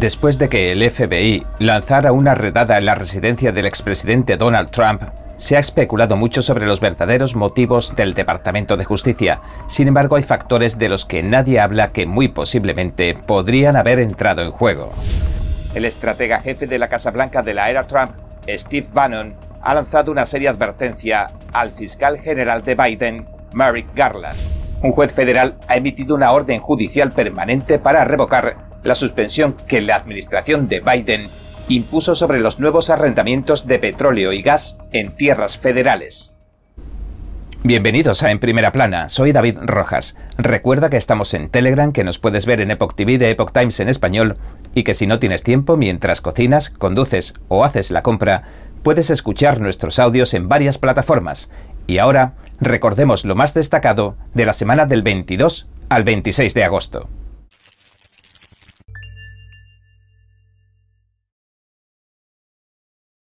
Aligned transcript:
Después 0.00 0.38
de 0.38 0.48
que 0.48 0.72
el 0.72 0.90
FBI 0.90 1.44
lanzara 1.58 2.12
una 2.12 2.34
redada 2.34 2.78
en 2.78 2.86
la 2.86 2.94
residencia 2.94 3.52
del 3.52 3.66
expresidente 3.66 4.38
Donald 4.38 4.70
Trump, 4.70 5.02
se 5.36 5.58
ha 5.58 5.60
especulado 5.60 6.16
mucho 6.16 6.40
sobre 6.40 6.64
los 6.64 6.80
verdaderos 6.80 7.36
motivos 7.36 7.94
del 7.94 8.14
Departamento 8.14 8.78
de 8.78 8.86
Justicia. 8.86 9.42
Sin 9.68 9.88
embargo, 9.88 10.16
hay 10.16 10.22
factores 10.22 10.78
de 10.78 10.88
los 10.88 11.04
que 11.04 11.22
nadie 11.22 11.60
habla 11.60 11.92
que 11.92 12.06
muy 12.06 12.28
posiblemente 12.28 13.14
podrían 13.14 13.76
haber 13.76 13.98
entrado 13.98 14.40
en 14.40 14.50
juego. 14.50 14.90
El 15.74 15.84
estratega 15.84 16.40
jefe 16.40 16.66
de 16.66 16.78
la 16.78 16.88
Casa 16.88 17.10
Blanca 17.10 17.42
de 17.42 17.52
la 17.52 17.68
era 17.68 17.86
Trump, 17.86 18.12
Steve 18.48 18.86
Bannon, 18.94 19.34
ha 19.60 19.74
lanzado 19.74 20.10
una 20.12 20.24
seria 20.24 20.48
advertencia 20.48 21.30
al 21.52 21.72
fiscal 21.72 22.18
general 22.18 22.62
de 22.62 22.74
Biden, 22.74 23.26
Merrick 23.52 23.94
Garland. 23.94 24.38
Un 24.82 24.92
juez 24.92 25.12
federal 25.12 25.56
ha 25.68 25.76
emitido 25.76 26.14
una 26.14 26.32
orden 26.32 26.58
judicial 26.58 27.12
permanente 27.12 27.78
para 27.78 28.02
revocar 28.06 28.69
la 28.82 28.94
suspensión 28.94 29.54
que 29.66 29.80
la 29.80 29.96
administración 29.96 30.68
de 30.68 30.80
Biden 30.80 31.28
impuso 31.68 32.14
sobre 32.14 32.40
los 32.40 32.58
nuevos 32.58 32.90
arrendamientos 32.90 33.66
de 33.66 33.78
petróleo 33.78 34.32
y 34.32 34.42
gas 34.42 34.78
en 34.92 35.14
tierras 35.14 35.58
federales. 35.58 36.34
Bienvenidos 37.62 38.22
a 38.22 38.30
En 38.30 38.38
Primera 38.38 38.72
Plana, 38.72 39.10
soy 39.10 39.32
David 39.32 39.58
Rojas. 39.60 40.16
Recuerda 40.38 40.88
que 40.88 40.96
estamos 40.96 41.34
en 41.34 41.50
Telegram, 41.50 41.92
que 41.92 42.04
nos 42.04 42.18
puedes 42.18 42.46
ver 42.46 42.62
en 42.62 42.70
Epoch 42.70 42.94
TV 42.94 43.18
de 43.18 43.30
Epoch 43.30 43.52
Times 43.52 43.80
en 43.80 43.88
español 43.88 44.38
y 44.74 44.82
que 44.82 44.94
si 44.94 45.06
no 45.06 45.18
tienes 45.18 45.42
tiempo 45.42 45.76
mientras 45.76 46.22
cocinas, 46.22 46.70
conduces 46.70 47.34
o 47.48 47.64
haces 47.64 47.90
la 47.90 48.02
compra, 48.02 48.44
puedes 48.82 49.10
escuchar 49.10 49.60
nuestros 49.60 49.98
audios 49.98 50.32
en 50.32 50.48
varias 50.48 50.78
plataformas. 50.78 51.50
Y 51.86 51.98
ahora, 51.98 52.32
recordemos 52.60 53.26
lo 53.26 53.34
más 53.34 53.52
destacado 53.52 54.16
de 54.32 54.46
la 54.46 54.54
semana 54.54 54.86
del 54.86 55.02
22 55.02 55.68
al 55.90 56.04
26 56.04 56.54
de 56.54 56.64
agosto. 56.64 57.10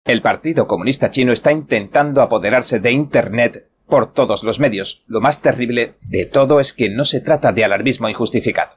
El 0.08 0.22
Partido 0.22 0.66
Comunista 0.66 1.10
Chino 1.10 1.34
está 1.34 1.52
intentando 1.52 2.22
apoderarse 2.22 2.80
de 2.80 2.92
Internet 2.92 3.68
por 3.86 4.10
todos 4.14 4.42
los 4.42 4.58
medios. 4.58 5.02
Lo 5.06 5.20
más 5.20 5.42
terrible 5.42 5.96
de 6.08 6.24
todo 6.24 6.60
es 6.60 6.72
que 6.72 6.88
no 6.88 7.04
se 7.04 7.20
trata 7.20 7.52
de 7.52 7.62
alarmismo 7.62 8.08
injustificado. 8.08 8.76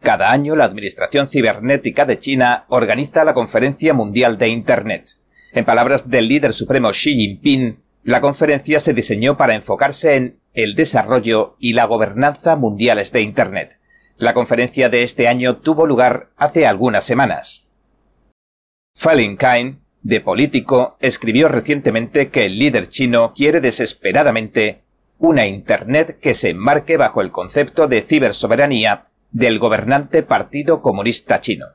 Cada 0.00 0.32
año 0.32 0.56
la 0.56 0.64
Administración 0.64 1.28
Cibernética 1.28 2.06
de 2.06 2.18
China 2.18 2.64
organiza 2.70 3.24
la 3.24 3.34
Conferencia 3.34 3.94
Mundial 3.94 4.36
de 4.36 4.48
Internet. 4.48 5.10
En 5.52 5.64
palabras 5.64 6.10
del 6.10 6.26
líder 6.26 6.52
supremo 6.52 6.90
Xi 6.90 7.14
Jinping, 7.14 7.80
la 8.02 8.20
conferencia 8.20 8.80
se 8.80 8.94
diseñó 8.94 9.36
para 9.36 9.54
enfocarse 9.54 10.16
en 10.16 10.40
el 10.54 10.74
desarrollo 10.74 11.54
y 11.60 11.74
la 11.74 11.84
gobernanza 11.84 12.56
mundiales 12.56 13.12
de 13.12 13.20
Internet. 13.20 13.78
La 14.16 14.34
conferencia 14.34 14.88
de 14.88 15.04
este 15.04 15.28
año 15.28 15.58
tuvo 15.58 15.86
lugar 15.86 16.30
hace 16.36 16.66
algunas 16.66 17.04
semanas. 17.04 17.68
Kain, 19.38 19.81
de 20.02 20.20
político, 20.20 20.96
escribió 21.00 21.48
recientemente 21.48 22.30
que 22.30 22.46
el 22.46 22.58
líder 22.58 22.88
chino 22.88 23.32
quiere 23.34 23.60
desesperadamente 23.60 24.82
una 25.18 25.46
Internet 25.46 26.18
que 26.20 26.34
se 26.34 26.50
enmarque 26.50 26.96
bajo 26.96 27.20
el 27.20 27.30
concepto 27.30 27.86
de 27.86 28.02
cibersoberanía 28.02 29.04
del 29.30 29.58
gobernante 29.58 30.22
Partido 30.22 30.82
Comunista 30.82 31.40
Chino. 31.40 31.66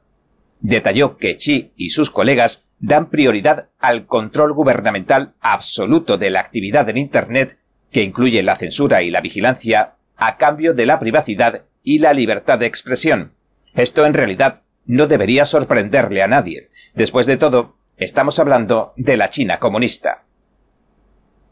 Detalló 0.59 1.17
que 1.17 1.38
Xi 1.38 1.72
y 1.75 1.92
sus 1.92 2.11
colegas 2.11 2.66
dan 2.80 3.09
prioridad 3.09 3.70
al 3.80 4.05
control 4.05 4.53
gubernamental 4.53 5.33
absoluto 5.39 6.17
de 6.17 6.30
la 6.30 6.42
actividad 6.42 6.89
en 6.89 6.98
Internet, 6.98 7.59
que 7.92 8.03
incluye 8.03 8.44
la 8.44 8.55
censura 8.55 9.02
y 9.02 9.09
la 9.09 9.22
vigilancia, 9.22 9.95
a 10.17 10.38
cambio 10.38 10.73
de 10.73 10.86
la 10.86 11.00
privacidad 11.00 11.64
y 11.83 12.00
la 12.00 12.14
libertad 12.14 12.59
de 12.59 12.66
expresión. 12.66 13.33
Esto 13.73 14.05
en 14.05 14.14
realidad 14.14 14.64
no 14.86 15.08
debería 15.08 15.45
sorprenderle 15.45 16.22
a 16.22 16.28
nadie. 16.28 16.67
Después 16.95 17.28
de 17.28 17.38
todo, 17.38 17.77
estamos 17.98 18.38
hablando 18.40 18.94
de 18.95 19.17
la 19.17 19.30
China 19.30 19.59
comunista. 19.59 20.23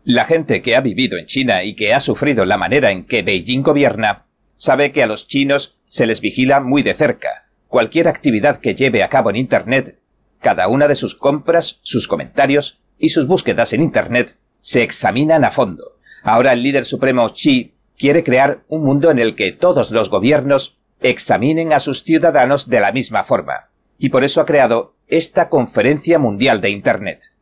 La 0.03 0.25
gente 0.25 0.61
que 0.61 0.75
ha 0.75 0.81
vivido 0.81 1.17
en 1.17 1.25
China 1.25 1.63
y 1.63 1.75
que 1.75 1.93
ha 1.93 1.99
sufrido 1.99 2.45
la 2.45 2.57
manera 2.57 2.91
en 2.91 3.05
que 3.05 3.23
Beijing 3.23 3.63
gobierna, 3.63 4.27
sabe 4.55 4.91
que 4.91 5.01
a 5.01 5.07
los 5.07 5.27
chinos 5.27 5.77
se 5.85 6.05
les 6.05 6.21
vigila 6.21 6.59
muy 6.59 6.83
de 6.83 6.93
cerca. 6.93 7.49
Cualquier 7.67 8.07
actividad 8.07 8.57
que 8.57 8.75
lleve 8.75 9.01
a 9.01 9.09
cabo 9.09 9.31
en 9.31 9.35
Internet 9.35 9.99
cada 10.39 10.67
una 10.67 10.87
de 10.87 10.93
sus 10.93 11.15
compras, 11.15 11.79
sus 11.81 12.07
comentarios 12.07 12.79
y 12.99 13.09
sus 13.09 13.25
búsquedas 13.25 13.73
en 13.73 13.81
Internet 13.81 14.37
se 14.59 14.83
examinan 14.83 15.43
a 15.43 15.49
fondo. 15.49 15.97
Ahora 16.21 16.53
el 16.53 16.61
líder 16.61 16.85
supremo 16.85 17.27
Xi 17.29 17.73
quiere 17.97 18.23
crear 18.23 18.63
un 18.67 18.83
mundo 18.83 19.09
en 19.09 19.17
el 19.17 19.35
que 19.35 19.51
todos 19.51 19.89
los 19.89 20.11
gobiernos 20.11 20.77
examinen 21.01 21.73
a 21.73 21.79
sus 21.79 22.03
ciudadanos 22.03 22.69
de 22.69 22.79
la 22.79 22.91
misma 22.91 23.23
forma. 23.23 23.71
Y 23.97 24.09
por 24.09 24.23
eso 24.23 24.39
ha 24.39 24.45
creado 24.45 24.94
esta 25.07 25.49
Conferencia 25.49 26.17
Mundial 26.17 26.61
de 26.61 26.71
Internet. 26.71 27.33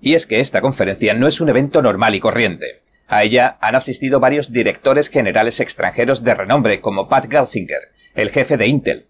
Y 0.00 0.14
es 0.14 0.26
que 0.26 0.40
esta 0.40 0.60
conferencia 0.60 1.14
no 1.14 1.28
es 1.28 1.40
un 1.40 1.48
evento 1.48 1.82
normal 1.82 2.14
y 2.14 2.20
corriente. 2.20 2.82
A 3.06 3.22
ella 3.22 3.58
han 3.60 3.74
asistido 3.74 4.18
varios 4.18 4.52
directores 4.52 5.10
generales 5.10 5.60
extranjeros 5.60 6.24
de 6.24 6.34
renombre 6.34 6.80
como 6.80 7.08
Pat 7.08 7.30
Gelsinger, 7.30 7.92
el 8.14 8.30
jefe 8.30 8.56
de 8.56 8.66
Intel, 8.66 9.08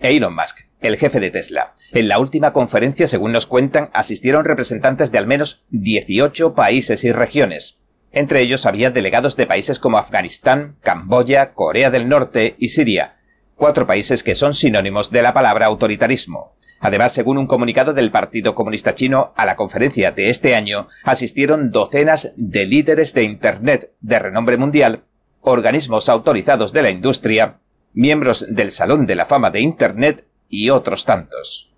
Elon 0.00 0.34
Musk, 0.34 0.60
el 0.80 0.96
jefe 0.96 1.20
de 1.20 1.30
Tesla. 1.30 1.74
En 1.92 2.08
la 2.08 2.18
última 2.18 2.52
conferencia, 2.52 3.06
según 3.06 3.32
nos 3.32 3.46
cuentan, 3.46 3.90
asistieron 3.92 4.44
representantes 4.44 5.12
de 5.12 5.18
al 5.18 5.26
menos 5.26 5.62
18 5.70 6.54
países 6.54 7.04
y 7.04 7.12
regiones. 7.12 7.80
Entre 8.10 8.40
ellos 8.40 8.66
había 8.66 8.90
delegados 8.90 9.36
de 9.36 9.46
países 9.46 9.78
como 9.78 9.98
Afganistán, 9.98 10.76
Camboya, 10.82 11.52
Corea 11.52 11.90
del 11.90 12.08
Norte 12.08 12.56
y 12.58 12.68
Siria, 12.68 13.21
cuatro 13.62 13.86
países 13.86 14.24
que 14.24 14.34
son 14.34 14.54
sinónimos 14.54 15.12
de 15.12 15.22
la 15.22 15.32
palabra 15.32 15.66
autoritarismo. 15.66 16.56
Además, 16.80 17.12
según 17.12 17.38
un 17.38 17.46
comunicado 17.46 17.94
del 17.94 18.10
Partido 18.10 18.56
Comunista 18.56 18.96
Chino, 18.96 19.32
a 19.36 19.46
la 19.46 19.54
conferencia 19.54 20.10
de 20.10 20.30
este 20.30 20.56
año 20.56 20.88
asistieron 21.04 21.70
docenas 21.70 22.32
de 22.34 22.66
líderes 22.66 23.14
de 23.14 23.22
Internet 23.22 23.92
de 24.00 24.18
renombre 24.18 24.56
mundial, 24.56 25.04
organismos 25.42 26.08
autorizados 26.08 26.72
de 26.72 26.82
la 26.82 26.90
industria, 26.90 27.60
miembros 27.92 28.44
del 28.48 28.72
Salón 28.72 29.06
de 29.06 29.14
la 29.14 29.26
Fama 29.26 29.52
de 29.52 29.60
Internet 29.60 30.26
y 30.48 30.70
otros 30.70 31.04
tantos. 31.04 31.72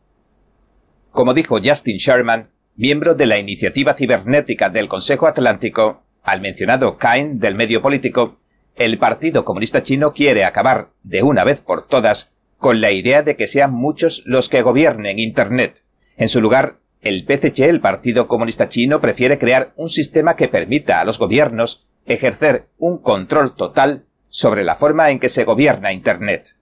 Como 1.10 1.34
dijo 1.34 1.58
Justin 1.62 1.98
Sherman, 1.98 2.48
miembro 2.76 3.14
de 3.14 3.26
la 3.26 3.36
iniciativa 3.36 3.92
cibernética 3.92 4.70
del 4.70 4.88
Consejo 4.88 5.26
Atlántico, 5.26 6.02
al 6.22 6.40
mencionado 6.40 6.96
Kain 6.96 7.38
del 7.38 7.54
medio 7.54 7.82
político, 7.82 8.38
el 8.76 8.98
Partido 8.98 9.44
Comunista 9.44 9.82
Chino 9.82 10.12
quiere 10.12 10.44
acabar, 10.44 10.90
de 11.02 11.22
una 11.22 11.44
vez 11.44 11.60
por 11.60 11.86
todas, 11.86 12.32
con 12.58 12.80
la 12.80 12.90
idea 12.90 13.22
de 13.22 13.36
que 13.36 13.46
sean 13.46 13.72
muchos 13.72 14.22
los 14.26 14.48
que 14.48 14.62
gobiernen 14.62 15.18
Internet. 15.18 15.84
En 16.16 16.28
su 16.28 16.40
lugar, 16.40 16.78
el 17.00 17.24
PCC, 17.24 17.68
el 17.68 17.80
Partido 17.80 18.26
Comunista 18.26 18.68
Chino, 18.68 19.00
prefiere 19.00 19.38
crear 19.38 19.72
un 19.76 19.88
sistema 19.88 20.36
que 20.36 20.48
permita 20.48 21.00
a 21.00 21.04
los 21.04 21.18
gobiernos 21.18 21.86
ejercer 22.06 22.68
un 22.78 22.98
control 22.98 23.54
total 23.54 24.06
sobre 24.28 24.64
la 24.64 24.74
forma 24.74 25.10
en 25.10 25.20
que 25.20 25.28
se 25.28 25.44
gobierna 25.44 25.92
Internet. 25.92 26.56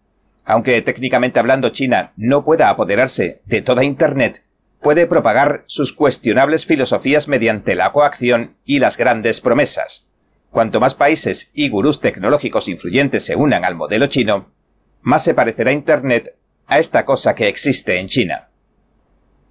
Aunque 0.44 0.82
técnicamente 0.82 1.38
hablando 1.38 1.70
China 1.70 2.12
no 2.16 2.44
pueda 2.44 2.68
apoderarse 2.68 3.40
de 3.46 3.62
toda 3.62 3.84
Internet, 3.84 4.44
puede 4.80 5.06
propagar 5.06 5.64
sus 5.66 5.92
cuestionables 5.92 6.66
filosofías 6.66 7.28
mediante 7.28 7.74
la 7.74 7.92
coacción 7.92 8.56
y 8.64 8.80
las 8.80 8.98
grandes 8.98 9.40
promesas. 9.40 10.08
Cuanto 10.52 10.78
más 10.78 10.94
países 10.94 11.50
y 11.52 11.68
gurús 11.68 12.00
tecnológicos 12.00 12.68
influyentes 12.68 13.24
se 13.24 13.34
unan 13.34 13.64
al 13.64 13.74
modelo 13.74 14.06
chino, 14.06 14.52
más 15.00 15.24
se 15.24 15.34
parecerá 15.34 15.72
Internet 15.72 16.36
a 16.68 16.78
esta 16.78 17.04
cosa 17.04 17.34
que 17.34 17.48
existe 17.48 17.98
en 17.98 18.06
China. 18.06 18.50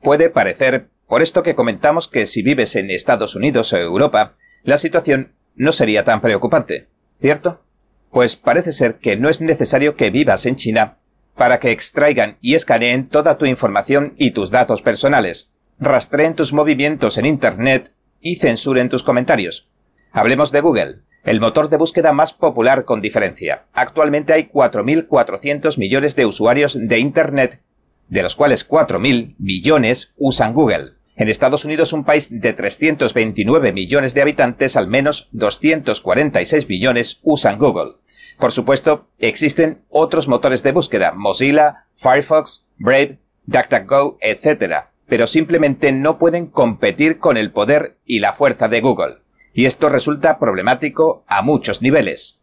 Puede 0.01 0.29
parecer, 0.29 0.87
por 1.07 1.21
esto 1.21 1.43
que 1.43 1.55
comentamos 1.55 2.07
que 2.07 2.25
si 2.25 2.41
vives 2.41 2.77
en 2.77 2.89
Estados 2.89 3.35
Unidos 3.35 3.73
o 3.73 3.77
Europa, 3.77 4.35
la 4.63 4.77
situación 4.77 5.33
no 5.55 5.73
sería 5.73 6.05
tan 6.05 6.21
preocupante, 6.21 6.87
¿cierto? 7.17 7.65
pues 8.11 8.35
parece 8.35 8.73
ser 8.73 8.99
que 8.99 9.15
no 9.15 9.29
es 9.29 9.41
necesario 9.41 9.95
que 9.95 10.09
vivas 10.09 10.45
en 10.45 10.57
China 10.57 10.97
para 11.35 11.59
que 11.59 11.71
extraigan 11.71 12.37
y 12.41 12.55
escaneen 12.55 13.07
toda 13.07 13.37
tu 13.37 13.45
información 13.45 14.13
y 14.17 14.31
tus 14.31 14.51
datos 14.51 14.81
personales, 14.81 15.51
rastreen 15.79 16.35
tus 16.35 16.53
movimientos 16.53 17.17
en 17.17 17.25
Internet 17.25 17.93
y 18.19 18.35
censuren 18.35 18.89
tus 18.89 19.03
comentarios. 19.03 19.70
Hablemos 20.13 20.51
de 20.51 20.59
Google, 20.59 21.03
el 21.23 21.39
motor 21.39 21.69
de 21.69 21.77
búsqueda 21.77 22.11
más 22.11 22.33
popular 22.33 22.83
con 22.83 22.99
diferencia. 22.99 23.63
Actualmente 23.71 24.33
hay 24.33 24.49
4.400 24.49 25.77
millones 25.77 26.17
de 26.17 26.25
usuarios 26.25 26.77
de 26.77 26.99
Internet, 26.99 27.61
de 28.09 28.21
los 28.21 28.35
cuales 28.35 28.67
4.000 28.67 29.35
millones 29.39 30.13
usan 30.17 30.53
Google. 30.53 30.95
En 31.15 31.29
Estados 31.29 31.63
Unidos, 31.63 31.93
un 31.93 32.03
país 32.03 32.27
de 32.29 32.51
329 32.51 33.71
millones 33.71 34.13
de 34.13 34.21
habitantes, 34.21 34.75
al 34.75 34.87
menos 34.87 35.29
246 35.31 36.67
millones 36.67 37.21
usan 37.23 37.57
Google. 37.57 37.93
Por 38.37 38.51
supuesto, 38.51 39.07
existen 39.17 39.83
otros 39.87 40.27
motores 40.27 40.61
de 40.61 40.73
búsqueda, 40.73 41.13
Mozilla, 41.13 41.85
Firefox, 41.95 42.67
Brave, 42.77 43.19
DuckDuckGo, 43.45 44.17
etc., 44.19 44.87
pero 45.07 45.25
simplemente 45.27 45.93
no 45.93 46.17
pueden 46.17 46.47
competir 46.47 47.17
con 47.17 47.37
el 47.37 47.51
poder 47.51 47.97
y 48.05 48.19
la 48.19 48.33
fuerza 48.33 48.67
de 48.67 48.81
Google. 48.81 49.21
Y 49.53 49.65
esto 49.65 49.89
resulta 49.89 50.39
problemático 50.39 51.23
a 51.27 51.41
muchos 51.41 51.81
niveles. 51.81 52.39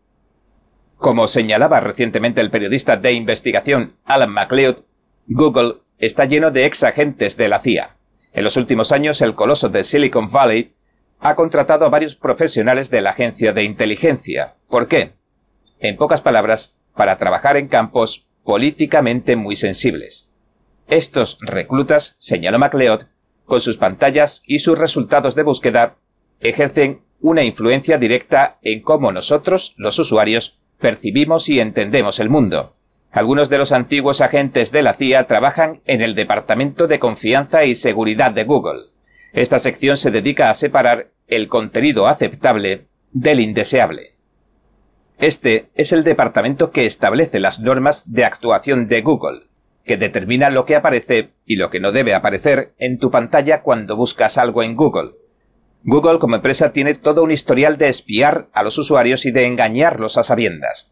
Como 0.96 1.28
señalaba 1.28 1.80
recientemente 1.80 2.40
el 2.40 2.50
periodista 2.50 2.96
de 2.96 3.12
investigación 3.12 3.94
Alan 4.04 4.30
MacLeod, 4.30 4.80
Google 5.26 5.76
está 5.98 6.24
lleno 6.24 6.50
de 6.50 6.64
ex 6.64 6.82
agentes 6.82 7.36
de 7.36 7.48
la 7.48 7.60
CIA. 7.60 7.96
En 8.32 8.44
los 8.44 8.56
últimos 8.56 8.92
años, 8.92 9.22
el 9.22 9.34
coloso 9.34 9.68
de 9.68 9.84
Silicon 9.84 10.30
Valley 10.30 10.74
ha 11.20 11.34
contratado 11.34 11.86
a 11.86 11.90
varios 11.90 12.14
profesionales 12.14 12.90
de 12.90 13.00
la 13.00 13.10
agencia 13.10 13.52
de 13.52 13.64
inteligencia. 13.64 14.56
¿Por 14.68 14.88
qué? 14.88 15.14
En 15.80 15.96
pocas 15.96 16.20
palabras, 16.20 16.76
para 16.94 17.16
trabajar 17.16 17.56
en 17.56 17.68
campos 17.68 18.26
políticamente 18.44 19.36
muy 19.36 19.56
sensibles. 19.56 20.30
Estos 20.88 21.38
reclutas, 21.40 22.16
señaló 22.18 22.58
MacLeod, 22.58 23.04
con 23.44 23.60
sus 23.60 23.76
pantallas 23.76 24.42
y 24.46 24.60
sus 24.60 24.78
resultados 24.78 25.34
de 25.34 25.42
búsqueda, 25.42 25.96
ejercen 26.40 27.02
una 27.20 27.44
influencia 27.44 27.98
directa 27.98 28.58
en 28.62 28.80
cómo 28.80 29.12
nosotros, 29.12 29.74
los 29.76 29.98
usuarios, 29.98 30.58
percibimos 30.78 31.48
y 31.48 31.60
entendemos 31.60 32.20
el 32.20 32.30
mundo. 32.30 32.74
Algunos 33.10 33.48
de 33.48 33.58
los 33.58 33.72
antiguos 33.72 34.20
agentes 34.20 34.70
de 34.70 34.82
la 34.82 34.94
CIA 34.94 35.26
trabajan 35.26 35.80
en 35.86 36.02
el 36.02 36.14
Departamento 36.14 36.86
de 36.86 36.98
Confianza 36.98 37.64
y 37.64 37.74
Seguridad 37.74 38.32
de 38.32 38.44
Google. 38.44 38.90
Esta 39.32 39.58
sección 39.58 39.96
se 39.96 40.10
dedica 40.10 40.50
a 40.50 40.54
separar 40.54 41.10
el 41.26 41.48
contenido 41.48 42.06
aceptable 42.06 42.86
del 43.12 43.40
indeseable. 43.40 44.14
Este 45.18 45.70
es 45.74 45.92
el 45.92 46.04
departamento 46.04 46.70
que 46.70 46.86
establece 46.86 47.40
las 47.40 47.58
normas 47.60 48.12
de 48.12 48.24
actuación 48.24 48.86
de 48.86 49.02
Google, 49.02 49.48
que 49.84 49.96
determina 49.96 50.50
lo 50.50 50.64
que 50.64 50.76
aparece 50.76 51.30
y 51.44 51.56
lo 51.56 51.70
que 51.70 51.80
no 51.80 51.90
debe 51.92 52.14
aparecer 52.14 52.74
en 52.78 52.98
tu 52.98 53.10
pantalla 53.10 53.62
cuando 53.62 53.96
buscas 53.96 54.38
algo 54.38 54.62
en 54.62 54.76
Google. 54.76 55.17
Google 55.84 56.18
como 56.18 56.36
empresa 56.36 56.72
tiene 56.72 56.94
todo 56.94 57.22
un 57.22 57.30
historial 57.30 57.78
de 57.78 57.88
espiar 57.88 58.48
a 58.52 58.62
los 58.62 58.78
usuarios 58.78 59.26
y 59.26 59.30
de 59.30 59.46
engañarlos 59.46 60.18
a 60.18 60.22
sabiendas. 60.22 60.90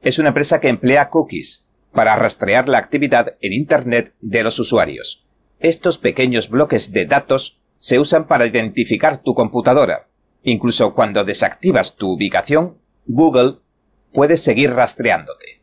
Es 0.00 0.18
una 0.18 0.28
empresa 0.28 0.60
que 0.60 0.68
emplea 0.68 1.08
cookies 1.08 1.66
para 1.92 2.16
rastrear 2.16 2.68
la 2.68 2.78
actividad 2.78 3.36
en 3.40 3.52
Internet 3.52 4.14
de 4.20 4.42
los 4.42 4.58
usuarios. 4.58 5.26
Estos 5.58 5.98
pequeños 5.98 6.50
bloques 6.50 6.92
de 6.92 7.06
datos 7.06 7.60
se 7.78 7.98
usan 7.98 8.26
para 8.26 8.46
identificar 8.46 9.22
tu 9.22 9.34
computadora. 9.34 10.08
Incluso 10.42 10.94
cuando 10.94 11.24
desactivas 11.24 11.96
tu 11.96 12.12
ubicación, 12.12 12.78
Google 13.06 13.58
puede 14.12 14.36
seguir 14.36 14.72
rastreándote. 14.72 15.62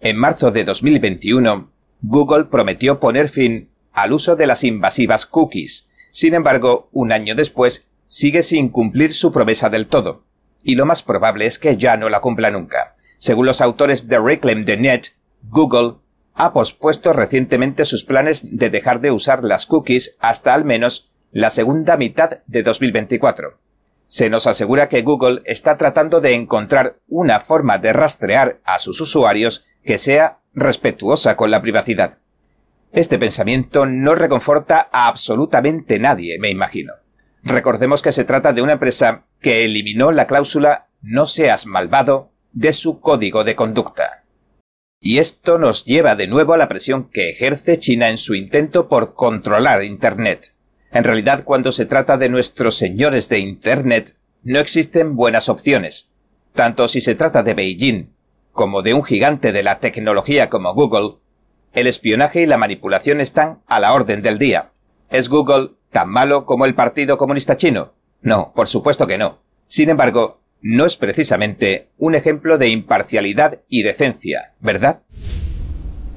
En 0.00 0.18
marzo 0.18 0.50
de 0.50 0.64
2021, 0.64 1.72
Google 2.02 2.44
prometió 2.46 3.00
poner 3.00 3.28
fin 3.28 3.70
al 3.92 4.12
uso 4.12 4.36
de 4.36 4.46
las 4.46 4.64
invasivas 4.64 5.24
cookies. 5.24 5.88
Sin 6.14 6.34
embargo, 6.34 6.88
un 6.92 7.10
año 7.10 7.34
después, 7.34 7.88
sigue 8.06 8.44
sin 8.44 8.68
cumplir 8.68 9.12
su 9.12 9.32
promesa 9.32 9.68
del 9.68 9.88
todo. 9.88 10.22
Y 10.62 10.76
lo 10.76 10.86
más 10.86 11.02
probable 11.02 11.44
es 11.44 11.58
que 11.58 11.76
ya 11.76 11.96
no 11.96 12.08
la 12.08 12.20
cumpla 12.20 12.52
nunca. 12.52 12.94
Según 13.18 13.46
los 13.46 13.60
autores 13.60 14.06
de 14.06 14.20
Reclaim 14.20 14.64
the 14.64 14.76
Net, 14.76 15.06
Google 15.42 15.96
ha 16.34 16.52
pospuesto 16.52 17.12
recientemente 17.12 17.84
sus 17.84 18.04
planes 18.04 18.46
de 18.56 18.70
dejar 18.70 19.00
de 19.00 19.10
usar 19.10 19.42
las 19.42 19.66
cookies 19.66 20.14
hasta 20.20 20.54
al 20.54 20.64
menos 20.64 21.10
la 21.32 21.50
segunda 21.50 21.96
mitad 21.96 22.38
de 22.46 22.62
2024. 22.62 23.58
Se 24.06 24.30
nos 24.30 24.46
asegura 24.46 24.88
que 24.88 25.02
Google 25.02 25.42
está 25.46 25.76
tratando 25.76 26.20
de 26.20 26.34
encontrar 26.34 27.00
una 27.08 27.40
forma 27.40 27.78
de 27.78 27.92
rastrear 27.92 28.60
a 28.62 28.78
sus 28.78 29.00
usuarios 29.00 29.64
que 29.84 29.98
sea 29.98 30.38
respetuosa 30.52 31.36
con 31.36 31.50
la 31.50 31.60
privacidad. 31.60 32.18
Este 32.94 33.18
pensamiento 33.18 33.86
no 33.86 34.14
reconforta 34.14 34.88
a 34.92 35.08
absolutamente 35.08 35.98
nadie, 35.98 36.38
me 36.38 36.48
imagino. 36.48 36.92
Recordemos 37.42 38.02
que 38.02 38.12
se 38.12 38.22
trata 38.22 38.52
de 38.52 38.62
una 38.62 38.74
empresa 38.74 39.24
que 39.40 39.64
eliminó 39.64 40.12
la 40.12 40.28
cláusula 40.28 40.86
no 41.02 41.26
seas 41.26 41.66
malvado 41.66 42.30
de 42.52 42.72
su 42.72 43.00
código 43.00 43.42
de 43.42 43.56
conducta. 43.56 44.22
Y 45.00 45.18
esto 45.18 45.58
nos 45.58 45.84
lleva 45.84 46.14
de 46.14 46.28
nuevo 46.28 46.52
a 46.54 46.56
la 46.56 46.68
presión 46.68 47.10
que 47.10 47.30
ejerce 47.30 47.80
China 47.80 48.10
en 48.10 48.16
su 48.16 48.36
intento 48.36 48.88
por 48.88 49.14
controlar 49.14 49.82
Internet. 49.82 50.54
En 50.92 51.02
realidad, 51.02 51.42
cuando 51.42 51.72
se 51.72 51.86
trata 51.86 52.16
de 52.16 52.28
nuestros 52.28 52.76
señores 52.76 53.28
de 53.28 53.40
Internet, 53.40 54.16
no 54.44 54.60
existen 54.60 55.16
buenas 55.16 55.48
opciones. 55.48 56.10
Tanto 56.52 56.86
si 56.86 57.00
se 57.00 57.16
trata 57.16 57.42
de 57.42 57.54
Beijing 57.54 58.14
como 58.52 58.82
de 58.82 58.94
un 58.94 59.02
gigante 59.02 59.50
de 59.50 59.64
la 59.64 59.80
tecnología 59.80 60.48
como 60.48 60.72
Google, 60.74 61.23
el 61.74 61.86
espionaje 61.88 62.42
y 62.42 62.46
la 62.46 62.56
manipulación 62.56 63.20
están 63.20 63.60
a 63.66 63.80
la 63.80 63.92
orden 63.92 64.22
del 64.22 64.38
día. 64.38 64.70
¿Es 65.10 65.28
Google 65.28 65.72
tan 65.90 66.08
malo 66.08 66.46
como 66.46 66.64
el 66.64 66.74
Partido 66.74 67.18
Comunista 67.18 67.56
Chino? 67.56 67.92
No, 68.22 68.52
por 68.54 68.68
supuesto 68.68 69.06
que 69.06 69.18
no. 69.18 69.40
Sin 69.66 69.90
embargo, 69.90 70.40
no 70.62 70.86
es 70.86 70.96
precisamente 70.96 71.88
un 71.98 72.14
ejemplo 72.14 72.58
de 72.58 72.68
imparcialidad 72.68 73.60
y 73.68 73.82
decencia, 73.82 74.54
¿verdad? 74.60 75.02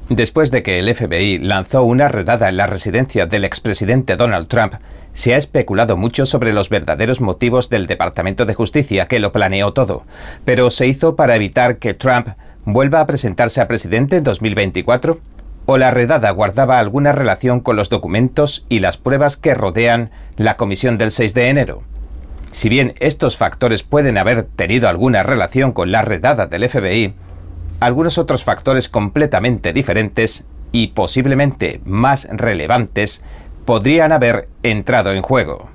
Después 0.09 0.51
de 0.51 0.63
que 0.63 0.79
el 0.79 0.93
FBI 0.93 1.39
lanzó 1.39 1.83
una 1.83 2.07
redada 2.07 2.47
en 2.47 2.55
la 2.55 2.67
residencia 2.67 3.25
del 3.25 3.43
expresidente 3.43 4.15
Donald 4.15 4.47
Trump, 4.47 4.75
se 5.11 5.33
ha 5.33 5.37
especulado 5.37 5.97
mucho 5.97 6.25
sobre 6.25 6.53
los 6.53 6.69
verdaderos 6.69 7.19
motivos 7.19 7.69
del 7.69 7.87
Departamento 7.87 8.45
de 8.45 8.53
Justicia 8.53 9.07
que 9.07 9.19
lo 9.19 9.31
planeó 9.33 9.73
todo, 9.73 10.05
pero 10.45 10.69
se 10.69 10.87
hizo 10.87 11.15
para 11.15 11.35
evitar 11.35 11.77
que 11.77 11.93
Trump 11.93 12.29
vuelva 12.63 13.01
a 13.01 13.07
presentarse 13.07 13.59
a 13.59 13.67
presidente 13.67 14.15
en 14.17 14.23
2024 14.23 15.19
o 15.67 15.77
la 15.77 15.91
redada 15.91 16.31
guardaba 16.31 16.79
alguna 16.79 17.11
relación 17.11 17.59
con 17.59 17.75
los 17.75 17.89
documentos 17.89 18.65
y 18.69 18.79
las 18.79 18.97
pruebas 18.97 19.35
que 19.35 19.53
rodean 19.53 20.09
la 20.37 20.55
comisión 20.57 20.97
del 20.97 21.11
6 21.11 21.33
de 21.33 21.49
enero. 21.49 21.83
Si 22.51 22.69
bien 22.69 22.95
estos 22.99 23.37
factores 23.37 23.83
pueden 23.83 24.17
haber 24.17 24.43
tenido 24.43 24.87
alguna 24.87 25.23
relación 25.23 25.73
con 25.73 25.91
la 25.91 26.01
redada 26.01 26.47
del 26.47 26.67
FBI, 26.67 27.13
algunos 27.81 28.17
otros 28.17 28.45
factores 28.45 28.87
completamente 28.87 29.73
diferentes 29.73 30.45
y 30.71 30.87
posiblemente 30.87 31.81
más 31.83 32.27
relevantes 32.31 33.21
podrían 33.65 34.13
haber 34.13 34.47
entrado 34.63 35.11
en 35.11 35.21
juego. 35.21 35.69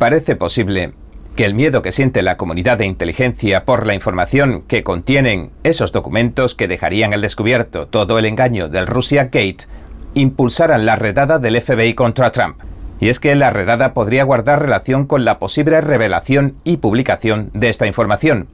Parece 0.00 0.34
posible 0.34 0.92
que 1.36 1.44
el 1.44 1.52
miedo 1.52 1.82
que 1.82 1.92
siente 1.92 2.22
la 2.22 2.38
comunidad 2.38 2.78
de 2.78 2.86
inteligencia 2.86 3.66
por 3.66 3.86
la 3.86 3.94
información 3.94 4.62
que 4.62 4.82
contienen 4.82 5.50
esos 5.64 5.92
documentos 5.92 6.54
que 6.54 6.66
dejarían 6.66 7.12
al 7.12 7.20
descubierto 7.20 7.86
todo 7.86 8.18
el 8.18 8.24
engaño 8.24 8.68
del 8.70 8.86
Russia 8.86 9.24
Gate 9.24 9.66
impulsaran 10.14 10.86
la 10.86 10.96
redada 10.96 11.38
del 11.38 11.60
FBI 11.60 11.92
contra 11.92 12.32
Trump. 12.32 12.56
Y 13.00 13.10
es 13.10 13.20
que 13.20 13.34
la 13.34 13.50
redada 13.50 13.92
podría 13.92 14.24
guardar 14.24 14.62
relación 14.62 15.04
con 15.04 15.26
la 15.26 15.38
posible 15.38 15.82
revelación 15.82 16.54
y 16.64 16.78
publicación 16.78 17.50
de 17.52 17.68
esta 17.68 17.86
información, 17.86 18.48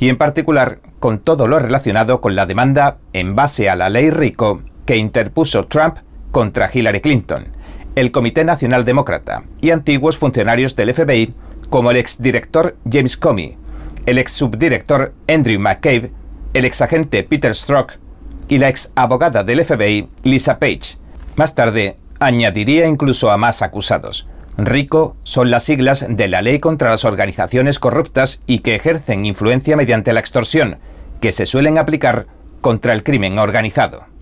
y 0.00 0.08
en 0.08 0.16
particular 0.16 0.80
con 0.98 1.20
todo 1.20 1.46
lo 1.46 1.60
relacionado 1.60 2.20
con 2.20 2.34
la 2.34 2.44
demanda 2.44 2.96
en 3.12 3.36
base 3.36 3.70
a 3.70 3.76
la 3.76 3.88
ley 3.88 4.10
RICO 4.10 4.62
que 4.84 4.96
interpuso 4.96 5.66
Trump 5.66 5.98
contra 6.32 6.68
Hillary 6.72 7.00
Clinton, 7.00 7.44
el 7.94 8.10
Comité 8.10 8.42
Nacional 8.42 8.84
Demócrata 8.84 9.44
y 9.60 9.70
antiguos 9.70 10.18
funcionarios 10.18 10.74
del 10.74 10.92
FBI 10.92 11.32
como 11.70 11.90
el 11.90 11.96
exdirector 11.96 12.76
James 12.90 13.16
Comey, 13.16 13.56
el 14.06 14.18
ex 14.18 14.32
subdirector 14.32 15.14
Andrew 15.28 15.58
McCabe, 15.60 16.12
el 16.54 16.64
ex 16.64 16.80
agente 16.80 17.22
Peter 17.22 17.54
Strzok 17.54 17.94
y 18.48 18.58
la 18.58 18.68
ex 18.68 18.92
abogada 18.94 19.42
del 19.42 19.64
FBI 19.64 20.08
Lisa 20.22 20.58
Page. 20.58 20.98
Más 21.36 21.54
tarde, 21.54 21.96
añadiría 22.20 22.86
incluso 22.86 23.30
a 23.30 23.36
más 23.36 23.62
acusados. 23.62 24.26
RICO 24.58 25.16
son 25.22 25.50
las 25.50 25.64
siglas 25.64 26.06
de 26.08 26.28
la 26.28 26.40
Ley 26.40 26.60
contra 26.60 26.90
las 26.90 27.04
Organizaciones 27.04 27.78
Corruptas 27.78 28.40
y 28.46 28.60
que 28.60 28.74
ejercen 28.74 29.26
influencia 29.26 29.76
mediante 29.76 30.14
la 30.14 30.20
extorsión, 30.20 30.78
que 31.20 31.32
se 31.32 31.44
suelen 31.44 31.76
aplicar 31.76 32.26
contra 32.62 32.94
el 32.94 33.02
crimen 33.02 33.38
organizado. 33.38 34.15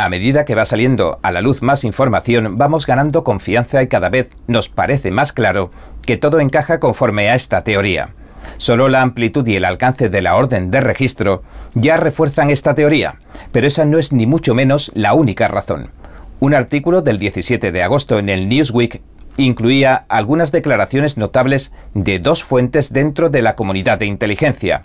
A 0.00 0.08
medida 0.08 0.46
que 0.46 0.54
va 0.54 0.64
saliendo 0.64 1.18
a 1.22 1.30
la 1.30 1.42
luz 1.42 1.60
más 1.60 1.84
información, 1.84 2.56
vamos 2.56 2.86
ganando 2.86 3.22
confianza 3.22 3.82
y 3.82 3.86
cada 3.86 4.08
vez 4.08 4.30
nos 4.46 4.70
parece 4.70 5.10
más 5.10 5.34
claro 5.34 5.70
que 6.06 6.16
todo 6.16 6.40
encaja 6.40 6.80
conforme 6.80 7.28
a 7.28 7.34
esta 7.34 7.64
teoría. 7.64 8.14
Solo 8.56 8.88
la 8.88 9.02
amplitud 9.02 9.46
y 9.46 9.56
el 9.56 9.66
alcance 9.66 10.08
de 10.08 10.22
la 10.22 10.36
orden 10.36 10.70
de 10.70 10.80
registro 10.80 11.42
ya 11.74 11.98
refuerzan 11.98 12.48
esta 12.48 12.74
teoría, 12.74 13.16
pero 13.52 13.66
esa 13.66 13.84
no 13.84 13.98
es 13.98 14.10
ni 14.10 14.24
mucho 14.24 14.54
menos 14.54 14.90
la 14.94 15.12
única 15.12 15.48
razón. 15.48 15.90
Un 16.40 16.54
artículo 16.54 17.02
del 17.02 17.18
17 17.18 17.70
de 17.70 17.82
agosto 17.82 18.18
en 18.18 18.30
el 18.30 18.48
Newsweek 18.48 19.02
incluía 19.36 20.06
algunas 20.08 20.50
declaraciones 20.50 21.18
notables 21.18 21.72
de 21.92 22.20
dos 22.20 22.42
fuentes 22.42 22.94
dentro 22.94 23.28
de 23.28 23.42
la 23.42 23.54
comunidad 23.54 23.98
de 23.98 24.06
inteligencia. 24.06 24.82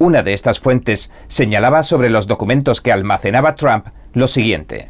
Una 0.00 0.22
de 0.22 0.32
estas 0.32 0.58
fuentes 0.58 1.10
señalaba 1.26 1.82
sobre 1.82 2.08
los 2.08 2.26
documentos 2.26 2.80
que 2.80 2.90
almacenaba 2.90 3.54
Trump 3.54 3.88
lo 4.14 4.28
siguiente. 4.28 4.88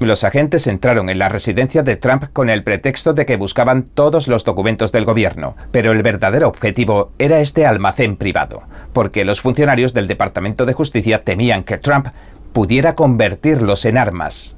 Los 0.00 0.24
agentes 0.24 0.66
entraron 0.66 1.10
en 1.10 1.18
la 1.18 1.28
residencia 1.28 1.82
de 1.82 1.96
Trump 1.96 2.24
con 2.32 2.48
el 2.48 2.64
pretexto 2.64 3.12
de 3.12 3.26
que 3.26 3.36
buscaban 3.36 3.82
todos 3.82 4.28
los 4.28 4.44
documentos 4.44 4.92
del 4.92 5.04
gobierno, 5.04 5.56
pero 5.72 5.92
el 5.92 6.02
verdadero 6.02 6.48
objetivo 6.48 7.12
era 7.18 7.40
este 7.40 7.66
almacén 7.66 8.16
privado, 8.16 8.62
porque 8.94 9.26
los 9.26 9.42
funcionarios 9.42 9.92
del 9.92 10.08
Departamento 10.08 10.64
de 10.64 10.72
Justicia 10.72 11.22
temían 11.22 11.62
que 11.62 11.76
Trump 11.76 12.08
pudiera 12.54 12.94
convertirlos 12.94 13.84
en 13.84 13.98
armas. 13.98 14.56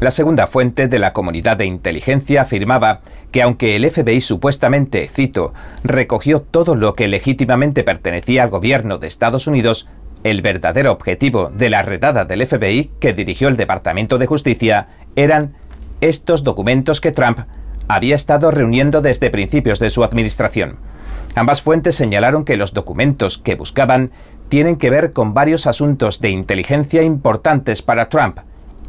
La 0.00 0.12
segunda 0.12 0.46
fuente 0.46 0.86
de 0.86 1.00
la 1.00 1.12
comunidad 1.12 1.56
de 1.56 1.66
inteligencia 1.66 2.42
afirmaba 2.42 3.00
que 3.32 3.42
aunque 3.42 3.74
el 3.74 3.90
FBI 3.90 4.20
supuestamente, 4.20 5.08
cito, 5.08 5.52
recogió 5.82 6.40
todo 6.40 6.76
lo 6.76 6.94
que 6.94 7.08
legítimamente 7.08 7.82
pertenecía 7.82 8.44
al 8.44 8.50
gobierno 8.50 8.98
de 8.98 9.08
Estados 9.08 9.48
Unidos, 9.48 9.88
el 10.22 10.40
verdadero 10.40 10.92
objetivo 10.92 11.50
de 11.52 11.68
la 11.68 11.82
redada 11.82 12.24
del 12.24 12.46
FBI 12.46 12.92
que 13.00 13.12
dirigió 13.12 13.48
el 13.48 13.56
Departamento 13.56 14.18
de 14.18 14.26
Justicia 14.26 14.86
eran 15.16 15.54
estos 16.00 16.44
documentos 16.44 17.00
que 17.00 17.10
Trump 17.10 17.40
había 17.88 18.14
estado 18.14 18.52
reuniendo 18.52 19.00
desde 19.00 19.30
principios 19.30 19.80
de 19.80 19.90
su 19.90 20.04
administración. 20.04 20.76
Ambas 21.34 21.60
fuentes 21.60 21.96
señalaron 21.96 22.44
que 22.44 22.56
los 22.56 22.72
documentos 22.72 23.36
que 23.36 23.56
buscaban 23.56 24.12
tienen 24.48 24.76
que 24.76 24.90
ver 24.90 25.12
con 25.12 25.34
varios 25.34 25.66
asuntos 25.66 26.20
de 26.20 26.30
inteligencia 26.30 27.02
importantes 27.02 27.82
para 27.82 28.08
Trump 28.08 28.38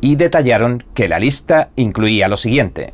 y 0.01 0.15
detallaron 0.15 0.83
que 0.93 1.07
la 1.07 1.19
lista 1.19 1.69
incluía 1.75 2.27
lo 2.27 2.37
siguiente. 2.37 2.93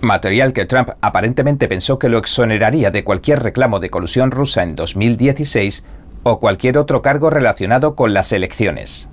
Material 0.00 0.52
que 0.52 0.64
Trump 0.64 0.90
aparentemente 1.00 1.68
pensó 1.68 1.98
que 1.98 2.08
lo 2.08 2.18
exoneraría 2.18 2.90
de 2.90 3.04
cualquier 3.04 3.42
reclamo 3.42 3.80
de 3.80 3.90
colusión 3.90 4.30
rusa 4.30 4.62
en 4.62 4.74
2016 4.74 5.84
o 6.22 6.40
cualquier 6.40 6.78
otro 6.78 7.02
cargo 7.02 7.30
relacionado 7.30 7.94
con 7.94 8.14
las 8.14 8.32
elecciones. 8.32 9.08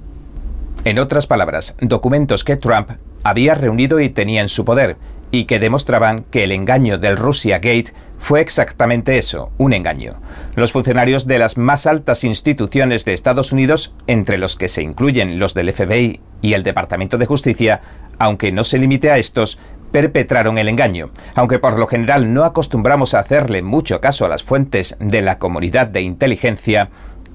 En 0.86 1.00
otras 1.00 1.28
palabras, 1.28 1.76
documentos 1.82 2.44
que 2.44 2.56
Trump 2.56 2.92
había 3.24 3.56
reunido 3.56 4.00
y 4.00 4.10
tenía 4.10 4.42
en 4.42 4.50
su 4.50 4.64
poder, 4.64 4.98
y 5.32 5.46
que 5.46 5.60
demostraban 5.60 6.24
que 6.24 6.44
el 6.44 6.52
engaño 6.52 6.98
del 6.98 7.18
Russia 7.18 7.58
Gate 7.58 7.94
fue 8.18 8.42
exactamente 8.42 9.18
eso, 9.18 9.52
un 9.58 9.74
engaño. 9.74 10.22
Los 10.56 10.72
funcionarios 10.72 11.28
de 11.28 11.40
las 11.40 11.58
más 11.58 11.86
altas 11.86 12.24
instituciones 12.24 13.06
de 13.06 13.14
Estados 13.14 13.52
Unidos, 13.52 13.94
entre 14.08 14.38
los 14.38 14.56
que 14.56 14.68
se 14.68 14.82
incluyen 14.82 15.40
los 15.40 15.54
del 15.54 15.72
FBI 15.72 16.22
y 16.42 16.54
el 16.54 16.64
Departamento 16.64 17.18
de 17.18 17.26
Justicia, 17.26 17.82
aunque 18.20 18.52
no 18.52 18.64
se 18.64 18.78
limite 18.78 19.12
a 19.12 19.18
estos, 19.18 19.60
perpetraron 19.92 20.58
el 20.58 20.70
engaño. 20.70 21.12
Aunque 21.36 21.60
por 21.60 21.78
lo 21.78 21.88
general 21.88 22.34
no 22.34 22.44
acostumbramos 22.44 23.14
a 23.14 23.20
hacerle 23.20 23.62
mucho 23.62 24.02
caso 24.02 24.26
a 24.26 24.30
las 24.30 24.44
fuentes 24.44 24.98
de 25.00 25.22
la 25.22 25.38
comunidad 25.40 25.88
de 25.88 26.02
inteligencia, 26.02 26.90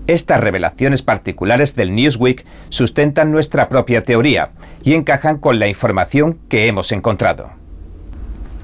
estas 0.07 0.41
revelaciones 0.41 1.03
particulares 1.03 1.77
del 1.77 1.95
Newsweek 1.95 2.45
sustentan 2.71 3.31
nuestra 3.31 3.69
propia 3.69 4.05
teoría 4.05 4.51
y 4.83 4.95
encajan 4.95 5.39
con 5.39 5.61
la 5.61 5.69
información 5.69 6.41
que 6.49 6.67
hemos 6.67 6.91
encontrado. 6.91 7.62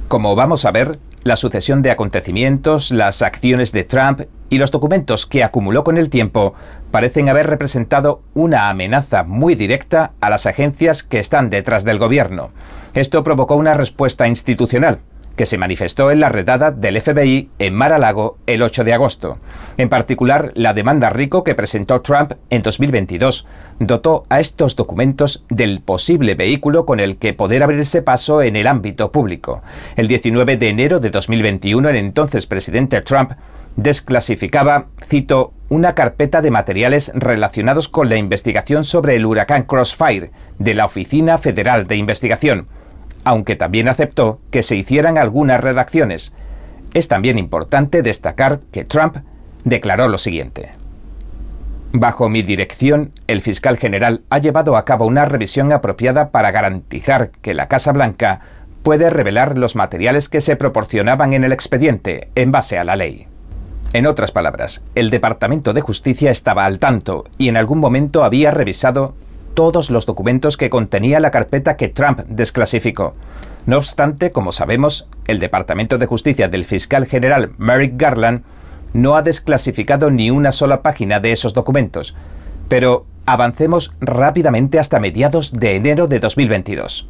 Como 0.09 0.35
vamos 0.35 0.65
a 0.65 0.71
ver, 0.71 0.99
la 1.23 1.37
sucesión 1.37 1.83
de 1.83 1.91
acontecimientos, 1.91 2.93
las 2.93 3.21
acciones 3.21 3.73
de 3.73 3.85
Trump 3.85 4.23
y 4.49 4.57
los 4.57 4.71
documentos 4.71 5.27
que 5.27 5.45
acumuló 5.45 5.85
con 5.85 5.99
el 5.99 6.09
tiempo 6.09 6.55
parecen 6.91 7.29
haber 7.29 7.47
representado 7.47 8.23
una 8.33 8.71
amenaza 8.71 9.25
muy 9.25 9.55
directa 9.55 10.13
a 10.23 10.31
las 10.31 10.47
agencias 10.47 11.03
que 11.03 11.19
están 11.19 11.51
detrás 11.51 11.85
del 11.85 11.99
gobierno. 11.99 12.53
Esto 12.95 13.23
provocó 13.23 13.57
una 13.57 13.75
respuesta 13.75 14.27
institucional 14.27 15.01
que 15.39 15.47
se 15.47 15.57
manifestó 15.57 16.11
en 16.11 16.19
la 16.19 16.29
redada 16.29 16.73
del 16.73 17.01
FBI 17.01 17.49
en 17.61 17.73
Mar-a-Lago 17.73 18.39
el 18.47 18.61
8 18.61 18.83
de 18.83 18.93
agosto. 18.93 19.39
En 19.77 19.89
particular, 19.89 20.51
la 20.55 20.75
demanda 20.75 21.11
RICO 21.11 21.45
que 21.45 21.55
presentó 21.55 22.03
Trump 22.03 22.33
en 22.51 22.61
2022 22.61 23.47
dotó 23.79 24.27
a 24.31 24.41
estos 24.41 24.75
documentos 24.75 25.45
del 25.49 25.81
posible 25.81 26.35
vehículo 26.35 26.85
con 26.85 26.99
el 26.99 27.19
que 27.19 27.35
poder 27.35 27.63
abrirse 27.63 28.03
paso 28.03 28.43
en 28.43 28.57
el 28.57 28.67
ámbito 28.67 29.13
público. 29.13 29.63
El 29.95 30.09
19 30.09 30.57
de 30.57 30.69
enero 30.71 30.99
de 30.99 31.11
2021, 31.11 31.89
el 31.89 31.97
entonces 31.97 32.47
presidente 32.47 33.01
Trump 33.01 33.31
desclasificaba, 33.77 34.87
cito, 35.07 35.53
una 35.69 35.95
carpeta 35.95 36.43
de 36.43 36.51
materiales 36.51 37.13
relacionados 37.15 37.89
con 37.89 38.09
la 38.09 38.17
investigación 38.17 38.83
sobre 38.83 39.15
el 39.15 39.25
huracán 39.25 39.63
Crossfire 39.63 40.33
de 40.59 40.75
la 40.75 40.87
Oficina 40.87 41.39
Federal 41.39 41.87
de 41.87 41.95
Investigación 41.95 42.67
aunque 43.29 43.57
también 43.57 43.89
aceptó 43.89 44.41
que 44.51 44.63
se 44.63 44.75
hicieran 44.75 45.19
algunas 45.19 45.61
redacciones. 45.61 46.33
Es 46.95 47.09
también 47.09 47.39
importante 47.39 48.01
destacar 48.01 48.61
que 48.73 48.87
Trump 48.87 49.19
declaró 49.65 50.09
lo 50.09 50.17
siguiente. 50.17 50.71
Bajo 51.93 52.31
mi 52.31 52.41
dirección, 52.41 53.11
el 53.27 53.43
fiscal 53.43 53.77
general 53.77 54.23
ha 54.31 54.39
llevado 54.39 54.79
a 54.79 54.87
cabo 54.87 55.05
una 55.05 55.27
revisión 55.27 55.75
apropiada 55.75 56.31
para 56.31 56.53
garantizar 56.53 57.31
que 57.43 57.53
la 57.53 57.69
Casa 57.69 57.93
Blanca 57.93 58.41
puede 58.83 59.11
revelar 59.11 59.59
los 59.59 59.77
materiales 59.77 60.31
que 60.31 60.41
se 60.41 60.57
proporcionaban 60.57 61.35
en 61.35 61.45
el 61.45 61.53
expediente 61.53 62.31
en 62.35 62.51
base 62.51 62.79
a 62.79 62.85
la 62.85 62.97
ley. 62.97 63.27
En 63.93 64.07
otras 64.07 64.33
palabras, 64.33 64.83
el 64.95 65.11
Departamento 65.11 65.75
de 65.75 65.83
Justicia 65.83 66.31
estaba 66.31 66.65
al 66.65 66.79
tanto 66.79 67.27
y 67.37 67.49
en 67.49 67.59
algún 67.59 67.79
momento 67.79 68.25
había 68.25 68.53
revisado 68.53 69.15
todos 69.59 69.91
los 69.91 70.07
documentos 70.07 70.57
que 70.57 70.71
contenía 70.71 71.19
la 71.19 71.33
carpeta 71.33 71.77
que 71.77 71.89
Trump 71.89 72.21
desclasificó. 72.29 73.17
No 73.67 73.79
obstante, 73.79 74.31
como 74.31 74.53
sabemos, 74.53 75.09
el 75.27 75.41
Departamento 75.41 75.99
de 75.99 76.07
Justicia 76.07 76.47
del 76.47 76.65
fiscal 76.65 77.07
general 77.07 77.51
Merrick 77.59 77.95
Garland 77.97 78.45
no 78.93 79.17
ha 79.17 79.23
desclasificado 79.23 80.13
ni 80.13 80.31
una 80.31 80.53
sola 80.53 80.81
página 80.81 81.19
de 81.19 81.33
esos 81.33 81.55
documentos. 81.55 82.15
Pero 82.69 83.05
avancemos 83.27 83.93
rápidamente 84.01 84.79
hasta 84.79 85.01
mediados 85.01 85.51
de 85.51 85.75
enero 85.75 86.07
de 86.07 86.21
2022. 86.21 87.09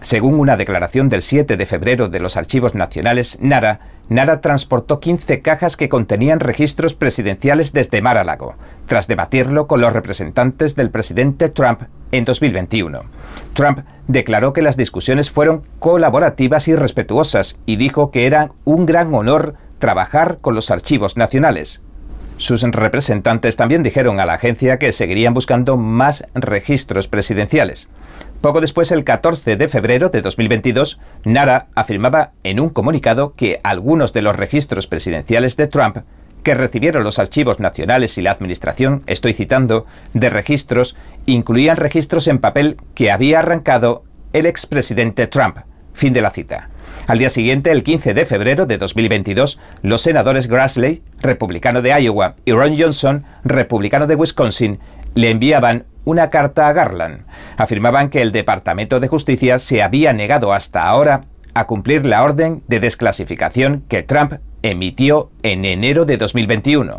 Según 0.00 0.34
una 0.34 0.56
declaración 0.56 1.08
del 1.08 1.22
7 1.22 1.56
de 1.56 1.66
febrero 1.66 2.08
de 2.08 2.20
los 2.20 2.36
Archivos 2.36 2.76
Nacionales, 2.76 3.36
NARA, 3.40 3.80
NARA 4.10 4.40
transportó 4.40 4.98
15 4.98 5.40
cajas 5.40 5.76
que 5.76 5.88
contenían 5.88 6.40
registros 6.40 6.94
presidenciales 6.94 7.72
desde 7.72 8.02
Mar-a-Lago, 8.02 8.56
tras 8.86 9.06
debatirlo 9.06 9.68
con 9.68 9.80
los 9.80 9.92
representantes 9.92 10.74
del 10.74 10.90
presidente 10.90 11.48
Trump 11.48 11.82
en 12.10 12.24
2021. 12.24 13.02
Trump 13.54 13.80
declaró 14.08 14.52
que 14.52 14.62
las 14.62 14.76
discusiones 14.76 15.30
fueron 15.30 15.62
colaborativas 15.78 16.66
y 16.66 16.74
respetuosas 16.74 17.60
y 17.66 17.76
dijo 17.76 18.10
que 18.10 18.26
era 18.26 18.50
un 18.64 18.84
gran 18.84 19.14
honor 19.14 19.54
trabajar 19.78 20.38
con 20.40 20.56
los 20.56 20.72
archivos 20.72 21.16
nacionales. 21.16 21.82
Sus 22.36 22.62
representantes 22.62 23.56
también 23.56 23.84
dijeron 23.84 24.18
a 24.18 24.26
la 24.26 24.32
agencia 24.32 24.78
que 24.78 24.92
seguirían 24.92 25.34
buscando 25.34 25.76
más 25.76 26.24
registros 26.34 27.06
presidenciales. 27.06 27.90
Poco 28.40 28.62
después, 28.62 28.90
el 28.90 29.04
14 29.04 29.56
de 29.56 29.68
febrero 29.68 30.08
de 30.08 30.22
2022, 30.22 30.98
Nara 31.24 31.66
afirmaba 31.74 32.32
en 32.42 32.58
un 32.58 32.70
comunicado 32.70 33.34
que 33.34 33.60
algunos 33.62 34.14
de 34.14 34.22
los 34.22 34.34
registros 34.34 34.86
presidenciales 34.86 35.58
de 35.58 35.66
Trump 35.66 35.98
que 36.42 36.54
recibieron 36.54 37.04
los 37.04 37.18
archivos 37.18 37.60
nacionales 37.60 38.16
y 38.16 38.22
la 38.22 38.30
administración, 38.30 39.02
estoy 39.06 39.34
citando, 39.34 39.84
de 40.14 40.30
registros, 40.30 40.96
incluían 41.26 41.76
registros 41.76 42.28
en 42.28 42.38
papel 42.38 42.78
que 42.94 43.10
había 43.10 43.40
arrancado 43.40 44.04
el 44.32 44.46
expresidente 44.46 45.26
Trump. 45.26 45.58
Fin 45.92 46.14
de 46.14 46.22
la 46.22 46.30
cita. 46.30 46.70
Al 47.08 47.18
día 47.18 47.28
siguiente, 47.28 47.70
el 47.70 47.82
15 47.82 48.14
de 48.14 48.24
febrero 48.24 48.64
de 48.64 48.78
2022, 48.78 49.58
los 49.82 50.00
senadores 50.00 50.46
Grassley, 50.46 51.02
republicano 51.20 51.82
de 51.82 51.90
Iowa, 51.90 52.36
y 52.46 52.52
Ron 52.52 52.74
Johnson, 52.78 53.24
republicano 53.44 54.06
de 54.06 54.14
Wisconsin, 54.14 54.78
le 55.14 55.30
enviaban 55.30 55.84
una 56.04 56.30
carta 56.30 56.68
a 56.68 56.72
Garland. 56.72 57.24
Afirmaban 57.56 58.08
que 58.08 58.22
el 58.22 58.32
Departamento 58.32 59.00
de 59.00 59.08
Justicia 59.08 59.58
se 59.58 59.82
había 59.82 60.12
negado 60.12 60.52
hasta 60.52 60.88
ahora 60.88 61.22
a 61.54 61.66
cumplir 61.66 62.06
la 62.06 62.22
orden 62.22 62.62
de 62.68 62.80
desclasificación 62.80 63.84
que 63.88 64.02
Trump 64.02 64.34
emitió 64.62 65.30
en 65.42 65.64
enero 65.64 66.04
de 66.04 66.16
2021. 66.16 66.98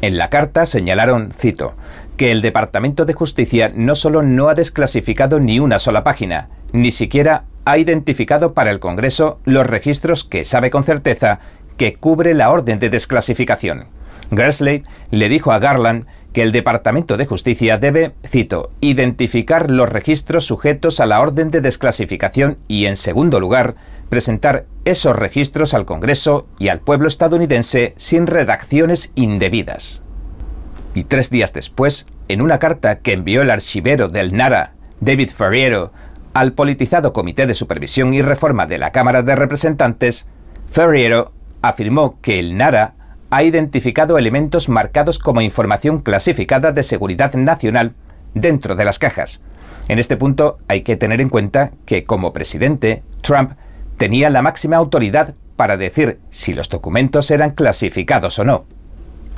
En 0.00 0.18
la 0.18 0.30
carta 0.30 0.66
señalaron, 0.66 1.30
cito, 1.32 1.74
que 2.16 2.32
el 2.32 2.42
Departamento 2.42 3.04
de 3.04 3.12
Justicia 3.12 3.70
no 3.74 3.94
solo 3.94 4.22
no 4.22 4.48
ha 4.48 4.54
desclasificado 4.54 5.38
ni 5.38 5.60
una 5.60 5.78
sola 5.78 6.04
página, 6.04 6.48
ni 6.72 6.90
siquiera 6.90 7.44
ha 7.64 7.78
identificado 7.78 8.54
para 8.54 8.70
el 8.70 8.80
Congreso 8.80 9.38
los 9.44 9.66
registros 9.66 10.24
que 10.24 10.44
sabe 10.44 10.70
con 10.70 10.84
certeza 10.84 11.38
que 11.76 11.94
cubre 11.94 12.34
la 12.34 12.50
orden 12.50 12.78
de 12.78 12.90
desclasificación. 12.90 13.86
Grassley 14.30 14.82
le 15.10 15.28
dijo 15.28 15.52
a 15.52 15.58
Garland 15.58 16.06
que 16.32 16.42
el 16.42 16.52
Departamento 16.52 17.16
de 17.16 17.26
Justicia 17.26 17.78
debe, 17.78 18.14
cito, 18.26 18.70
identificar 18.80 19.70
los 19.70 19.88
registros 19.88 20.44
sujetos 20.44 21.00
a 21.00 21.06
la 21.06 21.20
orden 21.20 21.50
de 21.50 21.60
desclasificación 21.60 22.58
y, 22.68 22.86
en 22.86 22.96
segundo 22.96 23.38
lugar, 23.40 23.74
presentar 24.08 24.66
esos 24.84 25.16
registros 25.16 25.74
al 25.74 25.84
Congreso 25.84 26.46
y 26.58 26.68
al 26.68 26.80
pueblo 26.80 27.08
estadounidense 27.08 27.94
sin 27.96 28.26
redacciones 28.26 29.12
indebidas. 29.14 30.02
Y 30.94 31.04
tres 31.04 31.30
días 31.30 31.52
después, 31.52 32.06
en 32.28 32.42
una 32.42 32.58
carta 32.58 32.98
que 32.98 33.12
envió 33.12 33.42
el 33.42 33.50
archivero 33.50 34.08
del 34.08 34.36
NARA, 34.36 34.74
David 35.00 35.30
Ferriero, 35.30 35.92
al 36.34 36.52
politizado 36.52 37.12
Comité 37.12 37.46
de 37.46 37.54
Supervisión 37.54 38.14
y 38.14 38.22
Reforma 38.22 38.66
de 38.66 38.78
la 38.78 38.92
Cámara 38.92 39.22
de 39.22 39.36
Representantes, 39.36 40.26
Ferriero 40.70 41.32
afirmó 41.60 42.18
que 42.20 42.38
el 42.38 42.56
NARA 42.56 42.94
ha 43.32 43.42
identificado 43.42 44.18
elementos 44.18 44.68
marcados 44.68 45.18
como 45.18 45.40
información 45.40 46.00
clasificada 46.00 46.70
de 46.70 46.82
seguridad 46.82 47.32
nacional 47.32 47.94
dentro 48.34 48.74
de 48.76 48.84
las 48.84 48.98
cajas. 48.98 49.40
En 49.88 49.98
este 49.98 50.18
punto 50.18 50.58
hay 50.68 50.82
que 50.82 50.96
tener 50.96 51.22
en 51.22 51.30
cuenta 51.30 51.70
que 51.86 52.04
como 52.04 52.34
presidente, 52.34 53.02
Trump 53.22 53.52
tenía 53.96 54.28
la 54.28 54.42
máxima 54.42 54.76
autoridad 54.76 55.34
para 55.56 55.78
decir 55.78 56.20
si 56.28 56.52
los 56.52 56.68
documentos 56.68 57.30
eran 57.30 57.52
clasificados 57.52 58.38
o 58.38 58.44
no. 58.44 58.66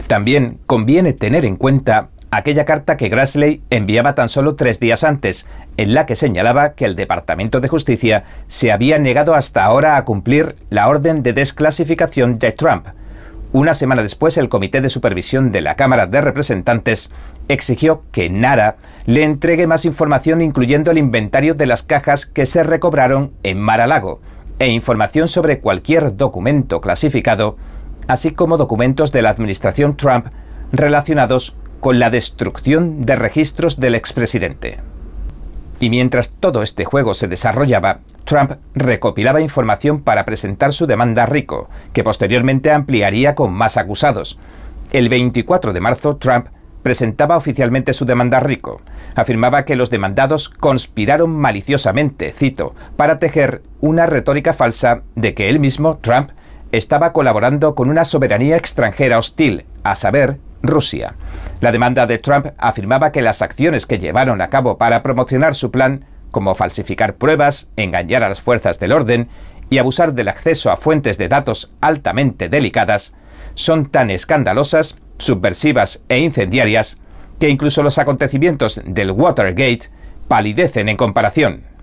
También 0.08 0.58
conviene 0.66 1.12
tener 1.12 1.44
en 1.44 1.54
cuenta 1.54 2.08
aquella 2.32 2.64
carta 2.64 2.96
que 2.96 3.08
Grassley 3.08 3.62
enviaba 3.70 4.16
tan 4.16 4.28
solo 4.28 4.56
tres 4.56 4.80
días 4.80 5.04
antes, 5.04 5.46
en 5.76 5.94
la 5.94 6.04
que 6.04 6.16
señalaba 6.16 6.74
que 6.74 6.84
el 6.84 6.96
Departamento 6.96 7.60
de 7.60 7.68
Justicia 7.68 8.24
se 8.48 8.72
había 8.72 8.98
negado 8.98 9.36
hasta 9.36 9.62
ahora 9.62 9.96
a 9.96 10.04
cumplir 10.04 10.56
la 10.68 10.88
orden 10.88 11.22
de 11.22 11.32
desclasificación 11.32 12.40
de 12.40 12.50
Trump, 12.50 12.88
Una 13.54 13.74
semana 13.74 14.02
después, 14.02 14.36
el 14.36 14.48
Comité 14.48 14.80
de 14.80 14.90
Supervisión 14.90 15.52
de 15.52 15.60
la 15.60 15.76
Cámara 15.76 16.08
de 16.08 16.20
Representantes 16.20 17.12
exigió 17.46 18.02
que 18.10 18.28
Nara 18.28 18.78
le 19.06 19.22
entregue 19.22 19.68
más 19.68 19.84
información 19.84 20.40
incluyendo 20.40 20.90
el 20.90 20.98
inventario 20.98 21.54
de 21.54 21.66
las 21.66 21.84
cajas 21.84 22.26
que 22.26 22.46
se 22.46 22.64
recobraron 22.64 23.30
en 23.44 23.60
Mar-a-Lago 23.60 24.20
e 24.58 24.70
información 24.70 25.28
sobre 25.28 25.60
cualquier 25.60 26.16
documento 26.16 26.80
clasificado, 26.80 27.56
así 28.08 28.32
como 28.32 28.56
documentos 28.56 29.12
de 29.12 29.22
la 29.22 29.30
administración 29.30 29.96
Trump 29.96 30.26
relacionados 30.72 31.54
con 31.78 32.00
la 32.00 32.10
destrucción 32.10 33.06
de 33.06 33.14
registros 33.14 33.78
del 33.78 33.94
expresidente. 33.94 34.80
Y 35.80 35.90
mientras 35.90 36.30
todo 36.30 36.62
este 36.62 36.84
juego 36.84 37.14
se 37.14 37.28
desarrollaba, 37.28 38.00
Trump 38.24 38.52
recopilaba 38.74 39.40
información 39.40 40.00
para 40.00 40.24
presentar 40.24 40.72
su 40.72 40.86
demanda 40.86 41.24
a 41.24 41.26
Rico, 41.26 41.68
que 41.92 42.04
posteriormente 42.04 42.70
ampliaría 42.70 43.34
con 43.34 43.52
más 43.52 43.76
acusados. 43.76 44.38
El 44.92 45.08
24 45.08 45.72
de 45.72 45.80
marzo, 45.80 46.16
Trump 46.16 46.46
presentaba 46.84 47.36
oficialmente 47.36 47.92
su 47.92 48.04
demanda 48.04 48.38
a 48.38 48.40
Rico. 48.40 48.80
Afirmaba 49.16 49.64
que 49.64 49.74
los 49.74 49.90
demandados 49.90 50.48
conspiraron 50.48 51.34
maliciosamente, 51.34 52.30
cito, 52.30 52.74
para 52.96 53.18
tejer 53.18 53.62
una 53.80 54.06
retórica 54.06 54.52
falsa 54.52 55.02
de 55.16 55.34
que 55.34 55.48
él 55.48 55.58
mismo, 55.58 55.98
Trump, 56.02 56.30
estaba 56.76 57.12
colaborando 57.12 57.74
con 57.74 57.88
una 57.88 58.04
soberanía 58.04 58.56
extranjera 58.56 59.18
hostil, 59.18 59.64
a 59.82 59.94
saber, 59.94 60.38
Rusia. 60.62 61.14
La 61.60 61.72
demanda 61.72 62.06
de 62.06 62.18
Trump 62.18 62.48
afirmaba 62.58 63.12
que 63.12 63.22
las 63.22 63.42
acciones 63.42 63.86
que 63.86 63.98
llevaron 63.98 64.40
a 64.40 64.48
cabo 64.48 64.78
para 64.78 65.02
promocionar 65.02 65.54
su 65.54 65.70
plan, 65.70 66.06
como 66.30 66.54
falsificar 66.54 67.16
pruebas, 67.16 67.68
engañar 67.76 68.22
a 68.22 68.28
las 68.28 68.40
fuerzas 68.40 68.80
del 68.80 68.92
orden 68.92 69.28
y 69.70 69.78
abusar 69.78 70.14
del 70.14 70.28
acceso 70.28 70.70
a 70.70 70.76
fuentes 70.76 71.18
de 71.18 71.28
datos 71.28 71.70
altamente 71.80 72.48
delicadas, 72.48 73.14
son 73.54 73.86
tan 73.86 74.10
escandalosas, 74.10 74.96
subversivas 75.18 76.02
e 76.08 76.18
incendiarias 76.18 76.98
que 77.38 77.48
incluso 77.48 77.82
los 77.82 77.98
acontecimientos 77.98 78.80
del 78.84 79.10
Watergate 79.10 79.90
palidecen 80.28 80.88
en 80.88 80.96
comparación. 80.96 81.73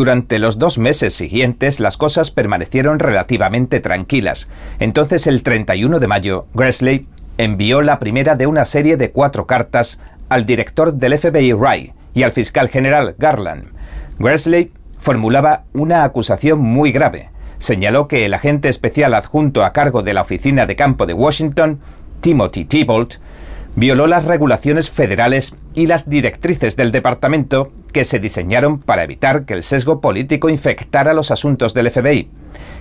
Durante 0.00 0.38
los 0.38 0.60
dos 0.60 0.78
meses 0.78 1.12
siguientes 1.12 1.80
las 1.80 1.96
cosas 1.96 2.30
permanecieron 2.30 3.00
relativamente 3.00 3.80
tranquilas. 3.80 4.48
Entonces 4.78 5.26
el 5.26 5.42
31 5.42 5.98
de 5.98 6.06
mayo, 6.06 6.46
Grassley 6.54 7.08
envió 7.36 7.82
la 7.82 7.98
primera 7.98 8.36
de 8.36 8.46
una 8.46 8.64
serie 8.64 8.96
de 8.96 9.10
cuatro 9.10 9.48
cartas 9.48 9.98
al 10.28 10.46
director 10.46 10.94
del 10.94 11.18
FBI 11.18 11.52
Wright 11.52 11.94
y 12.14 12.22
al 12.22 12.30
fiscal 12.30 12.68
general 12.68 13.16
Garland. 13.18 13.72
Grassley 14.20 14.70
formulaba 15.00 15.64
una 15.72 16.04
acusación 16.04 16.60
muy 16.60 16.92
grave. 16.92 17.30
Señaló 17.58 18.06
que 18.06 18.24
el 18.24 18.34
agente 18.34 18.68
especial 18.68 19.14
adjunto 19.14 19.64
a 19.64 19.72
cargo 19.72 20.04
de 20.04 20.14
la 20.14 20.20
oficina 20.20 20.66
de 20.66 20.76
campo 20.76 21.06
de 21.06 21.14
Washington, 21.14 21.80
Timothy 22.20 22.66
Thibault, 22.66 23.16
violó 23.78 24.08
las 24.08 24.24
regulaciones 24.24 24.90
federales 24.90 25.54
y 25.72 25.86
las 25.86 26.10
directrices 26.10 26.74
del 26.74 26.90
departamento 26.90 27.70
que 27.92 28.04
se 28.04 28.18
diseñaron 28.18 28.80
para 28.80 29.04
evitar 29.04 29.44
que 29.44 29.54
el 29.54 29.62
sesgo 29.62 30.00
político 30.00 30.48
infectara 30.48 31.14
los 31.14 31.30
asuntos 31.30 31.74
del 31.74 31.88
FBI. 31.88 32.28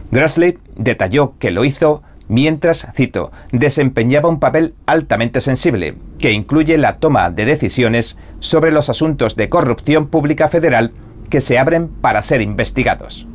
Grassley 0.09 0.57
detalló 0.75 1.35
que 1.37 1.51
lo 1.51 1.65
hizo 1.65 2.01
mientras, 2.29 2.87
cito, 2.95 3.31
desempeñaba 3.51 4.27
un 4.27 4.39
papel 4.39 4.73
altamente 4.87 5.39
sensible, 5.39 5.93
que 6.17 6.31
incluye 6.31 6.79
la 6.79 6.93
toma 6.93 7.29
de 7.29 7.45
decisiones 7.45 8.17
sobre 8.39 8.71
los 8.71 8.89
asuntos 8.89 9.35
de 9.35 9.49
corrupción 9.49 10.07
pública 10.07 10.47
federal 10.47 10.93
que 11.29 11.41
se 11.41 11.59
abren 11.59 11.89
para 11.89 12.23
ser 12.23 12.41
investigados. 12.41 13.27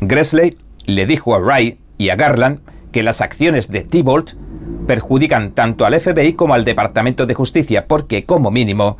Gresley 0.00 0.56
le 0.86 1.04
dijo 1.04 1.34
a 1.34 1.38
Wright 1.38 1.78
y 1.98 2.08
a 2.08 2.16
Garland 2.16 2.60
que 2.92 3.02
las 3.02 3.20
acciones 3.20 3.70
de 3.70 3.82
Thibault 3.82 4.32
perjudican 4.86 5.52
tanto 5.52 5.84
al 5.84 5.98
FBI 5.98 6.32
como 6.34 6.54
al 6.54 6.64
Departamento 6.64 7.26
de 7.26 7.34
Justicia 7.34 7.86
porque, 7.86 8.24
como 8.24 8.50
mínimo, 8.50 8.96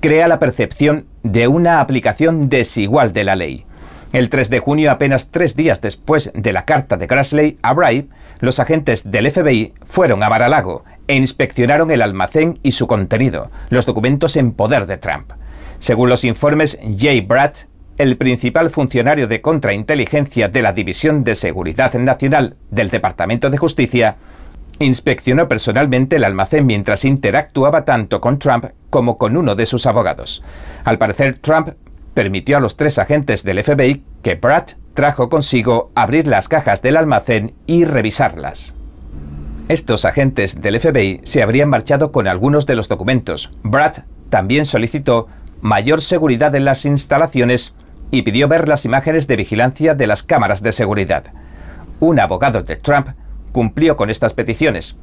crea 0.00 0.28
la 0.28 0.38
percepción 0.38 1.06
de 1.22 1.48
una 1.48 1.80
aplicación 1.80 2.48
desigual 2.48 3.12
de 3.12 3.24
la 3.24 3.36
ley. 3.36 3.66
El 4.12 4.28
3 4.28 4.48
de 4.48 4.60
junio, 4.60 4.92
apenas 4.92 5.32
tres 5.32 5.56
días 5.56 5.80
después 5.80 6.30
de 6.34 6.52
la 6.52 6.64
carta 6.64 6.96
de 6.96 7.08
Grassley 7.08 7.58
a 7.62 7.72
Bright, 7.74 8.12
los 8.38 8.60
agentes 8.60 9.10
del 9.10 9.28
FBI 9.30 9.74
fueron 9.84 10.22
a 10.22 10.28
Mar-a-Lago 10.28 10.84
e 11.08 11.16
inspeccionaron 11.16 11.90
el 11.90 12.00
almacén 12.00 12.60
y 12.62 12.70
su 12.70 12.86
contenido, 12.86 13.50
los 13.70 13.86
documentos 13.86 14.36
en 14.36 14.52
poder 14.52 14.86
de 14.86 14.98
Trump. 14.98 15.32
Según 15.78 16.10
los 16.10 16.24
informes, 16.24 16.78
Jay 16.96 17.22
Bratt, 17.22 17.66
el 17.98 18.16
principal 18.16 18.70
funcionario 18.70 19.26
de 19.26 19.40
contrainteligencia 19.40 20.48
de 20.48 20.62
la 20.62 20.72
División 20.72 21.24
de 21.24 21.34
Seguridad 21.34 21.94
Nacional 21.94 22.56
del 22.70 22.90
Departamento 22.90 23.50
de 23.50 23.58
Justicia, 23.58 24.16
inspeccionó 24.78 25.48
personalmente 25.48 26.16
el 26.16 26.24
almacén 26.24 26.66
mientras 26.66 27.04
interactuaba 27.04 27.84
tanto 27.84 28.20
con 28.20 28.38
Trump 28.38 28.66
como 28.90 29.18
con 29.18 29.36
uno 29.36 29.54
de 29.54 29.66
sus 29.66 29.86
abogados. 29.86 30.42
Al 30.84 30.98
parecer, 30.98 31.38
Trump 31.38 31.70
permitió 32.14 32.56
a 32.56 32.60
los 32.60 32.76
tres 32.76 32.98
agentes 32.98 33.42
del 33.42 33.62
FBI 33.62 34.02
que 34.22 34.36
Brad 34.36 34.64
trajo 34.94 35.28
consigo 35.28 35.90
abrir 35.94 36.26
las 36.26 36.48
cajas 36.48 36.82
del 36.82 36.96
almacén 36.96 37.54
y 37.66 37.84
revisarlas. 37.84 38.76
Estos 39.68 40.04
agentes 40.04 40.60
del 40.60 40.78
FBI 40.78 41.20
se 41.24 41.42
habrían 41.42 41.70
marchado 41.70 42.12
con 42.12 42.28
algunos 42.28 42.66
de 42.66 42.76
los 42.76 42.88
documentos. 42.88 43.50
Brad 43.62 44.04
también 44.28 44.64
solicitó 44.64 45.26
mayor 45.60 46.00
seguridad 46.00 46.54
en 46.54 46.64
las 46.64 46.84
instalaciones 46.84 47.74
y 48.10 48.22
pidió 48.22 48.46
ver 48.46 48.68
las 48.68 48.84
imágenes 48.84 49.26
de 49.26 49.36
vigilancia 49.36 49.94
de 49.94 50.06
las 50.06 50.22
cámaras 50.22 50.62
de 50.62 50.72
seguridad. 50.72 51.24
Un 51.98 52.20
abogado 52.20 52.62
de 52.62 52.76
Trump 52.76 53.08
cumplió 53.54 53.96
con 53.96 54.10
estas 54.10 54.34
peticiones. 54.34 54.98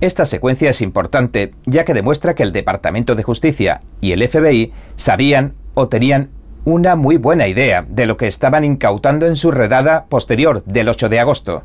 Esta 0.00 0.24
secuencia 0.24 0.68
es 0.68 0.82
importante 0.82 1.52
ya 1.64 1.84
que 1.84 1.94
demuestra 1.94 2.34
que 2.34 2.42
el 2.42 2.52
Departamento 2.52 3.14
de 3.14 3.22
Justicia 3.22 3.80
y 4.00 4.10
el 4.10 4.26
FBI 4.26 4.72
sabían 4.96 5.54
o 5.74 5.86
tenían 5.86 6.30
una 6.64 6.96
muy 6.96 7.16
buena 7.16 7.46
idea 7.46 7.86
de 7.88 8.06
lo 8.06 8.16
que 8.16 8.26
estaban 8.26 8.64
incautando 8.64 9.26
en 9.26 9.36
su 9.36 9.52
redada 9.52 10.06
posterior 10.06 10.64
del 10.64 10.88
8 10.88 11.08
de 11.08 11.20
agosto. 11.20 11.62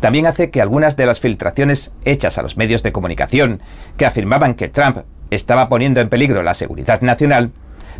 También 0.00 0.26
hace 0.26 0.50
que 0.50 0.62
algunas 0.62 0.96
de 0.96 1.04
las 1.04 1.20
filtraciones 1.20 1.92
hechas 2.06 2.38
a 2.38 2.42
los 2.42 2.56
medios 2.56 2.82
de 2.82 2.92
comunicación 2.92 3.60
que 3.98 4.06
afirmaban 4.06 4.54
que 4.54 4.68
Trump 4.68 5.00
estaba 5.30 5.68
poniendo 5.68 6.00
en 6.00 6.08
peligro 6.08 6.42
la 6.42 6.54
seguridad 6.54 7.02
nacional 7.02 7.52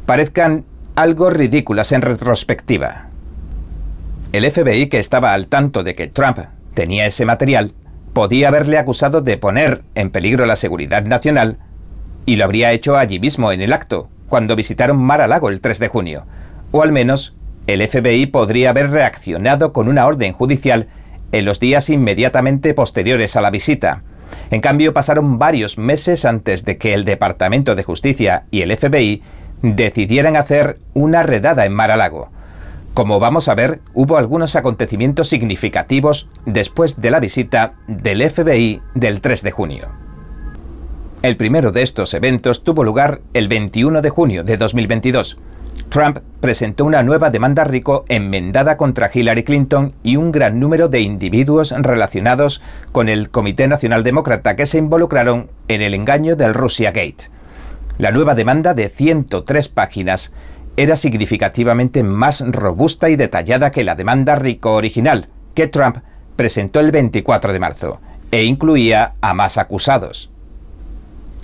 parezcan 0.07 0.65
algo 0.95 1.29
ridículas 1.29 1.93
en 1.93 2.01
retrospectiva. 2.01 3.11
El 4.33 4.51
FBI, 4.51 4.87
que 4.87 4.99
estaba 4.99 5.35
al 5.35 5.49
tanto 5.49 5.83
de 5.83 5.95
que 5.95 6.07
Trump 6.07 6.39
tenía 6.77 7.07
ese 7.07 7.25
material, 7.25 7.73
podía 8.13 8.49
haberle 8.49 8.79
acusado 8.79 9.23
de 9.23 9.37
poner 9.37 9.83
en 9.97 10.11
peligro 10.11 10.47
la 10.47 10.55
seguridad 10.55 11.05
nacional 11.05 11.59
y 12.27 12.37
lo 12.37 12.45
habría 12.45 12.71
hecho 12.71 12.97
allí 12.97 13.19
mismo 13.19 13.51
en 13.51 13.63
el 13.63 13.73
acto, 13.73 14.11
cuando 14.29 14.55
visitaron 14.55 14.99
Mar-a-Lago 14.99 15.49
el 15.49 15.61
3 15.61 15.81
de 15.81 15.89
junio, 15.89 16.27
o 16.71 16.83
al 16.83 16.93
menos 16.93 17.35
el 17.67 17.87
FBI 17.87 18.27
podría 18.27 18.71
haber 18.71 18.91
reaccionado 18.91 19.73
con 19.73 19.89
una 19.89 20.07
orden 20.07 20.33
judicial 20.33 20.89
en 21.33 21.45
los 21.45 21.59
días 21.59 21.91
inmediatamente 21.91 22.75
posteriores 22.75 23.37
a 23.37 23.41
la 23.41 23.51
visita. 23.51 24.05
En 24.51 24.61
cambio, 24.61 24.93
pasaron 24.93 25.39
varios 25.39 25.79
meses 25.79 26.25
antes 26.25 26.65
de 26.65 26.77
que 26.77 26.95
el 26.95 27.05
Departamento 27.05 27.75
de 27.75 27.85
Justicia 27.85 28.45
y 28.51 28.63
el 28.63 28.77
FBI 28.77 29.23
decidieran 29.63 30.37
hacer 30.37 30.79
una 30.95 31.23
redada 31.23 31.65
en 31.65 31.73
Mar-a-Lago. 31.73 32.31
Como 32.97 33.21
vamos 33.21 33.49
a 33.49 33.55
ver, 33.55 33.83
hubo 33.93 34.17
algunos 34.17 34.57
acontecimientos 34.57 35.29
significativos 35.29 36.29
después 36.47 36.99
de 36.99 37.11
la 37.11 37.21
visita 37.21 37.75
del 37.87 38.27
FBI 38.27 38.81
del 38.95 39.21
3 39.21 39.43
de 39.43 39.51
junio. 39.51 39.89
El 41.21 41.37
primero 41.37 41.73
de 41.73 41.83
estos 41.83 42.15
eventos 42.15 42.65
tuvo 42.65 42.85
lugar 42.85 43.21
el 43.35 43.49
21 43.49 44.01
de 44.01 44.09
junio 44.09 44.45
de 44.45 44.57
2022. 44.57 45.37
Trump 45.91 46.21
presentó 46.41 46.87
una 46.87 47.03
nueva 47.03 47.29
demanda 47.29 47.65
rico 47.65 48.07
enmendada 48.09 48.79
contra 48.79 49.11
Hillary 49.13 49.45
Clinton 49.45 49.93
y 50.03 50.17
un 50.17 50.33
gran 50.33 50.59
número 50.59 50.89
de 50.89 51.03
individuos 51.03 51.73
relacionados 51.77 52.63
con 52.93 53.11
el 53.11 53.29
Comité 53.29 53.69
Nacional 53.69 54.05
Demócrata 54.05 54.57
que 54.57 54.65
se 54.65 54.79
involucraron 54.79 55.51
en 55.69 55.83
el 55.83 55.93
engaño 55.93 56.35
del 56.35 56.55
Russia 56.55 56.93
Gate. 56.93 57.29
La 57.99 58.11
nueva 58.11 58.35
demanda 58.35 58.75
de 58.75 58.91
103 58.91 59.69
páginas 59.71 60.33
era 60.77 60.97
significativamente 60.97 62.03
más 62.03 62.45
robusta 62.47 63.09
y 63.09 63.17
detallada 63.17 63.71
que 63.71 63.85
la 63.85 63.95
demanda 63.95 64.37
rico 64.37 64.75
original, 64.75 65.29
que 65.55 65.67
Trump 65.67 65.99
presentó 66.37 66.81
el 66.81 66.91
24 66.91 67.53
de 67.53 67.59
marzo, 67.59 68.01
e 68.31 68.45
incluía 68.45 69.15
a 69.21 69.33
más 69.33 69.57
acusados. 69.57 70.31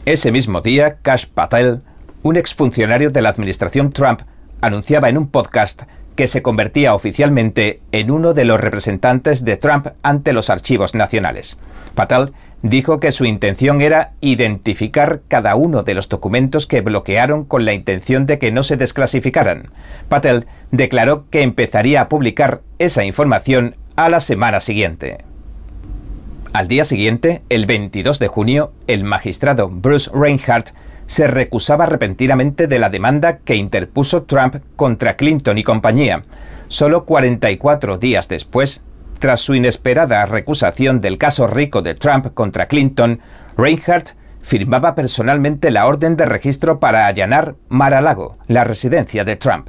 Ese 0.04 0.32
mismo 0.32 0.60
día, 0.60 0.98
Kash 1.00 1.26
Patel, 1.26 1.82
un 2.22 2.36
exfuncionario 2.36 3.10
de 3.10 3.22
la 3.22 3.30
administración 3.30 3.92
Trump, 3.92 4.22
anunciaba 4.60 5.08
en 5.08 5.16
un 5.16 5.28
podcast 5.28 5.82
que 6.14 6.26
se 6.26 6.42
convertía 6.42 6.94
oficialmente 6.94 7.80
en 7.92 8.10
uno 8.10 8.34
de 8.34 8.44
los 8.44 8.60
representantes 8.60 9.44
de 9.44 9.56
Trump 9.56 9.88
ante 10.02 10.32
los 10.32 10.50
archivos 10.50 10.94
nacionales. 10.94 11.58
Patel 11.94 12.32
dijo 12.62 13.00
que 13.00 13.12
su 13.12 13.24
intención 13.24 13.80
era 13.80 14.12
identificar 14.20 15.22
cada 15.28 15.56
uno 15.56 15.82
de 15.82 15.94
los 15.94 16.08
documentos 16.08 16.66
que 16.66 16.80
bloquearon 16.80 17.44
con 17.44 17.64
la 17.64 17.72
intención 17.72 18.26
de 18.26 18.38
que 18.38 18.52
no 18.52 18.62
se 18.62 18.76
desclasificaran. 18.76 19.70
Patel 20.08 20.46
declaró 20.70 21.26
que 21.30 21.42
empezaría 21.42 22.02
a 22.02 22.08
publicar 22.08 22.62
esa 22.78 23.04
información 23.04 23.76
a 23.96 24.08
la 24.08 24.20
semana 24.20 24.60
siguiente. 24.60 25.18
Al 26.52 26.68
día 26.68 26.84
siguiente, 26.84 27.42
el 27.48 27.64
22 27.66 28.18
de 28.18 28.28
junio, 28.28 28.72
el 28.86 29.04
magistrado 29.04 29.68
Bruce 29.70 30.10
Reinhardt 30.12 30.74
se 31.12 31.26
recusaba 31.26 31.84
repentinamente 31.84 32.68
de 32.68 32.78
la 32.78 32.88
demanda 32.88 33.36
que 33.36 33.54
interpuso 33.54 34.22
Trump 34.22 34.56
contra 34.76 35.14
Clinton 35.14 35.58
y 35.58 35.62
compañía. 35.62 36.24
Solo 36.68 37.04
44 37.04 37.98
días 37.98 38.28
después, 38.28 38.82
tras 39.18 39.42
su 39.42 39.54
inesperada 39.54 40.24
recusación 40.24 41.02
del 41.02 41.18
caso 41.18 41.46
rico 41.46 41.82
de 41.82 41.92
Trump 41.92 42.32
contra 42.32 42.66
Clinton, 42.66 43.20
Reinhardt 43.58 44.16
firmaba 44.40 44.94
personalmente 44.94 45.70
la 45.70 45.84
orden 45.84 46.16
de 46.16 46.24
registro 46.24 46.80
para 46.80 47.06
allanar 47.06 47.56
Mar-a-Lago, 47.68 48.38
la 48.46 48.64
residencia 48.64 49.22
de 49.22 49.36
Trump. 49.36 49.68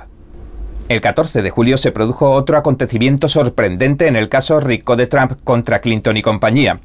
El 0.88 1.01
14 1.01 1.41
de 1.41 1.49
julio 1.49 1.77
se 1.77 1.91
produjo 1.91 2.32
otro 2.32 2.58
acontecimiento 2.58 3.27
sorprendente 3.27 4.08
en 4.08 4.15
el 4.15 4.29
caso 4.29 4.62
rico 4.62 4.95
de 4.95 5.08
Trump 5.08 5.34
contra 5.43 5.82
Clinton 5.82 6.15
y 6.15 6.21
compañía. 6.21 6.79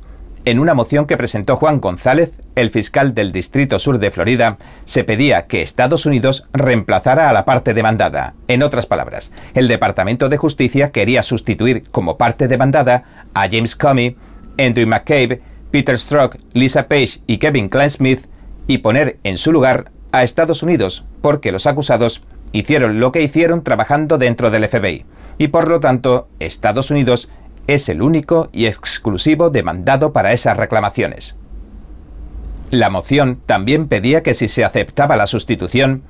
En 0.44 0.58
una 0.58 0.74
moción 0.74 1.06
que 1.06 1.16
presentó 1.16 1.56
Juan 1.56 1.80
González, 1.80 2.40
el 2.54 2.70
fiscal 2.70 3.14
del 3.14 3.32
Distrito 3.32 3.78
Sur 3.78 3.98
de 3.98 4.10
Florida, 4.10 4.56
se 4.84 5.04
pedía 5.04 5.46
que 5.46 5.62
Estados 5.62 6.06
Unidos 6.06 6.48
reemplazara 6.52 7.28
a 7.28 7.32
la 7.32 7.44
parte 7.44 7.74
demandada. 7.74 8.34
En 8.46 8.62
otras 8.62 8.86
palabras, 8.86 9.32
el 9.54 9.68
Departamento 9.68 10.28
de 10.28 10.36
Justicia 10.36 10.90
quería 10.90 11.22
sustituir 11.22 11.84
como 11.90 12.16
parte 12.16 12.48
demandada 12.48 13.04
a 13.34 13.48
James 13.50 13.76
Comey, 13.76 14.16
Andrew 14.58 14.86
McCabe, 14.86 15.42
Peter 15.70 15.98
Strzok, 15.98 16.36
Lisa 16.52 16.88
Page 16.88 17.20
y 17.26 17.38
Kevin 17.38 17.70
Smith 17.88 18.26
y 18.66 18.78
poner 18.78 19.18
en 19.24 19.36
su 19.36 19.52
lugar 19.52 19.92
a 20.12 20.22
Estados 20.22 20.62
Unidos, 20.62 21.04
porque 21.20 21.52
los 21.52 21.66
acusados 21.66 22.22
hicieron 22.52 23.00
lo 23.00 23.12
que 23.12 23.22
hicieron 23.22 23.62
trabajando 23.62 24.18
dentro 24.18 24.50
del 24.50 24.66
FBI, 24.66 25.04
y 25.36 25.48
por 25.48 25.68
lo 25.68 25.80
tanto 25.80 26.28
Estados 26.38 26.90
Unidos 26.90 27.28
es 27.68 27.88
el 27.88 28.02
único 28.02 28.48
y 28.50 28.66
exclusivo 28.66 29.50
demandado 29.50 30.12
para 30.12 30.32
esas 30.32 30.56
reclamaciones. 30.56 31.36
La 32.70 32.90
moción 32.90 33.40
también 33.46 33.86
pedía 33.86 34.22
que 34.22 34.34
si 34.34 34.48
se 34.48 34.64
aceptaba 34.64 35.16
la 35.16 35.26
sustitución, 35.26 36.02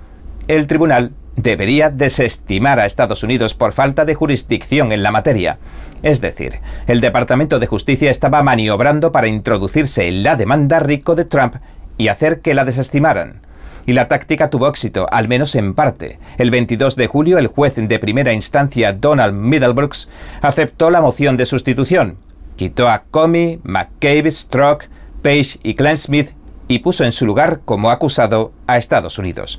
el 0.47 0.67
tribunal 0.67 1.13
debería 1.37 1.91
desestimar 1.91 2.81
a 2.81 2.87
Estados 2.87 3.23
Unidos 3.23 3.55
por 3.55 3.73
falta 3.73 4.05
de 4.05 4.15
jurisdicción 4.15 4.93
en 4.93 5.03
la 5.03 5.13
materia. 5.13 5.59
Es 6.03 6.21
decir, 6.21 6.61
el 6.87 7.01
Departamento 7.01 7.59
de 7.59 7.67
Justicia 7.67 8.11
estaba 8.11 8.43
maniobrando 8.43 9.13
para 9.13 9.29
introducirse 9.29 10.09
en 10.09 10.23
la 10.23 10.37
demanda 10.37 10.79
rico 10.81 11.15
de 11.15 11.25
Trump 11.25 11.57
y 11.97 12.09
hacer 12.09 12.41
que 12.41 12.55
la 12.55 12.65
desestimaran 12.65 13.43
y 13.89 13.95
la 13.95 14.07
táctica 14.07 14.51
tuvo 14.51 14.69
éxito, 14.69 15.07
al 15.11 15.29
menos 15.29 15.55
en 15.55 15.73
parte. 15.73 16.19
El 16.37 16.51
22 16.51 16.95
de 16.95 17.07
julio, 17.07 17.39
el 17.39 17.47
juez 17.47 17.77
de 17.77 17.99
primera 17.99 18.35
instancia 18.35 18.93
Donald 18.93 19.33
Middlebrooks 19.33 20.11
aceptó 20.43 20.91
la 20.91 21.01
moción 21.01 21.39
de 21.39 21.47
sustitución. 21.47 22.19
Quitó 22.57 22.91
a 22.91 23.05
Comey, 23.11 23.61
McCabe, 23.63 24.31
Strzok, 24.31 24.85
Page 25.23 25.59
y 25.63 25.73
Glenn 25.73 25.97
Smith 25.97 26.33
y 26.69 26.81
puso 26.81 27.05
en 27.05 27.13
su 27.13 27.25
lugar 27.25 27.61
como 27.65 27.91
acusado 27.91 28.53
a 28.67 28.77
Estados 28.77 29.19
Unidos. 29.19 29.59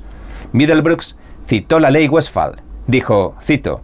Middlebrooks 0.52 1.16
citó 1.44 1.80
la 1.80 1.90
ley 1.90 2.06
Westphal. 2.06 2.62
Dijo, 2.86 3.34
cito, 3.42 3.82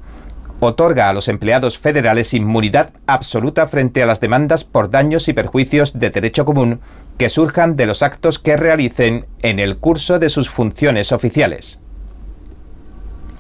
otorga 0.60 1.08
a 1.08 1.12
los 1.12 1.28
empleados 1.28 1.78
federales 1.78 2.34
inmunidad 2.34 2.90
absoluta 3.06 3.66
frente 3.66 4.02
a 4.02 4.06
las 4.06 4.20
demandas 4.20 4.64
por 4.64 4.90
daños 4.90 5.28
y 5.28 5.32
perjuicios 5.32 5.98
de 5.98 6.10
derecho 6.10 6.44
común 6.44 6.80
que 7.18 7.28
surjan 7.28 7.76
de 7.76 7.86
los 7.86 8.02
actos 8.02 8.38
que 8.38 8.56
realicen 8.56 9.26
en 9.42 9.58
el 9.58 9.78
curso 9.78 10.18
de 10.18 10.28
sus 10.28 10.50
funciones 10.50 11.12
oficiales. 11.12 11.80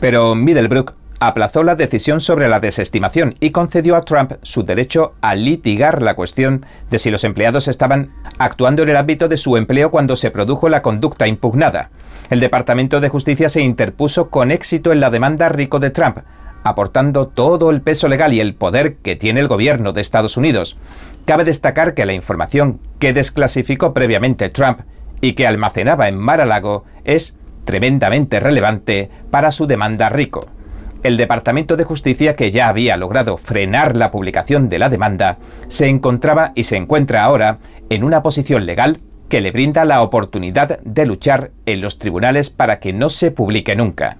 Pero 0.00 0.34
Middlebrook 0.34 0.94
aplazó 1.20 1.62
la 1.62 1.76
decisión 1.76 2.20
sobre 2.20 2.48
la 2.48 2.60
desestimación 2.60 3.34
y 3.40 3.50
concedió 3.50 3.96
a 3.96 4.02
Trump 4.02 4.32
su 4.42 4.64
derecho 4.64 5.14
a 5.22 5.34
litigar 5.34 6.02
la 6.02 6.14
cuestión 6.14 6.66
de 6.90 6.98
si 6.98 7.10
los 7.10 7.24
empleados 7.24 7.68
estaban 7.68 8.12
actuando 8.38 8.82
en 8.82 8.90
el 8.90 8.96
ámbito 8.96 9.28
de 9.28 9.36
su 9.36 9.56
empleo 9.56 9.90
cuando 9.90 10.16
se 10.16 10.30
produjo 10.30 10.68
la 10.68 10.82
conducta 10.82 11.26
impugnada. 11.26 11.90
El 12.28 12.40
Departamento 12.40 13.00
de 13.00 13.08
Justicia 13.08 13.48
se 13.48 13.62
interpuso 13.62 14.28
con 14.30 14.50
éxito 14.50 14.92
en 14.92 15.00
la 15.00 15.10
demanda 15.10 15.48
rico 15.48 15.78
de 15.78 15.90
Trump, 15.90 16.18
aportando 16.68 17.28
todo 17.28 17.70
el 17.70 17.82
peso 17.82 18.08
legal 18.08 18.32
y 18.32 18.40
el 18.40 18.54
poder 18.54 18.96
que 18.96 19.16
tiene 19.16 19.40
el 19.40 19.48
gobierno 19.48 19.92
de 19.92 20.00
Estados 20.00 20.36
Unidos. 20.36 20.76
Cabe 21.24 21.44
destacar 21.44 21.94
que 21.94 22.06
la 22.06 22.12
información 22.12 22.80
que 22.98 23.12
desclasificó 23.12 23.92
previamente 23.94 24.48
Trump 24.48 24.80
y 25.20 25.32
que 25.32 25.46
almacenaba 25.46 26.08
en 26.08 26.18
Mar-a-Lago 26.18 26.84
es 27.04 27.36
tremendamente 27.64 28.40
relevante 28.40 29.10
para 29.30 29.50
su 29.50 29.66
demanda 29.66 30.08
rico. 30.08 30.46
El 31.02 31.16
Departamento 31.16 31.76
de 31.76 31.84
Justicia, 31.84 32.34
que 32.34 32.50
ya 32.50 32.68
había 32.68 32.96
logrado 32.96 33.36
frenar 33.36 33.96
la 33.96 34.10
publicación 34.10 34.68
de 34.68 34.78
la 34.78 34.88
demanda, 34.88 35.38
se 35.68 35.88
encontraba 35.88 36.52
y 36.54 36.64
se 36.64 36.76
encuentra 36.76 37.22
ahora 37.22 37.58
en 37.90 38.02
una 38.02 38.22
posición 38.22 38.66
legal 38.66 39.00
que 39.28 39.40
le 39.40 39.52
brinda 39.52 39.84
la 39.84 40.02
oportunidad 40.02 40.80
de 40.80 41.06
luchar 41.06 41.50
en 41.66 41.80
los 41.80 41.98
tribunales 41.98 42.50
para 42.50 42.80
que 42.80 42.92
no 42.92 43.08
se 43.08 43.30
publique 43.30 43.76
nunca. 43.76 44.18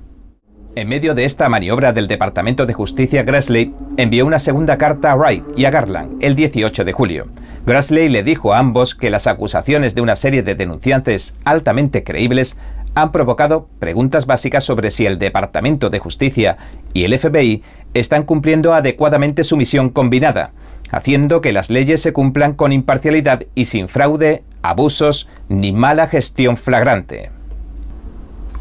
En 0.77 0.91
medio 0.91 1.15
de 1.15 1.25
esta 1.25 1.49
maniobra 1.49 1.95
del 1.95 2.07
Departamento 2.07 2.67
de 2.67 2.75
Justicia, 2.75 3.23
Grassley 3.23 3.73
envió 3.97 4.27
una 4.27 4.39
segunda 4.39 4.77
carta 4.77 5.11
a 5.11 5.17
Wright 5.17 5.43
y 5.57 5.65
a 5.65 5.71
Garland 5.71 6.23
el 6.23 6.35
18 6.35 6.85
de 6.85 6.93
julio. 6.93 7.29
Grassley 7.65 8.11
le 8.11 8.23
dijo 8.23 8.53
a 8.53 8.59
ambos 8.59 8.95
que 8.95 9.09
las 9.09 9.27
acusaciones 9.27 9.95
de 9.95 10.03
una 10.03 10.17
serie 10.17 10.43
de 10.43 10.55
denunciantes 10.55 11.35
altamente 11.47 12.05
creíbles 12.05 12.59
han 12.95 13.11
provocado 13.11 13.71
preguntas 13.79 14.27
básicas 14.27 14.65
sobre 14.65 14.91
si 14.91 15.07
el 15.07 15.19
Departamento 15.19 15.89
de 15.89 15.99
Justicia 15.99 16.59
y 16.93 17.05
el 17.05 17.19
FBI 17.19 17.62
están 17.95 18.25
cumpliendo 18.25 18.75
adecuadamente 18.75 19.45
su 19.45 19.57
misión 19.57 19.89
combinada, 19.89 20.53
haciendo 20.91 21.41
que 21.41 21.55
las 21.55 21.71
leyes 21.71 22.03
se 22.03 22.12
cumplan 22.12 22.53
con 22.53 22.75
imparcialidad 22.75 23.45
y 23.55 23.65
sin 23.65 23.89
fraude, 23.89 24.45
abusos 24.61 25.27
ni 25.49 25.73
mala 25.73 26.07
gestión 26.07 26.59
flagrante. 26.59 27.31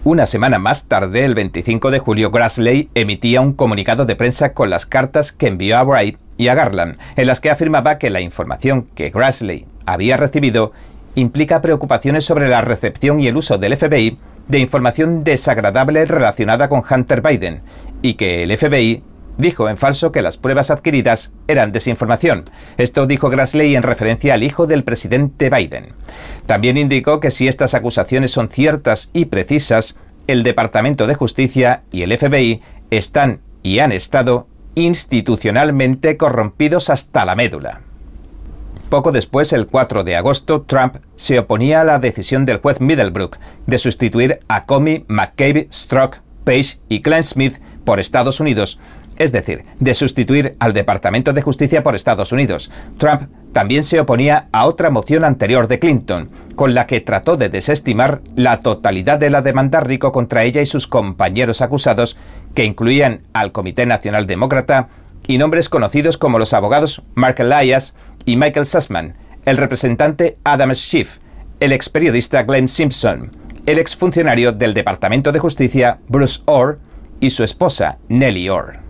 Una 0.07 0.27
semana 0.27 0.59
más 0.59 0.85
tarde, 0.85 1.25
el 1.25 1.33
25 1.33 1.89
de 1.89 1.97
julio, 1.97 2.29
Grassley 2.29 2.89
emitía 2.93 3.41
un 3.41 3.53
comunicado 3.53 4.05
de 4.05 4.15
prensa 4.15 4.53
con 4.53 4.69
las 4.69 4.85
cartas 4.85 5.31
que 5.31 5.47
envió 5.47 5.79
a 5.79 5.83
Wright 5.83 6.19
y 6.37 6.49
a 6.49 6.53
Garland, 6.53 6.95
en 7.15 7.25
las 7.25 7.41
que 7.41 7.49
afirmaba 7.49 7.97
que 7.97 8.11
la 8.11 8.21
información 8.21 8.87
que 8.93 9.09
Grassley 9.09 9.65
había 9.87 10.15
recibido 10.15 10.73
implica 11.15 11.59
preocupaciones 11.59 12.23
sobre 12.23 12.49
la 12.49 12.61
recepción 12.61 13.19
y 13.19 13.27
el 13.27 13.35
uso 13.35 13.57
del 13.57 13.75
FBI 13.75 14.19
de 14.47 14.59
información 14.59 15.23
desagradable 15.23 16.05
relacionada 16.05 16.69
con 16.69 16.83
Hunter 16.87 17.23
Biden, 17.23 17.63
y 18.03 18.13
que 18.13 18.43
el 18.43 18.55
FBI 18.55 19.01
dijo 19.37 19.69
en 19.69 19.77
falso 19.77 20.11
que 20.11 20.21
las 20.21 20.37
pruebas 20.37 20.71
adquiridas 20.71 21.31
eran 21.47 21.71
desinformación. 21.71 22.45
Esto 22.77 23.05
dijo 23.05 23.29
Grassley 23.29 23.75
en 23.75 23.83
referencia 23.83 24.33
al 24.33 24.43
hijo 24.43 24.67
del 24.67 24.83
presidente 24.83 25.49
Biden. 25.49 25.87
También 26.45 26.77
indicó 26.77 27.19
que 27.19 27.31
si 27.31 27.47
estas 27.47 27.73
acusaciones 27.73 28.31
son 28.31 28.49
ciertas 28.49 29.09
y 29.13 29.25
precisas, 29.25 29.97
el 30.27 30.43
Departamento 30.43 31.07
de 31.07 31.15
Justicia 31.15 31.83
y 31.91 32.01
el 32.01 32.17
FBI 32.17 32.61
están 32.89 33.41
y 33.63 33.79
han 33.79 33.91
estado 33.91 34.47
institucionalmente 34.75 36.17
corrompidos 36.17 36.89
hasta 36.89 37.25
la 37.25 37.35
médula. 37.35 37.81
Poco 38.89 39.11
después, 39.11 39.51
el 39.53 39.67
4 39.67 40.03
de 40.03 40.15
agosto, 40.15 40.61
Trump 40.61 40.97
se 41.15 41.39
oponía 41.39 41.81
a 41.81 41.83
la 41.83 41.99
decisión 41.99 42.45
del 42.45 42.57
juez 42.57 42.79
Middlebrook 42.81 43.37
de 43.65 43.79
sustituir 43.79 44.39
a 44.47 44.65
Comey, 44.65 45.05
McCabe, 45.07 45.67
Strzok, 45.71 46.17
Page 46.43 46.77
y 46.87 46.99
Glenn 46.99 47.23
Smith 47.23 47.57
por 47.83 47.99
Estados 47.99 48.39
Unidos 48.39 48.79
es 49.17 49.31
decir, 49.31 49.63
de 49.79 49.93
sustituir 49.93 50.55
al 50.59 50.73
Departamento 50.73 51.33
de 51.33 51.41
Justicia 51.41 51.83
por 51.83 51.95
Estados 51.95 52.31
Unidos. 52.31 52.71
Trump 52.97 53.23
también 53.53 53.83
se 53.83 53.99
oponía 53.99 54.47
a 54.51 54.65
otra 54.65 54.89
moción 54.89 55.23
anterior 55.23 55.67
de 55.67 55.79
Clinton, 55.79 56.29
con 56.55 56.73
la 56.73 56.87
que 56.87 56.99
trató 56.99 57.37
de 57.37 57.49
desestimar 57.49 58.21
la 58.35 58.59
totalidad 58.59 59.17
de 59.17 59.29
la 59.29 59.41
demanda 59.41 59.79
rico 59.79 60.11
contra 60.11 60.43
ella 60.43 60.61
y 60.61 60.65
sus 60.65 60.87
compañeros 60.87 61.61
acusados, 61.61 62.17
que 62.53 62.65
incluían 62.65 63.21
al 63.33 63.51
Comité 63.51 63.85
Nacional 63.85 64.27
Demócrata 64.27 64.89
y 65.27 65.37
nombres 65.37 65.69
conocidos 65.69 66.17
como 66.17 66.39
los 66.39 66.53
abogados 66.53 67.01
Mark 67.13 67.37
Elias 67.39 67.95
y 68.25 68.35
Michael 68.35 68.65
Sussman, 68.65 69.15
el 69.45 69.57
representante 69.57 70.37
Adam 70.43 70.73
Schiff, 70.73 71.19
el 71.59 71.71
ex 71.71 71.89
periodista 71.89 72.43
Glenn 72.43 72.67
Simpson, 72.67 73.31
el 73.65 73.79
exfuncionario 73.79 74.51
del 74.51 74.73
Departamento 74.73 75.31
de 75.31 75.39
Justicia 75.39 75.99
Bruce 76.07 76.41
Orr 76.45 76.79
y 77.19 77.29
su 77.29 77.43
esposa 77.43 77.97
Nellie 78.09 78.49
Orr. 78.49 78.84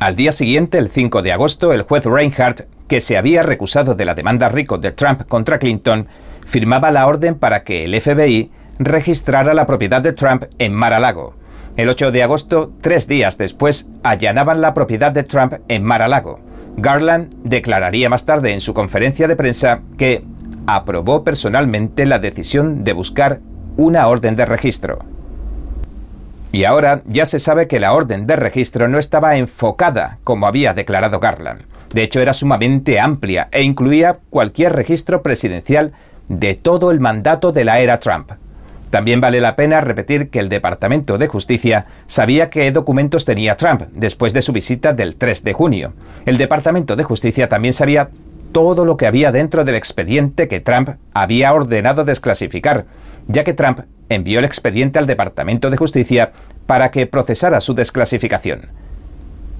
Al 0.00 0.14
día 0.14 0.30
siguiente, 0.30 0.78
el 0.78 0.88
5 0.88 1.22
de 1.22 1.32
agosto, 1.32 1.72
el 1.72 1.82
juez 1.82 2.04
Reinhardt, 2.04 2.66
que 2.86 3.00
se 3.00 3.16
había 3.16 3.42
recusado 3.42 3.96
de 3.96 4.04
la 4.04 4.14
demanda 4.14 4.48
rico 4.48 4.78
de 4.78 4.92
Trump 4.92 5.24
contra 5.26 5.58
Clinton, 5.58 6.06
firmaba 6.46 6.92
la 6.92 7.08
orden 7.08 7.34
para 7.34 7.64
que 7.64 7.84
el 7.84 8.00
FBI 8.00 8.52
registrara 8.78 9.54
la 9.54 9.66
propiedad 9.66 10.00
de 10.00 10.12
Trump 10.12 10.44
en 10.60 10.72
Mar-a-Lago. 10.72 11.34
El 11.76 11.88
8 11.88 12.12
de 12.12 12.22
agosto, 12.22 12.72
tres 12.80 13.08
días 13.08 13.38
después, 13.38 13.88
allanaban 14.04 14.60
la 14.60 14.72
propiedad 14.72 15.10
de 15.10 15.24
Trump 15.24 15.54
en 15.66 15.82
Mar-a-Lago. 15.82 16.38
Garland 16.76 17.34
declararía 17.42 18.08
más 18.08 18.24
tarde 18.24 18.52
en 18.52 18.60
su 18.60 18.74
conferencia 18.74 19.26
de 19.26 19.34
prensa 19.34 19.80
que 19.96 20.22
aprobó 20.68 21.24
personalmente 21.24 22.06
la 22.06 22.20
decisión 22.20 22.84
de 22.84 22.92
buscar 22.92 23.40
una 23.76 24.06
orden 24.06 24.36
de 24.36 24.46
registro. 24.46 25.17
Y 26.58 26.64
ahora 26.64 27.02
ya 27.04 27.24
se 27.24 27.38
sabe 27.38 27.68
que 27.68 27.78
la 27.78 27.92
orden 27.92 28.26
de 28.26 28.34
registro 28.34 28.88
no 28.88 28.98
estaba 28.98 29.36
enfocada 29.36 30.18
como 30.24 30.48
había 30.48 30.74
declarado 30.74 31.20
Garland. 31.20 31.60
De 31.94 32.02
hecho, 32.02 32.18
era 32.18 32.32
sumamente 32.32 32.98
amplia 32.98 33.46
e 33.52 33.62
incluía 33.62 34.18
cualquier 34.28 34.72
registro 34.72 35.22
presidencial 35.22 35.92
de 36.26 36.54
todo 36.54 36.90
el 36.90 36.98
mandato 36.98 37.52
de 37.52 37.64
la 37.64 37.78
era 37.78 38.00
Trump. 38.00 38.32
También 38.90 39.20
vale 39.20 39.40
la 39.40 39.54
pena 39.54 39.80
repetir 39.80 40.30
que 40.30 40.40
el 40.40 40.48
Departamento 40.48 41.16
de 41.16 41.28
Justicia 41.28 41.86
sabía 42.08 42.50
qué 42.50 42.72
documentos 42.72 43.24
tenía 43.24 43.56
Trump 43.56 43.82
después 43.92 44.32
de 44.32 44.42
su 44.42 44.52
visita 44.52 44.92
del 44.92 45.14
3 45.14 45.44
de 45.44 45.52
junio. 45.52 45.92
El 46.26 46.38
Departamento 46.38 46.96
de 46.96 47.04
Justicia 47.04 47.48
también 47.48 47.72
sabía 47.72 48.10
todo 48.52 48.84
lo 48.84 48.96
que 48.96 49.06
había 49.06 49.32
dentro 49.32 49.64
del 49.64 49.74
expediente 49.74 50.48
que 50.48 50.60
Trump 50.60 50.90
había 51.14 51.52
ordenado 51.52 52.04
desclasificar, 52.04 52.86
ya 53.26 53.44
que 53.44 53.54
Trump 53.54 53.80
envió 54.08 54.38
el 54.38 54.44
expediente 54.44 54.98
al 54.98 55.06
Departamento 55.06 55.70
de 55.70 55.76
Justicia 55.76 56.32
para 56.66 56.90
que 56.90 57.06
procesara 57.06 57.60
su 57.60 57.74
desclasificación. 57.74 58.68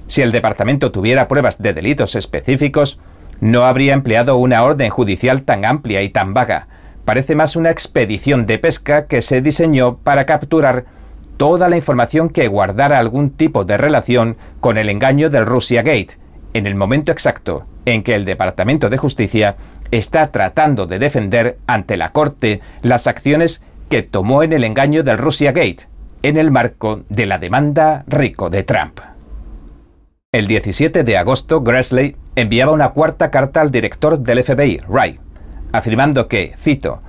Si 0.07 0.21
el 0.21 0.31
departamento 0.31 0.91
tuviera 0.91 1.27
pruebas 1.27 1.61
de 1.61 1.73
delitos 1.73 2.15
específicos, 2.15 2.99
no 3.41 3.65
habría 3.65 3.93
empleado 3.93 4.37
una 4.37 4.63
orden 4.63 4.89
judicial 4.89 5.43
tan 5.43 5.65
amplia 5.65 6.01
y 6.01 6.09
tan 6.09 6.33
vaga. 6.33 6.67
Parece 7.05 7.35
más 7.35 7.55
una 7.55 7.69
expedición 7.69 8.45
de 8.45 8.59
pesca 8.59 9.05
que 9.05 9.21
se 9.21 9.41
diseñó 9.41 9.97
para 9.97 10.25
capturar 10.25 10.85
toda 11.37 11.69
la 11.69 11.77
información 11.77 12.29
que 12.29 12.47
guardara 12.47 12.99
algún 12.99 13.29
tipo 13.29 13.63
de 13.63 13.77
relación 13.77 14.35
con 14.59 14.77
el 14.77 14.89
engaño 14.89 15.29
del 15.29 15.45
Russia 15.45 15.83
Gate, 15.83 16.17
en 16.53 16.65
el 16.65 16.75
momento 16.75 17.11
exacto 17.11 17.65
en 17.85 18.03
que 18.03 18.15
el 18.15 18.25
Departamento 18.25 18.89
de 18.89 18.97
Justicia 18.97 19.55
está 19.91 20.31
tratando 20.31 20.85
de 20.85 20.99
defender 20.99 21.57
ante 21.67 21.97
la 21.97 22.11
Corte 22.11 22.61
las 22.81 23.07
acciones 23.07 23.61
que 23.89 24.03
tomó 24.03 24.43
en 24.43 24.53
el 24.53 24.63
engaño 24.63 25.03
del 25.03 25.17
Russia 25.17 25.51
Gate, 25.51 25.87
en 26.21 26.37
el 26.37 26.51
marco 26.51 27.01
de 27.09 27.25
la 27.25 27.39
demanda 27.39 28.03
rico 28.07 28.49
de 28.49 28.63
Trump. 28.63 28.99
El 30.31 30.47
17 30.47 31.03
de 31.03 31.17
agosto, 31.17 31.61
Grassley 31.61 32.15
enviaba 32.35 32.71
una 32.71 32.89
cuarta 32.89 33.31
carta 33.31 33.61
al 33.61 33.71
director 33.71 34.19
del 34.19 34.43
FBI, 34.43 34.81
Wright, 34.87 35.19
afirmando 35.71 36.27
que, 36.27 36.53
cito, 36.55 37.01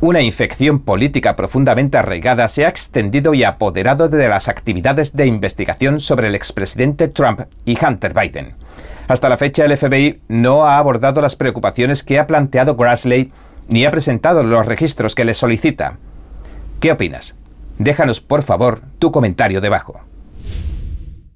una 0.00 0.22
infección 0.22 0.80
política 0.80 1.36
profundamente 1.36 1.98
arraigada 1.98 2.48
se 2.48 2.64
ha 2.64 2.68
extendido 2.68 3.34
y 3.34 3.44
apoderado 3.44 4.08
de 4.08 4.26
las 4.26 4.48
actividades 4.48 5.14
de 5.14 5.26
investigación 5.26 6.00
sobre 6.00 6.28
el 6.28 6.34
expresidente 6.34 7.08
Trump 7.08 7.42
y 7.64 7.76
Hunter 7.84 8.14
Biden. 8.14 8.56
Hasta 9.12 9.28
la 9.28 9.36
fecha, 9.36 9.66
el 9.66 9.76
FBI 9.76 10.22
no 10.28 10.64
ha 10.64 10.78
abordado 10.78 11.20
las 11.20 11.36
preocupaciones 11.36 12.02
que 12.02 12.18
ha 12.18 12.26
planteado 12.26 12.76
Grassley 12.76 13.30
ni 13.68 13.84
ha 13.84 13.90
presentado 13.90 14.42
los 14.42 14.64
registros 14.64 15.14
que 15.14 15.26
le 15.26 15.34
solicita. 15.34 15.98
¿Qué 16.80 16.92
opinas? 16.92 17.36
Déjanos, 17.76 18.22
por 18.22 18.42
favor, 18.42 18.80
tu 18.98 19.12
comentario 19.12 19.60
debajo. 19.60 20.00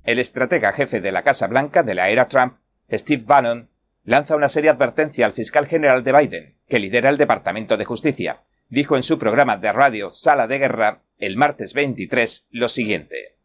El 0.04 0.18
estratega 0.18 0.72
jefe 0.72 1.02
de 1.02 1.12
la 1.12 1.22
Casa 1.22 1.48
Blanca 1.48 1.82
de 1.82 1.94
la 1.94 2.08
era 2.08 2.28
Trump, 2.28 2.54
Steve 2.90 3.24
Bannon, 3.26 3.68
lanza 4.04 4.36
una 4.36 4.48
seria 4.48 4.70
advertencia 4.70 5.26
al 5.26 5.32
fiscal 5.32 5.66
general 5.66 6.02
de 6.02 6.12
Biden, 6.12 6.58
que 6.70 6.78
lidera 6.78 7.10
el 7.10 7.18
Departamento 7.18 7.76
de 7.76 7.84
Justicia. 7.84 8.40
Dijo 8.70 8.96
en 8.96 9.02
su 9.02 9.18
programa 9.18 9.58
de 9.58 9.70
radio 9.70 10.08
Sala 10.08 10.46
de 10.46 10.56
Guerra 10.56 11.02
el 11.18 11.36
martes 11.36 11.74
23 11.74 12.46
lo 12.52 12.70
siguiente. 12.70 13.36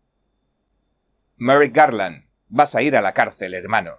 Merrick 1.35 1.75
Garland, 1.75 2.27
vas 2.47 2.75
a 2.75 2.81
ir 2.81 2.95
a 2.95 3.01
la 3.01 3.11
cárcel, 3.11 3.55
hermano. 3.55 3.95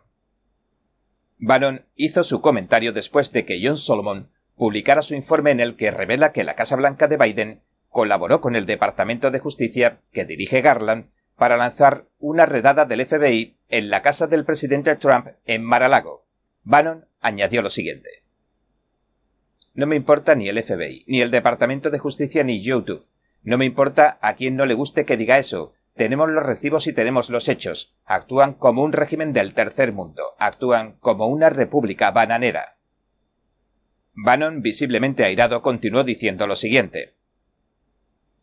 Bannon 1.44 1.84
hizo 1.96 2.22
su 2.22 2.40
comentario 2.40 2.92
después 2.92 3.32
de 3.32 3.44
que 3.44 3.60
John 3.60 3.76
Solomon 3.76 4.30
publicara 4.56 5.02
su 5.02 5.16
informe 5.16 5.50
en 5.50 5.58
el 5.58 5.74
que 5.74 5.90
revela 5.90 6.30
que 6.30 6.44
la 6.44 6.54
Casa 6.54 6.76
Blanca 6.76 7.08
de 7.08 7.16
Biden 7.16 7.62
colaboró 7.88 8.40
con 8.40 8.54
el 8.54 8.64
Departamento 8.64 9.32
de 9.32 9.40
Justicia 9.40 9.98
que 10.12 10.24
dirige 10.24 10.60
Garland 10.60 11.10
para 11.36 11.56
lanzar 11.56 12.06
una 12.20 12.46
redada 12.46 12.84
del 12.84 13.04
FBI 13.04 13.56
en 13.70 13.90
la 13.90 14.02
casa 14.02 14.28
del 14.28 14.44
presidente 14.44 14.94
Trump 14.94 15.30
en 15.44 15.64
Mar-a-Lago. 15.64 16.28
Bannon 16.62 17.08
añadió 17.20 17.60
lo 17.60 17.70
siguiente. 17.70 18.22
No 19.74 19.88
me 19.88 19.96
importa 19.96 20.36
ni 20.36 20.48
el 20.48 20.62
FBI, 20.62 21.02
ni 21.08 21.22
el 21.22 21.32
Departamento 21.32 21.90
de 21.90 21.98
Justicia, 21.98 22.44
ni 22.44 22.62
YouTube. 22.62 23.10
No 23.42 23.58
me 23.58 23.64
importa 23.64 24.16
a 24.22 24.36
quien 24.36 24.54
no 24.54 24.64
le 24.64 24.74
guste 24.74 25.04
que 25.04 25.16
diga 25.16 25.40
eso. 25.40 25.72
Tenemos 25.94 26.30
los 26.30 26.44
recibos 26.44 26.86
y 26.86 26.92
tenemos 26.92 27.28
los 27.28 27.48
hechos. 27.48 27.94
Actúan 28.04 28.54
como 28.54 28.82
un 28.82 28.92
régimen 28.92 29.32
del 29.32 29.52
tercer 29.52 29.92
mundo. 29.92 30.34
Actúan 30.38 30.96
como 31.00 31.26
una 31.26 31.50
república 31.50 32.10
bananera. 32.10 32.78
Bannon, 34.14 34.62
visiblemente 34.62 35.24
airado, 35.24 35.62
continuó 35.62 36.04
diciendo 36.04 36.46
lo 36.46 36.56
siguiente. 36.56 37.16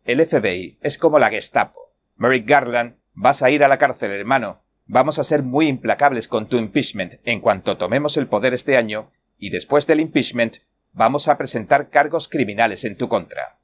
El 0.04 0.26
FBI 0.26 0.80
es 0.82 0.98
como 0.98 1.20
la 1.20 1.30
Gestapo. 1.30 1.94
Merrick 2.16 2.48
Garland, 2.48 2.98
vas 3.14 3.42
a 3.42 3.50
ir 3.50 3.64
a 3.64 3.68
la 3.68 3.78
cárcel, 3.78 4.12
hermano. 4.12 4.64
Vamos 4.86 5.20
a 5.20 5.24
ser 5.24 5.44
muy 5.44 5.68
implacables 5.68 6.28
con 6.28 6.48
tu 6.48 6.58
impeachment 6.58 7.16
en 7.24 7.42
cuanto 7.42 7.78
tomemos 7.78 8.18
el 8.18 8.28
poder 8.28 8.54
este 8.54 8.76
año, 8.76 9.12
y 9.38 9.52
después 9.52 9.86
del 9.86 10.00
impeachment 10.00 10.58
vamos 10.92 11.28
a 11.28 11.38
presentar 11.38 11.90
cargos 11.90 12.28
criminales 12.28 12.84
en 12.84 12.98
tu 12.98 13.08
contra. 13.08 13.60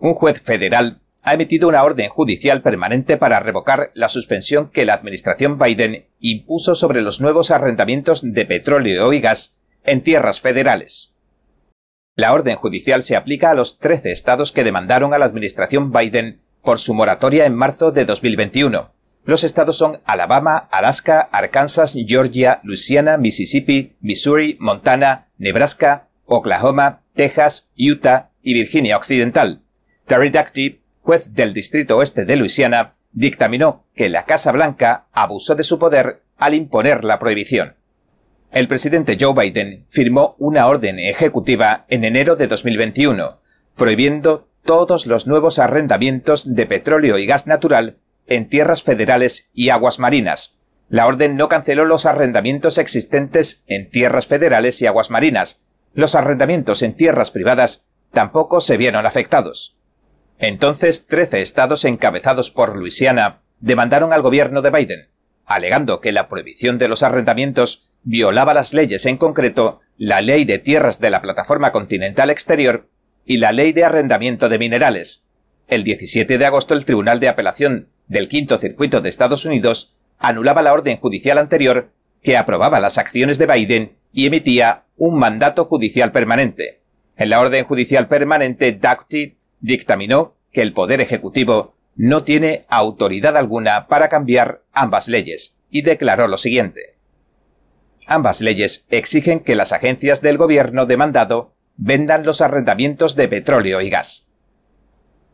Un 0.00 0.14
juez 0.14 0.42
federal 0.42 1.00
ha 1.28 1.34
emitido 1.34 1.68
una 1.68 1.84
orden 1.84 2.08
judicial 2.08 2.62
permanente 2.62 3.18
para 3.18 3.38
revocar 3.38 3.90
la 3.92 4.08
suspensión 4.08 4.70
que 4.70 4.86
la 4.86 4.94
administración 4.94 5.58
Biden 5.58 6.06
impuso 6.20 6.74
sobre 6.74 7.02
los 7.02 7.20
nuevos 7.20 7.50
arrendamientos 7.50 8.22
de 8.22 8.46
petróleo 8.46 9.12
y 9.12 9.20
gas 9.20 9.54
en 9.84 10.02
tierras 10.02 10.40
federales. 10.40 11.14
La 12.16 12.32
orden 12.32 12.56
judicial 12.56 13.02
se 13.02 13.14
aplica 13.14 13.50
a 13.50 13.54
los 13.54 13.78
13 13.78 14.10
estados 14.10 14.52
que 14.52 14.64
demandaron 14.64 15.12
a 15.12 15.18
la 15.18 15.26
administración 15.26 15.92
Biden 15.92 16.40
por 16.62 16.78
su 16.78 16.94
moratoria 16.94 17.44
en 17.44 17.54
marzo 17.54 17.92
de 17.92 18.06
2021. 18.06 18.90
Los 19.24 19.44
estados 19.44 19.76
son 19.76 20.00
Alabama, 20.06 20.56
Alaska, 20.72 21.28
Arkansas, 21.30 21.94
Georgia, 22.06 22.60
Louisiana, 22.64 23.18
Mississippi, 23.18 23.96
Missouri, 24.00 24.56
Montana, 24.60 25.28
Nebraska, 25.36 26.08
Oklahoma, 26.24 27.02
Texas, 27.14 27.68
Utah 27.76 28.30
y 28.42 28.54
Virginia 28.54 28.96
Occidental. 28.96 29.62
Terry 30.06 30.30
juez 31.08 31.32
del 31.32 31.54
Distrito 31.54 31.96
Oeste 31.96 32.26
de 32.26 32.36
Luisiana, 32.36 32.88
dictaminó 33.12 33.86
que 33.94 34.10
la 34.10 34.26
Casa 34.26 34.52
Blanca 34.52 35.06
abusó 35.12 35.54
de 35.54 35.62
su 35.62 35.78
poder 35.78 36.20
al 36.36 36.52
imponer 36.52 37.02
la 37.02 37.18
prohibición. 37.18 37.76
El 38.52 38.68
presidente 38.68 39.16
Joe 39.18 39.32
Biden 39.32 39.86
firmó 39.88 40.36
una 40.38 40.66
orden 40.66 40.98
ejecutiva 40.98 41.86
en 41.88 42.04
enero 42.04 42.36
de 42.36 42.46
2021, 42.46 43.40
prohibiendo 43.74 44.50
todos 44.66 45.06
los 45.06 45.26
nuevos 45.26 45.58
arrendamientos 45.58 46.54
de 46.54 46.66
petróleo 46.66 47.16
y 47.16 47.24
gas 47.24 47.46
natural 47.46 47.96
en 48.26 48.50
tierras 48.50 48.82
federales 48.82 49.48
y 49.54 49.70
aguas 49.70 49.98
marinas. 49.98 50.58
La 50.90 51.06
orden 51.06 51.38
no 51.38 51.48
canceló 51.48 51.86
los 51.86 52.04
arrendamientos 52.04 52.76
existentes 52.76 53.62
en 53.66 53.88
tierras 53.88 54.26
federales 54.26 54.82
y 54.82 54.86
aguas 54.86 55.08
marinas. 55.08 55.62
Los 55.94 56.14
arrendamientos 56.14 56.82
en 56.82 56.92
tierras 56.92 57.30
privadas 57.30 57.86
tampoco 58.12 58.60
se 58.60 58.76
vieron 58.76 59.06
afectados. 59.06 59.77
Entonces, 60.38 61.06
trece 61.06 61.40
estados 61.40 61.84
encabezados 61.84 62.50
por 62.50 62.76
Luisiana 62.76 63.40
demandaron 63.60 64.12
al 64.12 64.22
gobierno 64.22 64.62
de 64.62 64.70
Biden, 64.70 65.08
alegando 65.44 66.00
que 66.00 66.12
la 66.12 66.28
prohibición 66.28 66.78
de 66.78 66.88
los 66.88 67.02
arrendamientos 67.02 67.88
violaba 68.04 68.54
las 68.54 68.72
leyes, 68.72 69.04
en 69.06 69.16
concreto 69.16 69.80
la 69.96 70.20
ley 70.20 70.44
de 70.44 70.58
tierras 70.58 71.00
de 71.00 71.10
la 71.10 71.20
plataforma 71.20 71.72
continental 71.72 72.30
exterior 72.30 72.88
y 73.26 73.38
la 73.38 73.52
Ley 73.52 73.72
de 73.72 73.84
Arrendamiento 73.84 74.48
de 74.48 74.58
Minerales. 74.58 75.24
El 75.66 75.84
17 75.84 76.38
de 76.38 76.46
agosto 76.46 76.72
el 76.72 76.86
Tribunal 76.86 77.20
de 77.20 77.28
Apelación 77.28 77.90
del 78.06 78.28
Quinto 78.28 78.56
Circuito 78.56 79.02
de 79.02 79.10
Estados 79.10 79.44
Unidos 79.44 79.92
anulaba 80.18 80.62
la 80.62 80.72
orden 80.72 80.96
judicial 80.96 81.36
anterior 81.36 81.92
que 82.22 82.36
aprobaba 82.36 82.80
las 82.80 82.96
acciones 82.96 83.38
de 83.38 83.46
Biden 83.46 83.96
y 84.12 84.26
emitía 84.26 84.84
un 84.96 85.18
mandato 85.18 85.64
judicial 85.66 86.10
permanente. 86.10 86.80
En 87.16 87.30
la 87.30 87.40
orden 87.40 87.64
judicial 87.64 88.08
permanente, 88.08 88.72
Doughty 88.72 89.36
dictaminó 89.60 90.34
que 90.52 90.62
el 90.62 90.72
Poder 90.72 91.00
Ejecutivo 91.00 91.74
no 91.94 92.22
tiene 92.22 92.64
autoridad 92.68 93.36
alguna 93.36 93.88
para 93.88 94.08
cambiar 94.08 94.62
ambas 94.72 95.08
leyes 95.08 95.56
y 95.70 95.82
declaró 95.82 96.28
lo 96.28 96.36
siguiente. 96.36 96.96
Ambas 98.06 98.40
leyes 98.40 98.86
exigen 98.88 99.40
que 99.40 99.56
las 99.56 99.72
agencias 99.72 100.22
del 100.22 100.38
gobierno 100.38 100.86
demandado 100.86 101.54
vendan 101.76 102.24
los 102.24 102.40
arrendamientos 102.40 103.16
de 103.16 103.28
petróleo 103.28 103.80
y 103.80 103.90
gas. 103.90 104.28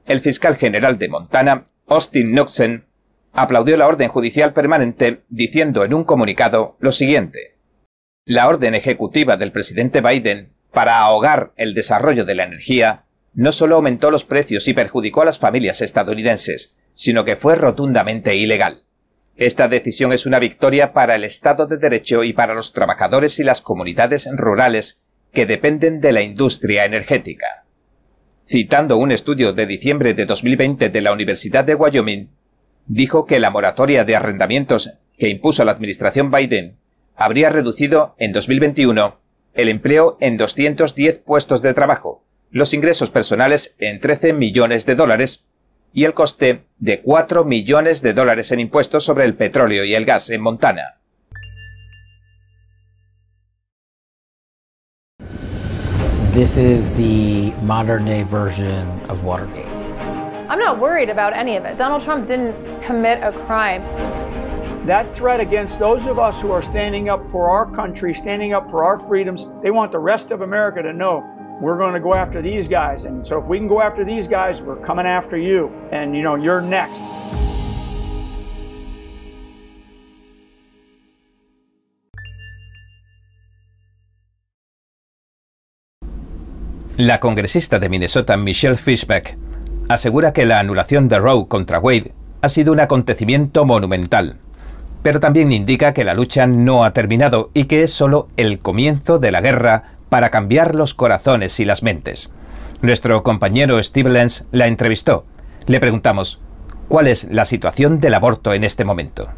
El 0.07 0.21
fiscal 0.21 0.57
general 0.57 0.99
de 0.99 1.09
Montana, 1.09 1.65
Austin 1.87 2.33
Knoxen, 2.33 2.87
aplaudió 3.33 3.77
la 3.77 3.87
orden 3.87 4.09
judicial 4.09 4.53
permanente 4.53 5.21
diciendo 5.29 5.85
en 5.85 5.95
un 5.95 6.05
comunicado 6.05 6.77
lo 6.81 6.93
siguiente. 6.93 7.57
La 8.25 8.49
orden 8.49 8.75
ejecutiva 8.75 9.37
del 9.37 9.53
presidente 9.53 10.01
Biden 10.01 10.53
para 10.73 11.01
ahogar 11.01 11.53
el 11.57 11.75
desarrollo 11.75 12.25
de 12.25 12.35
la 12.35 12.45
energía 12.45 13.05
no 13.35 13.53
solo 13.53 13.77
aumentó 13.77 14.11
los 14.11 14.25
precios 14.25 14.69
y 14.69 14.75
perjudicó 14.75 15.23
a 15.23 15.25
las 15.25 15.39
familias 15.39 15.83
estadounidenses, 15.83 16.77
sino 16.95 17.25
que 17.25 17.37
fue 17.37 17.57
rotundamente 17.57 18.37
ilegal. 18.37 18.85
Esta 19.37 19.67
decisión 19.67 20.13
es 20.13 20.27
una 20.27 20.39
victoria 20.39 20.93
para 20.93 21.17
el 21.17 21.25
Estado 21.25 21.67
de 21.67 21.77
Derecho 21.77 22.23
y 22.23 22.33
para 22.33 22.55
los 22.55 22.73
trabajadores 22.73 23.41
y 23.41 23.45
las 23.45 23.61
comunidades 23.61 24.29
rurales 24.33 25.01
que 25.33 25.47
dependen 25.47 26.01
de 26.01 26.13
la 26.13 26.23
industria 26.23 26.85
energética. 26.85 27.65
Citando 28.47 28.97
un 28.97 29.11
estudio 29.11 29.53
de 29.53 29.67
diciembre 29.67 30.15
de 30.15 30.27
2020 30.27 30.89
de 30.89 31.01
la 31.01 31.13
Universidad 31.13 31.65
de 31.65 31.75
Wyoming, 31.75 32.31
dijo 32.87 33.27
que 33.27 33.41
la 33.41 33.51
moratoria 33.51 34.05
de 34.05 34.15
arrendamientos 34.15 34.93
que 35.19 35.29
impuso 35.29 35.65
la 35.65 35.73
administración 35.73 36.31
Biden 36.31 36.77
habría 37.17 37.51
reducido 37.51 38.15
en 38.19 38.33
2021 38.33 39.19
el 39.55 39.69
empleo 39.69 40.17
en 40.21 40.37
210 40.37 41.21
puestos 41.21 41.63
de 41.63 41.75
trabajo, 41.75 42.24
los 42.55 42.73
ingresos 42.73 43.11
personales 43.11 43.75
en 43.81 43.99
13 43.99 44.33
millones 44.33 44.87
de 44.87 44.95
dólares 44.95 45.45
y 45.93 46.05
el 46.05 46.15
coste 46.15 46.63
de 46.79 47.03
4 47.03 47.45
millones 47.45 48.01
de 48.01 48.15
dólares 48.15 48.53
en 48.53 48.61
impuestos 48.61 49.05
sobre 49.05 49.25
el 49.25 49.35
petróleo 49.35 49.83
y 49.83 49.97
el 49.97 50.05
gas 50.05 50.31
en 50.31 50.41
Montana. 50.41 51.01
This 56.33 56.57
is 56.57 56.93
the 56.93 57.53
modern 57.63 58.05
day 58.05 58.23
version 58.23 58.87
of 59.09 59.25
Watergate. 59.25 59.67
I'm 60.49 60.61
not 60.61 60.79
worried 60.79 61.11
about 61.11 61.33
any 61.33 61.57
of 61.57 61.65
it. 61.65 61.77
Donald 61.77 62.05
Trump 62.05 62.29
didn't 62.29 62.55
commit 62.87 63.21
a 63.21 63.33
crime. 63.47 63.83
That 64.87 65.13
threat 65.13 65.41
against 65.41 65.81
those 65.81 66.07
of 66.07 66.21
us 66.21 66.41
who 66.41 66.53
are 66.53 66.63
standing 66.63 67.09
up 67.09 67.29
for 67.31 67.51
our 67.51 67.67
country, 67.75 68.15
standing 68.15 68.53
up 68.53 68.71
for 68.71 68.85
our 68.85 69.01
freedoms, 69.01 69.49
they 69.63 69.73
want 69.73 69.91
the 69.91 69.99
rest 69.99 70.31
of 70.31 70.43
America 70.43 70.83
to 70.83 70.93
know 70.93 71.34
we're 71.61 71.77
going 71.77 71.95
to 71.95 72.01
go 72.01 72.15
after 72.15 72.43
these 72.43 72.69
guys. 72.69 73.05
And 73.05 73.25
so 73.25 73.39
if 73.39 73.47
we 73.47 73.59
can 73.59 73.69
go 73.69 73.81
after 73.81 74.05
these 74.05 74.29
guys, 74.29 74.61
we're 74.61 74.81
coming 74.85 75.07
after 75.07 75.37
you. 75.37 75.71
And, 75.93 76.15
you 76.15 76.23
know, 76.23 76.37
you're 76.37 76.61
next. 76.61 77.01
La 86.97 87.19
congresista 87.19 87.81
de 87.81 87.89
Minnesota, 87.89 88.37
Michelle 88.37 88.77
Fishbeck, 88.77 89.37
asegura 89.89 90.33
que 90.33 90.47
la 90.47 90.61
anulación 90.61 91.09
de 91.09 91.19
Roe 91.19 91.49
contra 91.49 91.81
Wade 91.81 92.13
ha 92.41 92.49
sido 92.49 92.73
un 92.73 92.79
acontecimiento 92.79 93.65
monumental 93.65 94.39
pero 95.05 95.21
también 95.21 95.53
indica 95.53 95.93
que 95.93 96.03
la 96.03 96.15
lucha 96.15 96.47
no 96.47 96.83
ha 96.83 96.95
terminado 96.95 97.51
y 97.53 97.65
que 97.65 97.83
es 97.83 97.93
solo 97.93 98.29
el 98.39 98.59
comienzo 98.59 99.19
de 99.19 99.33
la 99.33 99.43
guerra 99.43 99.85
para 100.15 100.31
cambiar 100.31 100.77
los 100.77 100.95
corazones 100.95 101.59
y 101.59 101.65
las 101.65 101.83
mentes. 101.83 102.31
Nuestro 102.83 103.25
compañero 103.25 103.83
Steve 103.83 104.11
Lenz 104.11 104.45
la 104.53 104.69
entrevistó. 104.69 105.27
Le 105.67 105.81
preguntamos, 105.81 106.39
¿cuál 106.87 107.09
es 107.09 107.27
la 107.33 107.45
situación 107.45 107.99
del 107.99 108.15
aborto 108.15 108.55
en 108.55 108.63
este 108.63 108.85
momento? 108.85 109.31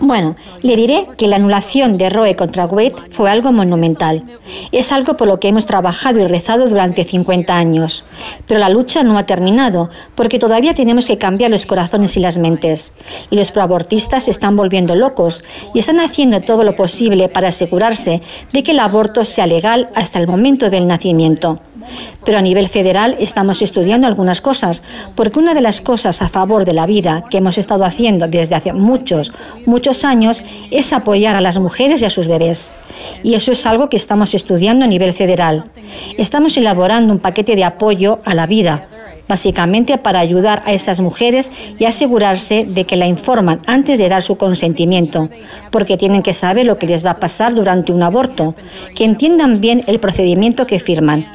Bueno, 0.00 0.34
le 0.62 0.76
diré 0.76 1.06
que 1.16 1.28
la 1.28 1.36
anulación 1.36 1.96
de 1.96 2.10
Roe 2.10 2.34
contra 2.34 2.66
Wade 2.66 2.94
fue 3.10 3.30
algo 3.30 3.52
monumental. 3.52 4.24
Es 4.72 4.90
algo 4.92 5.16
por 5.16 5.28
lo 5.28 5.38
que 5.38 5.48
hemos 5.48 5.66
trabajado 5.66 6.20
y 6.20 6.26
rezado 6.26 6.68
durante 6.68 7.04
50 7.04 7.56
años. 7.56 8.04
Pero 8.46 8.60
la 8.60 8.68
lucha 8.68 9.02
no 9.02 9.16
ha 9.16 9.26
terminado, 9.26 9.90
porque 10.14 10.38
todavía 10.38 10.74
tenemos 10.74 11.06
que 11.06 11.16
cambiar 11.16 11.50
los 11.50 11.66
corazones 11.66 12.16
y 12.16 12.20
las 12.20 12.38
mentes. 12.38 12.96
Y 13.30 13.36
los 13.36 13.52
proabortistas 13.52 14.24
se 14.24 14.32
están 14.32 14.56
volviendo 14.56 14.96
locos 14.96 15.44
y 15.74 15.78
están 15.78 16.00
haciendo 16.00 16.40
todo 16.40 16.64
lo 16.64 16.74
posible 16.74 17.28
para 17.28 17.48
asegurarse 17.48 18.20
de 18.52 18.62
que 18.62 18.72
el 18.72 18.80
aborto 18.80 19.24
sea 19.24 19.46
legal 19.46 19.90
hasta 19.94 20.18
el 20.18 20.26
momento 20.26 20.70
del 20.70 20.86
nacimiento. 20.88 21.56
Pero 22.24 22.38
a 22.38 22.42
nivel 22.42 22.68
federal 22.68 23.16
estamos 23.20 23.60
estudiando 23.60 24.06
algunas 24.06 24.40
cosas, 24.40 24.82
porque 25.14 25.38
una 25.38 25.54
de 25.54 25.60
las 25.60 25.80
cosas 25.80 26.22
a 26.22 26.28
favor 26.28 26.64
de 26.64 26.72
la 26.72 26.86
vida 26.86 27.24
que 27.28 27.38
hemos 27.38 27.58
estado 27.58 27.84
haciendo 27.84 28.26
desde 28.26 28.54
hace 28.54 28.72
muchos, 28.72 29.32
muchos 29.66 29.83
años 30.04 30.42
es 30.70 30.92
apoyar 30.92 31.36
a 31.36 31.40
las 31.40 31.58
mujeres 31.58 32.02
y 32.02 32.04
a 32.06 32.10
sus 32.10 32.28
bebés. 32.28 32.72
Y 33.22 33.34
eso 33.34 33.52
es 33.52 33.66
algo 33.66 33.88
que 33.88 33.96
estamos 33.96 34.34
estudiando 34.34 34.84
a 34.84 34.88
nivel 34.88 35.12
federal. 35.12 35.64
Estamos 36.16 36.56
elaborando 36.56 37.12
un 37.12 37.18
paquete 37.18 37.56
de 37.56 37.64
apoyo 37.64 38.20
a 38.24 38.34
la 38.34 38.46
vida, 38.46 38.88
básicamente 39.28 39.98
para 39.98 40.20
ayudar 40.20 40.62
a 40.66 40.72
esas 40.72 41.00
mujeres 41.00 41.50
y 41.78 41.84
asegurarse 41.84 42.64
de 42.64 42.84
que 42.84 42.96
la 42.96 43.06
informan 43.06 43.60
antes 43.66 43.98
de 43.98 44.08
dar 44.08 44.22
su 44.22 44.36
consentimiento, 44.36 45.28
porque 45.70 45.96
tienen 45.96 46.22
que 46.22 46.34
saber 46.34 46.66
lo 46.66 46.78
que 46.78 46.86
les 46.86 47.04
va 47.04 47.12
a 47.12 47.20
pasar 47.20 47.54
durante 47.54 47.92
un 47.92 48.02
aborto, 48.02 48.54
que 48.94 49.04
entiendan 49.04 49.60
bien 49.60 49.82
el 49.86 50.00
procedimiento 50.00 50.66
que 50.66 50.80
firman. 50.80 51.26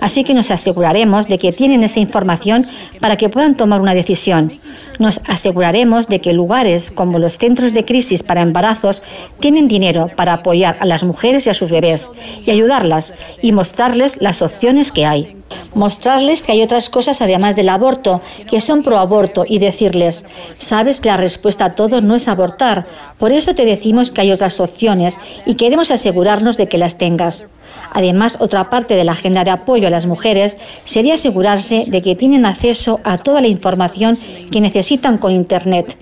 Así 0.00 0.24
que 0.24 0.34
nos 0.34 0.50
aseguraremos 0.50 1.26
de 1.26 1.38
que 1.38 1.52
tienen 1.52 1.82
esa 1.82 2.00
información 2.00 2.66
para 3.00 3.16
que 3.16 3.28
puedan 3.28 3.54
tomar 3.54 3.80
una 3.80 3.94
decisión. 3.94 4.52
Nos 4.98 5.20
aseguraremos 5.26 6.08
de 6.08 6.20
que 6.20 6.32
lugares 6.32 6.90
como 6.90 7.18
los 7.18 7.38
centros 7.38 7.72
de 7.72 7.84
crisis 7.84 8.22
para 8.22 8.42
embarazos 8.42 9.02
tienen 9.40 9.68
dinero 9.68 10.10
para 10.16 10.34
apoyar 10.34 10.76
a 10.80 10.86
las 10.86 11.04
mujeres 11.04 11.46
y 11.46 11.50
a 11.50 11.54
sus 11.54 11.70
bebés 11.70 12.10
y 12.44 12.50
ayudarlas 12.50 13.14
y 13.42 13.52
mostrarles 13.52 14.20
las 14.20 14.42
opciones 14.42 14.92
que 14.92 15.06
hay. 15.06 15.36
Mostrarles 15.74 16.42
que 16.42 16.52
hay 16.52 16.62
otras 16.62 16.88
cosas 16.88 17.20
además 17.22 17.54
del 17.56 17.68
aborto, 17.68 18.20
que 18.50 18.60
son 18.60 18.82
pro 18.82 18.98
aborto 18.98 19.44
y 19.46 19.58
decirles, 19.58 20.24
sabes 20.58 21.00
que 21.00 21.08
la 21.08 21.16
respuesta 21.16 21.66
a 21.66 21.72
todo 21.72 22.00
no 22.00 22.16
es 22.16 22.28
abortar, 22.28 22.86
por 23.18 23.32
eso 23.32 23.54
te 23.54 23.64
decimos 23.64 24.10
que 24.10 24.22
hay 24.22 24.32
otras 24.32 24.60
opciones 24.60 25.18
y 25.44 25.54
queremos 25.54 25.90
asegurarnos 25.90 26.56
de 26.56 26.66
que 26.66 26.78
las 26.78 26.98
tengas. 26.98 27.46
Además, 27.92 28.36
otra 28.40 28.70
parte 28.70 28.94
de 28.94 29.04
la 29.04 29.12
agenda 29.12 29.44
de 29.44 29.50
apoyo 29.50 29.86
a 29.86 29.90
las 29.90 30.06
mujeres 30.06 30.58
sería 30.84 31.14
asegurarse 31.14 31.84
de 31.86 32.02
que 32.02 32.14
tienen 32.14 32.46
acceso 32.46 33.00
a 33.04 33.18
toda 33.18 33.40
la 33.40 33.48
información 33.48 34.16
que 34.50 34.60
necesitan 34.60 35.18
con 35.18 35.32
Internet. 35.32 35.96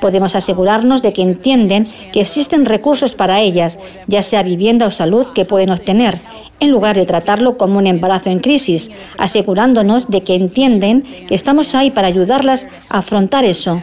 Podemos 0.00 0.36
asegurarnos 0.36 1.02
de 1.02 1.12
que 1.12 1.22
entienden 1.22 1.86
que 2.12 2.20
existen 2.20 2.66
recursos 2.66 3.14
para 3.14 3.40
ellas, 3.40 3.78
ya 4.06 4.22
sea 4.22 4.42
vivienda 4.42 4.86
o 4.86 4.90
salud, 4.90 5.26
que 5.34 5.44
pueden 5.44 5.70
obtener, 5.70 6.18
en 6.60 6.70
lugar 6.70 6.96
de 6.96 7.06
tratarlo 7.06 7.56
como 7.56 7.78
un 7.78 7.86
embarazo 7.86 8.30
en 8.30 8.40
crisis, 8.40 8.90
asegurándonos 9.18 10.08
de 10.08 10.22
que 10.22 10.34
entienden 10.34 11.02
que 11.26 11.34
estamos 11.34 11.74
ahí 11.74 11.90
para 11.90 12.08
ayudarlas 12.08 12.66
a 12.88 12.98
afrontar 12.98 13.44
eso. 13.44 13.82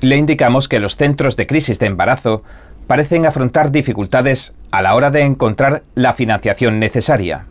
Le 0.00 0.16
indicamos 0.16 0.66
que 0.66 0.78
los 0.78 0.96
centros 0.96 1.36
de 1.36 1.46
crisis 1.46 1.78
de 1.78 1.86
embarazo 1.86 2.42
parecen 2.90 3.24
afrontar 3.24 3.70
dificultades 3.70 4.52
a 4.72 4.82
la 4.82 4.96
hora 4.96 5.12
de 5.12 5.20
encontrar 5.20 5.84
la 5.94 6.12
financiación 6.12 6.80
necesaria. 6.80 7.46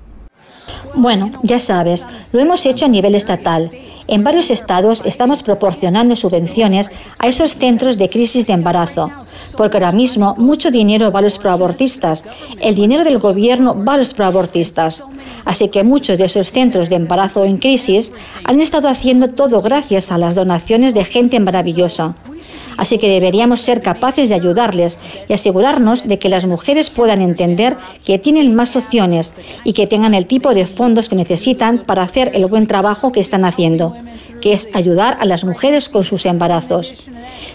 Bueno, 0.96 1.32
ya 1.44 1.60
sabes, 1.60 2.06
lo 2.34 2.42
hemos 2.42 2.66
hecho 2.66 2.84
a 2.84 2.90
nivel 2.90 3.16
estatal. 3.16 3.70
En 4.08 4.26
varios 4.26 4.52
estados 4.52 5.02
estamos 5.06 5.42
proporcionando 5.42 6.18
subvenciones 6.18 6.92
a 7.20 7.30
esos 7.30 7.56
centros 7.56 7.98
de 7.98 8.10
crisis 8.10 8.48
de 8.48 8.54
embarazo, 8.54 9.12
porque 9.56 9.78
ahora 9.78 9.94
mismo 9.94 10.36
mucho 10.38 10.72
dinero 10.72 11.10
va 11.10 11.20
a 11.20 11.22
los 11.22 11.38
proabortistas. 11.38 12.26
El 12.60 12.76
dinero 12.76 13.06
del 13.06 13.20
gobierno 13.20 13.82
va 13.82 13.94
a 13.94 13.98
los 13.98 14.10
proabortistas. 14.10 15.06
Así 15.46 15.70
que 15.70 15.86
muchos 15.86 16.18
de 16.18 16.26
esos 16.26 16.52
centros 16.52 16.90
de 16.90 16.98
embarazo 16.98 17.46
en 17.46 17.60
crisis 17.60 18.12
han 18.44 18.60
estado 18.60 18.90
haciendo 18.90 19.30
todo 19.30 19.62
gracias 19.62 20.12
a 20.12 20.18
las 20.18 20.36
donaciones 20.36 20.94
de 20.94 21.06
gente 21.06 21.40
maravillosa. 21.40 22.14
Así 22.78 22.98
que 22.98 23.10
deberíamos 23.10 23.62
ser 23.62 23.82
capaces 23.82 24.30
de 24.30 24.36
ayudarles 24.36 25.00
y 25.28 25.34
asegurarnos 25.34 26.08
de 26.08 26.20
que 26.20 26.30
las 26.30 26.46
mujeres 26.46 26.90
puedan 26.90 27.22
entender 27.22 27.78
que 28.06 28.20
tienen 28.20 28.56
más 28.56 28.76
opciones 28.76 29.34
y 29.64 29.74
que 29.74 29.88
tengan 29.88 30.14
el 30.14 30.28
tipo 30.28 30.54
de 30.54 30.66
fondos 30.66 31.10
que 31.10 31.16
necesitan 31.16 31.80
para 31.86 32.04
hacer 32.04 32.32
el 32.34 32.46
buen 32.46 32.68
trabajo 32.68 33.12
que 33.12 33.20
están 33.20 33.46
haciendo, 33.46 33.94
que 34.42 34.54
es 34.54 34.70
ayudar 34.74 35.18
a 35.20 35.26
las 35.26 35.44
mujeres 35.44 35.90
con 35.90 36.04
sus 36.04 36.26
embarazos. 36.26 37.08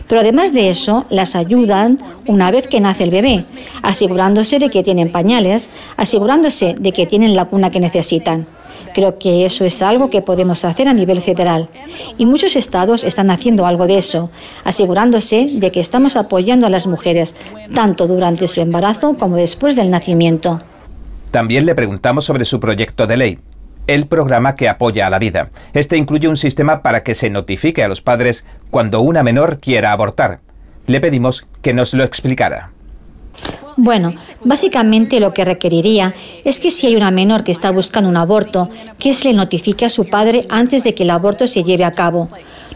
Pero 0.08 0.20
además 0.20 0.52
de 0.52 0.70
eso, 0.70 1.06
las 1.10 1.34
ayudan 1.34 1.98
una 2.26 2.50
vez 2.50 2.68
que 2.68 2.80
nace 2.80 3.04
el 3.04 3.10
bebé, 3.10 3.44
asegurándose 3.82 4.58
de 4.58 4.70
que 4.70 4.82
tienen 4.82 5.10
pañales, 5.10 5.70
asegurándose 5.96 6.74
de 6.78 6.92
que 6.92 7.06
tienen 7.06 7.34
la 7.34 7.46
cuna 7.46 7.70
que 7.70 7.80
necesitan. 7.80 8.46
Creo 8.94 9.18
que 9.18 9.44
eso 9.44 9.64
es 9.64 9.82
algo 9.82 10.08
que 10.08 10.22
podemos 10.22 10.64
hacer 10.64 10.86
a 10.86 10.94
nivel 10.94 11.20
federal. 11.20 11.68
Y 12.16 12.26
muchos 12.26 12.54
estados 12.54 13.02
están 13.02 13.30
haciendo 13.30 13.66
algo 13.66 13.86
de 13.86 13.98
eso, 13.98 14.30
asegurándose 14.62 15.46
de 15.50 15.72
que 15.72 15.80
estamos 15.80 16.14
apoyando 16.16 16.66
a 16.66 16.70
las 16.70 16.86
mujeres, 16.86 17.34
tanto 17.74 18.06
durante 18.06 18.46
su 18.46 18.60
embarazo 18.60 19.14
como 19.14 19.36
después 19.36 19.74
del 19.74 19.90
nacimiento. 19.90 20.60
También 21.32 21.66
le 21.66 21.74
preguntamos 21.74 22.24
sobre 22.24 22.44
su 22.44 22.60
proyecto 22.60 23.08
de 23.08 23.16
ley, 23.16 23.38
el 23.88 24.06
programa 24.06 24.54
que 24.54 24.68
apoya 24.68 25.08
a 25.08 25.10
la 25.10 25.18
vida. 25.18 25.50
Este 25.72 25.96
incluye 25.96 26.28
un 26.28 26.36
sistema 26.36 26.80
para 26.80 27.02
que 27.02 27.16
se 27.16 27.30
notifique 27.30 27.82
a 27.82 27.88
los 27.88 28.00
padres 28.00 28.44
cuando 28.70 29.00
una 29.00 29.24
menor 29.24 29.58
quiera 29.58 29.90
abortar. 29.90 30.38
Le 30.86 31.00
pedimos 31.00 31.46
que 31.62 31.74
nos 31.74 31.94
lo 31.94 32.04
explicara. 32.04 32.70
Bueno, 33.76 34.14
básicamente 34.44 35.18
lo 35.18 35.34
que 35.34 35.44
requeriría 35.44 36.14
es 36.44 36.60
que 36.60 36.70
si 36.70 36.86
hay 36.86 36.96
una 36.96 37.10
menor 37.10 37.42
que 37.42 37.52
está 37.52 37.70
buscando 37.72 38.08
un 38.08 38.16
aborto, 38.16 38.68
que 38.98 39.14
se 39.14 39.28
le 39.28 39.34
notifique 39.34 39.84
a 39.84 39.90
su 39.90 40.08
padre 40.08 40.46
antes 40.48 40.84
de 40.84 40.94
que 40.94 41.02
el 41.02 41.10
aborto 41.10 41.46
se 41.46 41.64
lleve 41.64 41.84
a 41.84 41.90
cabo. 41.92 42.28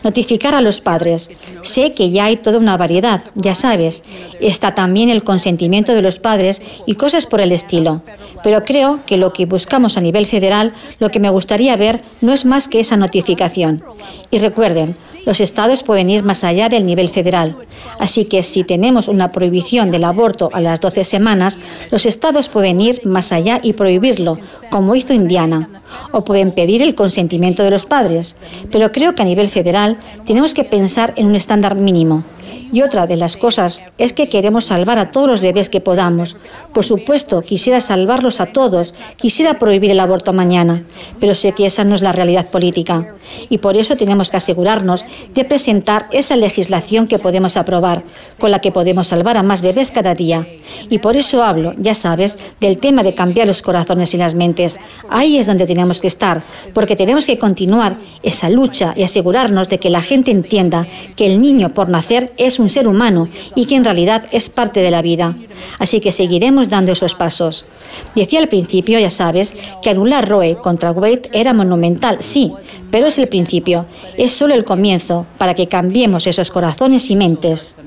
Notificar 0.05 0.55
a 0.55 0.61
los 0.61 0.80
padres. 0.80 1.30
Sé 1.62 1.92
que 1.92 2.11
ya 2.11 2.26
hay 2.26 2.36
toda 2.36 2.59
una 2.59 2.76
variedad, 2.76 3.20
ya 3.34 3.55
sabes. 3.55 4.03
Está 4.40 4.74
también 4.74 5.09
el 5.09 5.24
consentimiento 5.24 5.94
de 5.94 6.03
los 6.03 6.18
padres 6.18 6.62
y 6.86 6.94
cosas 6.94 7.26
por 7.26 7.40
el 7.40 7.53
estilo. 7.53 8.03
Pero 8.42 8.64
creo 8.64 9.01
que 9.07 9.16
lo 9.16 9.32
que 9.32 9.46
buscamos 9.46 9.96
a 9.96 10.01
nivel 10.01 10.26
federal, 10.26 10.72
lo 11.01 11.11
que 11.11 11.20
me 11.20 11.30
gustaría 11.30 11.76
ver, 11.76 12.03
no 12.20 12.32
es 12.32 12.44
más 12.44 12.68
que 12.68 12.80
esa 12.80 12.96
notificación. 12.96 13.82
Y 14.30 14.38
recuerden, 14.38 14.94
los 15.26 15.40
estados 15.40 15.82
pueden 15.82 16.11
ir 16.11 16.22
más 16.22 16.44
allá 16.44 16.68
del 16.68 16.86
nivel 16.86 17.09
federal. 17.09 17.57
Así 17.99 18.26
que 18.26 18.42
si 18.42 18.64
tenemos 18.64 19.09
una 19.09 19.30
prohibición 19.30 19.90
del 19.90 20.05
aborto 20.05 20.51
a 20.53 20.61
las 20.61 20.80
12 20.80 21.05
semanas, 21.05 21.59
los 21.90 22.07
estados 22.07 22.49
pueden 22.49 22.80
ir 22.80 23.05
más 23.05 23.32
allá 23.32 23.61
y 23.62 23.72
prohibirlo, 23.72 24.38
como 24.70 24.94
hizo 24.94 25.12
Indiana. 25.12 25.68
O 26.12 26.22
pueden 26.22 26.53
pedir 26.53 26.82
el 26.82 26.94
consentimiento 26.94 27.62
de 27.62 27.70
los 27.70 27.86
padres. 27.86 28.36
Pero 28.70 28.92
creo 28.92 29.14
que 29.14 29.22
a 29.22 29.24
nivel 29.24 29.49
federal 29.49 29.88
tenemos 30.26 30.55
que 30.55 30.64
pensar 30.64 31.12
en 31.16 31.26
un 31.26 31.36
estándar 31.36 31.74
mínimo. 31.74 32.24
Y 32.72 32.82
otra 32.82 33.06
de 33.06 33.16
las 33.16 33.36
cosas 33.36 33.82
es 33.96 34.12
que 34.12 34.28
queremos 34.28 34.66
salvar 34.66 34.98
a 34.98 35.10
todos 35.10 35.28
los 35.28 35.40
bebés 35.40 35.70
que 35.70 35.80
podamos. 35.80 36.36
Por 36.72 36.84
supuesto, 36.84 37.40
quisiera 37.40 37.80
salvarlos 37.80 38.40
a 38.40 38.46
todos, 38.46 38.94
quisiera 39.16 39.58
prohibir 39.58 39.90
el 39.90 40.00
aborto 40.00 40.32
mañana, 40.32 40.84
pero 41.20 41.34
sé 41.34 41.52
que 41.52 41.66
esa 41.66 41.84
no 41.84 41.94
es 41.94 42.02
la 42.02 42.12
realidad 42.12 42.50
política. 42.50 43.14
Y 43.48 43.58
por 43.58 43.76
eso 43.76 43.96
tenemos 43.96 44.30
que 44.30 44.36
asegurarnos 44.36 45.04
de 45.34 45.44
presentar 45.44 46.06
esa 46.12 46.36
legislación 46.36 47.06
que 47.06 47.18
podemos 47.18 47.56
aprobar, 47.56 48.02
con 48.38 48.50
la 48.50 48.60
que 48.60 48.72
podemos 48.72 49.08
salvar 49.08 49.36
a 49.36 49.42
más 49.42 49.62
bebés 49.62 49.90
cada 49.90 50.14
día. 50.14 50.46
Y 50.90 50.98
por 50.98 51.16
eso 51.16 51.42
hablo, 51.42 51.74
ya 51.78 51.94
sabes, 51.94 52.36
del 52.60 52.78
tema 52.78 53.02
de 53.02 53.14
cambiar 53.14 53.46
los 53.46 53.62
corazones 53.62 54.14
y 54.14 54.18
las 54.18 54.34
mentes. 54.34 54.78
Ahí 55.08 55.38
es 55.38 55.46
donde 55.46 55.66
tenemos 55.66 56.00
que 56.00 56.08
estar, 56.08 56.42
porque 56.74 56.96
tenemos 56.96 57.26
que 57.26 57.38
continuar 57.38 57.96
esa 58.22 58.50
lucha 58.50 58.94
y 58.96 59.02
asegurarnos 59.02 59.68
de 59.68 59.78
que 59.78 59.90
la 59.90 60.02
gente 60.02 60.30
entienda 60.30 60.86
que 61.16 61.26
el 61.26 61.40
niño 61.40 61.70
por 61.70 61.88
nacer 61.88 62.32
es 62.36 62.57
un 62.59 62.68
ser 62.68 62.88
humano 62.88 63.28
y 63.54 63.66
que 63.66 63.76
en 63.76 63.84
realidad 63.84 64.26
es 64.32 64.50
parte 64.50 64.80
de 64.80 64.90
la 64.90 65.02
vida. 65.02 65.36
Así 65.78 66.00
que 66.00 66.12
seguiremos 66.12 66.68
dando 66.68 66.92
esos 66.92 67.14
pasos. 67.14 67.66
Decía 68.14 68.40
al 68.40 68.48
principio, 68.48 68.98
ya 68.98 69.11
sabes, 69.11 69.54
que 69.82 69.90
anular 69.90 70.28
Roe 70.28 70.56
contra 70.56 70.92
Wade 70.92 71.30
era 71.32 71.52
monumental, 71.52 72.18
sí, 72.20 72.52
pero 72.90 73.06
es 73.06 73.18
el 73.18 73.28
principio, 73.28 73.86
es 74.16 74.32
solo 74.32 74.54
el 74.54 74.64
comienzo 74.64 75.26
para 75.38 75.54
que 75.54 75.68
cambiemos 75.68 76.26
esos 76.26 76.50
corazones 76.50 77.11
y 77.11 77.16
mentes. 77.16 77.78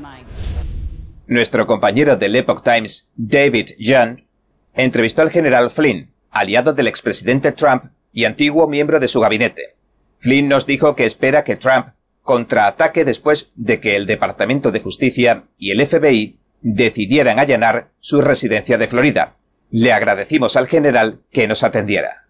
Nuestro 1.27 1.65
compañero 1.65 2.17
del 2.17 2.35
Epoch 2.35 2.63
Times, 2.63 3.07
David 3.15 3.71
Young, 3.79 4.19
entrevistó 4.73 5.21
al 5.21 5.29
general 5.29 5.69
Flynn, 5.69 6.11
aliado 6.29 6.73
del 6.73 6.87
expresidente 6.87 7.51
Trump 7.51 7.85
y 8.11 8.25
antiguo 8.25 8.67
miembro 8.67 8.99
de 8.99 9.07
su 9.07 9.19
gabinete. 9.19 9.73
Flynn 10.17 10.49
nos 10.49 10.65
dijo 10.65 10.95
que 10.95 11.05
espera 11.05 11.43
que 11.43 11.55
Trump 11.55 11.87
contraataque 12.21 13.05
después 13.05 13.51
de 13.55 13.79
que 13.79 13.95
el 13.95 14.05
Departamento 14.05 14.71
de 14.71 14.79
Justicia 14.79 15.43
y 15.57 15.71
el 15.71 15.85
FBI 15.85 16.37
decidieran 16.61 17.39
allanar 17.39 17.89
su 17.99 18.21
residencia 18.21 18.77
de 18.77 18.87
Florida. 18.87 19.35
Le 19.71 19.93
agradecimos 19.93 20.57
al 20.57 20.67
general 20.67 21.19
que 21.31 21.47
nos 21.47 21.63
atendiera. 21.63 22.27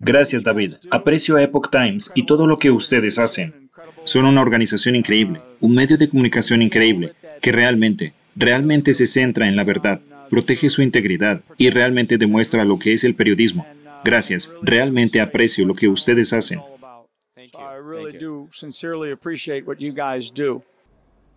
Gracias, 0.00 0.44
David. 0.44 0.74
Aprecio 0.90 1.36
a 1.36 1.42
Epoch 1.42 1.70
Times 1.70 2.10
y 2.14 2.26
todo 2.26 2.46
lo 2.46 2.58
que 2.58 2.70
ustedes 2.70 3.18
hacen. 3.18 3.70
Son 4.04 4.24
una 4.24 4.42
organización 4.42 4.96
increíble, 4.96 5.40
un 5.60 5.74
medio 5.74 5.96
de 5.96 6.08
comunicación 6.08 6.62
increíble, 6.62 7.14
que 7.40 7.52
realmente, 7.52 8.14
realmente 8.36 8.94
se 8.94 9.06
centra 9.06 9.48
en 9.48 9.56
la 9.56 9.64
verdad, 9.64 10.00
protege 10.28 10.70
su 10.70 10.82
integridad 10.82 11.42
y 11.56 11.70
realmente 11.70 12.18
demuestra 12.18 12.64
lo 12.64 12.78
que 12.78 12.92
es 12.92 13.04
el 13.04 13.14
periodismo. 13.14 13.66
Gracias, 14.04 14.52
realmente 14.62 15.20
aprecio 15.20 15.66
lo 15.66 15.74
que 15.74 15.88
ustedes 15.88 16.32
hacen. 16.32 16.60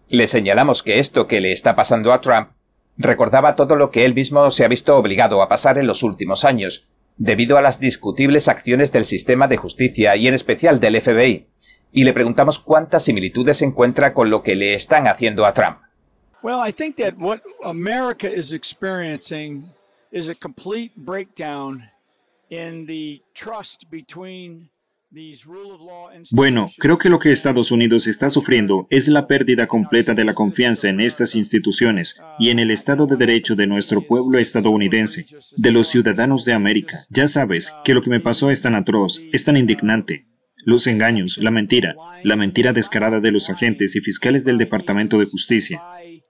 Le 0.09 0.27
señalamos 0.27 0.83
que 0.83 0.99
esto 0.99 1.27
que 1.27 1.41
le 1.41 1.51
está 1.51 1.75
pasando 1.75 2.11
a 2.11 2.21
Trump 2.21 2.49
recordaba 2.97 3.55
todo 3.55 3.75
lo 3.75 3.91
que 3.91 4.05
él 4.05 4.13
mismo 4.13 4.49
se 4.51 4.65
ha 4.65 4.67
visto 4.67 4.97
obligado 4.97 5.41
a 5.41 5.47
pasar 5.47 5.77
en 5.77 5.87
los 5.87 6.03
últimos 6.03 6.45
años, 6.45 6.87
debido 7.17 7.57
a 7.57 7.61
las 7.61 7.79
discutibles 7.79 8.47
acciones 8.47 8.91
del 8.91 9.05
sistema 9.05 9.47
de 9.47 9.57
justicia 9.57 10.15
y 10.15 10.27
en 10.27 10.33
especial 10.33 10.79
del 10.79 10.99
FBI, 10.99 11.47
y 11.91 12.03
le 12.03 12.13
preguntamos 12.13 12.59
cuántas 12.59 13.03
similitudes 13.03 13.61
encuentra 13.61 14.13
con 14.13 14.29
lo 14.29 14.43
que 14.43 14.55
le 14.55 14.73
están 14.73 15.07
haciendo 15.07 15.45
a 15.45 15.53
Trump. 15.53 15.79
Well, 16.43 16.59
I 16.65 16.71
think 16.71 16.95
that 16.97 17.13
what 17.17 17.41
America 17.63 18.27
is 18.27 18.51
experiencing 18.51 19.65
is 20.11 20.27
a 20.29 20.35
complete 20.35 20.93
breakdown 20.95 21.83
Bueno, 26.31 26.69
creo 26.77 26.97
que 26.97 27.09
lo 27.09 27.19
que 27.19 27.31
Estados 27.31 27.71
Unidos 27.71 28.07
está 28.07 28.29
sufriendo 28.29 28.87
es 28.89 29.07
la 29.07 29.27
pérdida 29.27 29.67
completa 29.67 30.13
de 30.13 30.25
la 30.25 30.33
confianza 30.33 30.89
en 30.89 30.99
estas 30.99 31.35
instituciones 31.35 32.21
y 32.39 32.49
en 32.49 32.59
el 32.59 32.71
Estado 32.71 33.07
de 33.07 33.15
Derecho 33.15 33.55
de 33.55 33.67
nuestro 33.67 34.05
pueblo 34.05 34.37
estadounidense, 34.37 35.25
de 35.57 35.71
los 35.71 35.87
ciudadanos 35.87 36.43
de 36.43 36.53
América. 36.53 37.05
Ya 37.09 37.27
sabes 37.27 37.73
que 37.83 37.93
lo 37.93 38.01
que 38.01 38.09
me 38.09 38.19
pasó 38.19 38.51
es 38.51 38.61
tan 38.61 38.75
atroz, 38.75 39.21
es 39.31 39.45
tan 39.45 39.55
indignante. 39.57 40.27
Los 40.63 40.87
engaños, 40.87 41.37
la 41.37 41.51
mentira, 41.51 41.95
la 42.23 42.35
mentira 42.35 42.71
descarada 42.71 43.19
de 43.19 43.31
los 43.31 43.49
agentes 43.49 43.95
y 43.95 44.01
fiscales 44.01 44.45
del 44.45 44.57
Departamento 44.57 45.17
de 45.17 45.25
Justicia, 45.25 45.81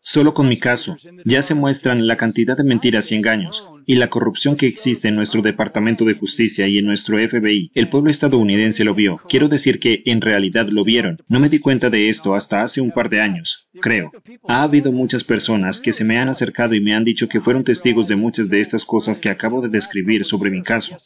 Solo 0.04 0.34
con 0.34 0.50
mi 0.50 0.58
caso, 0.58 0.98
ya 1.26 1.44
se 1.44 1.54
muestran 1.54 2.08
la 2.08 2.18
cantidad 2.18 2.58
de 2.58 2.64
mentiras 2.64 3.12
y 3.12 3.16
engaños 3.16 3.70
y 3.86 3.96
la 3.96 4.10
corrupción 4.10 4.56
que 4.56 4.66
existe 4.66 5.08
en 5.08 5.16
nuestro 5.16 5.44
Departamento 5.44 6.06
de 6.06 6.16
Justicia 6.16 6.68
y 6.68 6.80
en 6.80 6.88
nuestro 6.88 7.18
FBI. 7.18 7.72
El 7.76 7.88
pueblo 7.88 8.10
estadounidense 8.10 8.84
lo 8.84 8.96
vio. 8.96 9.18
Quiero 9.30 9.48
decir 9.48 9.80
que 9.80 10.02
en 10.08 10.22
realidad 10.22 10.68
lo 10.70 10.84
vieron. 10.84 11.22
No 11.28 11.40
me 11.40 11.50
di 11.50 11.60
cuenta 11.60 11.92
de 11.92 12.10
esto 12.10 12.34
hasta 12.34 12.64
hace 12.64 12.82
un 12.82 12.90
par 12.90 13.10
de 13.10 13.22
años, 13.22 13.70
creo. 13.80 14.12
Ha 14.48 14.64
habido 14.64 14.92
muchas 14.92 15.24
personas 15.24 15.80
que 15.80 15.94
se 15.94 16.04
me 16.04 16.18
han 16.18 16.30
acercado 16.30 16.74
y 16.74 16.82
me 16.82 16.96
han 16.96 17.04
dicho 17.04 17.30
que 17.30 17.40
fueron 17.40 17.64
testigos 17.64 18.08
de 18.08 18.16
muchas 18.16 18.50
de 18.50 18.60
estas 18.60 18.86
cosas 18.86 19.22
que 19.22 19.30
acabo 19.30 19.62
de 19.62 19.70
describir 19.70 20.26
sobre 20.26 20.50
mi 20.50 20.64
caso 20.64 20.98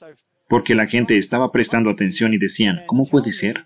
porque 0.48 0.76
la 0.76 0.88
gente 0.88 1.18
estaba 1.18 1.52
prestando 1.52 1.90
atención 1.90 2.34
y 2.34 2.38
decían, 2.38 2.82
¿cómo 2.88 3.06
puede 3.06 3.32
ser? 3.32 3.66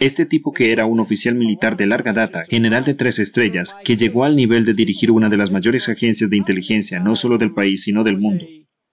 Este 0.00 0.26
tipo 0.26 0.52
que 0.52 0.72
era 0.72 0.86
un 0.86 1.00
oficial 1.00 1.34
militar 1.34 1.76
de 1.76 1.86
larga 1.86 2.12
data, 2.12 2.44
general 2.48 2.84
de 2.84 2.94
tres 2.94 3.18
estrellas, 3.18 3.76
que 3.84 3.96
llegó 3.96 4.24
al 4.24 4.36
nivel 4.36 4.64
de 4.64 4.74
dirigir 4.74 5.10
una 5.10 5.28
de 5.28 5.36
las 5.36 5.50
mayores 5.50 5.88
agencias 5.88 6.30
de 6.30 6.36
inteligencia, 6.36 7.00
no 7.00 7.16
solo 7.16 7.38
del 7.38 7.54
país, 7.54 7.82
sino 7.82 8.04
del 8.04 8.18
mundo. 8.18 8.46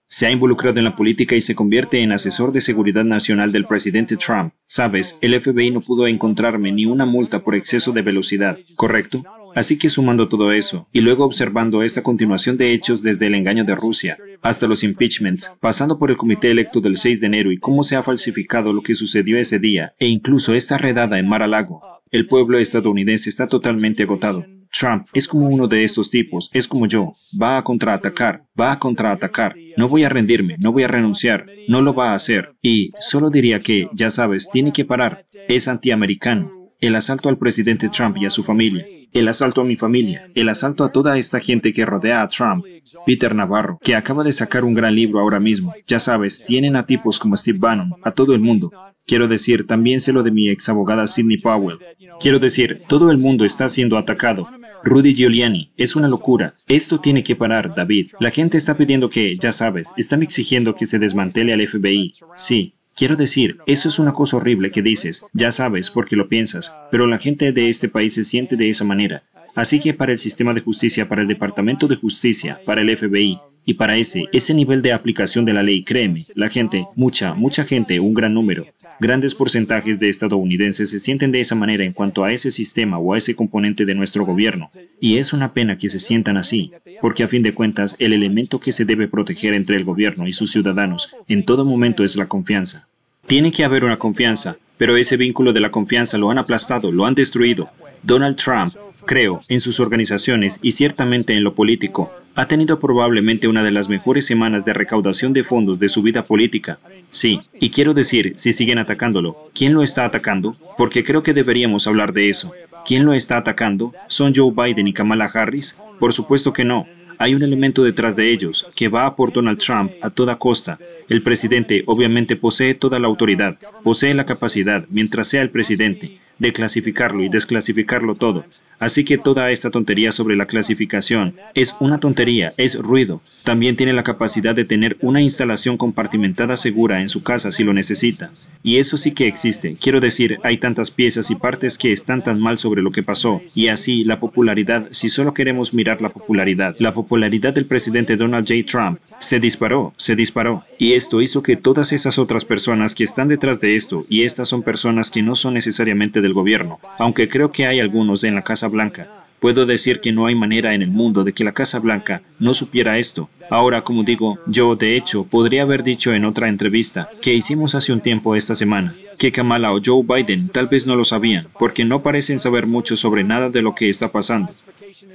Se 0.08 0.26
ha 0.26 0.30
involucrado 0.30 0.78
en 0.78 0.84
la 0.84 0.94
política 0.94 1.34
y 1.34 1.40
se 1.40 1.56
convierte 1.56 2.00
en 2.00 2.12
asesor 2.12 2.52
de 2.52 2.60
seguridad 2.60 3.04
nacional 3.04 3.50
del 3.50 3.66
presidente 3.66 4.16
Trump. 4.16 4.52
Sabes, 4.64 5.18
el 5.20 5.38
FBI 5.38 5.72
no 5.72 5.80
pudo 5.80 6.06
encontrarme 6.06 6.70
ni 6.70 6.86
una 6.86 7.06
multa 7.06 7.42
por 7.42 7.56
exceso 7.56 7.90
de 7.90 8.02
velocidad, 8.02 8.56
¿correcto? 8.76 9.24
Así 9.56 9.78
que 9.78 9.88
sumando 9.88 10.28
todo 10.28 10.52
eso, 10.52 10.86
y 10.92 11.00
luego 11.00 11.24
observando 11.24 11.82
esta 11.82 12.02
continuación 12.02 12.58
de 12.58 12.74
hechos 12.74 13.02
desde 13.02 13.26
el 13.26 13.34
engaño 13.34 13.64
de 13.64 13.74
Rusia, 13.74 14.18
hasta 14.42 14.66
los 14.66 14.84
impeachments, 14.84 15.50
pasando 15.60 15.98
por 15.98 16.10
el 16.10 16.18
comité 16.18 16.50
electo 16.50 16.82
del 16.82 16.98
6 16.98 17.22
de 17.22 17.26
enero 17.26 17.50
y 17.50 17.56
cómo 17.56 17.82
se 17.82 17.96
ha 17.96 18.02
falsificado 18.02 18.74
lo 18.74 18.82
que 18.82 18.94
sucedió 18.94 19.38
ese 19.38 19.58
día, 19.58 19.94
e 19.98 20.08
incluso 20.08 20.54
esta 20.54 20.76
redada 20.76 21.18
en 21.18 21.26
Mar-a-Lago, 21.26 21.80
el 22.10 22.28
pueblo 22.28 22.58
estadounidense 22.58 23.30
está 23.30 23.46
totalmente 23.46 24.02
agotado. 24.02 24.44
Trump 24.70 25.06
es 25.14 25.26
como 25.26 25.48
uno 25.48 25.68
de 25.68 25.84
estos 25.84 26.10
tipos, 26.10 26.50
es 26.52 26.68
como 26.68 26.86
yo, 26.86 27.12
va 27.40 27.56
a 27.56 27.64
contraatacar, 27.64 28.44
va 28.60 28.72
a 28.72 28.78
contraatacar, 28.78 29.56
no 29.78 29.88
voy 29.88 30.04
a 30.04 30.10
rendirme, 30.10 30.56
no 30.58 30.70
voy 30.70 30.82
a 30.82 30.88
renunciar, 30.88 31.46
no 31.66 31.80
lo 31.80 31.94
va 31.94 32.10
a 32.10 32.14
hacer. 32.14 32.54
Y 32.60 32.90
solo 33.00 33.30
diría 33.30 33.60
que, 33.60 33.88
ya 33.94 34.10
sabes, 34.10 34.50
tiene 34.52 34.74
que 34.74 34.84
parar, 34.84 35.26
es 35.48 35.66
antiamericano. 35.66 36.52
El 36.78 36.94
asalto 36.94 37.30
al 37.30 37.38
presidente 37.38 37.88
Trump 37.88 38.18
y 38.18 38.26
a 38.26 38.30
su 38.30 38.44
familia, 38.44 38.86
el 39.18 39.28
asalto 39.28 39.62
a 39.62 39.64
mi 39.64 39.76
familia, 39.76 40.30
el 40.34 40.48
asalto 40.48 40.84
a 40.84 40.92
toda 40.92 41.16
esta 41.18 41.40
gente 41.40 41.72
que 41.72 41.86
rodea 41.86 42.22
a 42.22 42.28
Trump. 42.28 42.64
Peter 43.04 43.34
Navarro, 43.34 43.78
que 43.82 43.94
acaba 43.94 44.22
de 44.22 44.32
sacar 44.32 44.64
un 44.64 44.74
gran 44.74 44.94
libro 44.94 45.20
ahora 45.20 45.40
mismo. 45.40 45.74
Ya 45.86 45.98
sabes, 45.98 46.44
tienen 46.44 46.76
a 46.76 46.84
tipos 46.84 47.18
como 47.18 47.36
Steve 47.36 47.58
Bannon, 47.58 47.94
a 48.02 48.10
todo 48.12 48.34
el 48.34 48.40
mundo. 48.40 48.70
Quiero 49.06 49.28
decir, 49.28 49.66
también 49.66 50.00
sé 50.00 50.12
lo 50.12 50.24
de 50.24 50.32
mi 50.32 50.48
ex 50.50 50.68
abogada 50.68 51.06
Sidney 51.06 51.38
Powell. 51.38 51.78
Quiero 52.20 52.40
decir, 52.40 52.82
todo 52.88 53.10
el 53.10 53.18
mundo 53.18 53.44
está 53.44 53.68
siendo 53.68 53.98
atacado. 53.98 54.48
Rudy 54.82 55.14
Giuliani, 55.14 55.72
es 55.76 55.94
una 55.94 56.08
locura. 56.08 56.54
Esto 56.66 57.00
tiene 57.00 57.22
que 57.22 57.36
parar, 57.36 57.74
David. 57.74 58.08
La 58.18 58.30
gente 58.30 58.58
está 58.58 58.76
pidiendo 58.76 59.08
que, 59.08 59.36
ya 59.36 59.52
sabes, 59.52 59.94
están 59.96 60.22
exigiendo 60.22 60.74
que 60.74 60.86
se 60.86 60.98
desmantele 60.98 61.52
al 61.52 61.66
FBI. 61.66 62.14
Sí, 62.36 62.74
Quiero 62.96 63.14
decir, 63.14 63.58
eso 63.66 63.88
es 63.88 63.98
una 63.98 64.14
cosa 64.14 64.38
horrible 64.38 64.70
que 64.70 64.80
dices, 64.80 65.26
ya 65.34 65.52
sabes 65.52 65.90
porque 65.90 66.16
lo 66.16 66.30
piensas, 66.30 66.74
pero 66.90 67.06
la 67.06 67.18
gente 67.18 67.52
de 67.52 67.68
este 67.68 67.90
país 67.90 68.14
se 68.14 68.24
siente 68.24 68.56
de 68.56 68.70
esa 68.70 68.84
manera. 68.84 69.22
Así 69.54 69.80
que 69.80 69.92
para 69.92 70.12
el 70.12 70.18
sistema 70.18 70.54
de 70.54 70.62
justicia, 70.62 71.06
para 71.06 71.20
el 71.20 71.28
Departamento 71.28 71.88
de 71.88 71.96
Justicia, 71.96 72.58
para 72.64 72.80
el 72.80 72.96
FBI 72.96 73.38
y 73.66 73.74
para 73.74 73.96
ese, 73.96 74.26
ese 74.32 74.54
nivel 74.54 74.80
de 74.80 74.92
aplicación 74.92 75.44
de 75.44 75.52
la 75.52 75.64
ley, 75.64 75.82
créeme, 75.82 76.24
la 76.34 76.48
gente, 76.48 76.86
mucha, 76.94 77.34
mucha 77.34 77.64
gente, 77.64 77.98
un 77.98 78.14
gran 78.14 78.32
número, 78.32 78.64
grandes 79.00 79.34
porcentajes 79.34 79.98
de 79.98 80.08
estadounidenses 80.08 80.88
se 80.88 81.00
sienten 81.00 81.32
de 81.32 81.40
esa 81.40 81.56
manera 81.56 81.84
en 81.84 81.92
cuanto 81.92 82.24
a 82.24 82.32
ese 82.32 82.52
sistema 82.52 82.98
o 82.98 83.12
a 83.12 83.18
ese 83.18 83.34
componente 83.34 83.84
de 83.84 83.96
nuestro 83.96 84.24
gobierno. 84.24 84.70
Y 85.00 85.18
es 85.18 85.32
una 85.32 85.52
pena 85.52 85.76
que 85.76 85.88
se 85.88 85.98
sientan 85.98 86.36
así, 86.36 86.70
porque 87.00 87.24
a 87.24 87.28
fin 87.28 87.42
de 87.42 87.52
cuentas 87.52 87.96
el 87.98 88.12
elemento 88.12 88.60
que 88.60 88.72
se 88.72 88.84
debe 88.84 89.08
proteger 89.08 89.52
entre 89.52 89.76
el 89.76 89.84
gobierno 89.84 90.28
y 90.28 90.32
sus 90.32 90.52
ciudadanos 90.52 91.10
en 91.26 91.44
todo 91.44 91.64
momento 91.64 92.04
es 92.04 92.16
la 92.16 92.28
confianza. 92.28 92.86
Tiene 93.26 93.50
que 93.50 93.64
haber 93.64 93.84
una 93.84 93.96
confianza, 93.96 94.56
pero 94.76 94.96
ese 94.96 95.16
vínculo 95.16 95.52
de 95.52 95.60
la 95.60 95.72
confianza 95.72 96.18
lo 96.18 96.30
han 96.30 96.38
aplastado, 96.38 96.92
lo 96.92 97.04
han 97.04 97.16
destruido. 97.16 97.68
Donald 98.04 98.36
Trump, 98.36 98.76
creo, 99.06 99.40
en 99.48 99.60
sus 99.60 99.80
organizaciones 99.80 100.58
y 100.62 100.72
ciertamente 100.72 101.34
en 101.34 101.44
lo 101.44 101.54
político, 101.54 102.12
ha 102.34 102.48
tenido 102.48 102.78
probablemente 102.78 103.48
una 103.48 103.64
de 103.64 103.70
las 103.70 103.88
mejores 103.88 104.26
semanas 104.26 104.64
de 104.66 104.74
recaudación 104.74 105.32
de 105.32 105.42
fondos 105.42 105.78
de 105.78 105.88
su 105.88 106.02
vida 106.02 106.24
política. 106.24 106.78
Sí, 107.08 107.40
y 107.58 107.70
quiero 107.70 107.94
decir, 107.94 108.32
si 108.36 108.52
siguen 108.52 108.78
atacándolo, 108.78 109.50
¿quién 109.54 109.72
lo 109.72 109.82
está 109.82 110.04
atacando? 110.04 110.54
Porque 110.76 111.02
creo 111.02 111.22
que 111.22 111.32
deberíamos 111.32 111.86
hablar 111.86 112.12
de 112.12 112.28
eso. 112.28 112.52
¿Quién 112.84 113.06
lo 113.06 113.14
está 113.14 113.38
atacando? 113.38 113.94
¿Son 114.08 114.34
Joe 114.34 114.52
Biden 114.54 114.86
y 114.86 114.92
Kamala 114.92 115.24
Harris? 115.24 115.78
Por 115.98 116.12
supuesto 116.12 116.52
que 116.52 116.64
no. 116.64 116.86
Hay 117.18 117.34
un 117.34 117.42
elemento 117.42 117.82
detrás 117.82 118.14
de 118.14 118.30
ellos 118.30 118.68
que 118.76 118.88
va 118.88 119.16
por 119.16 119.32
Donald 119.32 119.58
Trump 119.58 119.92
a 120.02 120.10
toda 120.10 120.38
costa. 120.38 120.78
El 121.08 121.22
presidente 121.22 121.82
obviamente 121.86 122.36
posee 122.36 122.74
toda 122.74 122.98
la 122.98 123.06
autoridad, 123.06 123.56
posee 123.82 124.12
la 124.12 124.26
capacidad, 124.26 124.84
mientras 124.90 125.28
sea 125.28 125.40
el 125.40 125.50
presidente, 125.50 126.18
de 126.38 126.52
clasificarlo 126.52 127.22
y 127.22 127.30
desclasificarlo 127.30 128.14
todo. 128.14 128.44
Así 128.78 129.04
que 129.04 129.18
toda 129.18 129.50
esta 129.50 129.70
tontería 129.70 130.12
sobre 130.12 130.36
la 130.36 130.46
clasificación 130.46 131.34
es 131.54 131.76
una 131.80 131.98
tontería, 131.98 132.52
es 132.56 132.78
ruido. 132.78 133.20
También 133.44 133.76
tiene 133.76 133.92
la 133.92 134.02
capacidad 134.02 134.54
de 134.54 134.64
tener 134.64 134.96
una 135.00 135.22
instalación 135.22 135.76
compartimentada 135.76 136.56
segura 136.56 137.00
en 137.00 137.08
su 137.08 137.22
casa 137.22 137.52
si 137.52 137.64
lo 137.64 137.72
necesita. 137.72 138.30
Y 138.62 138.78
eso 138.78 138.96
sí 138.96 139.12
que 139.12 139.26
existe. 139.26 139.76
Quiero 139.80 140.00
decir, 140.00 140.38
hay 140.42 140.58
tantas 140.58 140.90
piezas 140.90 141.30
y 141.30 141.36
partes 141.36 141.78
que 141.78 141.92
están 141.92 142.22
tan 142.22 142.40
mal 142.40 142.58
sobre 142.58 142.82
lo 142.82 142.90
que 142.90 143.02
pasó. 143.02 143.40
Y 143.54 143.68
así, 143.68 144.04
la 144.04 144.20
popularidad, 144.20 144.88
si 144.90 145.08
solo 145.08 145.32
queremos 145.32 145.72
mirar 145.72 146.02
la 146.02 146.10
popularidad, 146.10 146.76
la 146.78 146.92
popularidad 146.92 147.54
del 147.54 147.66
presidente 147.66 148.16
Donald 148.16 148.46
J. 148.46 148.64
Trump 148.66 149.00
se 149.20 149.40
disparó, 149.40 149.94
se 149.96 150.16
disparó. 150.16 150.64
Y 150.78 150.92
esto 150.92 151.22
hizo 151.22 151.42
que 151.42 151.56
todas 151.56 151.92
esas 151.92 152.18
otras 152.18 152.44
personas 152.44 152.94
que 152.94 153.04
están 153.04 153.28
detrás 153.28 153.60
de 153.60 153.76
esto, 153.76 154.02
y 154.08 154.24
estas 154.24 154.48
son 154.48 154.62
personas 154.62 155.10
que 155.10 155.22
no 155.22 155.34
son 155.34 155.54
necesariamente 155.54 156.20
del 156.20 156.32
gobierno, 156.32 156.80
aunque 156.98 157.28
creo 157.28 157.52
que 157.52 157.66
hay 157.66 157.80
algunos 157.80 158.24
en 158.24 158.34
la 158.34 158.42
Casa 158.42 158.65
Blanca. 158.68 159.08
Puedo 159.40 159.66
decir 159.66 160.00
que 160.00 160.12
no 160.12 160.26
hay 160.26 160.34
manera 160.34 160.74
en 160.74 160.82
el 160.82 160.90
mundo 160.90 161.22
de 161.22 161.32
que 161.32 161.44
la 161.44 161.52
Casa 161.52 161.78
Blanca 161.78 162.22
no 162.38 162.54
supiera 162.54 162.98
esto. 162.98 163.28
Ahora, 163.50 163.82
como 163.82 164.02
digo, 164.02 164.38
yo 164.46 164.76
de 164.76 164.96
hecho 164.96 165.24
podría 165.24 165.62
haber 165.62 165.82
dicho 165.82 166.14
en 166.14 166.24
otra 166.24 166.48
entrevista 166.48 167.10
que 167.20 167.34
hicimos 167.34 167.74
hace 167.74 167.92
un 167.92 168.00
tiempo 168.00 168.34
esta 168.34 168.54
semana 168.54 168.94
que 169.18 169.32
Kamala 169.32 169.72
o 169.72 169.80
Joe 169.84 170.04
Biden 170.04 170.48
tal 170.48 170.68
vez 170.68 170.86
no 170.86 170.96
lo 170.96 171.04
sabían, 171.04 171.46
porque 171.58 171.84
no 171.84 172.02
parecen 172.02 172.38
saber 172.38 172.66
mucho 172.66 172.96
sobre 172.96 173.24
nada 173.24 173.50
de 173.50 173.62
lo 173.62 173.74
que 173.74 173.88
está 173.88 174.12
pasando. 174.12 174.50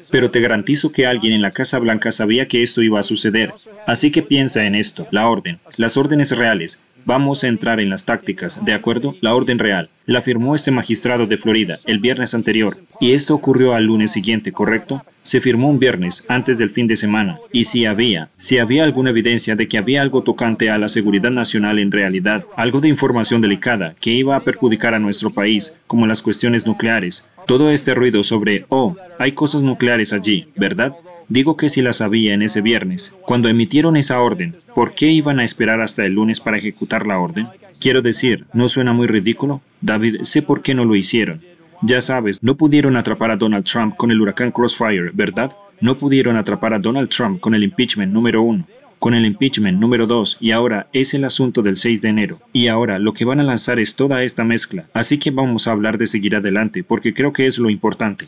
Pero 0.10 0.30
te 0.30 0.42
garantizo 0.42 0.92
que 0.92 1.06
alguien 1.06 1.34
en 1.34 1.42
la 1.42 1.52
Casa 1.52 1.80
Blanca 1.80 2.12
sabía 2.12 2.48
que 2.48 2.64
esto 2.64 2.82
iba 2.82 3.00
a 3.00 3.04
suceder. 3.04 3.54
Así 3.88 4.12
que 4.12 4.22
piensa 4.22 4.66
en 4.66 4.76
esto, 4.76 5.08
la 5.12 5.28
orden, 5.28 5.60
las 5.78 5.98
órdenes 5.98 6.36
reales, 6.36 6.84
Vamos 7.06 7.44
a 7.44 7.48
entrar 7.48 7.80
en 7.80 7.90
las 7.90 8.06
tácticas, 8.06 8.64
¿de 8.64 8.74
acuerdo? 8.74 9.16
La 9.22 9.34
orden 9.34 9.60
real. 9.60 9.90
La 10.06 10.22
firmó 10.22 10.56
este 10.56 10.72
magistrado 10.72 11.26
de 11.26 11.38
Florida 11.38 11.80
el 11.86 12.00
viernes 12.00 12.34
anterior, 12.34 12.78
y 13.00 13.14
esto 13.14 13.34
ocurrió 13.34 13.74
al 13.74 13.86
lunes 13.86 14.12
siguiente, 14.12 14.52
¿correcto? 14.52 15.04
Se 15.24 15.40
firmó 15.40 15.70
un 15.70 15.80
viernes, 15.80 16.26
antes 16.28 16.58
del 16.58 16.70
fin 16.70 16.88
de 16.88 16.96
semana, 16.96 17.40
y 17.52 17.66
si 17.66 17.86
había, 17.86 18.30
si 18.38 18.58
había 18.58 18.84
alguna 18.84 19.12
evidencia 19.12 19.56
de 19.56 19.68
que 19.68 19.78
había 19.78 20.02
algo 20.02 20.24
tocante 20.24 20.70
a 20.70 20.78
la 20.78 20.90
seguridad 20.90 21.32
nacional 21.32 21.80
en 21.80 21.92
realidad, 21.92 22.46
algo 22.56 22.82
de 22.82 22.90
información 22.90 23.42
delicada 23.42 23.96
que 24.00 24.12
iba 24.12 24.36
a 24.36 24.42
perjudicar 24.42 24.94
a 24.94 25.00
nuestro 25.00 25.30
país, 25.30 25.80
como 25.88 26.08
las 26.08 26.22
cuestiones 26.22 26.66
nucleares, 26.66 27.28
todo 27.46 27.72
este 27.72 27.94
ruido 27.94 28.24
sobre, 28.24 28.66
oh, 28.70 28.96
hay 29.20 29.32
cosas 29.32 29.64
nucleares 29.64 30.14
allí, 30.14 30.48
¿verdad? 30.56 30.96
Digo 31.32 31.56
que 31.56 31.70
si 31.70 31.82
la 31.82 31.94
sabía 31.94 32.34
en 32.34 32.42
ese 32.42 32.60
viernes, 32.60 33.16
cuando 33.22 33.48
emitieron 33.48 33.96
esa 33.96 34.20
orden, 34.20 34.54
¿por 34.76 34.94
qué 34.94 35.12
iban 35.12 35.40
a 35.40 35.46
esperar 35.46 35.80
hasta 35.80 36.06
el 36.06 36.16
lunes 36.16 36.42
para 36.42 36.58
ejecutar 36.58 37.08
la 37.08 37.20
orden? 37.20 37.48
Quiero 37.80 38.02
decir, 38.02 38.48
¿no 38.52 38.68
suena 38.68 38.92
muy 38.92 39.08
ridículo? 39.08 39.62
David, 39.80 40.24
sé 40.24 40.42
por 40.42 40.62
qué 40.62 40.74
no 40.74 40.84
lo 40.84 40.94
hicieron. 40.94 41.42
Ya 41.84 42.02
sabes, 42.02 42.44
no 42.44 42.58
pudieron 42.58 42.98
atrapar 42.98 43.32
a 43.32 43.38
Donald 43.38 43.64
Trump 43.64 43.96
con 43.96 44.12
el 44.12 44.20
huracán 44.20 44.52
Crossfire, 44.52 45.12
¿verdad? 45.14 45.54
No 45.80 45.96
pudieron 45.96 46.36
atrapar 46.36 46.74
a 46.74 46.80
Donald 46.80 47.08
Trump 47.08 47.40
con 47.40 47.56
el 47.56 47.64
impeachment 47.64 48.12
número 48.12 48.42
uno, 48.42 48.68
con 49.00 49.14
el 49.14 49.26
impeachment 49.26 49.80
número 49.80 50.08
dos, 50.08 50.36
y 50.42 50.52
ahora 50.52 50.90
es 50.92 51.14
el 51.14 51.24
asunto 51.24 51.62
del 51.62 51.78
6 51.78 52.02
de 52.02 52.10
enero. 52.10 52.40
Y 52.52 52.68
ahora 52.68 53.00
lo 53.00 53.14
que 53.14 53.24
van 53.24 53.40
a 53.40 53.44
lanzar 53.44 53.80
es 53.80 53.96
toda 53.96 54.22
esta 54.24 54.44
mezcla. 54.44 54.88
Así 54.94 55.18
que 55.18 55.32
vamos 55.32 55.70
a 55.70 55.72
hablar 55.72 55.98
de 55.98 56.08
seguir 56.08 56.36
adelante, 56.36 56.84
porque 56.84 57.14
creo 57.14 57.32
que 57.32 57.46
es 57.46 57.58
lo 57.58 57.70
importante. 57.70 58.28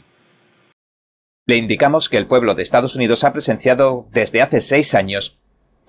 Le 1.45 1.57
indicamos 1.57 2.07
que 2.07 2.17
el 2.17 2.27
pueblo 2.27 2.55
de 2.55 2.63
Estados 2.63 2.95
Unidos 2.95 3.25
ha 3.25 3.33
presenciado 3.33 4.07
desde 4.11 4.41
hace 4.41 4.61
seis 4.61 4.95
años 4.95 5.39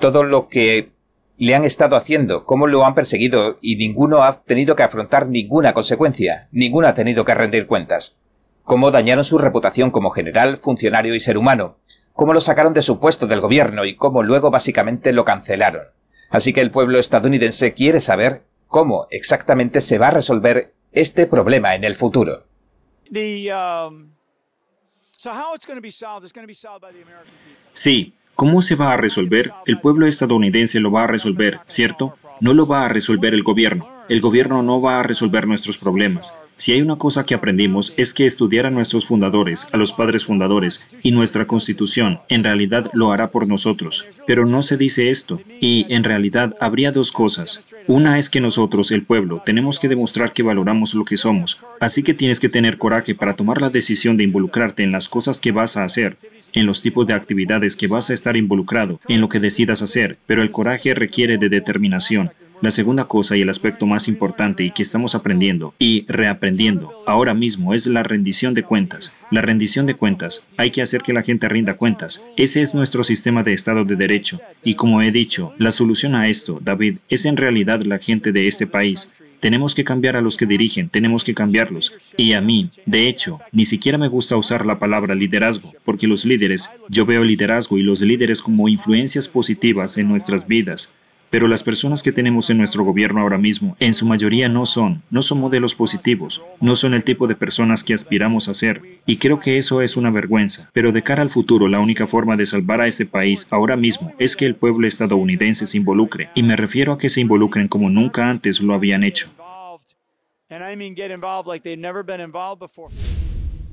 todo 0.00 0.24
lo 0.24 0.48
que 0.48 0.92
le 1.36 1.55
han 1.55 1.64
estado 1.64 1.94
haciendo, 1.94 2.44
cómo 2.44 2.66
lo 2.66 2.84
han 2.84 2.94
perseguido 2.96 3.59
y 3.61 3.76
ninguno 3.76 4.22
ha 4.22 4.42
tenido 4.42 4.74
que 4.74 4.82
afrontar 4.82 5.28
ninguna 5.28 5.72
consecuencia, 5.72 6.48
ninguno 6.50 6.88
ha 6.88 6.94
tenido 6.94 7.24
que 7.24 7.34
rendir 7.34 7.66
cuentas. 7.66 8.18
Cómo 8.64 8.90
dañaron 8.90 9.22
su 9.22 9.38
reputación 9.38 9.90
como 9.90 10.11
general, 10.11 10.57
funcionario 10.57 11.14
y 11.14 11.20
ser 11.20 11.38
humano, 11.38 11.76
cómo 12.12 12.32
lo 12.32 12.40
sacaron 12.40 12.74
de 12.74 12.82
su 12.82 12.98
puesto 12.98 13.26
del 13.26 13.40
gobierno 13.40 13.84
y 13.84 13.94
cómo 13.94 14.22
luego 14.22 14.50
básicamente 14.50 15.12
lo 15.12 15.24
cancelaron. 15.24 15.84
Así 16.30 16.52
que 16.52 16.62
el 16.62 16.72
pueblo 16.72 16.98
estadounidense 16.98 17.74
quiere 17.74 18.00
saber 18.00 18.42
cómo 18.66 19.07
exactamente 19.11 19.80
se 19.80 19.98
va 19.98 20.09
a 20.09 20.12
resolver 20.12 20.74
este 20.90 21.26
problema 21.26 21.76
en 21.76 21.84
el 21.84 21.94
futuro. 21.94 22.46
Um, 23.11 24.13
Sí, 27.72 28.14
¿cómo 28.35 28.62
se 28.62 28.77
va 28.77 28.93
a 28.93 28.97
resolver? 28.97 29.53
El 29.66 29.81
pueblo 29.81 30.07
estadounidense 30.07 30.81
lo 30.81 30.91
va 30.91 31.05
a 31.05 31.07
resolver, 31.07 31.61
¿cierto? 31.66 32.16
No 32.41 32.53
lo 32.53 32.66
va 32.66 32.85
a 32.85 32.89
resolver 32.89 33.35
el 33.35 33.43
gobierno. 33.43 33.89
El 34.09 34.20
gobierno 34.20 34.62
no 34.62 34.81
va 34.81 35.01
a 35.01 35.03
resolver 35.03 35.47
nuestros 35.47 35.79
problemas. 35.79 36.39
Si 36.57 36.72
hay 36.72 36.82
una 36.82 36.96
cosa 36.96 37.24
que 37.24 37.34
aprendimos 37.34 37.92
es 37.96 38.14
que 38.14 38.26
estudiar 38.26 38.66
a 38.66 38.70
nuestros 38.70 39.07
fundadores, 39.07 39.66
a 39.72 39.76
los 39.76 39.92
padres 39.92 40.24
fundadores 40.24 40.86
y 41.02 41.11
nuestra 41.11 41.46
constitución 41.46 42.20
en 42.28 42.44
realidad 42.44 42.90
lo 42.92 43.11
hará 43.11 43.30
por 43.30 43.48
nosotros. 43.48 44.07
Pero 44.26 44.46
no 44.46 44.62
se 44.62 44.76
dice 44.76 45.11
esto. 45.11 45.40
Y 45.61 45.86
en 45.88 46.05
realidad 46.05 46.55
habría 46.61 46.92
dos 46.92 47.11
cosas. 47.11 47.64
Una 47.88 48.18
es 48.18 48.30
que 48.30 48.40
nosotros, 48.40 48.92
el 48.92 49.02
pueblo, 49.02 49.42
tenemos 49.44 49.80
que 49.80 49.88
demostrar 49.88 50.32
que 50.32 50.44
valoramos 50.44 50.94
lo 50.94 51.05
que 51.05 51.16
somos. 51.16 51.59
Así 51.80 52.02
que 52.02 52.14
tienes 52.14 52.38
que 52.38 52.48
tener 52.48 52.78
coraje 52.78 53.14
para 53.14 53.34
tomar 53.34 53.61
la 53.61 53.70
decisión 53.70 54.16
de 54.16 54.24
involucrarte 54.24 54.84
en 54.84 54.92
las 54.92 55.09
cosas 55.09 55.40
que 55.40 55.52
vas 55.52 55.76
a 55.76 55.84
hacer, 55.84 56.16
en 56.52 56.66
los 56.66 56.82
tipos 56.82 57.07
de 57.07 57.14
actividades 57.14 57.74
que 57.74 57.88
vas 57.88 58.11
a 58.11 58.14
estar 58.14 58.36
involucrado, 58.36 59.00
en 59.09 59.20
lo 59.20 59.28
que 59.28 59.40
decidas 59.40 59.82
hacer. 59.82 60.18
Pero 60.26 60.42
el 60.42 60.52
coraje 60.52 60.94
requiere 60.94 61.36
de 61.36 61.48
determinación. 61.48 62.30
La 62.61 62.70
segunda 62.70 63.05
cosa 63.05 63.36
y 63.36 63.42
el 63.42 63.48
aspecto 63.48 63.86
más 63.86 64.09
importante 64.09 64.64
y 64.64 64.70
que 64.70 64.82
estamos 64.82 65.14
aprendiendo 65.14 65.74
y 65.78 66.07
reaprendiendo 66.09 66.92
ahora 67.07 67.34
mismo 67.34 67.74
es 67.74 67.86
la 67.86 68.02
rendición 68.02 68.55
de 68.55 68.62
cuentas. 68.62 69.12
La 69.30 69.42
rendición 69.42 69.86
de 69.86 69.94
cuentas. 69.94 70.46
Hay 70.57 70.70
que 70.70 70.82
hacer 70.82 71.02
que 71.02 71.12
la 71.12 71.22
gente 71.22 71.48
rinda 71.48 71.76
cuentas. 71.76 72.24
Ese 72.36 72.62
es 72.62 72.74
nuestro 72.74 73.05
sistema 73.05 73.42
de 73.42 73.52
Estado 73.52 73.84
de 73.84 73.96
Derecho. 73.96 74.40
Y 74.62 74.74
como 74.74 75.02
he 75.02 75.11
dicho, 75.11 75.52
la 75.59 75.72
solución 75.72 76.14
a 76.14 76.28
esto, 76.28 76.59
David, 76.62 76.98
es 77.09 77.26
en 77.26 77.36
realidad 77.36 77.82
la 77.82 77.98
gente 77.98 78.32
de 78.32 78.46
este 78.46 78.66
país. 78.66 79.12
Tenemos 79.40 79.74
que 79.74 79.84
cambiar 79.84 80.16
a 80.16 80.22
los 80.22 80.38
que 80.38 80.46
dirigen, 80.46 80.88
tenemos 80.88 81.22
que 81.22 81.34
cambiarlos. 81.34 81.92
Y 82.16 82.32
a 82.32 82.40
mí, 82.40 82.70
de 82.86 83.09
hecho, 83.09 83.40
ni 83.52 83.66
siquiera 83.66 83.98
me 83.98 84.09
gusta 84.09 84.38
usar 84.38 84.64
la 84.64 84.78
palabra 84.78 85.14
liderazgo, 85.14 85.74
porque 85.84 86.07
los 86.07 86.24
líderes, 86.24 86.70
yo 86.88 87.05
veo 87.05 87.22
liderazgo 87.24 87.76
y 87.76 87.82
los 87.82 88.00
líderes 88.00 88.40
como 88.40 88.70
influencias 88.70 89.28
positivas 89.28 89.98
en 89.98 90.09
nuestras 90.09 90.46
vidas. 90.46 90.94
Pero 91.31 91.49
las 91.49 91.62
personas 91.62 92.03
que 92.03 92.12
tenemos 92.12 92.51
en 92.51 92.59
nuestro 92.59 92.85
gobierno 92.85 93.20
ahora 93.20 93.39
mismo, 93.39 93.77
en 93.81 93.95
su 93.95 94.07
mayoría 94.07 94.49
no 94.49 94.66
son, 94.66 95.03
no 95.11 95.22
son 95.22 95.41
modelos 95.41 95.75
positivos, 95.75 96.43
no 96.61 96.77
son 96.77 96.95
el 96.95 97.05
tipo 97.05 97.27
de 97.27 97.35
personas 97.35 97.83
que 97.83 97.95
aspiramos 97.95 98.49
a 98.49 98.55
ser. 98.55 98.83
Y 99.07 99.16
creo 99.16 99.39
que 99.39 99.59
eso 99.59 99.83
es 99.83 99.97
una 99.97 100.11
vergüenza. 100.11 100.70
Pero 100.72 100.93
de 100.93 101.03
cara 101.03 101.22
al 101.22 101.31
futuro, 101.31 101.68
la 101.68 101.81
única 101.81 102.07
forma 102.07 102.37
de 102.37 102.47
salvar 102.47 102.81
a 102.81 102.87
este 102.87 103.07
país 103.07 103.47
ahora 103.51 103.77
mismo 103.77 104.12
es 104.18 104.37
que 104.37 104.47
el 104.47 104.55
pueblo 104.55 104.87
estadounidense 104.87 105.66
se 105.66 105.79
involucre. 105.79 106.31
Y 106.35 106.43
me 106.43 106.57
refiero 106.57 106.93
a 106.93 106.99
que 106.99 107.09
se 107.09 107.20
involucren 107.20 107.68
como 107.68 107.91
nunca 107.91 108.29
antes 108.29 108.61
lo 108.61 108.75
habían 108.75 109.05
hecho. 109.05 109.29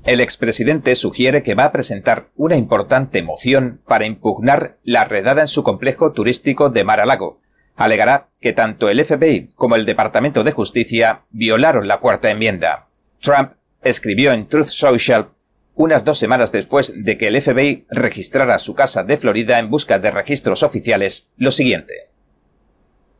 El 0.03 0.19
expresidente 0.19 0.95
sugiere 0.95 1.43
que 1.43 1.53
va 1.53 1.65
a 1.65 1.71
presentar 1.71 2.29
una 2.35 2.55
importante 2.55 3.21
moción 3.21 3.81
para 3.85 4.05
impugnar 4.05 4.79
la 4.83 5.05
redada 5.05 5.41
en 5.41 5.47
su 5.47 5.61
complejo 5.61 6.11
turístico 6.11 6.69
de 6.71 6.83
Mar-a-Lago, 6.83 7.39
alegará 7.75 8.29
que 8.39 8.51
tanto 8.51 8.89
el 8.89 9.03
FBI 9.05 9.51
como 9.55 9.75
el 9.75 9.85
Departamento 9.85 10.43
de 10.43 10.53
Justicia 10.53 11.25
violaron 11.29 11.87
la 11.87 11.99
cuarta 11.99 12.31
enmienda. 12.31 12.87
Trump 13.21 13.51
escribió 13.83 14.33
en 14.33 14.47
Truth 14.47 14.65
Social 14.65 15.29
unas 15.75 16.03
dos 16.03 16.17
semanas 16.17 16.51
después 16.51 16.93
de 16.95 17.17
que 17.17 17.27
el 17.27 17.39
FBI 17.39 17.85
registrara 17.89 18.57
su 18.57 18.73
casa 18.73 19.03
de 19.03 19.17
Florida 19.17 19.59
en 19.59 19.69
busca 19.69 19.99
de 19.99 20.09
registros 20.09 20.63
oficiales 20.63 21.29
lo 21.37 21.51
siguiente. 21.51 22.09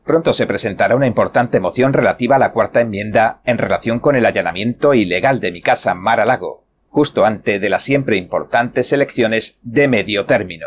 Pronto 0.04 0.32
se 0.32 0.48
presentará 0.48 0.96
una 0.96 1.06
importante 1.06 1.60
moción 1.60 1.92
relativa 1.92 2.36
a 2.36 2.40
la 2.40 2.50
cuarta 2.50 2.80
enmienda 2.80 3.40
en 3.44 3.58
relación 3.58 4.00
con 4.00 4.16
el 4.16 4.26
allanamiento 4.26 4.94
ilegal 4.94 5.38
de 5.38 5.52
mi 5.52 5.60
casa 5.60 5.94
Mar-a-Lago, 5.94 6.64
justo 6.92 7.24
antes 7.24 7.58
de 7.58 7.70
las 7.70 7.82
siempre 7.82 8.18
importantes 8.18 8.92
elecciones 8.92 9.58
de 9.62 9.88
medio 9.88 10.26
término. 10.26 10.66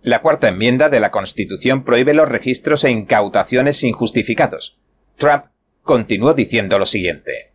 La 0.00 0.22
cuarta 0.22 0.46
enmienda 0.48 0.88
de 0.88 1.00
la 1.00 1.10
Constitución 1.10 1.82
prohíbe 1.82 2.14
los 2.14 2.28
registros 2.28 2.84
e 2.84 2.90
incautaciones 2.90 3.82
injustificados. 3.82 4.78
Trump 5.16 5.46
continuó 5.82 6.34
diciendo 6.34 6.78
lo 6.78 6.86
siguiente. 6.86 7.50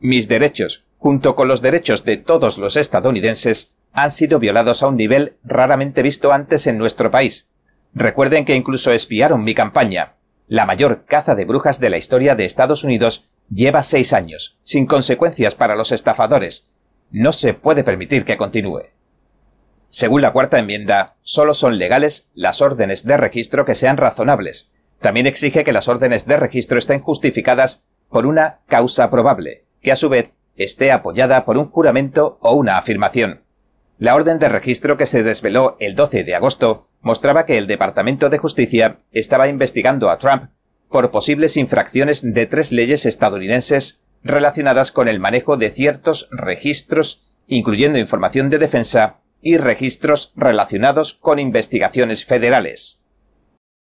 Mis 0.00 0.28
derechos, 0.28 0.86
junto 0.96 1.36
con 1.36 1.46
los 1.46 1.60
derechos 1.60 2.06
de 2.06 2.16
todos 2.16 2.56
los 2.56 2.74
estadounidenses, 2.78 3.74
han 3.92 4.10
sido 4.10 4.38
violados 4.38 4.82
a 4.82 4.88
un 4.88 4.96
nivel 4.96 5.36
raramente 5.44 6.00
visto 6.00 6.32
antes 6.32 6.66
en 6.66 6.78
nuestro 6.78 7.10
país. 7.10 7.50
Recuerden 7.92 8.46
que 8.46 8.56
incluso 8.56 8.92
espiaron 8.92 9.44
mi 9.44 9.54
campaña. 9.54 10.14
La 10.48 10.64
mayor 10.64 11.04
caza 11.04 11.34
de 11.34 11.44
brujas 11.44 11.80
de 11.80 11.90
la 11.90 11.98
historia 11.98 12.34
de 12.34 12.46
Estados 12.46 12.82
Unidos 12.82 13.28
lleva 13.50 13.82
seis 13.82 14.14
años, 14.14 14.58
sin 14.62 14.86
consecuencias 14.86 15.54
para 15.54 15.76
los 15.76 15.92
estafadores. 15.92 16.70
No 17.10 17.32
se 17.32 17.54
puede 17.54 17.84
permitir 17.84 18.24
que 18.24 18.36
continúe. 18.36 18.82
Según 19.88 20.22
la 20.22 20.32
cuarta 20.32 20.58
enmienda, 20.58 21.16
solo 21.22 21.54
son 21.54 21.78
legales 21.78 22.28
las 22.34 22.60
órdenes 22.60 23.04
de 23.04 23.16
registro 23.16 23.64
que 23.64 23.76
sean 23.76 23.96
razonables. 23.96 24.72
También 25.00 25.26
exige 25.26 25.64
que 25.64 25.72
las 25.72 25.86
órdenes 25.88 26.26
de 26.26 26.36
registro 26.36 26.78
estén 26.78 27.00
justificadas 27.00 27.86
por 28.08 28.26
una 28.26 28.60
causa 28.66 29.10
probable, 29.10 29.66
que 29.82 29.92
a 29.92 29.96
su 29.96 30.08
vez 30.08 30.34
esté 30.56 30.92
apoyada 30.92 31.44
por 31.44 31.58
un 31.58 31.66
juramento 31.66 32.38
o 32.40 32.54
una 32.54 32.78
afirmación. 32.78 33.42
La 33.98 34.14
orden 34.14 34.38
de 34.38 34.48
registro 34.48 34.96
que 34.96 35.06
se 35.06 35.22
desveló 35.22 35.76
el 35.78 35.94
12 35.94 36.24
de 36.24 36.34
agosto 36.34 36.88
mostraba 37.00 37.46
que 37.46 37.58
el 37.58 37.66
Departamento 37.66 38.30
de 38.30 38.38
Justicia 38.38 38.98
estaba 39.12 39.46
investigando 39.46 40.10
a 40.10 40.18
Trump 40.18 40.50
por 40.88 41.10
posibles 41.10 41.56
infracciones 41.56 42.22
de 42.22 42.46
tres 42.46 42.72
leyes 42.72 43.06
estadounidenses 43.06 44.03
relacionadas 44.24 44.90
con 44.90 45.06
el 45.06 45.20
manejo 45.20 45.56
de 45.56 45.70
ciertos 45.70 46.28
registros, 46.32 47.22
incluyendo 47.46 47.98
información 47.98 48.50
de 48.50 48.58
defensa 48.58 49.20
y 49.40 49.58
registros 49.58 50.32
relacionados 50.34 51.14
con 51.14 51.38
investigaciones 51.38 52.24
federales. 52.24 53.02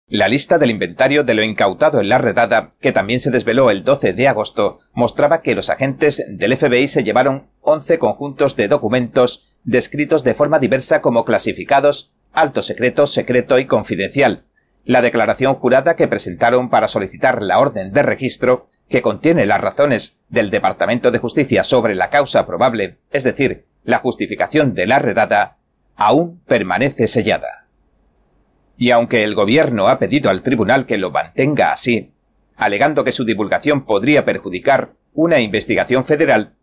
La 0.07 0.28
lista 0.28 0.59
del 0.59 0.69
inventario 0.69 1.23
de 1.23 1.34
lo 1.34 1.41
incautado 1.41 1.99
en 1.99 2.09
la 2.09 2.19
redada, 2.19 2.69
que 2.80 2.91
también 2.91 3.19
se 3.19 3.32
desveló 3.32 3.71
el 3.71 3.84
12 3.84 4.13
de 4.13 4.28
agosto, 4.28 4.80
mostraba 4.93 5.41
que 5.41 5.55
los 5.55 5.71
agentes 5.71 6.23
del 6.28 6.55
FBI 6.55 6.88
se 6.88 7.03
llevaron 7.03 7.49
11 7.61 7.97
conjuntos 7.97 8.55
de 8.55 8.67
documentos 8.67 9.55
descritos 9.63 10.23
de 10.23 10.36
forma 10.36 10.59
diversa 10.59 11.01
como 11.01 11.26
clasificados, 11.26 12.11
alto 12.34 12.61
secreto, 12.61 13.07
secreto 13.07 13.57
y 13.57 13.65
confidencial. 13.65 14.45
La 14.86 15.01
declaración 15.01 15.55
jurada 15.55 15.95
que 15.95 16.07
presentaron 16.07 16.69
para 16.69 16.88
solicitar 16.88 17.41
la 17.41 17.57
orden 17.57 17.91
de 17.91 18.03
registro, 18.03 18.69
que 18.88 19.01
contiene 19.01 19.47
las 19.47 19.59
razones 19.59 20.19
del 20.29 20.51
Departamento 20.51 21.09
de 21.09 21.17
Justicia 21.17 21.63
sobre 21.63 21.95
la 21.95 22.11
causa 22.11 22.45
probable, 22.45 22.99
es 23.09 23.23
decir, 23.23 23.65
la 23.83 23.97
justificación 23.97 24.75
de 24.75 24.86
la 24.86 24.99
redada 24.99 25.57
aún 25.95 26.39
permanece 26.45 27.07
sellada. 27.07 27.67
Y 28.77 28.91
aunque 28.91 29.23
el 29.23 29.33
gobierno 29.33 29.88
ha 29.88 29.97
pedido 29.97 30.29
al 30.29 30.43
tribunal 30.43 30.86
que 30.86 30.99
lo 30.99 31.09
mantenga 31.09 31.71
así, 31.71 32.13
alegando 32.55 33.03
que 33.03 33.11
su 33.11 33.25
divulgación 33.25 33.86
podría 33.86 34.23
perjudicar 34.23 34.93
una 35.13 35.39
investigación 35.39 36.05
federal, 36.05 36.53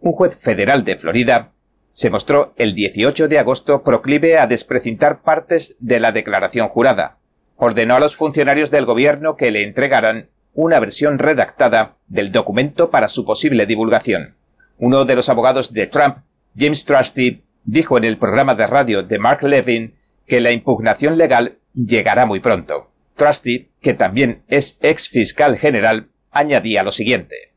un 0.00 0.12
juez 0.12 0.38
federal 0.38 0.82
de 0.82 0.96
Florida 0.96 1.52
se 1.92 2.08
mostró 2.08 2.54
el 2.56 2.74
18 2.74 3.28
de 3.28 3.38
agosto 3.38 3.82
proclive 3.82 4.38
a 4.38 4.46
desprecintar 4.46 5.22
partes 5.22 5.76
de 5.78 6.00
la 6.00 6.12
declaración 6.12 6.68
jurada. 6.68 7.18
Ordenó 7.56 7.96
a 7.96 8.00
los 8.00 8.16
funcionarios 8.16 8.70
del 8.70 8.84
gobierno 8.84 9.36
que 9.36 9.50
le 9.50 9.64
entregaran 9.64 10.28
una 10.52 10.80
versión 10.80 11.18
redactada 11.18 11.96
del 12.06 12.32
documento 12.32 12.90
para 12.90 13.08
su 13.08 13.24
posible 13.24 13.66
divulgación. 13.66 14.36
Uno 14.78 15.04
de 15.04 15.14
los 15.14 15.28
abogados 15.28 15.72
de 15.72 15.86
Trump 15.86 16.18
James 16.56 16.84
Trusty 16.84 17.42
dijo 17.64 17.98
en 17.98 18.04
el 18.04 18.18
programa 18.18 18.54
de 18.54 18.66
radio 18.66 19.02
de 19.02 19.18
Mark 19.18 19.42
Levin 19.42 19.94
que 20.26 20.40
la 20.40 20.52
impugnación 20.52 21.18
legal 21.18 21.58
llegará 21.74 22.26
muy 22.26 22.40
pronto. 22.40 22.90
Trusty, 23.16 23.70
que 23.80 23.94
también 23.94 24.42
es 24.48 24.78
ex 24.80 25.08
fiscal 25.08 25.56
general, 25.56 26.08
añadía 26.30 26.82
lo 26.82 26.90
siguiente. 26.90 27.52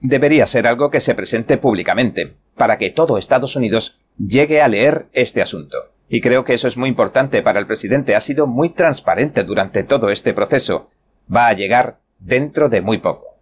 Debería 0.00 0.46
ser 0.46 0.66
algo 0.66 0.90
que 0.90 1.00
se 1.00 1.14
presente 1.14 1.56
públicamente, 1.56 2.34
para 2.56 2.78
que 2.78 2.90
todo 2.90 3.18
Estados 3.18 3.56
Unidos 3.56 3.98
llegue 4.18 4.60
a 4.62 4.68
leer 4.68 5.06
este 5.12 5.42
asunto. 5.42 5.76
Y 6.08 6.20
creo 6.20 6.44
que 6.44 6.54
eso 6.54 6.68
es 6.68 6.76
muy 6.76 6.88
importante 6.88 7.42
para 7.42 7.58
el 7.60 7.66
presidente. 7.66 8.14
Ha 8.14 8.20
sido 8.20 8.46
muy 8.46 8.70
transparente 8.70 9.44
durante 9.44 9.82
todo 9.82 10.10
este 10.10 10.32
proceso. 10.32 10.90
Va 11.34 11.48
a 11.48 11.52
llegar 11.52 12.00
dentro 12.18 12.68
de 12.68 12.80
muy 12.80 12.98
poco. 12.98 13.38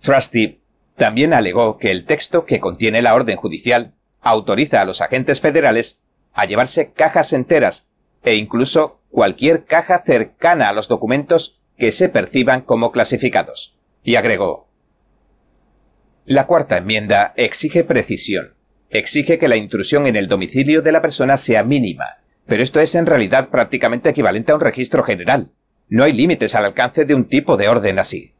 Trusty 0.00 0.62
también 0.96 1.32
alegó 1.32 1.78
que 1.78 1.90
el 1.90 2.04
texto 2.04 2.44
que 2.44 2.60
contiene 2.60 3.02
la 3.02 3.14
orden 3.14 3.36
judicial 3.36 3.94
autoriza 4.20 4.80
a 4.80 4.84
los 4.84 5.00
agentes 5.00 5.40
federales 5.40 6.00
a 6.32 6.44
llevarse 6.44 6.92
cajas 6.92 7.32
enteras 7.32 7.88
e 8.22 8.34
incluso 8.34 9.00
cualquier 9.10 9.64
caja 9.64 9.98
cercana 10.00 10.68
a 10.68 10.72
los 10.72 10.88
documentos 10.88 11.62
que 11.76 11.92
se 11.92 12.08
perciban 12.08 12.62
como 12.62 12.92
clasificados. 12.92 13.76
Y 14.02 14.16
agregó, 14.16 14.68
La 16.24 16.46
cuarta 16.46 16.78
enmienda 16.78 17.32
exige 17.36 17.84
precisión, 17.84 18.54
exige 18.90 19.38
que 19.38 19.48
la 19.48 19.56
intrusión 19.56 20.06
en 20.06 20.16
el 20.16 20.28
domicilio 20.28 20.82
de 20.82 20.92
la 20.92 21.02
persona 21.02 21.36
sea 21.36 21.62
mínima, 21.62 22.18
pero 22.46 22.62
esto 22.62 22.80
es 22.80 22.94
en 22.94 23.06
realidad 23.06 23.48
prácticamente 23.48 24.10
equivalente 24.10 24.52
a 24.52 24.54
un 24.54 24.60
registro 24.60 25.02
general. 25.02 25.52
No 25.88 26.04
hay 26.04 26.12
límites 26.12 26.54
al 26.54 26.64
alcance 26.64 27.04
de 27.04 27.14
un 27.14 27.24
tipo 27.26 27.56
de 27.56 27.68
orden 27.68 27.98
así. 27.98 28.34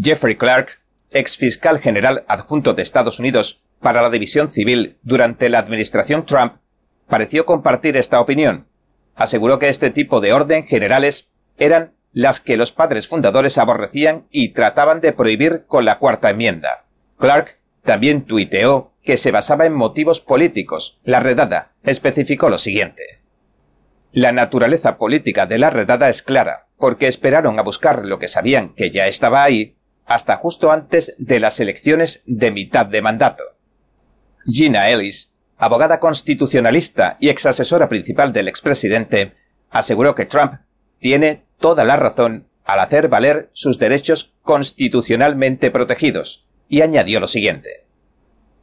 Jeffrey 0.00 0.36
Clark, 0.36 0.80
ex 1.10 1.36
fiscal 1.36 1.78
general 1.78 2.24
adjunto 2.28 2.74
de 2.74 2.82
Estados 2.82 3.18
Unidos 3.18 3.62
para 3.80 4.02
la 4.02 4.10
División 4.10 4.50
Civil 4.50 4.96
durante 5.02 5.48
la 5.48 5.58
administración 5.58 6.26
Trump, 6.26 6.54
pareció 7.08 7.46
compartir 7.46 7.96
esta 7.96 8.20
opinión. 8.20 8.66
Aseguró 9.14 9.58
que 9.58 9.68
este 9.68 9.90
tipo 9.90 10.20
de 10.20 10.32
orden 10.32 10.66
generales 10.66 11.30
eran 11.56 11.94
las 12.12 12.40
que 12.40 12.56
los 12.56 12.72
padres 12.72 13.08
fundadores 13.08 13.58
aborrecían 13.58 14.26
y 14.30 14.52
trataban 14.52 15.00
de 15.00 15.12
prohibir 15.12 15.64
con 15.66 15.84
la 15.84 15.98
cuarta 15.98 16.30
enmienda. 16.30 16.86
Clark 17.18 17.58
también 17.84 18.22
tuiteó 18.22 18.90
que 19.08 19.16
se 19.16 19.30
basaba 19.30 19.64
en 19.64 19.72
motivos 19.72 20.20
políticos. 20.20 21.00
La 21.02 21.18
redada 21.18 21.72
especificó 21.82 22.50
lo 22.50 22.58
siguiente. 22.58 23.22
La 24.12 24.32
naturaleza 24.32 24.98
política 24.98 25.46
de 25.46 25.56
la 25.56 25.70
redada 25.70 26.10
es 26.10 26.22
clara, 26.22 26.66
porque 26.76 27.06
esperaron 27.06 27.58
a 27.58 27.62
buscar 27.62 28.04
lo 28.04 28.18
que 28.18 28.28
sabían 28.28 28.74
que 28.74 28.90
ya 28.90 29.06
estaba 29.06 29.44
ahí 29.44 29.78
hasta 30.04 30.36
justo 30.36 30.70
antes 30.70 31.14
de 31.16 31.40
las 31.40 31.58
elecciones 31.58 32.22
de 32.26 32.50
mitad 32.50 32.84
de 32.84 33.00
mandato. 33.00 33.44
Gina 34.44 34.90
Ellis, 34.90 35.32
abogada 35.56 36.00
constitucionalista 36.00 37.16
y 37.18 37.30
ex 37.30 37.46
asesora 37.46 37.88
principal 37.88 38.34
del 38.34 38.46
expresidente, 38.46 39.32
aseguró 39.70 40.14
que 40.14 40.26
Trump 40.26 40.60
tiene 40.98 41.46
toda 41.58 41.86
la 41.86 41.96
razón 41.96 42.46
al 42.66 42.80
hacer 42.80 43.08
valer 43.08 43.48
sus 43.54 43.78
derechos 43.78 44.34
constitucionalmente 44.42 45.70
protegidos, 45.70 46.46
y 46.68 46.82
añadió 46.82 47.20
lo 47.20 47.26
siguiente. 47.26 47.87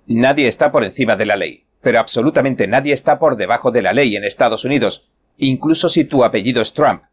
Nadie 0.08 0.47
está 0.47 0.72
por 0.72 0.84
encima 0.84 1.16
de 1.16 1.26
la 1.26 1.36
ley, 1.36 1.66
pero 1.82 1.99
absolutamente 1.99 2.68
nadie 2.68 2.93
está 2.93 3.18
por 3.18 3.38
debajo 3.38 3.72
de 3.72 3.82
la 3.82 3.93
ley 3.93 4.16
en 4.16 4.24
Estados 4.24 4.64
Unidos, 4.66 5.08
incluso 5.38 5.89
si 5.89 6.06
tu 6.06 6.24
apellido 6.24 6.62
es 6.62 6.74
Trump. 6.74 7.03